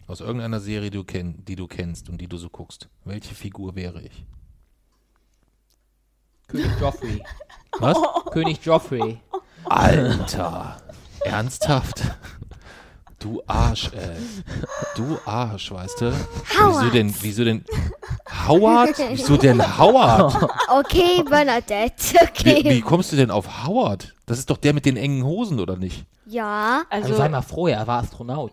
aus 0.06 0.20
irgendeiner 0.20 0.60
Serie, 0.60 0.90
die 0.90 0.96
du, 0.98 1.04
kenn, 1.04 1.44
die 1.44 1.56
du 1.56 1.66
kennst 1.66 2.08
und 2.08 2.18
die 2.20 2.28
du 2.28 2.38
so 2.38 2.48
guckst, 2.48 2.88
welche 3.04 3.34
Figur 3.34 3.74
wäre 3.74 4.00
ich? 4.00 4.24
König 6.46 6.70
Joffrey. 6.80 7.22
Was? 7.80 7.98
König 8.32 8.64
Joffrey. 8.64 9.20
Alter! 9.64 10.80
Ernsthaft? 11.24 12.02
Du 13.18 13.42
Arsch, 13.48 13.90
ey. 13.94 14.16
Du 14.94 15.18
Arsch, 15.24 15.72
weißt 15.72 16.00
du? 16.02 16.12
Wieso 16.12 16.60
Howard. 16.64 16.94
denn, 16.94 17.14
wieso 17.20 17.44
denn? 17.44 17.64
Howard? 18.46 18.96
Wieso 19.10 19.36
denn 19.36 19.60
Howard? 19.78 20.48
Okay, 20.70 21.24
Bernadette. 21.24 22.14
Wie, 22.44 22.54
Okay. 22.54 22.64
wie 22.70 22.80
kommst 22.80 23.10
du 23.10 23.16
denn 23.16 23.32
auf 23.32 23.64
Howard? 23.66 24.14
Das 24.26 24.38
ist 24.38 24.48
doch 24.50 24.56
der 24.58 24.72
mit 24.72 24.84
den 24.86 24.96
engen 24.96 25.24
Hosen, 25.24 25.58
oder 25.58 25.76
nicht? 25.76 26.04
Ja, 26.26 26.84
Also, 26.90 27.06
Also, 27.06 27.16
sei 27.18 27.28
mal 27.28 27.42
froh, 27.42 27.66
er 27.66 27.84
war 27.88 28.02
Astronaut. 28.02 28.52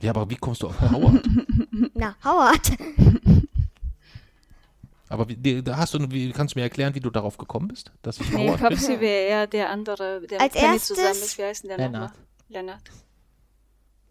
Ja, 0.00 0.10
aber 0.12 0.30
wie 0.30 0.36
kommst 0.36 0.62
du 0.62 0.68
auf 0.68 0.80
Howard? 0.80 1.22
na, 1.94 2.14
Howard. 2.24 2.70
Aber 5.10 5.26
wie, 5.26 5.62
da 5.62 5.76
hast 5.78 5.94
du, 5.94 6.10
wie, 6.10 6.30
kannst 6.32 6.54
du 6.54 6.58
mir 6.58 6.64
erklären, 6.64 6.94
wie 6.94 7.00
du 7.00 7.08
darauf 7.08 7.38
gekommen 7.38 7.68
bist, 7.68 7.90
dass 8.02 8.20
ich 8.20 8.30
nee, 8.30 8.46
Howard 8.46 8.60
bin? 8.60 8.68
Popsi 8.68 9.00
wäre 9.00 9.26
eher 9.26 9.46
der 9.46 9.70
andere, 9.70 10.20
der 10.28 10.38
Als 10.38 10.52
mit 10.52 10.62
Penny 10.62 10.74
erstes- 10.74 10.88
zusammen 10.96 11.10
ist. 11.12 11.38
Wie 11.38 11.42
heißt 11.44 11.62
denn 11.62 11.68
der 11.68 11.78
Lennart. 11.78 12.10
nochmal? 12.12 12.24
Lennart. 12.50 12.82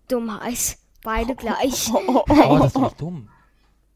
Dummheit. 0.08 0.78
Beide 1.04 1.36
gleich. 1.36 1.90
Howard 1.92 2.66
ist 2.66 2.76
doch 2.76 2.82
nicht 2.84 3.02
dumm. 3.02 3.30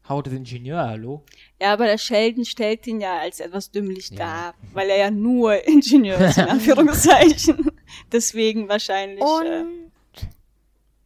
Howard 0.08 0.26
ist 0.26 0.32
Ingenieur, 0.34 0.78
hallo? 0.88 1.24
Ja, 1.60 1.72
aber 1.74 1.86
der 1.86 1.96
Sheldon 1.98 2.44
stellt 2.44 2.86
ihn 2.86 3.00
ja 3.00 3.18
als 3.20 3.38
etwas 3.40 3.70
dümmlich 3.70 4.10
Ja. 4.10 4.16
dar, 4.16 4.54
weil 4.72 4.90
er 4.90 4.96
ja 4.98 5.10
nur 5.10 5.54
Ingenieur 5.68 6.18
ist, 6.18 6.38
in 6.38 6.44
Anführungszeichen. 6.48 7.70
Deswegen 8.10 8.68
wahrscheinlich. 8.68 9.20
äh, 9.20 9.24
Und 9.24 9.88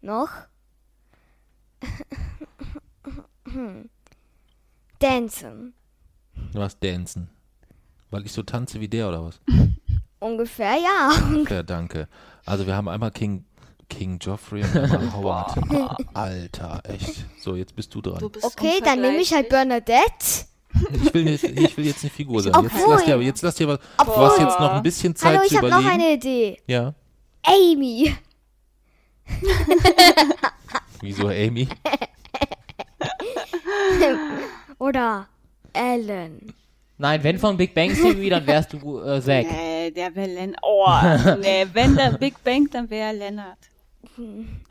noch 0.00 0.30
Dancen. 4.98 5.74
Du 6.52 6.61
hast 6.61 6.82
Dancen. 6.82 7.28
Weil 8.11 8.24
ich 8.24 8.32
so 8.32 8.42
tanze 8.42 8.80
wie 8.80 8.88
der, 8.88 9.09
oder 9.09 9.24
was? 9.24 9.40
Ungefähr 10.20 10.76
ja. 10.76 11.11
Ja, 11.50 11.62
danke. 11.62 12.09
Also 12.44 12.66
wir 12.66 12.74
haben 12.76 12.88
einmal 12.88 13.11
King, 13.11 13.44
King 13.89 14.18
Joffrey 14.20 14.62
und 14.62 15.12
Howard. 15.14 15.57
Alter, 16.14 16.80
echt. 16.84 17.24
So, 17.41 17.55
jetzt 17.57 17.74
bist 17.76 17.95
du 17.95 18.01
du 18.03 18.11
dran. 18.11 18.30
bist 18.30 18.45
Okay, 18.45 18.80
dann 18.84 19.01
nehme 19.01 19.18
ich 19.18 19.32
halt 19.32 19.49
Bernadette. 19.49 20.47
Ich 20.93 21.14
will, 21.14 21.24
nicht, 21.24 21.43
ich 21.45 21.76
will 21.76 21.87
jetzt 21.87 22.03
eine 22.03 22.11
Figur 22.11 22.43
sein. 22.43 22.53
Jetzt 22.62 22.74
Obwohl- 22.74 22.95
lass 22.95 23.05
dir, 23.05 23.16
jetzt 23.22 23.43
lass 23.43 23.55
dir 23.55 23.68
was. 23.68 23.78
Du 24.05 24.16
hast 24.16 24.39
jetzt 24.39 24.61
noch 24.61 24.72
ein 24.72 24.82
bisschen 24.82 25.16
Zeit 25.16 25.39
Hallo, 25.39 25.47
zu 25.49 25.55
ich 25.55 25.57
habe 25.57 25.70
noch 25.70 25.80
überlegen. 25.80 26.03
eine 26.03 26.12
Idee. 26.14 26.61
Ja. 26.66 26.93
Amy. 27.45 28.14
Wieso 31.01 31.28
Amy? 31.28 31.68
Oder 34.78 35.26
Ellen. 35.72 36.53
Nein, 36.99 37.22
wenn 37.22 37.39
von 37.39 37.57
Big 37.57 37.74
Bang 37.74 37.95
Theory, 37.95 38.30
dann 38.30 38.47
wärst 38.47 38.72
du 38.72 39.01
äh, 39.01 39.20
Zack. 39.20 39.47
Nee, 39.51 39.91
der 39.91 40.14
wäre 40.14 40.28
Lennart. 40.28 40.61
Oh, 40.62 41.37
nee, 41.41 41.66
wenn 41.72 41.95
der 41.95 42.12
Big 42.12 42.43
Bang, 42.43 42.68
dann 42.70 42.89
wäre 42.89 43.12
Lennart. 43.14 43.59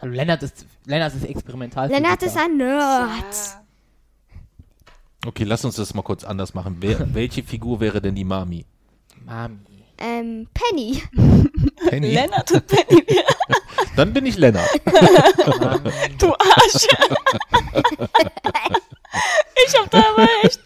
Hallo, 0.01 0.11
Lennart 0.13 0.41
ist, 0.43 0.65
Lennart 0.85 1.13
ist 1.13 1.23
experimental. 1.25 1.89
Lennart 1.89 2.23
ist 2.23 2.35
ein 2.37 2.57
Nerd. 2.57 3.09
Ja. 3.11 3.63
Okay, 5.27 5.43
lass 5.43 5.63
uns 5.65 5.75
das 5.75 5.93
mal 5.93 6.01
kurz 6.01 6.23
anders 6.23 6.53
machen. 6.53 6.77
Wer, 6.79 7.13
welche 7.13 7.43
Figur 7.43 7.79
wäre 7.79 8.01
denn 8.01 8.15
die 8.15 8.23
Mami? 8.23 8.65
Mami. 9.25 9.57
Ähm, 9.97 10.47
Penny. 10.53 11.01
Penny? 11.89 12.13
Lennart 12.13 12.51
und 12.51 12.67
Penny. 12.67 13.03
Dann 13.95 14.13
bin 14.13 14.25
ich 14.25 14.37
Lennart. 14.37 14.69
Mami. 15.59 15.91
Du 16.19 16.33
Arsch. 16.33 16.87
ich 19.67 19.79
hab 19.79 19.89
da 19.91 19.99
aber 19.99 20.27
echt. 20.43 20.59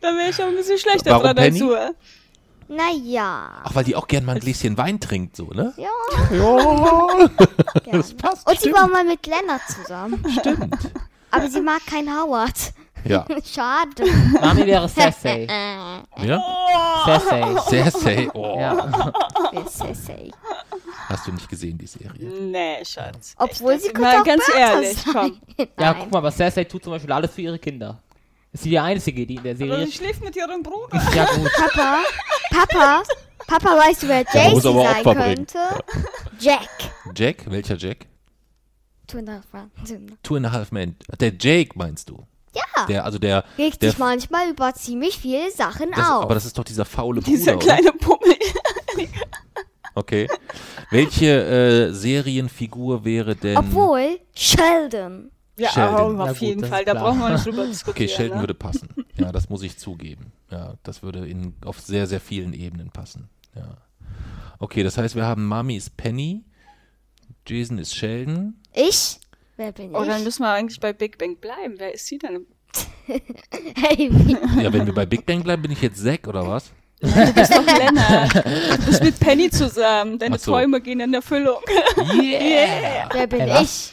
Da 0.00 0.08
wäre 0.16 0.30
ich 0.30 0.42
auch 0.42 0.46
ein 0.48 0.56
bisschen 0.56 0.78
schlechter 0.78 1.10
Warum 1.10 1.24
dran 1.24 1.38
als 1.38 1.46
Penny? 1.48 1.58
du. 1.58 1.94
Naja. 2.70 3.50
Ach, 3.64 3.74
weil 3.74 3.82
die 3.84 3.96
auch 3.96 4.06
gern 4.06 4.24
mal 4.24 4.34
ein 4.36 4.40
Gläschen 4.40 4.78
Wein 4.78 5.00
trinkt, 5.00 5.34
so, 5.36 5.46
ne? 5.46 5.72
Ja. 5.76 5.88
Ja. 6.36 7.28
Das 7.92 8.14
passt. 8.14 8.48
Und 8.48 8.60
sie 8.60 8.72
war 8.72 8.86
mal 8.86 9.04
mit 9.04 9.26
Lennart 9.26 9.62
zusammen. 9.68 10.24
Stimmt. 10.38 10.92
Aber 11.32 11.48
sie 11.48 11.60
mag 11.60 11.84
keinen 11.86 12.08
Howard. 12.08 12.72
Ja. 13.04 13.26
Schade. 13.44 14.04
Mami 14.40 14.66
wäre 14.66 14.88
Cersei. 14.88 15.46
Ja? 16.22 16.42
Cersei. 17.04 17.56
Cersei. 17.68 18.30
Oh. 18.34 18.56
Ja. 18.58 19.12
Cersei? 19.68 20.30
Hast 21.08 21.26
du 21.26 21.32
nicht 21.32 21.48
gesehen, 21.48 21.78
die 21.78 21.86
Serie? 21.86 22.28
Nee, 22.28 22.84
Schatz. 22.84 23.34
Obwohl 23.38 23.72
Echt, 23.72 23.84
sie 23.84 23.92
könnte 23.92 24.20
auch 24.20 24.24
ganz 24.24 24.44
Bertha 24.46 24.60
ehrlich, 24.60 24.96
sein. 24.98 25.12
komm. 25.12 25.40
ja, 25.58 25.66
Nein. 25.76 25.96
guck 26.00 26.10
mal, 26.12 26.18
aber 26.18 26.30
Cersei 26.30 26.64
tut 26.64 26.84
zum 26.84 26.92
Beispiel 26.92 27.10
alles 27.12 27.32
für 27.32 27.40
ihre 27.42 27.58
Kinder. 27.58 27.98
Ist 28.52 28.64
sie 28.64 28.70
die 28.70 28.78
Einzige, 28.78 29.26
die 29.26 29.36
in 29.36 29.42
der 29.42 29.52
Aber 29.52 29.58
Serie... 29.58 29.86
sie 29.86 29.92
schläft 29.92 30.24
mit 30.24 30.34
ihrem 30.36 30.62
Bruder. 30.62 31.00
Ja 31.14 31.24
gut, 31.26 31.50
Papa, 31.56 31.98
Papa, 32.50 33.02
Papa, 33.46 33.78
weißt 33.78 34.02
du, 34.02 34.08
wer 34.08 34.24
aber 34.28 34.60
sein 34.60 35.04
könnte? 35.04 35.58
Jack. 36.38 36.68
Jack? 37.14 37.50
Welcher 37.50 37.76
Jack? 37.76 38.06
Two 39.06 39.18
and 39.18 39.28
a 39.28 39.32
half 39.52 39.64
Men. 39.88 40.16
Two 40.22 40.36
and 40.36 40.46
a 40.46 40.52
Half 40.52 40.72
Men. 40.72 40.96
Der 41.18 41.32
Jake 41.36 41.70
meinst 41.76 42.08
du? 42.08 42.26
Ja. 42.54 42.86
Der, 42.86 43.04
also 43.04 43.18
der. 43.18 43.44
Regt 43.58 43.82
der 43.82 43.90
sich 43.90 43.98
manchmal 43.98 44.50
über 44.50 44.72
ziemlich 44.74 45.18
viele 45.18 45.50
Sachen 45.50 45.90
das, 45.90 45.98
auf. 46.10 46.22
aber 46.24 46.34
das 46.34 46.44
ist 46.44 46.56
doch 46.58 46.64
dieser 46.64 46.84
faule 46.84 47.20
Dieser 47.20 47.52
Bruder. 47.52 47.64
kleine 47.66 47.92
Pummel. 47.92 48.36
Okay. 49.94 50.28
Welche 50.90 51.26
äh, 51.26 51.92
Serienfigur 51.92 53.04
wäre 53.04 53.34
denn. 53.34 53.56
Obwohl, 53.56 54.20
Sheldon. 54.34 55.30
Ja, 55.60 55.70
Sheldon. 55.70 56.20
auf 56.20 56.26
Na 56.26 56.32
gut, 56.32 56.40
jeden 56.40 56.64
Fall. 56.64 56.84
Da 56.84 56.94
brauchen 56.94 57.18
wir 57.20 57.30
nicht 57.30 57.44
drüber 57.46 57.66
diskutieren. 57.68 58.06
Okay, 58.06 58.08
Sheldon 58.08 58.36
ne? 58.38 58.42
würde 58.42 58.54
passen. 58.54 58.88
Ja, 59.16 59.30
das 59.32 59.48
muss 59.48 59.62
ich 59.62 59.76
zugeben. 59.78 60.32
Ja, 60.50 60.74
das 60.82 61.02
würde 61.02 61.26
in, 61.28 61.54
auf 61.64 61.80
sehr, 61.80 62.06
sehr 62.06 62.20
vielen 62.20 62.52
Ebenen 62.52 62.90
passen. 62.90 63.28
Ja. 63.54 63.76
Okay, 64.58 64.82
das 64.82 64.98
heißt, 64.98 65.14
wir 65.16 65.24
haben 65.26 65.46
Mami 65.46 65.76
ist 65.76 65.96
Penny, 65.96 66.44
Jason 67.46 67.78
ist 67.78 67.94
Sheldon. 67.94 68.54
Ich? 68.74 69.18
Wer 69.56 69.72
bin 69.72 69.94
Oh, 69.94 70.04
dann 70.04 70.18
ich? 70.18 70.24
müssen 70.24 70.42
wir 70.42 70.50
eigentlich 70.52 70.80
bei 70.80 70.92
Big 70.92 71.18
Bang 71.18 71.36
bleiben. 71.36 71.74
Wer 71.78 71.94
ist 71.94 72.06
sie 72.06 72.18
denn? 72.18 72.46
Hey, 73.76 74.08
wie- 74.12 74.62
Ja, 74.62 74.72
wenn 74.72 74.86
wir 74.86 74.94
bei 74.94 75.04
Big 75.06 75.26
Bang 75.26 75.42
bleiben, 75.42 75.62
bin 75.62 75.72
ich 75.72 75.82
jetzt 75.82 76.02
Zack 76.02 76.28
oder 76.28 76.46
was? 76.46 76.70
Du 77.00 77.08
bist 77.08 77.52
doch 77.52 77.64
Lennart. 77.66 78.34
Du 78.34 78.86
bist 78.86 79.02
mit 79.02 79.18
Penny 79.18 79.50
zusammen. 79.50 80.18
Deine 80.18 80.38
so. 80.38 80.52
Träume 80.52 80.80
gehen 80.80 81.00
in 81.00 81.12
Erfüllung. 81.14 81.60
Yeah! 82.22 83.08
wer 83.12 83.26
bin 83.26 83.48
was? 83.48 83.62
ich? 83.62 83.92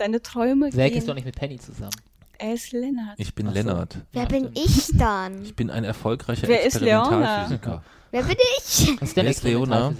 Seine 0.00 0.22
Träume 0.22 0.70
Zack 0.70 0.88
gehen. 0.88 0.96
ist 0.96 1.08
doch 1.10 1.14
nicht 1.14 1.26
mit 1.26 1.36
Penny 1.36 1.58
zusammen. 1.58 1.90
Er 2.38 2.54
ist 2.54 2.72
Lennart. 2.72 3.16
Ich 3.18 3.34
bin 3.34 3.48
Ach 3.48 3.50
so. 3.50 3.54
Lennart. 3.58 3.98
Wer 4.12 4.22
Ja, 4.22 4.28
bin 4.28 4.48
ich 4.54 4.90
dann? 4.96 5.44
Ich 5.44 5.54
bin 5.54 5.68
ein 5.68 5.84
erfolgreicher 5.84 6.48
Wer 6.48 6.62
ist 6.64 6.76
Experimentalphysiker. 6.76 7.82
Wer 8.10 8.22
bin 8.22 8.36
ich? 8.56 8.96
Was 8.98 9.08
ist 9.08 9.16
denn 9.18 9.24
Wer 9.26 9.30
ist 9.30 9.42
Leona? 9.44 9.92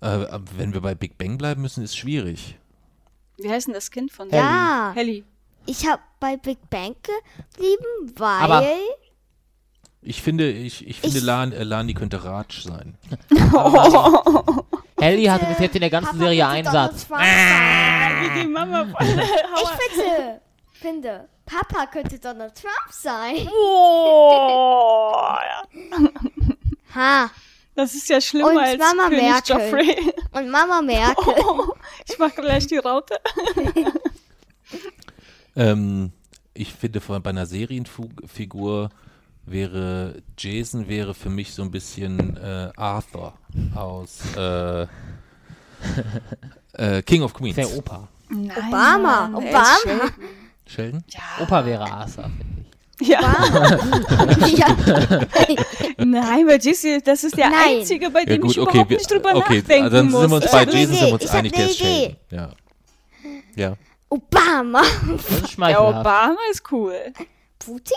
Äh, 0.00 0.26
wenn 0.56 0.74
wir 0.74 0.80
bei 0.80 0.96
Big 0.96 1.16
Bang 1.16 1.38
bleiben 1.38 1.62
müssen, 1.62 1.84
ist 1.84 1.96
schwierig. 1.96 2.58
Wie 3.38 3.48
heißt 3.48 3.68
denn 3.68 3.74
das 3.74 3.92
Kind 3.92 4.10
von 4.10 4.28
Ja, 4.30 4.90
Helly. 4.96 5.22
ich 5.66 5.86
habe 5.86 6.02
bei 6.18 6.36
Big 6.36 6.58
Bang 6.68 6.96
geblieben, 7.52 8.12
weil 8.16 8.42
Aber- 8.42 8.66
Ich 10.02 10.22
finde, 10.22 10.50
ich, 10.50 10.84
ich 10.88 11.00
finde 11.00 11.18
Ich- 11.18 11.24
Lan, 11.24 11.52
äh, 11.52 11.62
Lani 11.62 11.94
könnte 11.94 12.24
Ratsch 12.24 12.62
sein. 12.64 12.98
Helly 15.00 15.24
hatte 15.24 15.46
bis 15.46 15.58
jetzt 15.58 15.74
in 15.74 15.80
der 15.80 15.90
ganzen 15.90 16.10
Papa 16.12 16.18
Serie 16.24 16.46
einen 16.46 16.70
Satz. 16.70 17.06
Wie 17.10 18.40
die 18.42 18.46
Mama 18.46 18.84
von 18.98 19.06
Ich 19.06 19.70
bitte, 19.96 20.40
finde, 20.72 21.28
Papa 21.46 21.86
könnte 21.86 22.18
Donald 22.18 22.54
Trump 22.54 22.90
sein. 22.92 23.48
Oh, 23.52 25.12
Ha, 26.94 27.28
das 27.74 27.94
ist 27.94 28.08
ja 28.08 28.20
schlimmer 28.20 28.50
Und 28.50 28.58
als 28.58 28.78
Mama 28.78 29.08
König 29.08 29.22
Merkel. 29.24 29.56
Joffrey. 29.56 30.12
und 30.32 30.50
Mama 30.50 30.80
Merkel. 30.80 31.34
Ich 32.08 32.18
mach 32.18 32.34
gleich 32.34 32.66
die 32.66 32.78
Raute. 32.78 33.18
Ähm, 35.56 36.10
ich 36.52 36.74
finde, 36.74 37.00
bei 37.20 37.30
einer 37.30 37.46
Serienfigur 37.46 38.88
wäre 39.46 40.22
Jason 40.38 40.88
wäre 40.88 41.14
für 41.14 41.30
mich 41.30 41.52
so 41.52 41.62
ein 41.62 41.70
bisschen 41.70 42.36
äh, 42.36 42.70
Arthur 42.76 43.34
aus 43.74 44.20
äh, 44.36 44.82
äh, 46.72 47.02
King 47.02 47.22
of 47.22 47.34
Queens. 47.34 47.56
Der 47.56 47.70
Opa. 47.76 48.08
Nein, 48.28 48.50
Obama, 48.56 48.98
Mann, 48.98 49.34
Obama. 49.34 49.64
Sheldon. 49.82 50.10
Sheldon? 50.66 51.04
Opa 51.42 51.64
wäre 51.66 51.90
ich. 51.92 52.30
Ja, 53.00 53.20
ja. 54.56 54.76
nein, 55.98 56.46
bei 56.46 56.58
Jesse, 56.58 57.00
das 57.04 57.24
ist 57.24 57.36
der 57.36 57.50
Nein. 57.50 57.78
einzige, 57.80 58.08
bei 58.08 58.20
Ja 58.20 58.36
dem 58.36 58.44
ich 58.46 58.56
gut, 58.56 58.58
okay, 58.58 58.70
überhaupt 58.70 58.90
wir, 58.90 58.96
nicht 58.98 59.10
drüber 59.10 59.34
okay, 59.34 59.58
nachdenken 59.58 59.90
dann 59.90 60.10
muss. 60.10 60.20
sind 60.20 60.30
wir 60.30 60.36
uns 60.36 60.44
Ich 60.44 60.50
bei 60.52 60.64
Jason 60.64 60.94
sind 60.94 61.06
wir 61.06 61.12
uns 61.14 61.24
ich 61.24 61.30
einig, 61.32 61.52
der 61.52 61.66
ist. 61.66 61.76
Sheldon. 61.78 62.16
Ja. 62.30 62.50
Ja. 63.56 63.74
Obama. 64.08 64.82
Das 64.82 65.28
ist 65.28 65.42
Der 65.42 65.48
schmeichelhaft. 65.48 66.00
Obama 66.00 66.36
ist 66.52 66.62
cool. 66.72 66.94
Putin? 67.58 67.96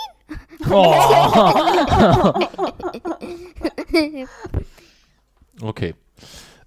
Oh. 0.69 2.33
Okay. 5.61 5.95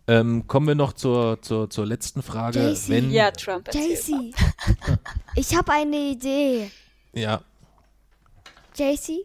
Ähm, 0.09 0.47
kommen 0.49 0.67
wir 0.67 0.75
noch 0.75 0.93
zur, 0.95 1.41
zur, 1.43 1.71
zur 1.71 1.87
letzten 1.87 2.23
Frage. 2.23 2.71
JC. 2.71 2.89
Wenn, 2.89 3.11
Ja, 3.13 3.31
Trump. 3.31 3.69
JC. 3.73 4.35
Ich 5.37 5.55
habe 5.57 5.71
eine 5.73 5.97
Idee. 5.97 6.71
ja, 7.13 7.41
JC? 8.77 9.25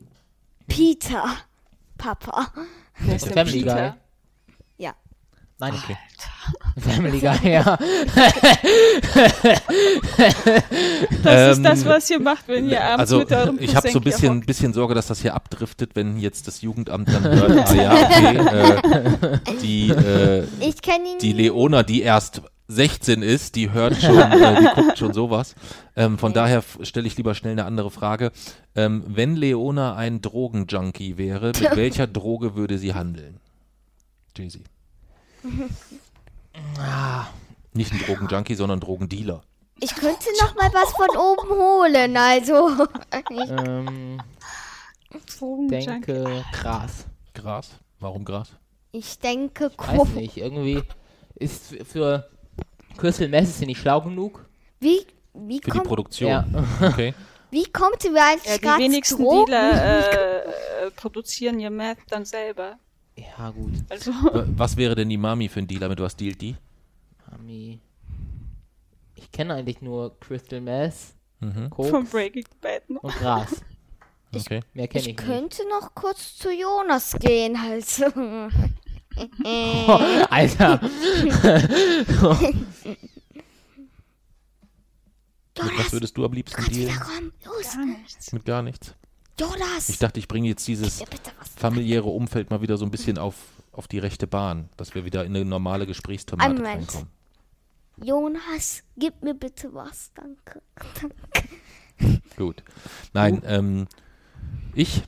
Peter. 0.67 1.23
Papa. 1.97 2.51
Wer 2.99 3.15
ist 3.15 3.27
Family 3.29 3.61
Peter? 3.63 3.89
Guy. 3.91 3.99
Nein, 5.57 5.73
okay. 5.73 5.97
Family 6.77 7.19
Guy, 7.21 7.49
ja. 7.53 7.77
Das 11.23 11.51
ist 11.51 11.57
Ähm, 11.57 11.63
das, 11.63 11.85
was 11.85 12.09
ihr 12.09 12.19
macht, 12.19 12.47
wenn 12.47 12.69
ihr 12.69 12.83
abends 12.83 12.99
also 12.99 13.19
mit 13.19 13.31
eurem 13.31 13.57
ich 13.59 13.75
habe 13.75 13.89
so 13.89 13.99
ein 13.99 14.03
bisschen, 14.03 14.41
bisschen 14.41 14.73
Sorge, 14.73 14.93
dass 14.93 15.07
das 15.07 15.21
hier 15.21 15.33
abdriftet, 15.33 15.91
wenn 15.95 16.17
jetzt 16.17 16.47
das 16.47 16.61
Jugendamt 16.61 17.07
dann 17.07 17.23
hört, 17.23 17.69
ah 17.69 17.73
ja, 17.73 17.93
okay, 18.05 18.37
äh, 18.37 19.57
die, 19.61 19.89
äh, 19.89 20.43
Ich 20.59 20.81
kenne 20.81 21.09
ihn. 21.13 21.19
die 21.19 21.33
Leona, 21.33 21.83
die 21.83 22.01
erst 22.01 22.41
16 22.67 23.21
ist, 23.21 23.55
die 23.55 23.71
hört 23.71 23.95
schon, 24.01 24.17
äh, 24.17 24.59
die 24.61 24.67
guckt 24.75 24.97
schon 24.97 25.13
sowas. 25.13 25.55
Ähm, 25.95 26.17
von 26.17 26.33
daher 26.33 26.59
f- 26.59 26.79
stelle 26.81 27.07
ich 27.07 27.15
lieber 27.17 27.33
schnell 27.35 27.53
eine 27.53 27.65
andere 27.65 27.91
Frage. 27.91 28.31
Ähm, 28.75 29.03
wenn 29.07 29.35
Leona 29.35 29.95
ein 29.95 30.21
Drogenjunkie 30.21 31.17
wäre, 31.17 31.47
mit 31.59 31.75
welcher 31.75 32.07
Droge 32.07 32.55
würde 32.55 32.77
sie 32.77 32.93
handeln? 32.93 33.39
Jay-Z. 34.37 34.61
Nicht 37.73 37.91
ein 37.91 37.99
Drogenjunkie, 37.99 38.55
sondern 38.55 38.79
ein 38.79 38.81
Drogendealer. 38.81 39.41
Ich 39.81 39.93
könnte 39.95 40.25
noch 40.41 40.55
mal 40.55 40.71
was 40.73 40.91
von 40.91 41.09
oben 41.17 41.49
holen, 41.49 42.15
also. 42.15 42.87
ähm, 43.49 44.21
denke, 45.69 46.45
Gras. 46.53 47.05
Gras? 47.33 47.71
Warum 47.99 48.23
Gras? 48.23 48.49
Ich 48.91 49.19
denke, 49.19 49.71
Weiß 49.75 49.97
Ko 49.97 50.05
nicht, 50.05 50.37
irgendwie 50.37 50.81
ist 51.35 51.75
für 51.85 52.29
Crystal 52.97 53.27
Mess 53.27 53.49
ist 53.49 53.59
sie 53.59 53.65
nicht 53.65 53.81
schlau 53.81 54.01
genug. 54.01 54.45
wie, 54.79 55.05
wie, 55.33 55.59
Für 55.61 55.71
die 55.71 55.79
Produktion. 55.79 56.29
Ja. 56.29 56.45
Okay. 56.81 57.13
wie 57.51 57.65
kommt 57.65 58.01
sie 58.01 58.09
mir 58.09 58.23
eigentlich 58.23 58.61
Ja, 58.61 58.77
die 58.77 58.83
wenigsten 58.83 59.21
Drogen? 59.21 59.47
Dealer 59.47 59.73
äh, 60.83 60.85
äh, 60.87 60.91
produzieren 60.91 61.59
ihr 61.59 61.69
Meth 61.69 61.99
dann 62.09 62.23
selber. 62.23 62.77
Ja, 63.17 63.49
gut. 63.51 63.73
Also 63.89 64.11
Was 64.57 64.77
wäre 64.77 64.95
denn 64.95 65.09
die 65.09 65.17
Mami 65.17 65.49
für 65.49 65.59
ein 65.59 65.67
Dealer? 65.67 65.89
Mit 65.89 65.99
was 65.99 66.15
dealt 66.15 66.41
die? 66.41 66.55
Mami. 67.31 67.79
Ich 69.15 69.31
kenne 69.31 69.55
eigentlich 69.55 69.81
nur 69.81 70.17
Crystal 70.19 70.61
Mess, 70.61 71.15
Mhm. 71.39 71.69
von 71.75 72.05
Breaking 72.07 72.45
Bad. 72.61 72.89
Ne? 72.89 72.99
und 72.99 73.13
Gras. 73.15 73.63
Okay. 74.35 74.59
Mehr 74.73 74.87
kenne 74.89 75.01
ich, 75.01 75.07
Ich 75.11 75.15
nicht. 75.15 75.25
könnte 75.25 75.61
noch 75.69 75.95
kurz 75.95 76.35
zu 76.35 76.49
Jonas 76.51 77.13
gehen, 77.19 77.55
also. 77.55 78.03
Alter. 80.29 80.81
Mit 85.57 85.77
was 85.77 85.93
würdest 85.93 86.17
du 86.17 86.25
am 86.25 86.33
liebsten 86.33 86.65
dealen? 86.65 87.31
nichts. 87.85 88.33
Mit 88.33 88.43
gar 88.43 88.61
nichts. 88.61 88.93
Jonas. 89.39 89.89
Ich 89.89 89.99
dachte, 89.99 90.19
ich 90.19 90.27
bringe 90.27 90.47
jetzt 90.47 90.67
dieses 90.67 91.03
familiäre 91.57 92.07
Umfeld 92.09 92.49
mal 92.49 92.61
wieder 92.61 92.77
so 92.77 92.85
ein 92.85 92.91
bisschen 92.91 93.17
auf, 93.17 93.35
auf 93.71 93.87
die 93.87 93.99
rechte 93.99 94.27
Bahn, 94.27 94.69
dass 94.77 94.95
wir 94.95 95.05
wieder 95.05 95.25
in 95.25 95.35
eine 95.35 95.45
normale 95.45 95.85
Gesprächsthematik 95.85 96.49
Einen 96.51 96.57
Moment. 96.63 96.77
reinkommen. 96.93 97.09
Jonas, 98.03 98.83
gib 98.97 99.23
mir 99.23 99.33
bitte 99.33 99.73
was, 99.73 100.11
danke. 100.13 100.61
Danke. 101.01 102.25
Gut. 102.35 102.61
Nein, 103.13 103.41
ähm, 103.45 103.87
ich, 104.73 105.03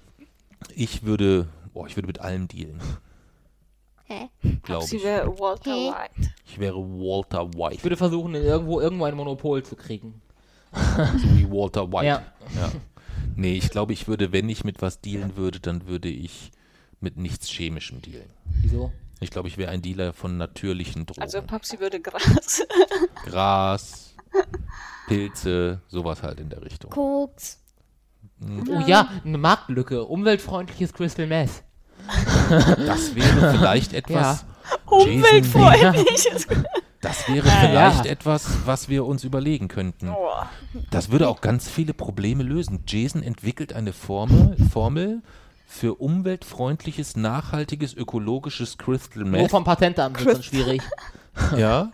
ich 0.74 1.04
würde, 1.04 1.50
boah, 1.74 1.86
ich 1.88 1.98
würde 1.98 2.08
mit 2.08 2.20
allem 2.22 2.48
dealen, 2.48 2.80
Hä? 4.06 4.30
glaube 4.64 4.86
Sie 4.86 4.96
ich. 4.98 5.04
wäre 5.04 5.38
Walter 5.38 5.72
Hey. 5.72 5.92
White. 5.92 6.32
Ich 6.46 6.60
wäre 6.60 6.78
Walter 6.78 7.50
Ich 7.52 7.58
White, 7.60 7.84
würde 7.84 7.98
versuchen, 7.98 8.36
irgendwo, 8.36 8.80
irgendwo 8.80 9.04
ein 9.04 9.16
Monopol 9.16 9.64
zu 9.64 9.76
kriegen. 9.76 10.22
so 10.72 11.38
wie 11.38 11.50
Walter 11.52 11.92
White. 11.92 12.06
Ja. 12.06 12.24
ja. 12.56 12.72
Nee, 13.38 13.54
ich 13.54 13.70
glaube, 13.70 13.94
ich 13.94 14.08
würde, 14.08 14.32
wenn 14.32 14.50
ich 14.50 14.64
mit 14.64 14.82
was 14.82 15.00
dealen 15.00 15.36
würde, 15.38 15.60
dann 15.60 15.86
würde 15.86 16.10
ich 16.10 16.52
mit 17.00 17.18
nichts 17.18 17.48
Chemischem 17.48 18.02
dealen. 18.02 18.32
Wieso? 18.62 18.92
Ich 19.20 19.30
glaube, 19.30 19.48
ich 19.48 19.60
wäre 19.60 19.70
ein 19.70 19.84
Dealer 19.84 20.12
von 20.12 20.38
natürlichen 20.38 21.06
Drogen. 21.06 21.22
Also 21.22 21.44
Papsi 21.44 21.80
würde 21.80 22.00
Gras. 22.00 22.64
Gras, 23.26 24.16
Pilze, 25.08 25.82
sowas 25.88 26.24
halt 26.24 26.40
in 26.40 26.50
der 26.50 26.64
Richtung. 26.64 26.90
Koks. 26.90 27.60
Oh 28.42 28.80
ja, 28.88 29.10
eine 29.24 29.38
Marktlücke. 29.38 30.04
Umweltfreundliches 30.04 30.94
Crystal 30.94 31.28
Meth. 31.28 31.64
Das 32.86 33.14
wäre 33.14 33.52
vielleicht 33.56 33.94
etwas. 33.94 34.46
Jason, 34.90 35.16
Umweltfreundlich. 35.16 36.28
das 37.08 37.28
wäre 37.28 37.48
Ja. 37.48 37.60
vielleicht 37.62 38.06
etwas, 38.06 38.48
was 38.66 38.90
wir 38.90 39.06
uns 39.06 39.24
überlegen 39.24 39.68
könnten. 39.68 40.14
Das 40.92 41.12
würde 41.12 41.28
auch 41.30 41.42
ganz 41.42 41.70
viele 41.70 41.94
Probleme 41.94 42.44
lösen. 42.44 42.84
Jason 42.88 43.24
entwickelt 43.24 43.74
eine 43.74 43.94
Formel, 43.94 44.56
Formel 44.72 45.22
für 45.68 45.96
umweltfreundliches, 46.00 47.16
nachhaltiges, 47.18 47.94
ökologisches 47.94 48.78
Crystal 48.78 49.24
Nur 49.24 49.32
Meth. 49.42 49.52
vom 49.52 49.64
Patentamt 49.64 50.20
wird 50.24 50.36
dann 50.38 50.44
schwierig. 50.44 50.82
Ja. 51.58 51.92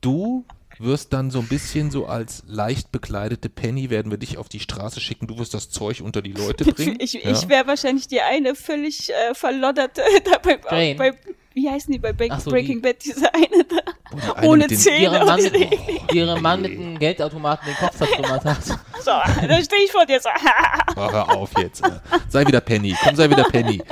Du 0.00 0.44
wirst 0.78 1.12
dann 1.12 1.30
so 1.30 1.40
ein 1.40 1.48
bisschen 1.48 1.90
so 1.90 2.06
als 2.06 2.44
leicht 2.46 2.92
bekleidete 2.92 3.48
Penny, 3.48 3.90
werden 3.90 4.10
wir 4.10 4.18
dich 4.18 4.38
auf 4.38 4.48
die 4.48 4.60
Straße 4.60 5.00
schicken. 5.00 5.26
Du 5.26 5.38
wirst 5.38 5.52
das 5.54 5.70
Zeug 5.70 6.00
unter 6.00 6.22
die 6.22 6.32
Leute 6.32 6.64
bringen. 6.72 6.96
Ich, 7.00 7.14
ja. 7.14 7.30
ich 7.30 7.48
wäre 7.48 7.66
wahrscheinlich 7.66 8.06
die 8.08 8.20
eine 8.20 8.54
völlig 8.54 9.10
äh, 9.10 9.34
verlodderte 9.34 10.02
da 10.24 10.38
bei, 10.38 10.60
Jane. 10.70 10.94
bei 10.96 11.18
wie 11.54 11.68
heißen 11.68 11.92
die 11.92 11.98
bei 11.98 12.12
Break 12.12 12.32
so, 12.40 12.50
Breaking 12.50 12.76
die- 12.76 12.88
Bad, 12.92 13.04
diese 13.04 13.32
eine 13.34 13.64
da, 13.64 13.76
Boah, 14.10 14.36
eine 14.36 14.48
ohne 14.48 14.66
Zähne. 14.68 14.98
Ihre 15.02 15.24
Mann, 15.24 15.42
mit, 15.42 16.14
ihre 16.14 16.40
Mann 16.40 16.62
mit 16.62 16.72
einem 16.72 16.98
Geldautomaten 16.98 17.66
den 17.68 17.76
Kopf 17.76 17.96
zertrümmert 17.96 18.44
hat. 18.44 18.64
so, 18.64 18.76
da 19.06 19.62
stehe 19.62 19.82
ich 19.84 19.92
vor 19.92 20.06
dir 20.06 20.20
so. 20.20 20.28
Oh, 20.96 21.10
hör 21.10 21.30
auf 21.36 21.50
jetzt. 21.58 21.84
äh. 21.86 21.90
Sei 22.28 22.46
wieder 22.46 22.60
Penny. 22.60 22.94
Komm, 23.02 23.16
sei 23.16 23.30
wieder 23.30 23.44
Penny. 23.44 23.82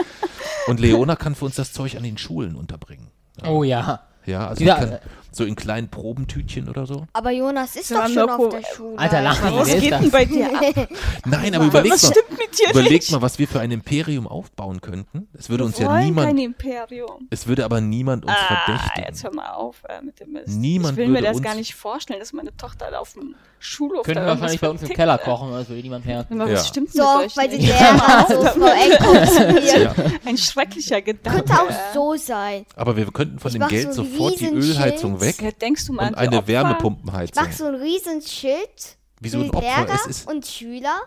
Und 0.67 0.81
Leona 0.81 1.17
kann 1.17 1.35
für 1.35 1.47
uns 1.47 1.55
das 1.57 1.73
Zeug 1.73 1.97
an 1.97 2.03
den 2.03 2.19
Schulen 2.19 2.57
unterbringen. 2.57 3.09
Oh 3.47 3.65
ja. 3.65 4.01
Ja, 4.27 4.49
also 4.49 4.63
die 4.63 4.67
kann, 4.71 4.99
so 5.33 5.45
in 5.45 5.55
kleinen 5.57 5.89
Probentütchen 5.89 6.69
oder 6.69 6.87
so. 6.87 7.07
Aber 7.13 7.31
Jonas 7.31 7.77
ist 7.77 7.91
Ja, 7.91 8.07
doch 8.07 8.13
schon 8.15 8.29
auf 8.31 8.49
der 8.49 8.63
Schule. 8.75 8.99
Alter, 8.99 9.23
lach 9.23 9.43
nicht. 9.45 9.57
Was 9.57 9.69
wer 9.69 9.77
ist 9.77 9.83
geht 9.83 9.93
das? 9.93 10.01
denn 10.01 10.11
bei 10.11 10.25
dir 10.25 10.47
ab? 10.79 10.89
Nein, 11.27 11.55
aber 11.55 11.65
überleg 11.67 11.93
Was 11.93 12.03
mal, 12.03 12.11
stimmt 12.13 12.31
mit 12.39 12.59
dir 12.59 12.71
überleg 12.71 12.93
nicht? 12.93 13.13
mal, 13.13 13.23
was 13.23 13.39
wir 13.39 13.47
für 13.49 13.61
ein 13.61 13.71
Imperium 13.71 14.27
aufbauen 14.27 14.81
könnten. 14.81 15.29
Es 15.39 15.49
würde 15.51 15.65
uns 15.65 15.79
Wir 15.79 15.87
ja 15.87 15.93
wollen 15.93 16.05
niemand, 16.07 16.27
kein 16.29 16.39
Imperium. 16.39 17.29
es 17.31 17.47
würde 17.47 17.65
aber 17.65 17.81
niemand 17.81 18.25
uns 18.25 18.35
Ah, 18.37 18.57
verdächtigen. 18.65 19.05
jetzt 19.07 19.25
hör 19.25 19.35
mal 19.35 19.51
auf 19.53 19.83
äh, 19.89 20.03
mit 20.03 20.19
dem 20.21 20.33
Mist. 20.33 20.49
Niemand 20.49 20.93
ich 20.93 20.99
will 20.99 21.09
mir 21.09 21.15
würde 21.19 21.27
das 21.29 21.37
uns- 21.37 21.45
gar 21.47 21.55
nicht 21.55 21.75
vorstellen, 21.75 22.19
dass 22.21 22.33
meine 22.33 22.57
Tochter 22.57 22.91
da 22.91 22.99
auf 22.99 23.13
dem 23.15 23.35
Schulhof 23.63 24.05
Können 24.05 24.23
wir 24.23 24.27
wahrscheinlich 24.27 24.61
bei 24.61 24.71
uns 24.71 24.83
im 24.83 24.89
Keller 24.89 25.17
äh. 25.21 25.25
kochen, 25.25 25.53
das 25.53 25.69
würde 25.69 25.83
niemand. 25.83 26.07
Was 26.07 26.51
Ja. 26.51 26.65
stimmt 26.65 26.93
So, 26.93 27.03
mit 27.19 27.27
euch 27.27 27.37
weil 27.37 27.49
die 27.51 27.59
nicht? 27.59 27.69
Lehrer 27.69 28.27
so 28.57 29.79
Ja. 29.79 29.95
Ein 30.25 30.39
schrecklicher 30.39 31.03
Gedanke. 31.03 31.43
Könnte 31.45 31.53
auch 31.61 31.69
so 31.95 32.17
sein. 32.17 32.65
Aber 32.77 32.97
wir 32.97 33.07
könnten 33.13 33.39
von 33.39 33.51
Ich 33.51 33.59
dem 33.59 33.69
Geld 33.69 33.93
so 33.95 34.03
sofort 34.05 34.41
die 34.41 34.47
Riesenschild. 34.47 34.99
Weg 35.21 35.41
Ja, 35.43 35.51
denkst 35.51 35.87
du 35.87 35.93
mal 35.93 36.09
und 36.09 36.15
eine 36.17 36.39
Opfer? 36.39 36.49
Wärmepumpenheizung. 36.49 37.45
Mach 37.45 37.53
so 37.53 37.67
ein 37.67 37.75
Riesenschild 37.77 38.97
Wie 39.21 39.29
so 39.29 39.39
ein 39.39 39.47
für 39.51 39.55
Opfer. 39.55 39.67
Lehrer 39.85 39.95
Es 39.95 40.07
ist, 40.07 40.29
und 40.29 40.47
Schüler. 40.47 41.01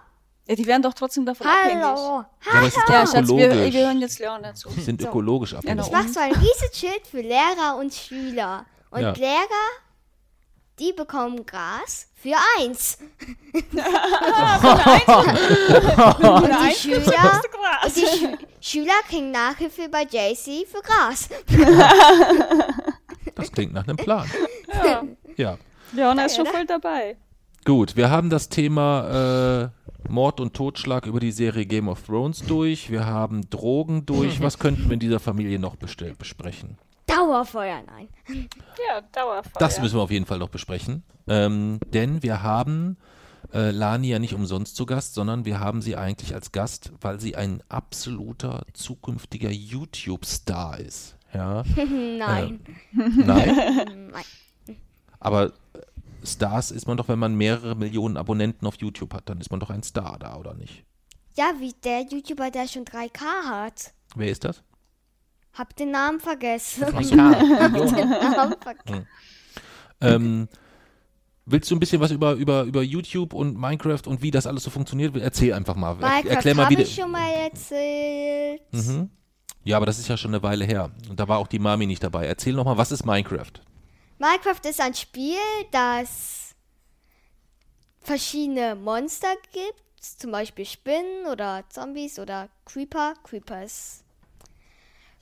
Ja, 0.48 0.56
die 0.56 0.66
werden 0.68 0.82
doch 0.82 0.94
trotzdem 0.94 1.26
davon 1.26 1.48
abhängig. 1.48 1.84
Hallo. 1.84 2.26
ja, 2.46 2.52
aber 2.52 2.68
es 2.68 2.76
ist 2.76 2.90
Ja, 2.90 3.08
Schatz, 3.08 3.28
wir, 3.30 3.72
wir 3.74 3.86
hören 3.86 4.02
jetzt 4.02 4.20
Leon 4.20 4.44
dazu. 4.44 4.70
Die 4.76 4.82
sind 4.82 5.02
So. 5.02 5.08
ökologisch 5.08 5.54
abhängig. 5.54 5.86
Ich 5.86 5.92
mach 5.92 6.08
so 6.08 6.20
ein 6.20 6.32
Riesenschild 6.34 7.08
für 7.10 7.22
Lehrer 7.22 7.78
und 7.80 7.94
Schüler. 7.94 8.66
Und 8.92 9.02
Ja. 9.02 9.12
Lehrer, 9.14 9.66
die 10.80 10.92
bekommen 10.92 11.46
Gras 11.46 12.08
für 12.16 12.36
eins. 12.60 12.98
und 13.54 13.72
die 13.72 13.80
Schüler, 16.76 17.42
und 17.86 17.96
die 17.96 18.08
Schü 18.18 18.38
Schüler 18.60 18.94
kriegen 19.10 19.32
Nachhilfe 19.32 19.88
bei 19.90 20.02
JC 20.04 20.66
für 20.68 20.82
Gras. 20.82 21.30
Das 23.44 23.52
klingt 23.52 23.74
nach 23.74 23.88
einem 23.88 23.98
Plan. 23.98 24.28
Ja. 24.84 25.04
Ja. 25.38 25.58
Leon 25.92 26.18
ist 26.18 26.36
schon 26.36 26.48
voll 26.48 26.66
dabei. 26.66 27.16
Gut, 27.64 27.96
wir 27.96 28.10
haben 28.10 28.32
das 28.32 28.50
Thema 28.50 29.70
äh, 29.72 30.10
Mord 30.10 30.40
und 30.40 30.56
Totschlag 30.56 31.06
über 31.06 31.20
die 31.20 31.32
Serie 31.32 31.66
Game 31.68 31.88
of 31.88 32.02
Thrones 32.02 32.40
durch. 32.40 32.90
Wir 32.90 33.06
haben 33.06 33.48
Drogen 33.52 34.06
durch. 34.08 34.42
Was 34.42 34.58
könnten 34.58 34.86
wir 34.86 34.94
in 34.94 35.00
dieser 35.00 35.20
Familie 35.20 35.60
noch 35.60 35.76
besprechen? 35.76 36.78
Dauerfeuer, 37.06 37.84
nein. 37.86 38.08
Ja, 38.28 39.02
Dauerfeuer. 39.12 39.60
Das 39.60 39.80
müssen 39.80 39.98
wir 39.98 40.02
auf 40.02 40.12
jeden 40.12 40.26
Fall 40.26 40.40
noch 40.40 40.50
besprechen. 40.50 41.04
Ähm, 41.28 41.80
denn 41.94 42.24
wir 42.24 42.42
haben 42.42 42.98
äh, 43.54 43.72
Lani 43.72 44.10
ja 44.10 44.20
nicht 44.20 44.34
umsonst 44.34 44.76
zu 44.76 44.86
Gast, 44.86 45.14
sondern 45.14 45.46
wir 45.46 45.60
haben 45.60 45.82
sie 45.82 45.96
eigentlich 45.96 46.34
als 46.34 46.52
Gast, 46.52 46.92
weil 47.00 47.20
sie 47.20 47.36
ein 47.36 47.62
absoluter 47.70 48.64
zukünftiger 48.74 49.52
YouTube-Star 49.52 50.80
ist. 50.80 51.16
Ja, 51.34 51.64
Nein. 51.76 52.60
nein. 52.92 54.12
Nein. 54.12 54.76
Aber 55.20 55.48
äh, 55.48 55.52
Stars 56.26 56.72
ist 56.72 56.88
man 56.88 56.98
doch, 56.98 57.08
wenn 57.08 57.20
man 57.20 57.36
mehrere 57.36 57.76
Millionen 57.76 58.18
Abonnenten 58.18 58.68
auf 58.68 58.76
YouTube 58.76 59.14
hat, 59.14 59.30
dann 59.30 59.40
ist 59.40 59.52
man 59.52 59.60
doch 59.60 59.70
ein 59.70 59.84
Star 59.84 60.18
da, 60.20 60.36
oder 60.38 60.54
nicht? 60.54 60.84
Ja, 61.36 61.54
wie 61.60 61.74
der 61.84 62.02
YouTuber, 62.02 62.52
der 62.52 62.68
schon 62.68 62.86
3K 62.86 63.22
hat. 63.50 63.94
Wer 64.16 64.30
ist 64.30 64.44
das? 64.44 64.64
Hab 65.54 65.76
den 65.76 65.92
Namen 65.92 66.20
vergessen. 66.20 66.84
Ein 66.84 66.94
K. 66.94 67.06
den 67.14 68.10
Namen 68.10 68.56
vergessen. 68.60 69.08
Ähm, 70.02 70.48
willst 71.46 71.70
du 71.72 71.76
ein 71.76 71.80
bisschen 71.80 72.00
was 72.00 72.12
über, 72.12 72.34
über, 72.34 72.64
über 72.64 72.82
YouTube 72.84 73.34
und 73.34 73.58
Minecraft 73.58 74.02
und 74.08 74.22
wie 74.22 74.32
das 74.32 74.48
alles 74.48 74.64
so 74.64 74.70
funktioniert? 74.70 75.16
Erzähl 75.16 75.54
einfach 75.54 75.76
mal. 75.76 75.92
Er, 75.92 76.10
Minecraft 76.10 76.30
erklär 76.30 76.56
mal, 76.56 76.66
habe 76.66 76.78
wie 76.78 76.82
ich 76.82 76.96
schon 76.96 77.12
mal 77.12 77.32
erzählt. 77.32 78.62
Mhm. 78.72 79.10
Ja, 79.64 79.78
aber 79.78 79.86
das 79.86 80.00
ist 80.00 80.08
ja 80.10 80.18
schon 80.18 80.32
eine 80.34 80.44
Weile 80.44 80.66
her. 80.66 80.92
Und 81.10 81.20
da 81.20 81.28
war 81.28 81.38
auch 81.40 81.48
die 81.48 81.60
Mami 81.60 81.86
nicht 81.88 82.04
dabei. 82.04 82.26
Erzähl 82.28 82.54
noch 82.54 82.66
mal, 82.66 82.78
was 82.78 82.92
ist 82.92 83.06
Minecraft? 83.06 83.52
Minecraft 84.20 84.62
ist 84.70 84.82
ein 84.82 84.94
Spiel, 84.94 85.38
das 85.72 86.54
verschiedene 88.02 88.76
Monster 88.76 89.34
gibt. 89.52 89.82
Zum 90.02 90.32
Beispiel 90.32 90.66
Spinnen 90.66 91.28
oder 91.32 91.64
Zombies 91.70 92.20
oder 92.20 92.50
Creeper. 92.66 93.14
Creeper 93.24 93.64
ist 93.64 94.04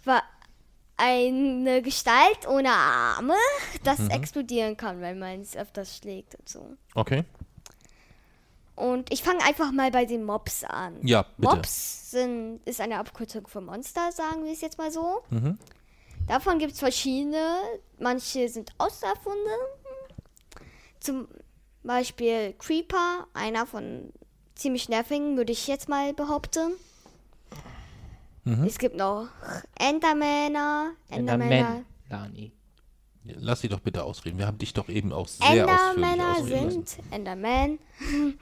war 0.03 0.23
eine 0.97 1.81
Gestalt 1.83 2.47
ohne 2.47 2.71
Arme, 2.71 3.35
das 3.83 3.99
Mhm. 3.99 4.09
explodieren 4.09 4.75
kann, 4.77 4.99
wenn 5.01 5.19
man 5.19 5.41
es 5.41 5.55
öfters 5.55 5.97
schlägt 5.97 6.33
und 6.35 6.49
so. 6.49 6.75
Okay. 6.95 7.23
Und 8.81 9.13
ich 9.13 9.21
fange 9.21 9.43
einfach 9.43 9.71
mal 9.71 9.91
bei 9.91 10.05
den 10.05 10.23
Mobs 10.23 10.63
an. 10.63 10.95
Ja, 11.03 11.23
bitte. 11.37 11.55
Mobs 11.55 12.09
sind, 12.09 12.61
ist 12.65 12.81
eine 12.81 12.97
Abkürzung 12.97 13.45
für 13.45 13.61
Monster, 13.61 14.11
sagen 14.11 14.43
wir 14.43 14.51
es 14.51 14.61
jetzt 14.61 14.79
mal 14.79 14.91
so. 14.91 15.21
Mhm. 15.29 15.59
Davon 16.27 16.57
gibt 16.57 16.73
es 16.73 16.79
verschiedene. 16.79 17.59
Manche 17.99 18.49
sind 18.49 18.71
auserfunden. 18.79 19.39
Zum 20.99 21.27
Beispiel 21.83 22.55
Creeper, 22.57 23.27
einer 23.35 23.67
von 23.67 24.11
ziemlich 24.55 24.89
nervigen, 24.89 25.37
würde 25.37 25.51
ich 25.51 25.67
jetzt 25.67 25.87
mal 25.87 26.15
behaupten. 26.15 26.71
Mhm. 28.45 28.63
Es 28.63 28.79
gibt 28.79 28.95
noch 28.95 29.27
Endermänner. 29.77 30.93
Endermänner, 31.07 31.83
Enderman. 32.09 32.51
Lass 33.25 33.61
sie 33.61 33.69
doch 33.69 33.81
bitte 33.81 34.03
ausreden. 34.03 34.39
Wir 34.39 34.47
haben 34.47 34.57
dich 34.57 34.73
doch 34.73 34.89
eben 34.89 35.13
auch 35.13 35.27
sehr 35.27 35.65
ausführlich 35.65 35.69
Endermänner 35.69 36.31
ausreden 36.31 36.65
lassen. 36.65 36.85
sind 36.87 37.11
Enderman. 37.11 37.77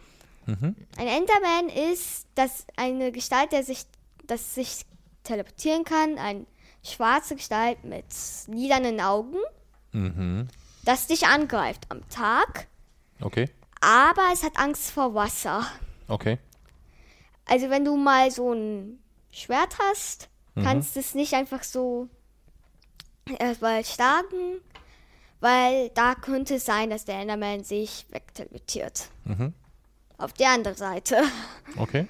Mhm. 0.50 0.76
Ein 0.98 1.08
Enderman 1.08 1.70
ist 1.94 2.28
das 2.36 2.66
eine 2.76 3.12
Gestalt, 3.12 3.52
der 3.52 3.64
sich, 3.64 3.86
das 4.26 4.56
sich 4.56 4.86
teleportieren 5.24 5.84
kann. 5.84 6.18
Eine 6.18 6.46
schwarze 6.84 7.36
Gestalt 7.36 7.84
mit 7.84 8.06
lilanen 8.48 9.00
Augen, 9.02 9.38
Mhm. 9.92 10.48
das 10.84 11.08
dich 11.08 11.28
angreift 11.28 11.86
am 11.90 12.08
Tag, 12.10 12.68
Okay. 13.22 13.50
aber 13.82 14.24
es 14.34 14.44
hat 14.44 14.58
Angst 14.58 14.92
vor 14.92 15.14
Wasser. 15.14 15.66
Okay. 16.08 16.38
Also 17.46 17.70
wenn 17.70 17.84
du 17.86 17.96
mal 17.98 18.32
so 18.32 18.54
ein 18.54 19.00
Schwert 19.32 19.78
hast, 19.80 20.30
Mhm. 20.56 20.64
kannst 20.64 20.96
du 20.96 21.00
es 21.00 21.14
nicht 21.16 21.34
einfach 21.34 21.64
so 21.64 22.08
erstmal 23.38 23.84
schlagen, 23.86 24.62
weil 25.40 25.90
da 25.90 26.16
könnte 26.16 26.56
es 26.56 26.66
sein, 26.66 26.90
dass 26.90 27.06
der 27.06 27.20
Enderman 27.20 27.64
sich 27.64 28.06
wegteleportiert. 28.10 29.10
Mhm. 29.26 29.54
Auf 30.20 30.34
die 30.34 30.46
andere 30.46 30.76
Seite. 30.76 31.24
Okay. 31.78 32.08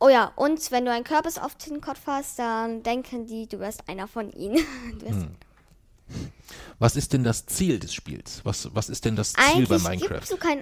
Oh 0.00 0.08
ja, 0.08 0.32
und 0.36 0.70
wenn 0.70 0.84
du 0.84 0.92
einen 0.92 1.04
Kürbis 1.04 1.38
auf 1.38 1.54
den 1.56 1.80
Kopf 1.80 2.00
hast, 2.06 2.38
dann 2.38 2.82
denken 2.82 3.26
die, 3.26 3.46
du 3.46 3.58
wärst 3.60 3.88
einer 3.88 4.08
von 4.08 4.30
ihnen. 4.32 4.64
Du 5.00 5.06
Hm. 5.06 5.36
Was 6.78 6.96
ist 6.96 7.12
denn 7.12 7.24
das 7.24 7.46
Ziel 7.46 7.78
des 7.78 7.94
Spiels? 7.94 8.40
Was, 8.44 8.68
was 8.74 8.88
ist 8.90 9.04
denn 9.04 9.16
das 9.16 9.32
Ziel 9.32 9.66
bei 9.66 9.76
Eigentlich 9.76 9.82
Minecraft? 9.84 10.14
gibt 10.20 10.26
so 10.28 10.36
kein. 10.36 10.60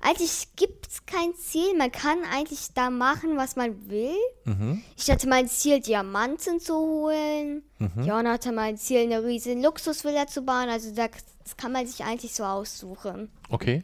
Eigentlich 0.00 0.48
gibt 0.56 0.86
es 0.88 1.06
kein 1.06 1.34
Ziel. 1.34 1.74
Man 1.76 1.90
kann 1.90 2.18
eigentlich 2.30 2.68
da 2.74 2.90
machen, 2.90 3.36
was 3.36 3.56
man 3.56 3.88
will. 3.88 4.14
Mhm. 4.44 4.82
Ich 4.96 5.10
hatte 5.10 5.26
mein 5.28 5.48
Ziel, 5.48 5.80
Diamanten 5.80 6.60
zu 6.60 6.74
holen. 6.76 7.62
Mhm. 7.78 8.04
Jon 8.04 8.28
hatte 8.28 8.52
mein 8.52 8.76
Ziel, 8.76 9.00
eine 9.00 9.24
riesen 9.24 9.62
Luxusvilla 9.62 10.26
zu 10.26 10.42
bauen. 10.42 10.68
Also 10.68 10.94
da- 10.94 11.08
das 11.42 11.56
kann 11.56 11.72
man 11.72 11.86
sich 11.86 12.04
eigentlich 12.04 12.34
so 12.34 12.44
aussuchen. 12.44 13.30
Okay. 13.48 13.82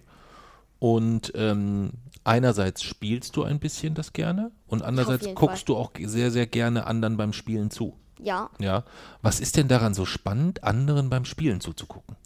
Und 0.83 1.31
ähm, 1.37 1.93
einerseits 2.25 2.83
spielst 2.83 3.37
du 3.37 3.45
ein 3.45 3.61
bisschen 3.61 3.95
das 3.95 4.13
gerne 4.13 4.51
und 4.67 4.83
andererseits 4.83 5.33
guckst 5.37 5.69
du 5.69 5.77
auch 5.77 5.93
sehr, 5.97 6.33
sehr 6.33 6.49
gerne 6.49 6.89
anderen 6.89 7.17
beim 7.17 7.33
Spielen 7.33 7.71
zu. 7.71 7.97
Ja. 8.19 8.51
Ja. 8.59 8.83
Was 9.21 9.39
ist 9.39 9.57
denn 9.57 9.69
daran 9.69 9.95
so 9.95 10.07
spannend, 10.07 10.65
anderen 10.65 11.09
beim 11.09 11.25
Spielen 11.25 11.61
zuzugucken? 11.61 12.17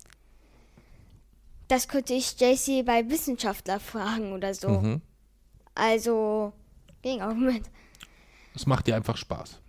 Das 1.68 1.86
könnte 1.86 2.14
ich 2.14 2.40
JC 2.40 2.82
bei 2.82 3.10
Wissenschaftler 3.10 3.78
fragen 3.78 4.32
oder 4.32 4.54
so. 4.54 4.70
Mhm. 4.70 5.02
Also, 5.74 6.54
Gegenargument. 7.02 7.68
Es 8.54 8.64
macht 8.64 8.86
dir 8.86 8.96
einfach 8.96 9.18
Spaß. 9.18 9.60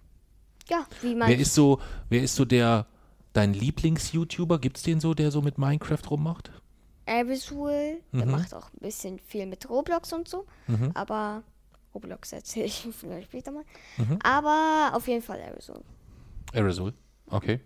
Ja, 0.70 0.86
wie 1.02 1.14
man. 1.14 1.28
Wer 1.28 1.38
ist 1.38 1.54
so, 1.54 1.82
wer 2.08 2.24
ist 2.24 2.36
so 2.36 2.46
der 2.46 2.86
dein 3.34 3.54
Lieblings-YouTuber? 3.54 4.60
Gibt's 4.60 4.84
den 4.84 5.02
so, 5.02 5.14
der 5.14 5.32
so 5.32 5.42
mit 5.42 5.58
Minecraft 5.58 6.10
rummacht? 6.10 6.52
Abyssal, 7.08 7.98
der 8.14 8.26
Mhm. 8.26 8.32
macht 8.32 8.54
auch 8.54 8.68
ein 8.74 8.80
bisschen 8.80 9.20
viel 9.20 9.46
mit 9.46 9.70
Roblox 9.70 10.14
und 10.14 10.28
so. 10.28 10.46
Mhm. 10.68 10.92
Aber 10.94 11.44
Roblox 11.96 12.32
erzähle 12.34 12.66
ich 12.66 12.88
vielleicht 13.00 13.30
später 13.30 13.52
mal. 13.52 13.64
Mhm. 13.98 14.20
Aber 14.24 14.92
auf 14.96 15.08
jeden 15.08 15.22
Fall 15.24 15.42
Abyssal. 15.42 15.82
Aerosol. 16.54 16.94
Okay. 17.30 17.60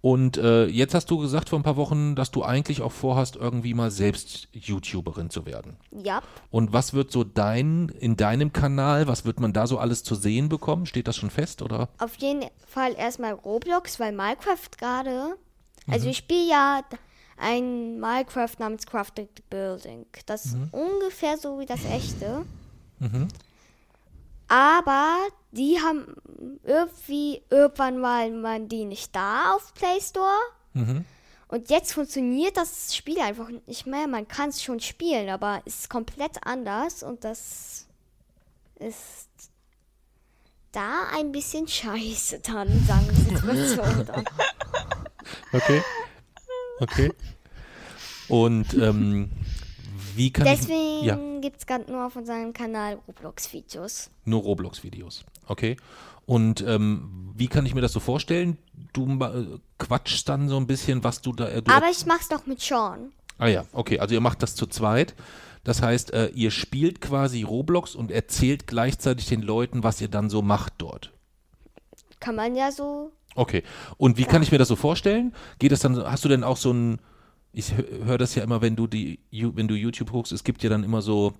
Und 0.00 0.36
äh, 0.36 0.66
jetzt 0.66 0.94
hast 0.94 1.10
du 1.10 1.18
gesagt 1.18 1.48
vor 1.48 1.58
ein 1.58 1.64
paar 1.64 1.76
Wochen, 1.76 2.14
dass 2.14 2.30
du 2.30 2.44
eigentlich 2.44 2.82
auch 2.82 2.92
vorhast, 2.92 3.34
irgendwie 3.34 3.74
mal 3.74 3.90
selbst 3.90 4.46
YouTuberin 4.52 5.28
zu 5.28 5.44
werden. 5.44 5.76
Ja. 5.90 6.22
Und 6.50 6.72
was 6.72 6.94
wird 6.94 7.10
so 7.10 7.24
dein, 7.24 7.88
in 7.88 8.16
deinem 8.16 8.52
Kanal, 8.52 9.08
was 9.08 9.24
wird 9.24 9.40
man 9.40 9.52
da 9.52 9.66
so 9.66 9.78
alles 9.78 10.04
zu 10.04 10.14
sehen 10.14 10.48
bekommen? 10.48 10.86
Steht 10.86 11.08
das 11.08 11.16
schon 11.16 11.30
fest 11.30 11.62
oder? 11.62 11.88
Auf 11.98 12.14
jeden 12.16 12.44
Fall 12.64 12.94
erstmal 12.96 13.32
Roblox, 13.32 13.98
weil 13.98 14.12
Minecraft 14.12 14.70
gerade. 14.78 15.36
Also 15.90 16.08
ich 16.08 16.18
spiele 16.18 16.48
ja 16.48 16.82
ein 17.40 18.00
Minecraft 18.00 18.50
namens 18.58 18.86
Crafted 18.86 19.48
Building. 19.50 20.06
Das 20.26 20.46
ist 20.46 20.56
ungefähr 20.72 21.36
so 21.38 21.58
wie 21.58 21.66
das 21.66 21.84
echte. 21.84 22.44
Aber 24.48 25.16
die 25.52 25.78
haben 25.80 26.14
irgendwie 26.64 27.42
irgendwann 27.50 27.98
mal 27.98 28.30
man 28.30 28.68
die 28.68 28.84
nicht 28.84 29.14
da 29.14 29.54
auf 29.54 29.74
Play 29.74 30.00
Store. 30.00 30.38
Und 31.48 31.70
jetzt 31.70 31.92
funktioniert 31.94 32.56
das 32.56 32.94
Spiel 32.94 33.20
einfach 33.20 33.48
nicht 33.66 33.86
mehr. 33.86 34.06
Man 34.06 34.28
kann 34.28 34.50
es 34.50 34.62
schon 34.62 34.80
spielen, 34.80 35.30
aber 35.30 35.62
es 35.64 35.80
ist 35.80 35.90
komplett 35.90 36.38
anders 36.46 37.02
und 37.02 37.24
das 37.24 37.86
ist 38.78 39.28
da 40.72 41.08
ein 41.16 41.32
bisschen 41.32 41.66
scheiße 41.66 42.40
dann, 42.40 42.68
sagen 42.86 43.08
wir 43.08 43.34
es 43.34 43.76
mal 43.76 43.96
so. 43.96 44.02
Dann. 44.04 44.24
Okay. 45.52 45.82
Okay. 46.80 47.12
Und 48.28 48.74
ähm, 48.74 49.30
wie 50.14 50.30
kann 50.30 50.44
Deswegen 50.44 51.00
ich. 51.00 51.06
Ja, 51.06 51.18
gibt 51.40 51.58
es 51.58 51.66
gerade 51.66 51.90
nur 51.90 52.06
auf 52.06 52.16
unserem 52.16 52.52
Kanal 52.52 52.98
Roblox-Videos. 53.06 54.10
nur 54.24 54.42
Roblox-Videos. 54.42 55.24
Okay. 55.46 55.76
Und 56.26 56.60
ähm, 56.60 57.32
wie 57.34 57.48
kann 57.48 57.64
ich 57.64 57.74
mir 57.74 57.80
das 57.80 57.92
so 57.92 58.00
vorstellen? 58.00 58.58
Du 58.92 59.06
äh, 59.06 59.58
quatschst 59.78 60.28
dann 60.28 60.48
so 60.48 60.58
ein 60.58 60.66
bisschen, 60.66 61.02
was 61.04 61.22
du 61.22 61.32
da. 61.32 61.48
Äh, 61.48 61.62
du 61.62 61.72
Aber 61.72 61.88
ich 61.90 62.04
mach's 62.04 62.28
doch 62.28 62.46
mit 62.46 62.60
Sean. 62.60 63.12
Ah 63.38 63.46
ja, 63.46 63.64
okay, 63.72 64.00
also 64.00 64.14
ihr 64.14 64.20
macht 64.20 64.42
das 64.42 64.54
zu 64.54 64.66
zweit. 64.66 65.14
Das 65.64 65.80
heißt, 65.80 66.12
äh, 66.12 66.28
ihr 66.28 66.50
spielt 66.50 67.00
quasi 67.00 67.42
Roblox 67.42 67.94
und 67.94 68.10
erzählt 68.10 68.66
gleichzeitig 68.66 69.26
den 69.26 69.42
Leuten, 69.42 69.82
was 69.82 70.00
ihr 70.00 70.08
dann 70.08 70.28
so 70.28 70.42
macht 70.42 70.74
dort. 70.78 71.12
Kann 72.20 72.34
man 72.34 72.56
ja 72.56 72.72
so. 72.72 73.12
Okay. 73.34 73.62
Und 73.96 74.18
wie 74.18 74.24
kann 74.24 74.42
ich 74.42 74.50
mir 74.52 74.58
das 74.58 74.68
so 74.68 74.76
vorstellen? 74.76 75.34
Geht 75.58 75.72
das 75.72 75.80
dann, 75.80 75.96
hast 75.96 76.24
du 76.24 76.28
denn 76.28 76.44
auch 76.44 76.56
so 76.56 76.72
ein, 76.72 76.98
ich 77.52 77.72
höre 78.04 78.18
das 78.18 78.34
ja 78.34 78.42
immer, 78.42 78.60
wenn 78.60 78.76
du 78.76 78.86
die, 78.86 79.20
wenn 79.30 79.68
du 79.68 79.74
YouTube 79.74 80.10
guckst, 80.10 80.32
es 80.32 80.44
gibt 80.44 80.62
ja 80.62 80.70
dann 80.70 80.84
immer 80.84 81.02
so, 81.02 81.32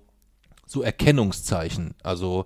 so 0.65 0.81
Erkennungszeichen. 0.81 1.95
Also 2.03 2.45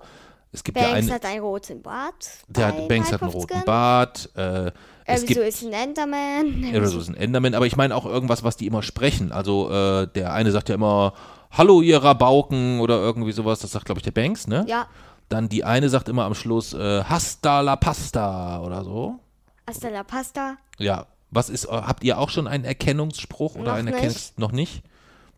es 0.52 0.64
gibt 0.64 0.78
ja 0.78 0.84
Banks 0.84 0.98
einen, 0.98 1.12
hat 1.12 1.26
einen 1.26 1.42
roten 1.42 1.82
Bart. 1.82 2.30
der 2.48 2.68
hat, 2.68 2.88
Banks 2.88 3.12
hat 3.12 3.22
einen 3.22 3.32
roten. 3.32 3.64
Bart, 3.66 4.30
äh, 4.36 4.72
es 5.06 5.26
gibt 5.26 5.40
ist 5.40 5.64
ein 5.64 5.74
Enderman? 5.74 6.64
Ja, 6.74 6.80
das 6.80 6.94
ist 6.94 7.10
ein 7.10 7.16
Enderman, 7.16 7.56
aber 7.56 7.66
ich 7.66 7.76
meine 7.76 7.96
auch 7.96 8.06
irgendwas, 8.06 8.44
was 8.44 8.56
die 8.56 8.68
immer 8.68 8.84
sprechen. 8.84 9.32
Also 9.32 9.70
äh, 9.70 10.08
der 10.08 10.34
eine 10.34 10.52
sagt 10.52 10.70
ja 10.70 10.76
immer, 10.76 11.14
Hallo 11.52 11.82
ihr 11.82 12.02
Rabauken 12.02 12.80
oder 12.80 13.00
irgendwie 13.00 13.32
sowas, 13.32 13.60
das 13.60 13.72
sagt 13.72 13.86
glaube 13.86 14.00
ich 14.00 14.04
der 14.04 14.12
Banks, 14.12 14.48
ne? 14.48 14.66
Ja, 14.68 14.88
Dann 15.30 15.50
die 15.50 15.64
eine 15.64 15.90
sagt 15.90 16.10
immer 16.10 16.26
am 16.26 16.36
Schluss, 16.36 16.74
äh, 16.74 17.04
Hasta 17.04 17.62
la 17.62 17.76
Pasta 17.76 18.62
oder 18.62 18.84
so. 18.84 19.20
Hasta 19.68 19.90
la 19.90 20.04
pasta. 20.04 20.58
Ja, 20.78 21.08
was 21.32 21.50
ist, 21.50 21.66
äh, 21.66 21.70
habt 21.70 22.04
ihr 22.04 22.18
auch 22.20 22.30
schon 22.30 22.48
einen 22.48 22.64
Erkennungsspruch 22.66 23.56
oder 23.56 23.72
Noch 23.72 23.74
einen 23.74 23.86
nicht. 23.86 23.96
Erkennungs... 23.96 24.34
Noch 24.38 24.52
nicht? 24.52 24.84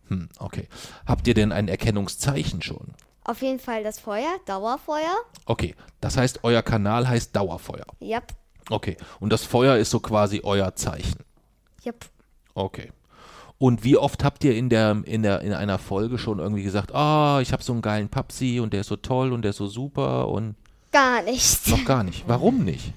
Hm, 0.09 0.29
okay. 0.39 0.67
Habt 1.05 1.27
ihr 1.27 1.33
denn 1.33 1.51
ein 1.51 1.67
Erkennungszeichen 1.67 2.61
schon? 2.61 2.93
Auf 3.23 3.41
jeden 3.41 3.59
Fall 3.59 3.83
das 3.83 3.99
Feuer, 3.99 4.37
Dauerfeuer. 4.45 5.15
Okay, 5.45 5.75
das 5.99 6.15
heißt, 6.17 6.43
euer 6.43 6.61
Kanal 6.61 7.07
heißt 7.07 7.35
Dauerfeuer. 7.35 7.85
Yep, 8.01 8.33
Okay, 8.69 8.97
und 9.19 9.31
das 9.31 9.43
Feuer 9.43 9.77
ist 9.77 9.91
so 9.91 9.99
quasi 9.99 10.41
euer 10.43 10.75
Zeichen. 10.75 11.19
yep. 11.85 12.05
Okay. 12.55 12.91
Und 13.57 13.83
wie 13.83 13.95
oft 13.95 14.23
habt 14.23 14.43
ihr 14.43 14.55
in 14.55 14.69
der 14.69 15.01
in 15.05 15.23
der 15.23 15.41
in 15.41 15.53
einer 15.53 15.77
Folge 15.77 16.17
schon 16.17 16.39
irgendwie 16.39 16.63
gesagt, 16.63 16.93
ah, 16.93 17.39
ich 17.41 17.53
habe 17.53 17.63
so 17.63 17.71
einen 17.73 17.81
geilen 17.81 18.09
Papsi 18.09 18.59
und 18.59 18.73
der 18.73 18.81
ist 18.81 18.87
so 18.87 18.95
toll 18.95 19.31
und 19.31 19.43
der 19.43 19.51
ist 19.51 19.57
so 19.57 19.67
super 19.67 20.27
und 20.29 20.55
Gar 20.91 21.21
nichts. 21.23 21.67
noch 21.67 21.85
gar 21.85 22.03
nicht. 22.03 22.25
Warum 22.27 22.63
nicht? 22.65 22.93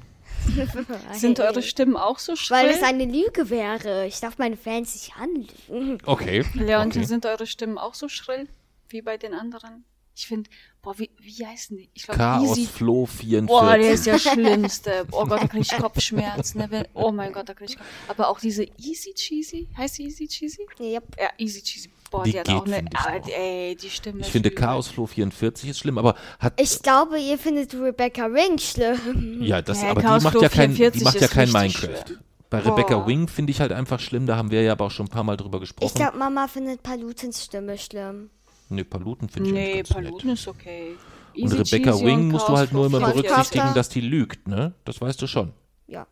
Sind 1.13 1.41
eure 1.41 1.63
Stimmen 1.63 1.97
auch 1.97 2.19
so 2.19 2.37
schrill? 2.37 2.59
Weil 2.59 2.71
es 2.71 2.83
eine 2.83 3.05
Lüge 3.05 3.51
wäre. 3.51 4.07
Ich 4.07 4.21
darf 4.21 4.39
meine 4.39 4.57
Fans 4.57 4.95
nicht 4.95 5.17
anlügen. 5.17 5.99
Okay. 6.05 6.45
Leon, 6.55 6.89
okay. 6.89 7.05
sind 7.05 7.27
eure 7.27 7.47
Stimmen 7.47 7.79
auch 7.79 7.95
so 7.95 8.09
schrill 8.09 8.49
wie 8.89 9.03
bei 9.03 9.17
den 9.17 9.35
anderen? 9.35 9.85
Ich 10.15 10.27
finde, 10.27 10.51
boah, 10.83 10.99
wie, 10.99 11.11
wie 11.21 11.47
heißen 11.47 11.77
die? 11.77 11.91
Ich 11.95 12.03
glaube, 12.03 12.19
Chaos 12.19 12.59
Easy. 12.59 12.69
Flo 12.69 13.07
44. 13.07 13.47
Boah, 13.47 13.79
der 13.79 13.93
ist 13.93 14.05
der 14.05 14.19
Schlimmste. 14.19 15.07
Oh 15.13 15.25
Gott, 15.25 15.43
da 15.43 15.47
krieg 15.47 15.61
ich 15.61 15.77
Kopfschmerzen. 15.77 16.59
Ne? 16.59 16.89
Oh 16.93 17.13
mein 17.13 17.33
Gott, 17.33 17.49
da 17.49 17.55
krieg 17.55 17.71
ich 17.71 17.77
Kopf. 17.77 17.87
Aber 18.09 18.29
auch 18.29 18.41
diese 18.41 18.65
Easy 18.79 19.15
Cheesy, 19.15 19.69
heißt 19.77 19.95
sie 19.95 20.07
Easy 20.07 20.27
Cheesy? 20.27 20.67
Yep. 20.81 21.05
Ja, 21.21 21.31
Easy 21.39 21.63
Cheesy. 21.63 21.91
Boah, 22.11 22.23
Die 22.25 22.33
die, 22.33 22.39
hat 22.39 22.47
geht, 22.47 22.55
auch 22.57 22.65
eine, 22.67 22.85
auch. 22.97 23.29
ey, 23.29 23.77
die 23.77 23.91
Stimme. 23.91 24.21
ich 24.21 24.27
finde 24.29 24.49
übel. 24.49 24.61
Chaos 24.61 24.89
Flo 24.89 25.07
44 25.07 25.69
ist 25.71 25.79
schlimm, 25.81 25.99
aber 25.99 26.15
hat 26.39 26.59
Ich 26.61 26.81
glaube, 26.83 27.19
ihr 27.21 27.39
findet 27.39 27.75
Rebecca 27.75 28.25
Ring 28.27 28.59
schlimm. 28.59 29.43
ja, 29.43 29.61
das 29.61 29.83
Ja, 29.83 29.91
aber 29.91 30.01
Chaos 30.03 30.21
die 30.21 30.25
macht 30.25 30.33
Flo 30.35 30.43
ja 30.43 30.49
kein 30.49 30.71
die 30.71 30.77
44 30.77 31.05
macht 31.05 31.21
ja 31.21 31.29
kein 31.29 31.51
Minecraft. 31.53 32.05
schlimm. 32.07 32.19
Bei 32.51 32.61
Rebecca 32.61 32.97
Boah. 33.01 33.07
Wing 33.07 33.29
finde 33.29 33.51
ich 33.51 33.61
halt 33.61 33.73
einfach 33.73 34.01
schlimm, 34.01 34.25
da 34.27 34.37
haben 34.37 34.51
wir 34.51 34.63
ja 34.63 34.73
aber 34.73 34.87
auch 34.87 34.91
schon 34.91 35.05
ein 35.07 35.11
paar 35.11 35.23
mal 35.23 35.37
drüber 35.37 35.61
gesprochen. 35.61 35.87
Ich 35.87 35.95
glaube, 35.95 36.17
Mama 36.17 36.49
findet 36.49 36.83
Palutens 36.83 37.45
Stimme 37.45 37.77
schlimm. 37.77 38.31
nee, 38.71 38.85
Paluten 38.85 39.29
finde 39.29 39.51
ich 39.51 39.55
Nee, 39.55 39.83
Paluten 39.83 40.29
nett. 40.31 40.39
ist 40.39 40.49
okay. 40.49 40.97
Und 41.37 41.45
Easy 41.45 41.57
Rebecca 41.59 41.93
Cheesy 41.93 42.07
Wing 42.07 42.19
und 42.21 42.29
musst 42.29 42.49
du 42.49 42.57
halt 42.57 42.73
nur 42.73 42.87
immer 42.87 42.99
44. 43.01 43.23
berücksichtigen, 43.23 43.75
dass 43.75 43.89
die 43.91 44.01
lügt, 44.01 44.49
ne? 44.49 44.73
Das 44.87 44.99
weißt 45.01 45.21
du 45.21 45.27
schon. 45.27 45.53
Ja. 45.87 46.07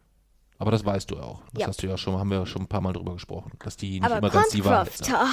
Aber 0.59 0.71
das 0.71 0.85
weißt 0.85 1.11
du 1.11 1.17
ja 1.17 1.23
auch. 1.23 1.43
Das 1.53 1.61
Ja. 1.63 1.67
hast 1.69 1.83
du 1.83 1.87
ja 1.87 1.97
schon, 1.99 2.19
haben 2.19 2.31
wir 2.31 2.39
ja 2.39 2.47
schon 2.47 2.63
ein 2.63 2.67
paar 2.69 2.81
Mal 2.81 2.93
drüber 2.95 3.13
gesprochen, 3.15 3.53
dass 3.63 3.77
die 3.77 4.01
nicht 4.01 4.05
Aber 4.05 4.19
immer 4.19 4.31
ganz 4.31 4.49
die 4.51 4.63
sagen. 4.63 4.89
Concrafter. 4.91 5.29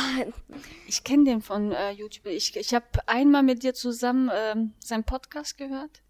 Ich 0.88 1.04
kenne 1.04 1.24
den 1.24 1.42
von 1.42 1.72
äh, 1.72 1.92
YouTube. 1.92 2.26
Ich, 2.28 2.56
ich 2.58 2.74
habe 2.74 2.86
einmal 3.08 3.42
mit 3.44 3.64
dir 3.64 3.74
zusammen 3.74 4.30
ähm, 4.34 4.74
seinen 4.80 5.04
Podcast 5.06 5.58
gehört. 5.58 6.02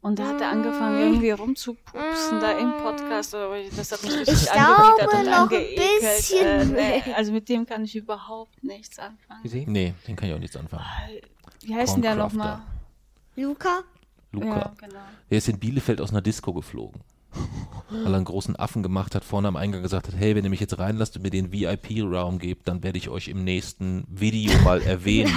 Und 0.00 0.18
da 0.18 0.26
hat 0.28 0.40
er 0.42 0.50
angefangen, 0.50 0.98
irgendwie 1.00 1.30
rumzupupsen 1.30 2.38
da 2.40 2.58
im 2.58 2.72
Podcast. 2.82 3.34
Oder 3.34 3.50
Das 3.74 3.90
hat 3.90 4.02
mich 4.02 4.12
richtig 4.18 4.34
Ich 4.42 4.52
angewidert 4.52 4.98
glaube 5.10 5.16
und 5.16 5.24
noch 5.24 5.32
ein 5.32 5.42
angeekelt. 5.44 6.00
bisschen. 6.00 6.76
Äh, 6.76 7.00
nee, 7.06 7.14
also 7.14 7.32
mit 7.32 7.48
dem 7.48 7.64
kann 7.64 7.84
ich 7.84 7.96
überhaupt 7.96 8.62
nichts 8.62 8.98
anfangen. 8.98 9.40
Nee, 9.72 9.94
den 10.06 10.16
kann 10.16 10.28
ich 10.28 10.34
auch 10.34 10.38
nichts 10.40 10.56
anfangen. 10.56 10.84
Wie 11.62 11.74
heißt 11.74 11.94
denn 11.94 12.02
der 12.02 12.16
nochmal? 12.16 12.60
Luca? 13.36 13.80
Luca. 14.32 14.46
Ja, 14.46 14.74
genau. 14.78 15.00
Der 15.30 15.38
ist 15.38 15.48
in 15.48 15.58
Bielefeld 15.58 16.00
aus 16.02 16.10
einer 16.10 16.20
Disco 16.20 16.52
geflogen. 16.52 17.00
Weil 17.90 18.06
er 18.12 18.16
einen 18.16 18.24
großen 18.24 18.56
Affen 18.56 18.82
gemacht 18.82 19.14
hat, 19.14 19.24
vorne 19.24 19.48
am 19.48 19.56
Eingang 19.56 19.82
gesagt 19.82 20.08
hat, 20.08 20.14
hey, 20.16 20.34
wenn 20.34 20.42
ihr 20.44 20.50
mich 20.50 20.60
jetzt 20.60 20.78
reinlasst 20.78 21.16
und 21.16 21.22
mir 21.22 21.30
den 21.30 21.52
VIP-Raum 21.52 22.38
gebt, 22.38 22.66
dann 22.66 22.82
werde 22.82 22.98
ich 22.98 23.08
euch 23.08 23.28
im 23.28 23.44
nächsten 23.44 24.04
Video 24.08 24.58
mal 24.62 24.80
erwähnen. 24.86 25.32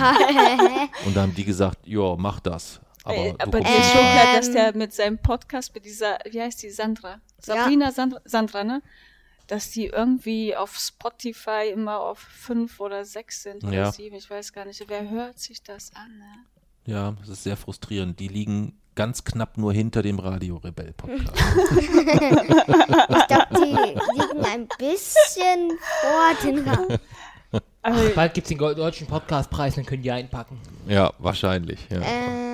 und 1.05 1.15
da 1.15 1.21
haben 1.23 1.35
die 1.35 1.43
gesagt, 1.45 1.85
ja, 1.85 2.15
mach 2.17 2.39
das. 2.39 2.79
Aber, 3.03 3.15
Ey, 3.15 3.35
aber 3.37 3.59
nicht 3.59 3.69
ist 3.69 3.95
rein. 3.95 4.11
klar, 4.21 4.35
dass 4.35 4.47
Ähm. 4.47 4.53
der 4.53 4.75
mit 4.75 4.93
seinem 4.93 5.17
Podcast, 5.17 5.73
mit 5.75 5.85
dieser, 5.85 6.17
wie 6.29 6.41
heißt 6.41 6.61
die, 6.63 6.69
Sandra? 6.69 7.21
Sabrina 7.39 7.91
Sandra, 7.91 8.19
Sandra, 8.25 8.63
ne? 8.63 8.81
Dass 9.47 9.69
die 9.71 9.85
irgendwie 9.85 10.55
auf 10.57 10.75
Spotify 10.77 11.69
immer 11.71 12.01
auf 12.01 12.19
fünf 12.19 12.81
oder 12.81 13.05
sechs 13.05 13.43
sind 13.43 13.63
oder 13.63 13.73
Ja. 13.73 13.91
sieben, 13.93 14.15
ich 14.17 14.29
weiß 14.29 14.51
gar 14.51 14.65
nicht. 14.65 14.83
Wer 14.87 15.09
hört 15.09 15.39
sich 15.39 15.63
das 15.63 15.91
an, 15.95 16.17
ne? 16.17 16.25
Ja, 16.85 17.11
das 17.19 17.29
ist 17.29 17.43
sehr 17.43 17.55
frustrierend. 17.55 18.19
Die 18.19 18.27
liegen 18.27 18.77
ganz 18.97 19.23
knapp 19.23 19.57
nur 19.57 19.71
hinter 19.71 20.01
dem 20.01 20.19
Radio 20.19 20.57
Rebell 20.57 20.91
Podcast. 20.91 21.31
Ich 21.79 23.27
glaube, 23.27 23.47
die 23.51 24.19
liegen 24.19 24.45
ein 24.45 24.67
bisschen 24.77 25.71
vor 26.01 26.33
den 26.43 26.67
Ra 26.67 26.77
Also, 27.81 28.09
Bald 28.15 28.33
gibt 28.33 28.45
es 28.45 28.49
den 28.49 28.57
deutschen 28.57 29.07
Podcastpreis, 29.07 29.75
dann 29.75 29.85
können 29.85 30.03
die 30.03 30.11
einpacken. 30.11 30.59
ja, 30.87 31.13
wahrscheinlich. 31.19 31.79
Ja. 31.89 31.99
ähm, 32.01 32.46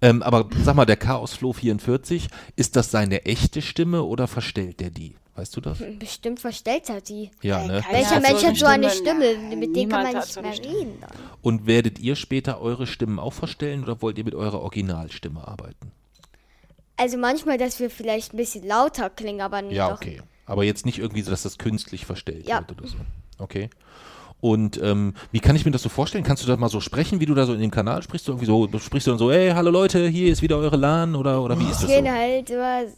Ähm, 0.00 0.22
aber 0.22 0.48
sag 0.62 0.76
mal, 0.76 0.84
der 0.86 0.96
Chaos 0.96 1.34
Flow 1.34 1.52
44, 1.52 2.28
ist 2.56 2.76
das 2.76 2.90
seine 2.90 3.24
echte 3.24 3.62
Stimme 3.62 4.02
oder 4.04 4.28
verstellt 4.28 4.80
der 4.80 4.90
die? 4.90 5.16
Weißt 5.34 5.56
du 5.56 5.60
das? 5.60 5.78
Bestimmt 5.98 6.40
verstellt 6.40 6.88
er 6.88 7.00
die. 7.00 7.30
Ja, 7.42 7.64
ne? 7.64 7.80
keiner 7.82 7.98
Welcher 7.98 8.20
Mensch 8.20 8.44
hat 8.44 8.56
so 8.56 8.66
eine 8.66 8.90
Stimme? 8.90 9.24
Stimme? 9.24 9.48
Nein, 9.48 9.58
Mit 9.60 9.76
dem 9.76 9.88
kann 9.88 10.02
man 10.04 10.14
nicht 10.16 10.32
so 10.32 10.42
mehr 10.42 10.52
Stimme. 10.52 10.74
reden. 10.78 10.98
Dann. 11.00 11.10
Und 11.42 11.66
werdet 11.66 11.98
ihr 12.00 12.16
später 12.16 12.60
eure 12.60 12.86
Stimmen 12.86 13.18
auch 13.20 13.32
verstellen 13.32 13.82
oder 13.84 14.02
wollt 14.02 14.18
ihr 14.18 14.24
mit 14.24 14.34
eurer 14.34 14.60
Originalstimme 14.60 15.46
arbeiten? 15.46 15.92
Also 16.96 17.16
manchmal, 17.16 17.58
dass 17.58 17.78
wir 17.78 17.90
vielleicht 17.90 18.34
ein 18.34 18.36
bisschen 18.36 18.66
lauter 18.66 19.10
klingen, 19.10 19.40
aber 19.40 19.62
Ja, 19.70 19.88
doch. 19.90 19.96
okay. 19.96 20.20
Aber 20.46 20.64
jetzt 20.64 20.84
nicht 20.86 20.98
irgendwie 20.98 21.22
so, 21.22 21.30
dass 21.30 21.42
das 21.42 21.58
künstlich 21.58 22.04
verstellt 22.06 22.48
Ja. 22.48 22.58
wird 22.66 22.80
oder 22.80 22.88
so. 22.88 22.96
Okay. 23.38 23.70
Und 24.40 24.80
ähm, 24.82 25.14
wie 25.32 25.40
kann 25.40 25.56
ich 25.56 25.64
mir 25.64 25.72
das 25.72 25.82
so 25.82 25.88
vorstellen? 25.88 26.22
Kannst 26.24 26.44
du 26.44 26.46
da 26.46 26.56
mal 26.56 26.68
so 26.68 26.80
sprechen, 26.80 27.18
wie 27.20 27.26
du 27.26 27.34
da 27.34 27.44
so 27.44 27.54
in 27.54 27.60
dem 27.60 27.70
Kanal 27.72 28.02
sprichst? 28.02 28.28
Du 28.28 28.32
irgendwie 28.32 28.46
so, 28.46 28.68
sprichst 28.78 29.06
du 29.06 29.10
dann 29.10 29.18
so, 29.18 29.32
hey, 29.32 29.50
hallo 29.50 29.70
Leute, 29.70 30.06
hier 30.06 30.30
ist 30.32 30.42
wieder 30.42 30.58
eure 30.58 30.76
LAN 30.76 31.16
oder, 31.16 31.42
oder 31.42 31.58
wie 31.58 31.64
ist 31.64 31.82
Ich 31.82 31.88
das 31.88 31.90
rede 31.90 32.06
so? 32.48 32.62
halt 32.62 32.96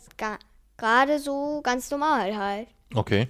gerade 0.77 1.19
so 1.19 1.61
ganz 1.63 1.91
normal 1.91 2.37
halt. 2.37 2.69
Okay. 2.95 3.29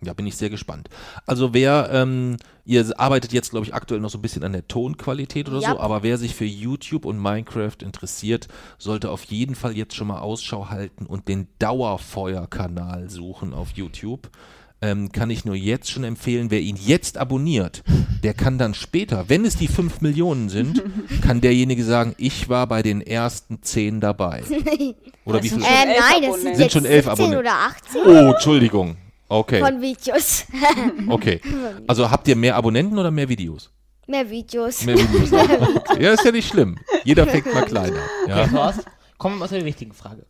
Ja, 0.00 0.12
bin 0.12 0.28
ich 0.28 0.36
sehr 0.36 0.48
gespannt. 0.48 0.88
Also 1.26 1.54
wer, 1.54 1.90
ähm, 1.92 2.36
ihr 2.64 2.84
arbeitet 3.00 3.32
jetzt, 3.32 3.50
glaube 3.50 3.66
ich, 3.66 3.74
aktuell 3.74 3.98
noch 4.00 4.10
so 4.10 4.18
ein 4.18 4.22
bisschen 4.22 4.44
an 4.44 4.52
der 4.52 4.68
Tonqualität 4.68 5.48
oder 5.48 5.58
Ja. 5.58 5.70
so, 5.72 5.80
aber 5.80 6.04
wer 6.04 6.18
sich 6.18 6.36
für 6.36 6.44
YouTube 6.44 7.04
und 7.04 7.20
Minecraft 7.20 7.76
interessiert, 7.82 8.46
sollte 8.78 9.10
auf 9.10 9.24
jeden 9.24 9.56
Fall 9.56 9.76
jetzt 9.76 9.96
schon 9.96 10.06
mal 10.06 10.20
Ausschau 10.20 10.68
halten 10.68 11.04
und 11.04 11.26
den 11.26 11.48
Dauerfeuer-Kanal 11.58 13.10
suchen 13.10 13.52
auf 13.52 13.72
YouTube. 13.72 14.30
Ähm, 14.80 15.10
kann 15.10 15.28
ich 15.28 15.44
nur 15.44 15.56
jetzt 15.56 15.90
schon 15.90 16.04
empfehlen, 16.04 16.52
wer 16.52 16.60
ihn 16.60 16.76
jetzt 16.76 17.18
abonniert, 17.18 17.82
der 18.22 18.32
kann 18.32 18.58
dann 18.58 18.74
später, 18.74 19.28
wenn 19.28 19.44
es 19.44 19.56
die 19.56 19.66
5 19.66 20.02
Millionen 20.02 20.48
sind, 20.48 20.84
kann 21.20 21.40
derjenige 21.40 21.82
sagen, 21.82 22.14
ich 22.16 22.48
war 22.48 22.68
bei 22.68 22.82
den 22.82 23.00
ersten 23.00 23.60
10 23.60 24.00
dabei. 24.00 24.44
Oder 25.24 25.42
wie 25.42 25.48
viel? 25.48 25.58
Schon 25.60 25.66
Ähm, 25.68 25.88
elf 25.88 25.98
nein, 25.98 26.22
das 26.30 26.42
sind 26.42 26.56
Sind 26.56 26.72
schon 26.72 26.84
elf 26.84 27.06
17 27.06 27.10
Abonnenten. 27.10 27.38
oder 27.40 27.52
18 27.54 28.00
Oh, 28.06 28.32
Entschuldigung. 28.34 28.96
Okay, 29.28 29.58
von 29.60 29.82
Videos. 29.82 30.46
okay. 31.08 31.40
Also 31.88 32.08
habt 32.10 32.28
ihr 32.28 32.36
mehr 32.36 32.54
Abonnenten 32.56 32.98
oder 32.98 33.10
mehr 33.10 33.28
Videos? 33.28 33.70
Mehr 34.06 34.30
Videos. 34.30 34.84
Mehr 34.84 34.96
Videos. 34.96 35.32
Okay. 35.32 36.02
Ja, 36.02 36.12
ist 36.12 36.24
ja 36.24 36.30
nicht 36.32 36.48
schlimm. 36.48 36.78
Jeder 37.04 37.26
fängt 37.26 37.52
mal 37.52 37.64
kleiner. 37.64 37.98
Okay, 38.22 38.30
Ja. 38.30 38.46
Thorst, 38.46 38.84
kommen 39.18 39.34
wir 39.34 39.40
mal 39.40 39.48
zu 39.48 39.56
der 39.56 39.64
wichtigen 39.66 39.92
Frage. 39.92 40.24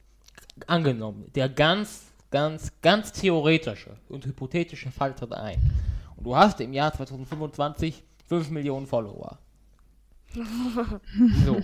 Angenommen, 0.66 1.26
der 1.36 1.48
ganz, 1.48 2.00
ganz, 2.30 2.72
ganz 2.82 3.12
theoretische 3.12 3.96
und 4.08 4.26
hypothetische 4.26 4.90
Fall 4.90 5.14
tritt 5.14 5.32
ein. 5.32 5.58
Und 6.16 6.24
du 6.24 6.36
hast 6.36 6.60
im 6.60 6.72
Jahr 6.72 6.92
2025 6.92 8.02
5 8.26 8.50
Millionen 8.50 8.86
Follower. 8.86 9.38
So. 10.34 11.56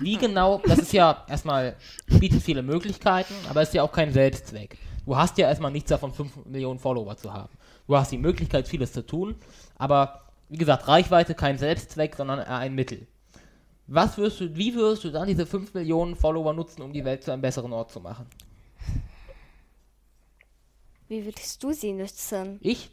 Wie 0.00 0.16
genau, 0.16 0.62
das 0.66 0.78
ist 0.78 0.92
ja 0.92 1.24
erstmal, 1.28 1.76
bietet 2.06 2.42
viele 2.42 2.62
Möglichkeiten, 2.62 3.34
aber 3.50 3.62
ist 3.62 3.74
ja 3.74 3.82
auch 3.82 3.92
kein 3.92 4.12
Selbstzweck. 4.12 4.78
Du 5.04 5.16
hast 5.16 5.36
ja 5.38 5.48
erstmal 5.48 5.70
nichts 5.70 5.90
davon, 5.90 6.12
5 6.12 6.46
Millionen 6.46 6.78
Follower 6.78 7.16
zu 7.16 7.32
haben. 7.32 7.52
Du 7.86 7.96
hast 7.96 8.10
die 8.10 8.18
Möglichkeit, 8.18 8.68
vieles 8.68 8.92
zu 8.92 9.04
tun, 9.04 9.36
aber 9.76 10.22
wie 10.48 10.56
gesagt, 10.56 10.88
Reichweite 10.88 11.34
kein 11.34 11.58
Selbstzweck, 11.58 12.16
sondern 12.16 12.38
eher 12.38 12.56
ein 12.56 12.74
Mittel. 12.74 13.06
Was 13.86 14.16
wirst 14.18 14.40
du, 14.40 14.56
wie 14.56 14.74
wirst 14.74 15.04
du 15.04 15.10
dann 15.10 15.28
diese 15.28 15.46
5 15.46 15.74
Millionen 15.74 16.16
Follower 16.16 16.52
nutzen, 16.52 16.82
um 16.82 16.92
die 16.92 17.04
Welt 17.04 17.24
zu 17.24 17.32
einem 17.32 17.42
besseren 17.42 17.72
Ort 17.72 17.90
zu 17.90 18.00
machen? 18.00 18.26
Wie 21.08 21.24
würdest 21.24 21.62
du 21.62 21.72
sie 21.72 21.92
nutzen? 21.92 22.58
Ich? 22.60 22.90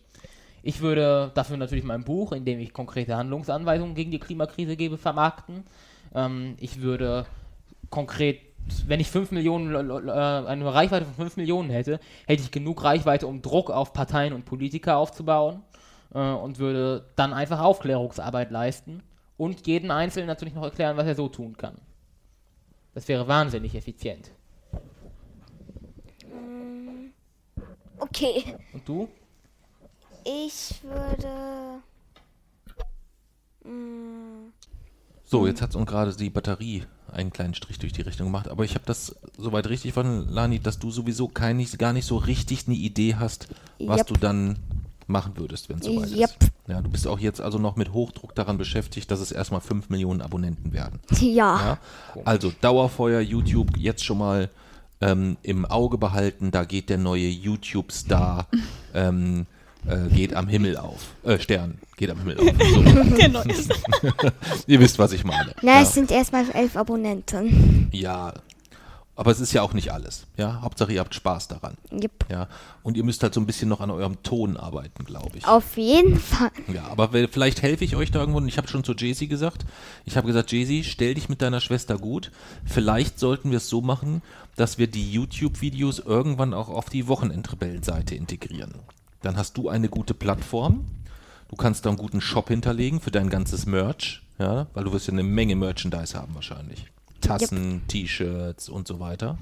Ich 0.63 0.81
würde 0.81 1.31
dafür 1.35 1.57
natürlich 1.57 1.83
mein 1.83 2.03
Buch, 2.03 2.31
in 2.31 2.45
dem 2.45 2.59
ich 2.59 2.73
konkrete 2.73 3.15
Handlungsanweisungen 3.15 3.93
gegen 3.93 4.09
die 4.11 4.19
Klimakrise 4.19 4.75
gebe, 4.75 4.97
vermarkten. 4.97 5.63
Ähm, 6.13 6.55
ich 6.59 6.81
würde 6.81 7.25
konkret, 7.91 8.41
wenn 8.87 8.99
ich 8.99 9.11
5 9.11 9.31
Millionen, 9.31 9.69
lo- 9.69 9.99
äh, 9.99 10.11
eine 10.11 10.73
Reichweite 10.73 11.05
von 11.05 11.13
5 11.13 11.37
Millionen 11.37 11.69
hätte, 11.69 11.99
hätte 12.25 12.41
ich 12.41 12.51
genug 12.51 12.83
Reichweite, 12.83 13.27
um 13.27 13.41
Druck 13.41 13.69
auf 13.69 13.93
Parteien 13.93 14.33
und 14.33 14.45
Politiker 14.45 14.97
aufzubauen 14.97 15.61
äh, 16.13 16.19
und 16.19 16.57
würde 16.57 17.05
dann 17.15 17.31
einfach 17.33 17.59
Aufklärungsarbeit 17.59 18.49
leisten 18.49 19.03
und 19.37 19.67
jeden 19.67 19.91
Einzelnen 19.91 20.27
natürlich 20.27 20.55
noch 20.55 20.63
erklären, 20.63 20.97
was 20.97 21.05
er 21.05 21.15
so 21.15 21.27
tun 21.27 21.57
kann. 21.57 21.75
Das 22.95 23.07
wäre 23.07 23.27
wahnsinnig 23.27 23.75
effizient. 23.75 24.31
Okay, 27.99 28.55
Und 28.73 28.87
du? 28.87 29.07
ich 30.23 30.75
würde. 30.83 31.81
Mm, 33.63 34.51
So, 35.25 35.47
jetzt 35.47 35.61
hat 35.61 35.75
uns 35.75 35.87
gerade 35.89 36.15
die 36.15 36.29
Batterie 36.29 36.83
einen 37.11 37.31
kleinen 37.31 37.53
Strich 37.53 37.79
durch 37.79 37.93
die 37.93 38.01
Rechnung 38.01 38.27
gemacht, 38.27 38.47
aber 38.47 38.63
ich 38.63 38.75
habe 38.75 38.85
das 38.85 39.15
soweit 39.37 39.67
richtig 39.67 39.93
verstanden, 39.93 40.29
Lani, 40.31 40.59
dass 40.59 40.77
du 40.79 40.91
sowieso 40.91 41.27
kein, 41.27 41.65
gar 41.77 41.93
nicht 41.93 42.05
so 42.05 42.17
richtig 42.17 42.67
eine 42.67 42.75
Idee 42.75 43.15
hast, 43.15 43.47
was 43.79 43.99
Yep. 43.99 44.07
du 44.07 44.13
dann 44.15 44.57
machen 45.07 45.37
würdest, 45.37 45.69
wenn 45.69 45.79
es 45.79 45.85
soweit 45.85 46.09
Yep. 46.11 46.29
ist. 46.41 46.51
Ja, 46.67 46.81
du 46.81 46.89
bist 46.89 47.07
auch 47.07 47.19
jetzt 47.19 47.39
also 47.41 47.57
noch 47.59 47.75
mit 47.75 47.93
Hochdruck 47.93 48.33
daran 48.35 48.57
beschäftigt, 48.57 49.09
dass 49.11 49.19
es 49.19 49.31
erstmal 49.31 49.61
5 49.61 49.89
Millionen 49.89 50.21
Abonnenten 50.21 50.73
werden. 50.73 50.99
Ja. 51.21 51.77
Ja? 52.15 52.21
Also 52.25 52.51
Dauerfeuer 52.61 53.21
YouTube 53.21 53.77
jetzt 53.77 54.03
schon 54.03 54.17
mal 54.17 54.49
ähm, 55.05 55.37
im 55.43 55.65
Auge 55.65 55.97
behalten, 55.97 56.51
da 56.51 56.63
geht 56.63 56.89
der 56.89 56.97
neue 56.97 57.27
YouTube-Star, 57.27 58.47
ähm, 58.93 59.45
äh, 59.87 60.09
geht 60.09 60.33
am 60.33 60.47
Himmel 60.47 60.77
auf. 60.77 61.13
Äh, 61.23 61.39
Stern, 61.39 61.77
geht 61.95 62.09
am 62.09 62.17
Himmel 62.19 62.39
auf. 62.39 62.45
So. 62.45 62.83
Genau. 63.15 63.43
Ihr 64.67 64.79
wisst, 64.79 64.97
was 64.97 65.11
ich 65.11 65.23
meine. 65.23 65.53
Na, 65.61 65.75
ja. 65.75 65.81
es 65.83 65.93
sind 65.93 66.11
erstmal 66.11 66.49
elf 66.51 66.75
Abonnenten. 66.75 67.89
ja, 67.91 68.33
aber 69.15 69.31
es 69.31 69.39
ist 69.39 69.53
ja 69.53 69.61
auch 69.61 69.73
nicht 69.73 69.93
alles. 69.93 70.27
Ja, 70.35 70.61
Hauptsache 70.61 70.91
ihr 70.91 70.99
habt 70.99 71.15
Spaß 71.15 71.47
daran. 71.47 71.75
Yep. 71.91 72.25
Ja, 72.29 72.47
und 72.83 72.97
ihr 72.97 73.03
müsst 73.03 73.23
halt 73.23 73.33
so 73.33 73.39
ein 73.39 73.45
bisschen 73.45 73.69
noch 73.69 73.79
an 73.79 73.89
eurem 73.89 74.21
Ton 74.23 74.57
arbeiten, 74.57 75.05
glaube 75.05 75.37
ich. 75.37 75.47
Auf 75.47 75.77
jeden 75.77 76.19
Fall. 76.19 76.51
Ja, 76.73 76.87
aber 76.87 77.09
vielleicht 77.29 77.61
helfe 77.61 77.85
ich 77.85 77.95
euch 77.95 78.11
da 78.11 78.19
irgendwo. 78.19 78.39
Und 78.39 78.47
ich 78.47 78.57
habe 78.57 78.67
schon 78.67 78.83
zu 78.83 78.93
Jaycee 78.93 79.27
gesagt. 79.27 79.65
Ich 80.03 80.17
habe 80.17 80.27
gesagt, 80.27 80.51
Jaycee, 80.51 80.83
stell 80.83 81.13
dich 81.13 81.29
mit 81.29 81.41
deiner 81.41 81.61
Schwester 81.61 81.97
gut. 81.97 82.31
Vielleicht 82.65 83.17
sollten 83.17 83.51
wir 83.51 83.57
es 83.57 83.69
so 83.69 83.81
machen, 83.81 84.21
dass 84.57 84.77
wir 84.77 84.87
die 84.87 85.11
YouTube-Videos 85.11 85.99
irgendwann 85.99 86.53
auch 86.53 86.69
auf 86.69 86.89
die 86.89 87.07
Wochenendrebellen-Seite 87.07 88.15
integrieren. 88.15 88.75
Dann 89.21 89.37
hast 89.37 89.57
du 89.57 89.69
eine 89.69 89.87
gute 89.87 90.13
Plattform. 90.13 90.85
Du 91.47 91.55
kannst 91.55 91.85
da 91.85 91.89
einen 91.89 91.97
guten 91.97 92.21
Shop 92.21 92.49
hinterlegen 92.49 92.99
für 92.99 93.11
dein 93.11 93.29
ganzes 93.29 93.65
Merch. 93.65 94.21
Ja, 94.39 94.67
weil 94.73 94.83
du 94.83 94.91
wirst 94.91 95.07
ja 95.07 95.13
eine 95.13 95.23
Menge 95.23 95.55
Merchandise 95.55 96.17
haben 96.17 96.35
wahrscheinlich. 96.35 96.87
Tassen, 97.27 97.81
T-Shirts 97.87 98.69
und 98.69 98.87
so 98.87 98.99
weiter. 98.99 99.37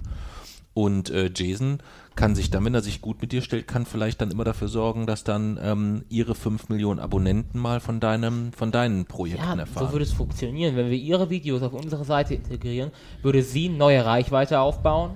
Und 0.76 1.12
äh, 1.12 1.30
Jason 1.36 1.80
kann 2.16 2.34
sich 2.34 2.50
dann, 2.50 2.66
wenn 2.66 2.74
er 2.74 2.82
sich 2.82 3.00
gut 3.02 3.22
mit 3.22 3.32
dir 3.32 3.42
stellt, 3.44 3.68
kann 3.68 3.86
vielleicht 3.86 4.22
dann 4.22 4.32
immer 4.32 4.44
dafür 4.44 4.68
sorgen, 4.68 5.06
dass 5.06 5.24
dann 5.24 5.60
ähm, 5.62 6.04
ihre 6.10 6.34
5 6.34 6.70
Millionen 6.70 7.00
Abonnenten 7.00 7.60
mal 7.60 7.80
von 7.80 8.00
deinem, 8.00 8.52
von 8.54 8.72
deinen 8.72 9.06
Projekten 9.06 9.44
Ja, 9.44 9.56
erfahren. 9.56 9.88
so 9.88 9.92
würde 9.94 10.04
es 10.04 10.14
funktionieren. 10.14 10.76
Wenn 10.76 10.90
wir 10.90 10.98
ihre 10.98 11.30
Videos 11.30 11.62
auf 11.62 11.74
unsere 11.74 12.06
Seite 12.06 12.34
integrieren, 12.34 12.92
würde 13.22 13.44
sie 13.44 13.70
neue 13.70 14.04
Reichweite 14.04 14.60
aufbauen. 14.60 15.12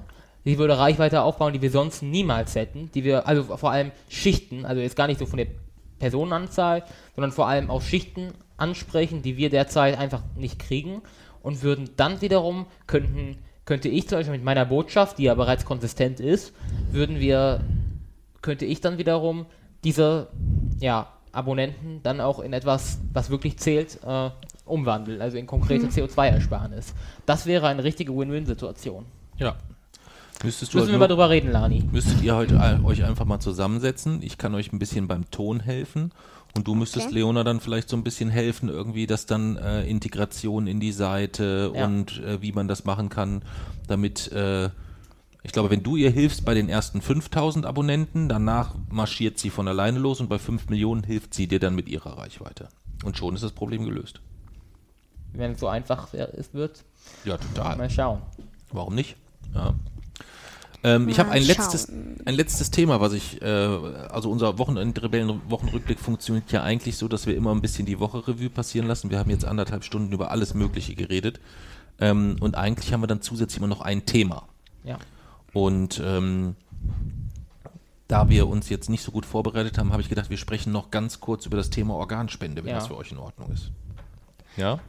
Sie 0.45 0.59
würde 0.59 0.77
Reichweite 0.77 1.23
aufbauen, 1.23 1.53
die 1.53 1.61
wir 1.61 1.71
sonst 1.71 2.03
niemals 2.03 2.53
hätten. 2.55 2.91
Die 2.93 3.03
wir, 3.03 3.27
also 3.27 3.43
vor 3.57 3.71
allem 3.71 3.91
Schichten, 4.09 4.63
also 4.63 4.81
jetzt 4.81 4.95
gar 4.95 5.07
nicht 5.07 5.19
so 5.19 5.25
von 5.25 5.37
der 5.37 5.47
Personenanzahl, 5.97 6.83
sondern 7.15 7.31
vor 7.31 7.47
allem 7.47 7.69
auch 7.71 7.81
Schichten 7.81 8.31
ansprechen, 8.57 9.21
die 9.23 9.37
wir 9.37 9.49
derzeit 9.49 9.97
einfach 9.97 10.21
nicht 10.35 10.59
kriegen. 10.59 11.01
Und 11.47 11.63
würden 11.63 11.89
dann 11.95 12.19
wiederum, 12.19 12.65
könnten, 12.87 13.37
könnte 13.63 13.87
ich 13.87 14.09
zum 14.09 14.17
Beispiel 14.17 14.33
mit 14.35 14.43
meiner 14.43 14.65
Botschaft, 14.65 15.17
die 15.17 15.23
ja 15.23 15.33
bereits 15.33 15.63
konsistent 15.63 16.19
ist, 16.19 16.51
würden 16.91 17.21
wir 17.21 17.61
könnte 18.41 18.65
ich 18.65 18.81
dann 18.81 18.97
wiederum 18.97 19.45
diese 19.85 20.27
ja, 20.81 21.07
Abonnenten 21.31 22.01
dann 22.03 22.19
auch 22.19 22.39
in 22.41 22.51
etwas, 22.51 22.99
was 23.13 23.29
wirklich 23.29 23.57
zählt, 23.59 23.97
äh, 24.05 24.29
umwandeln, 24.65 25.21
also 25.21 25.37
in 25.37 25.47
konkrete 25.47 25.87
CO2-Ersparnis. 25.87 26.93
Das 27.25 27.45
wäre 27.45 27.67
eine 27.67 27.83
richtige 27.85 28.13
Win-Win-Situation. 28.15 29.05
ja. 29.37 29.55
Müsstest 30.43 30.71
du 30.73 30.77
Müssen 30.77 30.89
halt 30.89 30.95
wir 30.95 30.99
mal 30.99 31.07
drüber 31.07 31.29
reden, 31.31 31.51
Lani. 31.51 31.83
müsstet 31.91 32.21
ihr 32.21 32.35
heute 32.35 32.59
ein- 32.61 32.85
euch 32.85 33.03
einfach 33.03 33.25
mal 33.25 33.39
zusammensetzen. 33.39 34.21
Ich 34.21 34.37
kann 34.37 34.53
euch 34.53 34.71
ein 34.71 34.77
bisschen 34.77 35.07
beim 35.07 35.31
Ton 35.31 35.61
helfen 35.61 36.11
und 36.55 36.67
du 36.67 36.73
müsstest 36.75 37.07
Okay. 37.07 37.15
Leona 37.15 37.43
dann 37.43 37.59
vielleicht 37.59 37.89
so 37.89 37.95
ein 37.97 38.03
bisschen 38.03 38.29
helfen, 38.29 38.69
irgendwie, 38.69 39.05
dass 39.07 39.25
dann 39.25 39.57
äh, 39.57 39.83
Integration 39.85 40.67
in 40.67 40.79
die 40.79 40.91
Seite 40.91 41.71
Ja. 41.75 41.85
und 41.85 42.19
äh, 42.19 42.41
wie 42.41 42.51
man 42.51 42.67
das 42.67 42.85
machen 42.85 43.09
kann, 43.09 43.41
damit 43.87 44.31
äh, 44.31 44.69
ich 45.43 45.53
glaube, 45.53 45.69
wenn 45.69 45.83
du 45.83 45.95
ihr 45.95 46.09
hilfst 46.09 46.43
bei 46.43 46.53
den 46.53 46.67
ersten 46.67 46.99
5000 47.01 47.65
Abonnenten, 47.65 48.27
danach 48.27 48.75
marschiert 48.89 49.37
sie 49.39 49.49
von 49.49 49.67
alleine 49.67 49.97
los 49.99 50.19
und 50.19 50.27
bei 50.29 50.39
5 50.39 50.67
Millionen 50.69 51.03
hilft 51.03 51.33
sie 51.33 51.47
dir 51.47 51.59
dann 51.59 51.73
mit 51.75 51.87
ihrer 51.87 52.17
Reichweite. 52.17 52.67
Und 53.05 53.17
schon 53.17 53.33
ist 53.35 53.43
das 53.43 53.53
Problem 53.53 53.85
gelöst. 53.85 54.19
Wenn 55.33 55.51
es 55.51 55.59
so 55.59 55.67
einfach 55.67 56.11
wird, 56.11 56.83
Ja, 57.23 57.37
total. 57.37 57.77
mal 57.77 57.89
schauen. 57.89 58.21
Warum 58.71 58.95
nicht? 58.95 59.15
Ja. 59.53 59.75
Ähm, 60.83 61.09
ich 61.09 61.19
habe 61.19 61.31
ein 61.31 61.41
letztes, 61.43 61.89
ein 61.89 62.35
letztes 62.35 62.69
Thema, 62.71 63.01
was 63.01 63.13
ich, 63.13 63.41
äh, 63.41 63.45
also 63.45 64.29
unser 64.29 64.57
Wochenend-Rebellen-Wochenrückblick 64.59 65.99
funktioniert 65.99 66.51
ja 66.51 66.61
eigentlich 66.63 66.97
so, 66.97 67.07
dass 67.07 67.25
wir 67.25 67.35
immer 67.35 67.51
ein 67.53 67.61
bisschen 67.61 67.85
die 67.85 67.99
Woche 67.99 68.27
Revue 68.27 68.49
passieren 68.49 68.87
lassen. 68.87 69.09
Wir 69.09 69.17
haben 69.19 69.29
jetzt 69.29 69.45
anderthalb 69.45 69.83
Stunden 69.83 70.13
über 70.13 70.31
alles 70.31 70.53
Mögliche 70.53 70.95
geredet. 70.95 71.39
Ähm, 71.99 72.35
und 72.39 72.55
eigentlich 72.55 72.93
haben 72.93 73.01
wir 73.01 73.07
dann 73.07 73.21
zusätzlich 73.21 73.57
immer 73.57 73.67
noch 73.67 73.81
ein 73.81 74.05
Thema. 74.05 74.43
Ja. 74.83 74.99
Und 75.53 75.99
ähm, 76.05 76.55
da 78.07 78.29
wir 78.29 78.47
uns 78.47 78.69
jetzt 78.69 78.89
nicht 78.89 79.01
so 79.03 79.11
gut 79.11 79.25
vorbereitet 79.25 79.77
haben, 79.77 79.91
habe 79.91 80.01
ich 80.01 80.09
gedacht, 80.09 80.29
wir 80.29 80.37
sprechen 80.37 80.71
noch 80.71 80.91
ganz 80.91 81.19
kurz 81.19 81.45
über 81.45 81.57
das 81.57 81.69
Thema 81.71 81.95
Organspende, 81.95 82.63
wenn 82.63 82.69
Ja. 82.69 82.75
das 82.77 82.87
für 82.87 82.95
euch 82.95 83.11
in 83.11 83.17
Ordnung 83.17 83.51
ist. 83.51 83.71
Ja? 84.55 84.79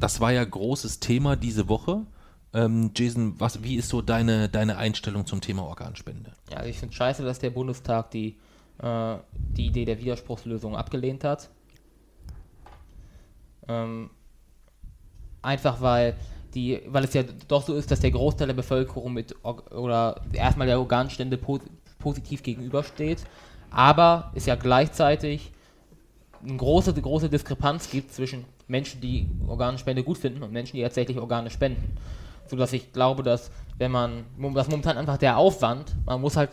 Das 0.00 0.20
war 0.20 0.32
ja 0.32 0.44
großes 0.44 1.00
Thema 1.00 1.36
diese 1.36 1.68
Woche. 1.68 2.02
Ähm, 2.54 2.90
Jason, 2.94 3.34
was, 3.38 3.62
wie 3.62 3.76
ist 3.76 3.88
so 3.88 4.02
deine, 4.02 4.48
deine 4.48 4.76
Einstellung 4.76 5.26
zum 5.26 5.40
Thema 5.40 5.64
Organspende? 5.64 6.32
Ja, 6.50 6.58
also 6.58 6.68
ich 6.68 6.78
finde 6.78 6.94
scheiße, 6.94 7.24
dass 7.24 7.38
der 7.38 7.50
Bundestag 7.50 8.10
die, 8.10 8.36
äh, 8.78 9.16
die 9.56 9.66
Idee 9.66 9.84
der 9.84 9.98
Widerspruchslösung 9.98 10.76
abgelehnt 10.76 11.24
hat. 11.24 11.48
Ähm, 13.68 14.10
einfach 15.40 15.80
weil 15.80 16.14
die, 16.54 16.82
weil 16.86 17.04
es 17.04 17.14
ja 17.14 17.22
doch 17.48 17.62
so 17.62 17.74
ist, 17.74 17.90
dass 17.90 18.00
der 18.00 18.10
Großteil 18.10 18.48
der 18.48 18.54
Bevölkerung 18.54 19.14
mit 19.14 19.34
oder 19.42 20.20
erstmal 20.32 20.66
der 20.66 20.78
Organspende 20.78 21.38
po 21.38 21.60
positiv 21.98 22.42
gegenübersteht, 22.42 23.24
aber 23.70 24.32
es 24.34 24.46
ja 24.46 24.56
gleichzeitig 24.56 25.52
eine 26.42 26.56
große, 26.56 26.92
große 26.92 27.28
Diskrepanz 27.28 27.88
gibt 27.88 28.12
zwischen 28.12 28.44
Menschen, 28.66 29.00
die 29.00 29.28
Organspende 29.46 30.02
gut 30.02 30.18
finden 30.18 30.42
und 30.42 30.52
Menschen, 30.52 30.76
die 30.76 30.82
tatsächlich 30.82 31.18
Organe 31.18 31.48
spenden. 31.48 31.96
Sodass 32.52 32.74
ich 32.74 32.92
glaube, 32.92 33.22
dass 33.22 33.50
wenn 33.78 33.90
man, 33.90 34.26
dass 34.52 34.68
momentan 34.68 34.98
einfach 34.98 35.16
der 35.16 35.38
Aufwand, 35.38 35.96
man 36.04 36.20
muss 36.20 36.36
halt 36.36 36.50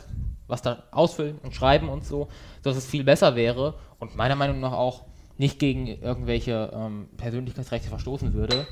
was 0.48 0.62
da 0.62 0.84
ausfüllen 0.92 1.40
und 1.44 1.54
schreiben 1.54 1.90
und 1.90 2.06
so, 2.06 2.30
dass 2.64 2.78
es 2.78 2.86
viel 2.86 3.04
besser 3.04 3.36
wäre 3.36 3.76
und 4.00 4.16
meiner 4.16 4.38
Meinung 4.38 4.62
nach 4.62 4.72
auch 4.72 5.04
nicht 5.38 5.60
gegen 5.60 5.88
irgendwelche 5.88 6.72
ähm, 6.74 7.10
Persönlichkeitsrechte 7.18 7.90
verstoßen 7.90 8.34
würde. 8.34 8.66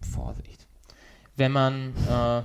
Vorsicht. 0.00 0.66
Wenn 1.36 1.52
man 1.52 1.92
äh, 2.10 2.42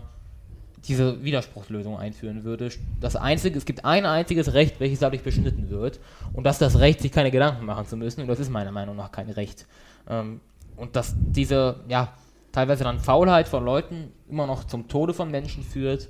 diese 0.87 1.23
Widerspruchslösung 1.23 1.97
einführen 1.97 2.43
würde. 2.43 2.69
Das 2.99 3.15
einzige, 3.15 3.57
es 3.57 3.65
gibt 3.65 3.83
ein 3.83 4.05
einziges 4.05 4.53
Recht, 4.53 4.79
welches 4.79 4.99
dadurch 4.99 5.23
beschnitten 5.23 5.69
wird, 5.69 5.99
und 6.33 6.43
das 6.43 6.55
ist 6.55 6.61
das 6.61 6.79
Recht, 6.79 7.01
sich 7.01 7.11
keine 7.11 7.31
Gedanken 7.31 7.65
machen 7.65 7.87
zu 7.87 7.97
müssen, 7.97 8.21
und 8.21 8.27
das 8.27 8.39
ist 8.39 8.49
meiner 8.49 8.71
Meinung 8.71 8.95
nach 8.95 9.11
kein 9.11 9.29
Recht. 9.29 9.65
Ähm, 10.07 10.41
und 10.75 10.95
dass 10.95 11.13
diese, 11.17 11.81
ja, 11.87 12.13
teilweise 12.51 12.83
dann 12.83 12.99
Faulheit 12.99 13.47
von 13.47 13.63
Leuten 13.63 14.11
immer 14.29 14.47
noch 14.47 14.63
zum 14.65 14.87
Tode 14.87 15.13
von 15.13 15.31
Menschen 15.31 15.63
führt, 15.63 16.09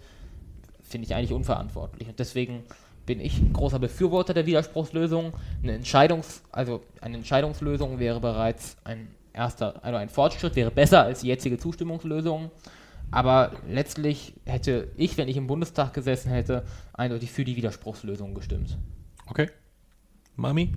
finde 0.81 1.05
ich 1.05 1.15
eigentlich 1.15 1.33
unverantwortlich. 1.33 2.07
Und 2.09 2.19
deswegen 2.19 2.63
bin 3.05 3.19
ich 3.19 3.39
ein 3.39 3.53
großer 3.53 3.79
Befürworter 3.79 4.33
der 4.33 4.45
Widerspruchslösung. 4.45 5.33
Eine 5.63 5.79
Entscheidungs-, 5.79 6.41
also 6.51 6.81
eine 7.01 7.17
Entscheidungslösung 7.17 7.99
wäre 7.99 8.19
bereits 8.19 8.77
ein 8.83 9.07
erster, 9.33 9.83
also 9.83 9.97
ein 9.97 10.09
Fortschritt, 10.09 10.55
wäre 10.55 10.71
besser 10.71 11.03
als 11.03 11.21
die 11.21 11.27
jetzige 11.27 11.57
Zustimmungslösung. 11.57 12.51
Aber 13.11 13.51
letztlich 13.67 14.33
hätte 14.45 14.87
ich, 14.95 15.17
wenn 15.17 15.27
ich 15.27 15.35
im 15.35 15.47
Bundestag 15.47 15.93
gesessen 15.93 16.31
hätte, 16.31 16.63
eindeutig 16.93 17.31
für 17.31 17.43
die 17.43 17.57
Widerspruchslösung 17.57 18.33
gestimmt. 18.33 18.77
Okay. 19.27 19.49
Mami? 20.37 20.71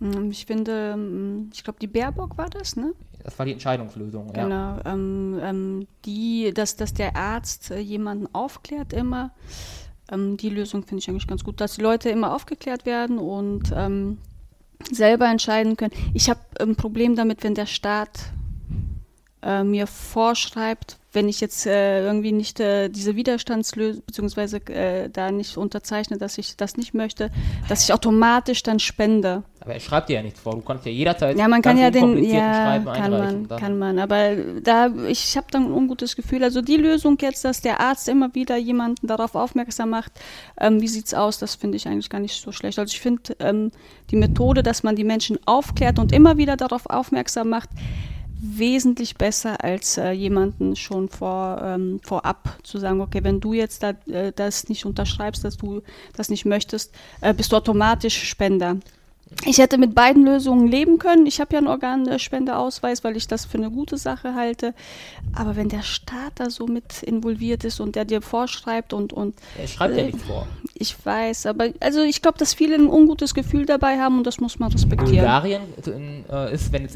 Mm, 0.00 0.30
Ich 0.30 0.46
finde, 0.46 0.96
mm, 0.96 1.50
ich 1.52 1.62
glaube, 1.62 1.78
die 1.80 1.86
Baerbock 1.86 2.36
war 2.36 2.50
das, 2.50 2.76
ne? 2.76 2.92
Das 3.26 3.36
war 3.40 3.44
die 3.44 3.52
Entscheidungslösung. 3.52 4.32
Ja. 4.36 4.44
Genau. 4.44 4.78
Ähm, 4.84 5.40
ähm, 5.42 5.86
die, 6.04 6.52
dass, 6.54 6.76
dass 6.76 6.94
der 6.94 7.16
Arzt 7.16 7.72
äh, 7.72 7.80
jemanden 7.80 8.32
aufklärt 8.32 8.92
immer. 8.92 9.32
Ähm, 10.12 10.36
die 10.36 10.48
Lösung 10.48 10.84
finde 10.84 11.00
ich 11.00 11.08
eigentlich 11.08 11.26
ganz 11.26 11.42
gut, 11.42 11.60
dass 11.60 11.74
die 11.74 11.80
Leute 11.80 12.08
immer 12.08 12.32
aufgeklärt 12.32 12.86
werden 12.86 13.18
und 13.18 13.72
ähm, 13.74 14.18
selber 14.92 15.28
entscheiden 15.28 15.76
können. 15.76 15.90
Ich 16.14 16.30
habe 16.30 16.38
ein 16.60 16.76
Problem 16.76 17.16
damit, 17.16 17.42
wenn 17.42 17.56
der 17.56 17.66
Staat 17.66 18.30
äh, 19.42 19.62
mir 19.64 19.86
vorschreibt, 19.86 20.98
wenn 21.12 21.28
ich 21.28 21.40
jetzt 21.40 21.66
äh, 21.66 22.04
irgendwie 22.04 22.32
nicht 22.32 22.60
äh, 22.60 22.90
diese 22.90 23.16
Widerstandslösung, 23.16 24.02
beziehungsweise 24.06 24.58
äh, 24.68 25.08
da 25.08 25.30
nicht 25.30 25.56
unterzeichne, 25.56 26.18
dass 26.18 26.36
ich 26.36 26.56
das 26.56 26.76
nicht 26.76 26.92
möchte, 26.92 27.30
dass 27.70 27.84
ich 27.84 27.92
automatisch 27.94 28.62
dann 28.62 28.78
spende. 28.78 29.42
Aber 29.60 29.72
er 29.74 29.80
schreibt 29.80 30.10
dir 30.10 30.16
ja 30.16 30.22
nichts 30.22 30.40
vor. 30.40 30.52
Du 30.54 30.60
kannst 30.60 30.84
ja 30.84 30.92
jederzeit 30.92 31.38
Ja, 31.38 31.48
man 31.48 31.62
kann 31.62 31.78
ja 31.78 31.90
den, 31.90 32.22
ja, 32.22 32.54
Schreiben 32.54 32.84
kann 32.84 33.10
man, 33.10 33.48
Dann- 33.48 33.58
kann 33.58 33.78
man. 33.78 33.98
Aber 33.98 34.36
da, 34.62 34.88
ich 35.08 35.36
habe 35.36 35.46
dann 35.50 35.66
ein 35.66 35.72
ungutes 35.72 36.16
Gefühl. 36.16 36.44
Also 36.44 36.60
die 36.60 36.76
Lösung 36.76 37.16
jetzt, 37.20 37.44
dass 37.44 37.62
der 37.62 37.80
Arzt 37.80 38.08
immer 38.08 38.34
wieder 38.34 38.56
jemanden 38.58 39.06
darauf 39.06 39.34
aufmerksam 39.34 39.90
macht, 39.90 40.12
ähm, 40.60 40.82
wie 40.82 40.88
sieht's 40.88 41.14
aus, 41.14 41.38
das 41.38 41.54
finde 41.54 41.76
ich 41.76 41.88
eigentlich 41.88 42.10
gar 42.10 42.20
nicht 42.20 42.40
so 42.40 42.52
schlecht. 42.52 42.78
Also 42.78 42.92
ich 42.92 43.00
finde 43.00 43.22
ähm, 43.40 43.70
die 44.10 44.16
Methode, 44.16 44.62
dass 44.62 44.82
man 44.82 44.96
die 44.96 45.04
Menschen 45.04 45.38
aufklärt 45.46 45.98
und 45.98 46.12
immer 46.12 46.36
wieder 46.36 46.56
darauf 46.56 46.86
aufmerksam 46.90 47.48
macht, 47.48 47.70
wesentlich 48.40 49.16
besser 49.16 49.62
als 49.64 49.96
äh, 49.96 50.10
jemanden 50.10 50.76
schon 50.76 51.08
vor, 51.08 51.60
ähm, 51.62 52.00
vorab 52.02 52.58
zu 52.62 52.78
sagen, 52.78 53.00
okay, 53.00 53.24
wenn 53.24 53.40
du 53.40 53.52
jetzt 53.52 53.82
da, 53.82 53.90
äh, 54.06 54.32
das 54.34 54.68
nicht 54.68 54.84
unterschreibst, 54.84 55.44
dass 55.44 55.56
du 55.56 55.82
das 56.14 56.28
nicht 56.28 56.44
möchtest, 56.44 56.94
äh, 57.20 57.32
bist 57.32 57.52
du 57.52 57.56
automatisch 57.56 58.24
Spender. 58.24 58.76
Ich 59.44 59.58
hätte 59.58 59.76
mit 59.76 59.94
beiden 59.94 60.24
Lösungen 60.24 60.68
leben 60.68 60.98
können. 60.98 61.26
Ich 61.26 61.40
habe 61.40 61.52
ja 61.52 61.58
einen 61.58 61.66
Organspendeausweis, 61.66 63.02
weil 63.02 63.16
ich 63.16 63.26
das 63.26 63.44
für 63.44 63.58
eine 63.58 63.70
gute 63.70 63.96
Sache 63.96 64.34
halte. 64.34 64.72
Aber 65.34 65.56
wenn 65.56 65.68
der 65.68 65.82
Staat 65.82 66.32
da 66.36 66.48
so 66.48 66.66
mit 66.66 67.02
involviert 67.02 67.64
ist 67.64 67.80
und 67.80 67.96
der 67.96 68.04
dir 68.04 68.22
vorschreibt 68.22 68.92
und, 68.92 69.12
und 69.12 69.34
Er 69.60 69.66
schreibt 69.66 69.96
ja 69.96 70.02
Äh, 70.02 70.06
nichts 70.06 70.22
vor. 70.22 70.46
ich 70.74 70.94
weiß, 71.04 71.46
aber 71.46 71.70
also 71.80 72.02
ich 72.02 72.22
glaube, 72.22 72.38
dass 72.38 72.54
viele 72.54 72.76
ein 72.76 72.86
ungutes 72.88 73.34
Gefühl 73.34 73.66
dabei 73.66 73.98
haben 73.98 74.18
und 74.18 74.26
das 74.26 74.38
muss 74.40 74.58
man 74.60 74.70
respektieren. 74.70 75.16
Bulgarien 75.16 75.62
äh, 76.30 76.54
ist, 76.54 76.72
wenn 76.72 76.84
es 76.84 76.94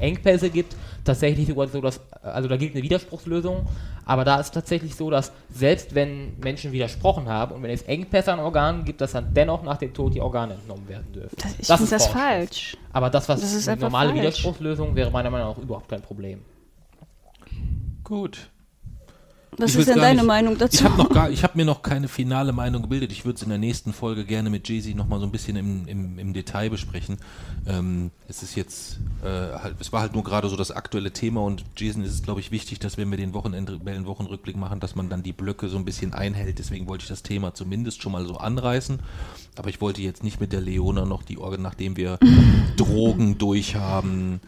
Engpässe 0.00 0.50
gibt, 0.50 0.74
tatsächlich 1.04 1.46
sogar 1.48 1.68
so, 1.68 1.80
dass, 1.80 2.00
also 2.22 2.48
da 2.48 2.56
gilt 2.56 2.74
eine 2.74 2.82
Widerspruchslösung, 2.82 3.66
aber 4.04 4.24
da 4.24 4.40
ist 4.40 4.52
tatsächlich 4.52 4.94
so, 4.96 5.10
dass 5.10 5.32
selbst 5.52 5.94
wenn 5.94 6.36
Menschen 6.42 6.72
widersprochen 6.72 7.28
haben 7.28 7.54
und 7.54 7.62
wenn 7.62 7.70
es 7.70 7.82
Engpässe 7.82 8.32
an 8.32 8.40
Organen 8.40 8.84
gibt, 8.84 9.00
dass 9.00 9.12
dann 9.12 9.32
dennoch 9.34 9.62
nach 9.62 9.76
dem 9.76 9.92
Tod 9.94 10.14
die 10.14 10.20
Organe 10.20 10.54
entnommen 10.54 10.88
werden 10.88 11.12
dürfen. 11.12 11.36
Das, 11.36 11.67
Das 11.68 11.80
ist 11.80 11.92
das 11.92 12.06
falsch. 12.06 12.76
Aber 12.92 13.10
das, 13.10 13.28
was 13.28 13.40
Das 13.40 13.52
ist 13.52 13.68
eine 13.68 13.80
normale 13.80 14.10
falsch. 14.10 14.20
Widerspruchslösung 14.20 14.94
wäre 14.94 15.10
meiner 15.10 15.30
Meinung 15.30 15.50
nach 15.50 15.58
überhaupt 15.58 15.88
kein 15.88 16.02
Problem. 16.02 16.44
Gut. 18.04 18.50
Was 19.56 19.74
ist 19.74 19.88
denn 19.88 19.98
deine 19.98 20.20
nicht- 20.20 20.26
Meinung 20.26 20.58
dazu? 20.58 20.84
Ich 20.84 20.84
habe 20.84 21.42
habe 21.42 21.52
mir 21.56 21.64
noch 21.64 21.82
keine 21.82 22.06
finale 22.08 22.52
Meinung 22.52 22.82
gebildet. 22.82 23.10
Ich 23.12 23.24
würde 23.24 23.36
es 23.36 23.42
in 23.42 23.48
der 23.48 23.58
nächsten 23.58 23.92
Folge 23.92 24.24
gerne 24.24 24.50
mit 24.50 24.68
Jay-Z 24.68 24.94
noch 24.94 25.08
mal 25.08 25.18
so 25.18 25.26
ein 25.26 25.32
bisschen 25.32 25.56
im, 25.56 25.88
im, 25.88 26.18
im 26.18 26.32
Detail 26.32 26.70
besprechen. 26.70 27.16
Ähm, 27.66 28.10
es 28.28 28.42
ist 28.42 28.54
jetzt 28.54 28.98
äh, 29.24 29.26
halt, 29.58 29.76
es 29.80 29.92
war 29.92 30.00
halt 30.00 30.14
nur 30.14 30.22
gerade 30.22 30.48
so 30.48 30.56
das 30.56 30.70
aktuelle 30.70 31.12
Thema 31.12 31.42
und 31.42 31.64
Jason 31.76 32.04
ist 32.04 32.12
es, 32.12 32.22
glaube 32.22 32.40
ich, 32.40 32.50
wichtig, 32.50 32.78
dass 32.78 32.98
wenn 32.98 33.10
wir 33.10 33.16
den 33.16 33.34
Wochenendrebellen 33.34 34.06
Wochenrückblick 34.06 34.56
machen, 34.56 34.80
dass 34.80 34.94
man 34.94 35.08
dann 35.08 35.22
die 35.22 35.32
Blöcke 35.32 35.68
so 35.68 35.76
ein 35.78 35.84
bisschen 35.84 36.12
einhält. 36.12 36.58
Deswegen 36.58 36.86
wollte 36.86 37.02
ich 37.02 37.08
das 37.08 37.22
Thema 37.22 37.54
zumindest 37.54 38.02
schon 38.02 38.12
mal 38.12 38.26
so 38.26 38.36
anreißen. 38.36 39.00
Aber 39.56 39.70
ich 39.70 39.80
wollte 39.80 40.02
jetzt 40.02 40.22
nicht 40.22 40.40
mit 40.40 40.52
der 40.52 40.60
Leona 40.60 41.04
noch 41.04 41.22
die 41.22 41.38
Orgel, 41.38 41.58
nachdem 41.58 41.96
wir 41.96 42.18
Drogen 42.76 43.38
durchhaben 43.38 44.40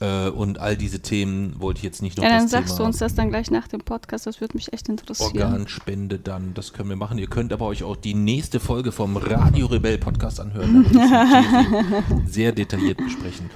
äh, 0.00 0.28
und 0.28 0.58
all 0.58 0.76
diese 0.76 1.00
Themen, 1.00 1.60
wollte 1.60 1.78
ich 1.78 1.84
jetzt 1.84 2.02
nicht 2.02 2.16
noch 2.16 2.24
ja, 2.24 2.30
dann 2.30 2.48
sagst 2.48 2.68
Thema 2.68 2.78
du 2.78 2.84
uns 2.84 2.98
das 2.98 3.14
dann 3.14 3.30
gleich 3.30 3.50
nach 3.50 3.68
dem 3.68 3.80
Podcast, 3.80 4.26
das 4.26 4.40
würde 4.40 4.56
mich 4.56 4.72
echt 4.72 4.88
interessieren. 4.88 5.42
Organspende 5.42 6.18
dann, 6.18 6.54
das 6.54 6.72
können 6.72 6.88
wir 6.88 6.96
machen. 6.96 7.18
Ihr 7.18 7.26
könnt 7.26 7.52
aber 7.52 7.66
euch 7.66 7.82
auch 7.82 7.96
die 7.96 8.14
nächste 8.14 8.60
Folge 8.60 8.92
vom 8.92 9.16
Radio 9.16 9.66
Rebell 9.66 9.98
Podcast 9.98 10.40
anhören. 10.40 10.86
Sehr 12.26 12.52
detailliert 12.52 12.98
besprechen. 12.98 13.50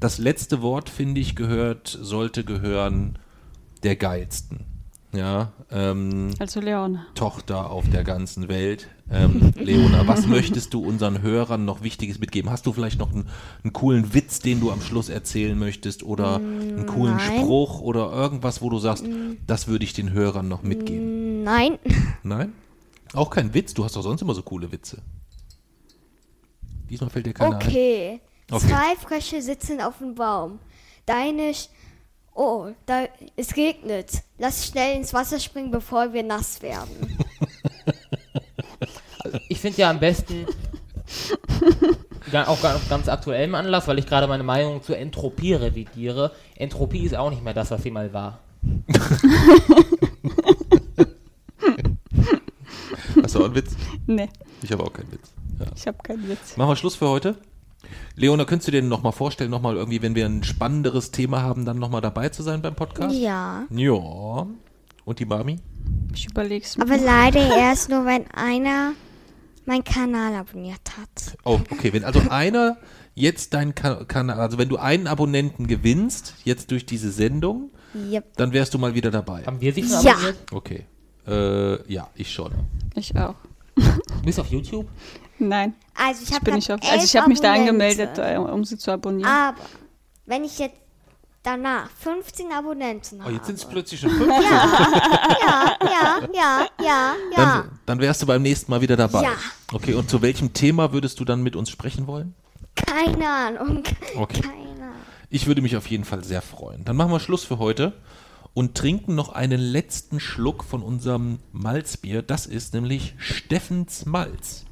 Das 0.00 0.18
letzte 0.18 0.62
Wort, 0.62 0.90
finde 0.90 1.20
ich, 1.20 1.36
gehört, 1.36 1.96
sollte 2.00 2.44
gehören 2.44 3.18
der 3.82 3.96
geilsten. 3.96 4.73
Ja, 5.14 5.52
ähm, 5.70 6.30
Also 6.38 6.60
Leona. 6.60 7.06
Tochter 7.14 7.70
auf 7.70 7.88
der 7.88 8.04
ganzen 8.04 8.48
Welt. 8.48 8.88
Ähm, 9.10 9.52
Leona, 9.56 10.06
was 10.08 10.26
möchtest 10.28 10.74
du 10.74 10.84
unseren 10.84 11.22
Hörern 11.22 11.64
noch 11.64 11.82
Wichtiges 11.82 12.18
mitgeben? 12.18 12.50
Hast 12.50 12.66
du 12.66 12.72
vielleicht 12.72 12.98
noch 12.98 13.12
einen, 13.12 13.28
einen 13.62 13.72
coolen 13.72 14.14
Witz, 14.14 14.40
den 14.40 14.60
du 14.60 14.70
am 14.70 14.80
Schluss 14.80 15.08
erzählen 15.08 15.58
möchtest 15.58 16.02
oder 16.02 16.36
einen 16.36 16.86
coolen 16.86 17.16
nein. 17.16 17.40
Spruch 17.40 17.80
oder 17.80 18.10
irgendwas, 18.12 18.60
wo 18.62 18.70
du 18.70 18.78
sagst, 18.78 19.04
das 19.46 19.68
würde 19.68 19.84
ich 19.84 19.92
den 19.92 20.12
Hörern 20.12 20.48
noch 20.48 20.62
mitgeben? 20.62 21.44
Nein. 21.44 21.78
Nein? 22.22 22.52
Auch 23.12 23.30
kein 23.30 23.54
Witz? 23.54 23.74
Du 23.74 23.84
hast 23.84 23.94
doch 23.94 24.02
sonst 24.02 24.22
immer 24.22 24.34
so 24.34 24.42
coole 24.42 24.72
Witze. 24.72 25.02
Diesmal 26.90 27.10
fällt 27.10 27.26
dir 27.26 27.34
keiner 27.34 27.58
ein. 27.58 27.66
Okay. 27.66 28.20
Okay. 28.50 28.66
Zwei 28.68 28.96
Frösche 28.96 29.40
sitzen 29.40 29.80
auf 29.80 29.98
dem 29.98 30.14
Baum. 30.14 30.58
Deine. 31.06 31.52
Oh, 32.34 32.68
da, 32.86 33.04
es 33.36 33.56
regnet. 33.56 34.22
Lass 34.38 34.66
schnell 34.66 34.96
ins 34.96 35.14
Wasser 35.14 35.38
springen, 35.38 35.70
bevor 35.70 36.12
wir 36.12 36.22
nass 36.22 36.60
werden. 36.62 37.18
Ich 39.48 39.58
finde 39.58 39.78
ja 39.80 39.90
am 39.90 39.98
besten, 39.98 40.46
auch 42.32 42.62
auf 42.62 42.88
ganz 42.88 43.08
aktuellem 43.08 43.54
Anlass, 43.54 43.88
weil 43.88 43.98
ich 43.98 44.06
gerade 44.06 44.26
meine 44.26 44.42
Meinung 44.44 44.82
zur 44.82 44.98
Entropie 44.98 45.54
revidiere. 45.54 46.30
Entropie 46.56 47.04
ist 47.04 47.16
auch 47.16 47.30
nicht 47.30 47.42
mehr 47.42 47.54
das, 47.54 47.70
was 47.70 47.82
sie 47.82 47.90
mal 47.90 48.12
war. 48.12 48.40
Hast 53.22 53.34
du 53.34 53.40
auch 53.40 53.44
einen 53.46 53.54
Witz? 53.54 53.74
Nee, 54.06 54.28
Ich 54.62 54.70
habe 54.70 54.84
auch 54.84 54.92
keinen 54.92 55.10
Witz. 55.10 55.32
Ja. 55.58 55.66
ich 55.74 55.86
habe 55.86 55.98
keinen 56.02 56.28
Witz. 56.28 56.56
Machen 56.56 56.68
wir 56.70 56.76
Schluss 56.76 56.94
für 56.96 57.08
heute. 57.08 57.36
Leona, 58.16 58.44
könntest 58.44 58.68
du 58.68 58.72
dir 58.72 58.82
noch 58.82 59.02
mal 59.02 59.12
vorstellen, 59.12 59.50
noch 59.50 59.60
mal 59.60 59.76
irgendwie, 59.76 60.00
wenn 60.02 60.14
wir 60.14 60.24
ein 60.26 60.44
spannenderes 60.44 61.10
Thema 61.10 61.42
haben, 61.42 61.64
dann 61.64 61.78
noch 61.78 61.90
mal 61.90 62.00
dabei 62.00 62.28
zu 62.28 62.42
sein 62.42 62.62
beim 62.62 62.74
Podcast? 62.76 63.14
ja. 63.16 63.64
Ja. 63.70 64.46
Und 65.06 65.18
die 65.18 65.26
Mami? 65.26 65.58
Ich 66.14 66.26
überleg's 66.30 66.78
mir. 66.78 66.84
Aber 66.84 66.96
leider 66.96 67.40
erst 67.58 67.90
nur, 67.90 68.06
wenn 68.06 68.26
einer 68.30 68.92
meinen 69.66 69.84
Kanal 69.84 70.34
abonniert 70.34 70.80
hat. 70.98 71.36
Oh, 71.44 71.58
okay. 71.70 71.92
Wenn 71.92 72.04
also 72.04 72.20
einer 72.30 72.78
jetzt 73.14 73.52
deinen 73.52 73.74
Ka- 73.74 74.04
Kanal, 74.04 74.38
also 74.40 74.56
wenn 74.58 74.68
du 74.68 74.76
einen 74.78 75.06
Abonnenten 75.06 75.66
gewinnst, 75.66 76.34
jetzt 76.44 76.70
durch 76.70 76.86
diese 76.86 77.10
Sendung, 77.10 77.70
Yep. 77.94 78.36
dann 78.36 78.52
wärst 78.52 78.72
du 78.74 78.78
mal 78.78 78.94
wieder 78.94 79.10
dabei. 79.10 79.44
Haben 79.44 79.60
wir 79.60 79.72
sie 79.74 79.82
schon 79.84 80.02
Ja. 80.04 80.12
abonniert? 80.12 80.36
Okay. 80.52 80.84
Äh, 81.26 81.92
ja, 81.92 82.08
ich 82.14 82.32
schon. 82.32 82.52
Ich 82.94 83.14
auch. 83.16 83.34
Du 83.76 84.22
bist 84.24 84.40
auf 84.40 84.48
YouTube? 84.50 84.86
Nein, 85.38 85.74
Also 85.94 86.22
ich 86.22 86.32
habe 86.32 86.44
bin 86.44 86.54
nicht 86.54 86.70
auf. 86.70 86.80
Also 86.90 87.04
ich 87.04 87.16
habe 87.16 87.28
mich 87.28 87.40
da 87.40 87.52
angemeldet, 87.54 88.18
äh, 88.18 88.36
um 88.36 88.64
sie 88.64 88.78
zu 88.78 88.90
abonnieren. 88.92 89.30
Aber 89.30 89.58
wenn 90.26 90.44
ich 90.44 90.58
jetzt 90.58 90.76
danach 91.42 91.90
15 92.00 92.52
Abonnenten 92.52 93.20
Oh, 93.20 93.24
habe. 93.24 93.34
jetzt 93.34 93.46
sind 93.46 93.56
es 93.58 93.64
plötzlich 93.66 94.00
schon 94.00 94.10
fünf. 94.10 94.28
ja, 94.30 95.76
ja, 95.80 96.18
ja, 96.32 96.66
ja, 96.82 96.86
ja. 96.86 97.14
Dann, 97.36 97.78
Dann 97.86 97.98
wärst 98.00 98.22
du 98.22 98.26
beim 98.26 98.42
nächsten 98.42 98.70
Mal 98.70 98.80
wieder 98.80 98.96
dabei. 98.96 99.22
Ja. 99.22 99.32
Okay, 99.72 99.94
und 99.94 100.08
zu 100.08 100.22
welchem 100.22 100.52
Thema 100.52 100.92
würdest 100.92 101.20
du 101.20 101.24
dann 101.24 101.42
mit 101.42 101.56
uns 101.56 101.68
sprechen 101.70 102.06
wollen? 102.06 102.34
Keine 102.74 103.28
Ahnung. 103.28 103.82
Okay. 104.16 104.40
Keine 104.40 104.54
Ahnung. 104.54 104.94
Ich 105.30 105.46
würde 105.46 105.62
mich 105.62 105.76
auf 105.76 105.86
jeden 105.88 106.04
Fall 106.04 106.24
sehr 106.24 106.42
freuen. 106.42 106.84
Dann 106.84 106.96
machen 106.96 107.10
wir 107.10 107.20
Schluss 107.20 107.44
für 107.44 107.58
heute 107.58 107.92
und 108.54 108.76
trinken 108.76 109.14
noch 109.14 109.30
einen 109.30 109.60
letzten 109.60 110.20
Schluck 110.20 110.64
von 110.64 110.82
unserem 110.82 111.40
Malzbier. 111.52 112.22
Das 112.22 112.46
ist 112.46 112.72
nämlich 112.72 113.14
Steffens 113.18 114.06
Malz. 114.06 114.64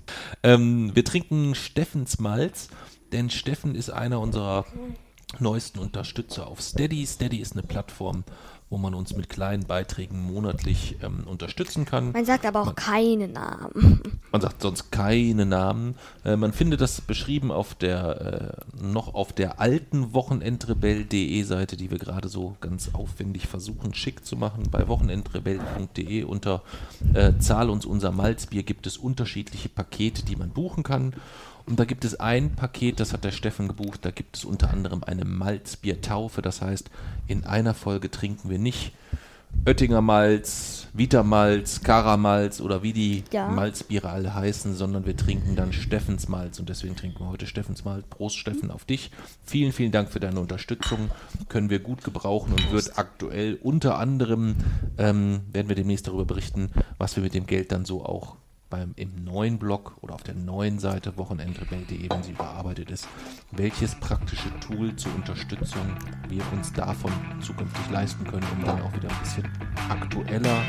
Ähm, 0.43 0.95
wir 0.95 1.05
trinken 1.05 1.55
Steffens 1.55 2.19
Malz, 2.19 2.69
denn 3.13 3.31
Steffen 3.31 3.75
ist 3.75 3.91
einer 3.91 4.21
unserer 4.21 4.65
neuesten 5.39 5.79
Unterstützer 5.79 6.47
auf 6.47 6.61
Steady. 6.61 7.07
Steady 7.07 7.39
ist 7.39 7.53
eine 7.53 7.63
Plattform, 7.63 8.25
wo 8.73 8.79
man 8.79 8.95
uns 8.95 9.15
mit 9.15 9.29
kleinen 9.29 9.67
Beiträgen 9.67 10.25
monatlich 10.25 10.97
ähm, 11.03 11.25
unterstützen 11.27 11.85
kann. 11.85 12.13
Man 12.13 12.25
sagt 12.25 12.47
aber 12.47 12.63
auch 12.63 12.75
keine 12.75 13.29
Namen. 13.29 14.01
Man 14.33 14.41
sagt 14.41 14.63
sonst 14.63 14.91
keine 14.91 15.45
Namen. 15.45 15.95
Äh, 16.25 16.37
man 16.37 16.55
findet 16.55 16.81
das 16.81 17.03
beschrieben 17.03 17.53
auf 17.53 17.75
der 17.75 18.57
äh, 18.81 18.83
noch 18.83 19.13
auf 19.13 19.35
der 19.35 19.61
alten 19.61 20.15
Wochenendrebell.de 20.15 21.43
Seite, 21.43 21.77
die 21.77 21.91
wir 21.91 21.99
gerade 21.99 22.29
so 22.29 22.57
ganz 22.63 22.95
aufwendig 22.95 23.47
versuchen 23.47 23.93
schick 23.93 24.25
zu 24.25 24.37
machen. 24.37 24.63
Bei 24.71 24.89
wochenendrebell.de 24.89 26.25
unter 26.25 26.63
äh, 27.13 27.35
Zahl 27.41 27.69
uns 27.69 27.85
unser 27.85 28.11
Malzbier 28.11 28.63
gibt 28.63 28.87
es 28.87 28.97
unterschiedliche 28.97 29.69
Pakete, 29.69 30.25
die 30.25 30.37
man 30.37 30.49
buchen 30.49 30.83
kann. 30.83 31.13
Und 31.67 31.79
da 31.79 31.85
gibt 31.85 32.05
es 32.05 32.19
ein 32.19 32.55
Paket, 32.55 33.01
das 33.01 33.13
hat 33.13 33.25
der 33.25 33.31
Steffen 33.31 33.69
gebucht, 33.69 34.05
da 34.05 34.11
gibt 34.11 34.37
es 34.37 34.45
unter 34.45 34.71
anderem 34.71 35.05
eine 35.05 35.25
Malzbiertaufe. 35.25 36.43
Das 36.43 36.61
heißt, 36.61 36.91
in 37.29 37.45
einer 37.45 37.75
Folge 37.75 38.11
trinken 38.11 38.51
wir 38.51 38.59
nicht 38.59 38.93
Oettinger 39.65 40.01
Malz, 40.01 40.89
Vita 40.93 41.23
Malz, 41.23 41.83
Kara 41.83 42.17
Malz 42.17 42.61
oder 42.61 42.83
wie 42.83 42.93
die 42.93 43.23
Ja. 43.31 43.49
Malzbiere 43.49 44.09
alle 44.09 44.35
heißen, 44.35 44.75
sondern 44.75 45.07
wir 45.07 45.17
trinken 45.17 45.55
dann 45.55 45.73
Steffens 45.73 46.29
Malz 46.29 46.59
und 46.59 46.69
deswegen 46.69 46.97
trinken 46.97 47.21
wir 47.21 47.29
heute 47.29 47.47
Steffens 47.47 47.85
Malz. 47.85 48.05
Prost 48.11 48.39
Steffen 48.39 48.73
auf 48.73 48.85
dich. 48.85 49.13
Vielen, 49.45 49.71
vielen 49.71 49.93
Dank 49.93 50.11
für 50.11 50.19
deine 50.19 50.41
Unterstützung. 50.41 51.11
Können 51.49 51.71
wir 51.71 51.79
gut 51.79 52.03
gebrauchen 52.03 52.53
und 52.53 52.73
wird 52.73 52.99
aktuell 52.99 53.57
unter 53.63 53.99
anderem, 53.99 54.57
ähm, 54.99 55.43
werden 55.53 55.69
wir 55.69 55.77
demnächst 55.77 56.09
darüber 56.09 56.25
berichten, 56.25 56.71
was 56.99 57.15
wir 57.15 57.23
mit 57.23 57.35
dem 57.35 57.47
Geld 57.47 57.71
dann 57.71 57.85
so 57.85 58.05
auch 58.05 58.37
beim, 58.73 58.93
im 58.97 59.23
neuen 59.23 59.59
Blog 59.59 59.99
oder 60.01 60.15
auf 60.15 60.23
der 60.23 60.35
neuen 60.35 60.79
Seite 60.79 61.19
wochenendrebell.de, 61.19 62.09
wenn 62.11 62.23
sie 62.23 62.33
überarbeitet 62.33 62.91
ist, 62.91 63.07
welches 63.51 63.95
praktische 63.95 64.49
Tool 64.61 64.97
zur 64.97 65.15
Unterstützung 65.15 65.83
wir 66.29 66.43
uns 66.53 66.73
davon 66.73 67.13
zukünftig 67.41 67.91
leisten 67.91 68.25
können, 68.25 68.47
um 68.57 68.65
dann 68.65 68.81
auch 68.81 68.93
wieder 68.95 69.11
ein 69.11 69.21
bisschen 69.21 69.47
aktueller, 69.91 70.63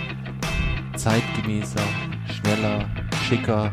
zeitgemäßer, 0.97 1.81
schneller, 2.27 2.89
schicker 3.27 3.71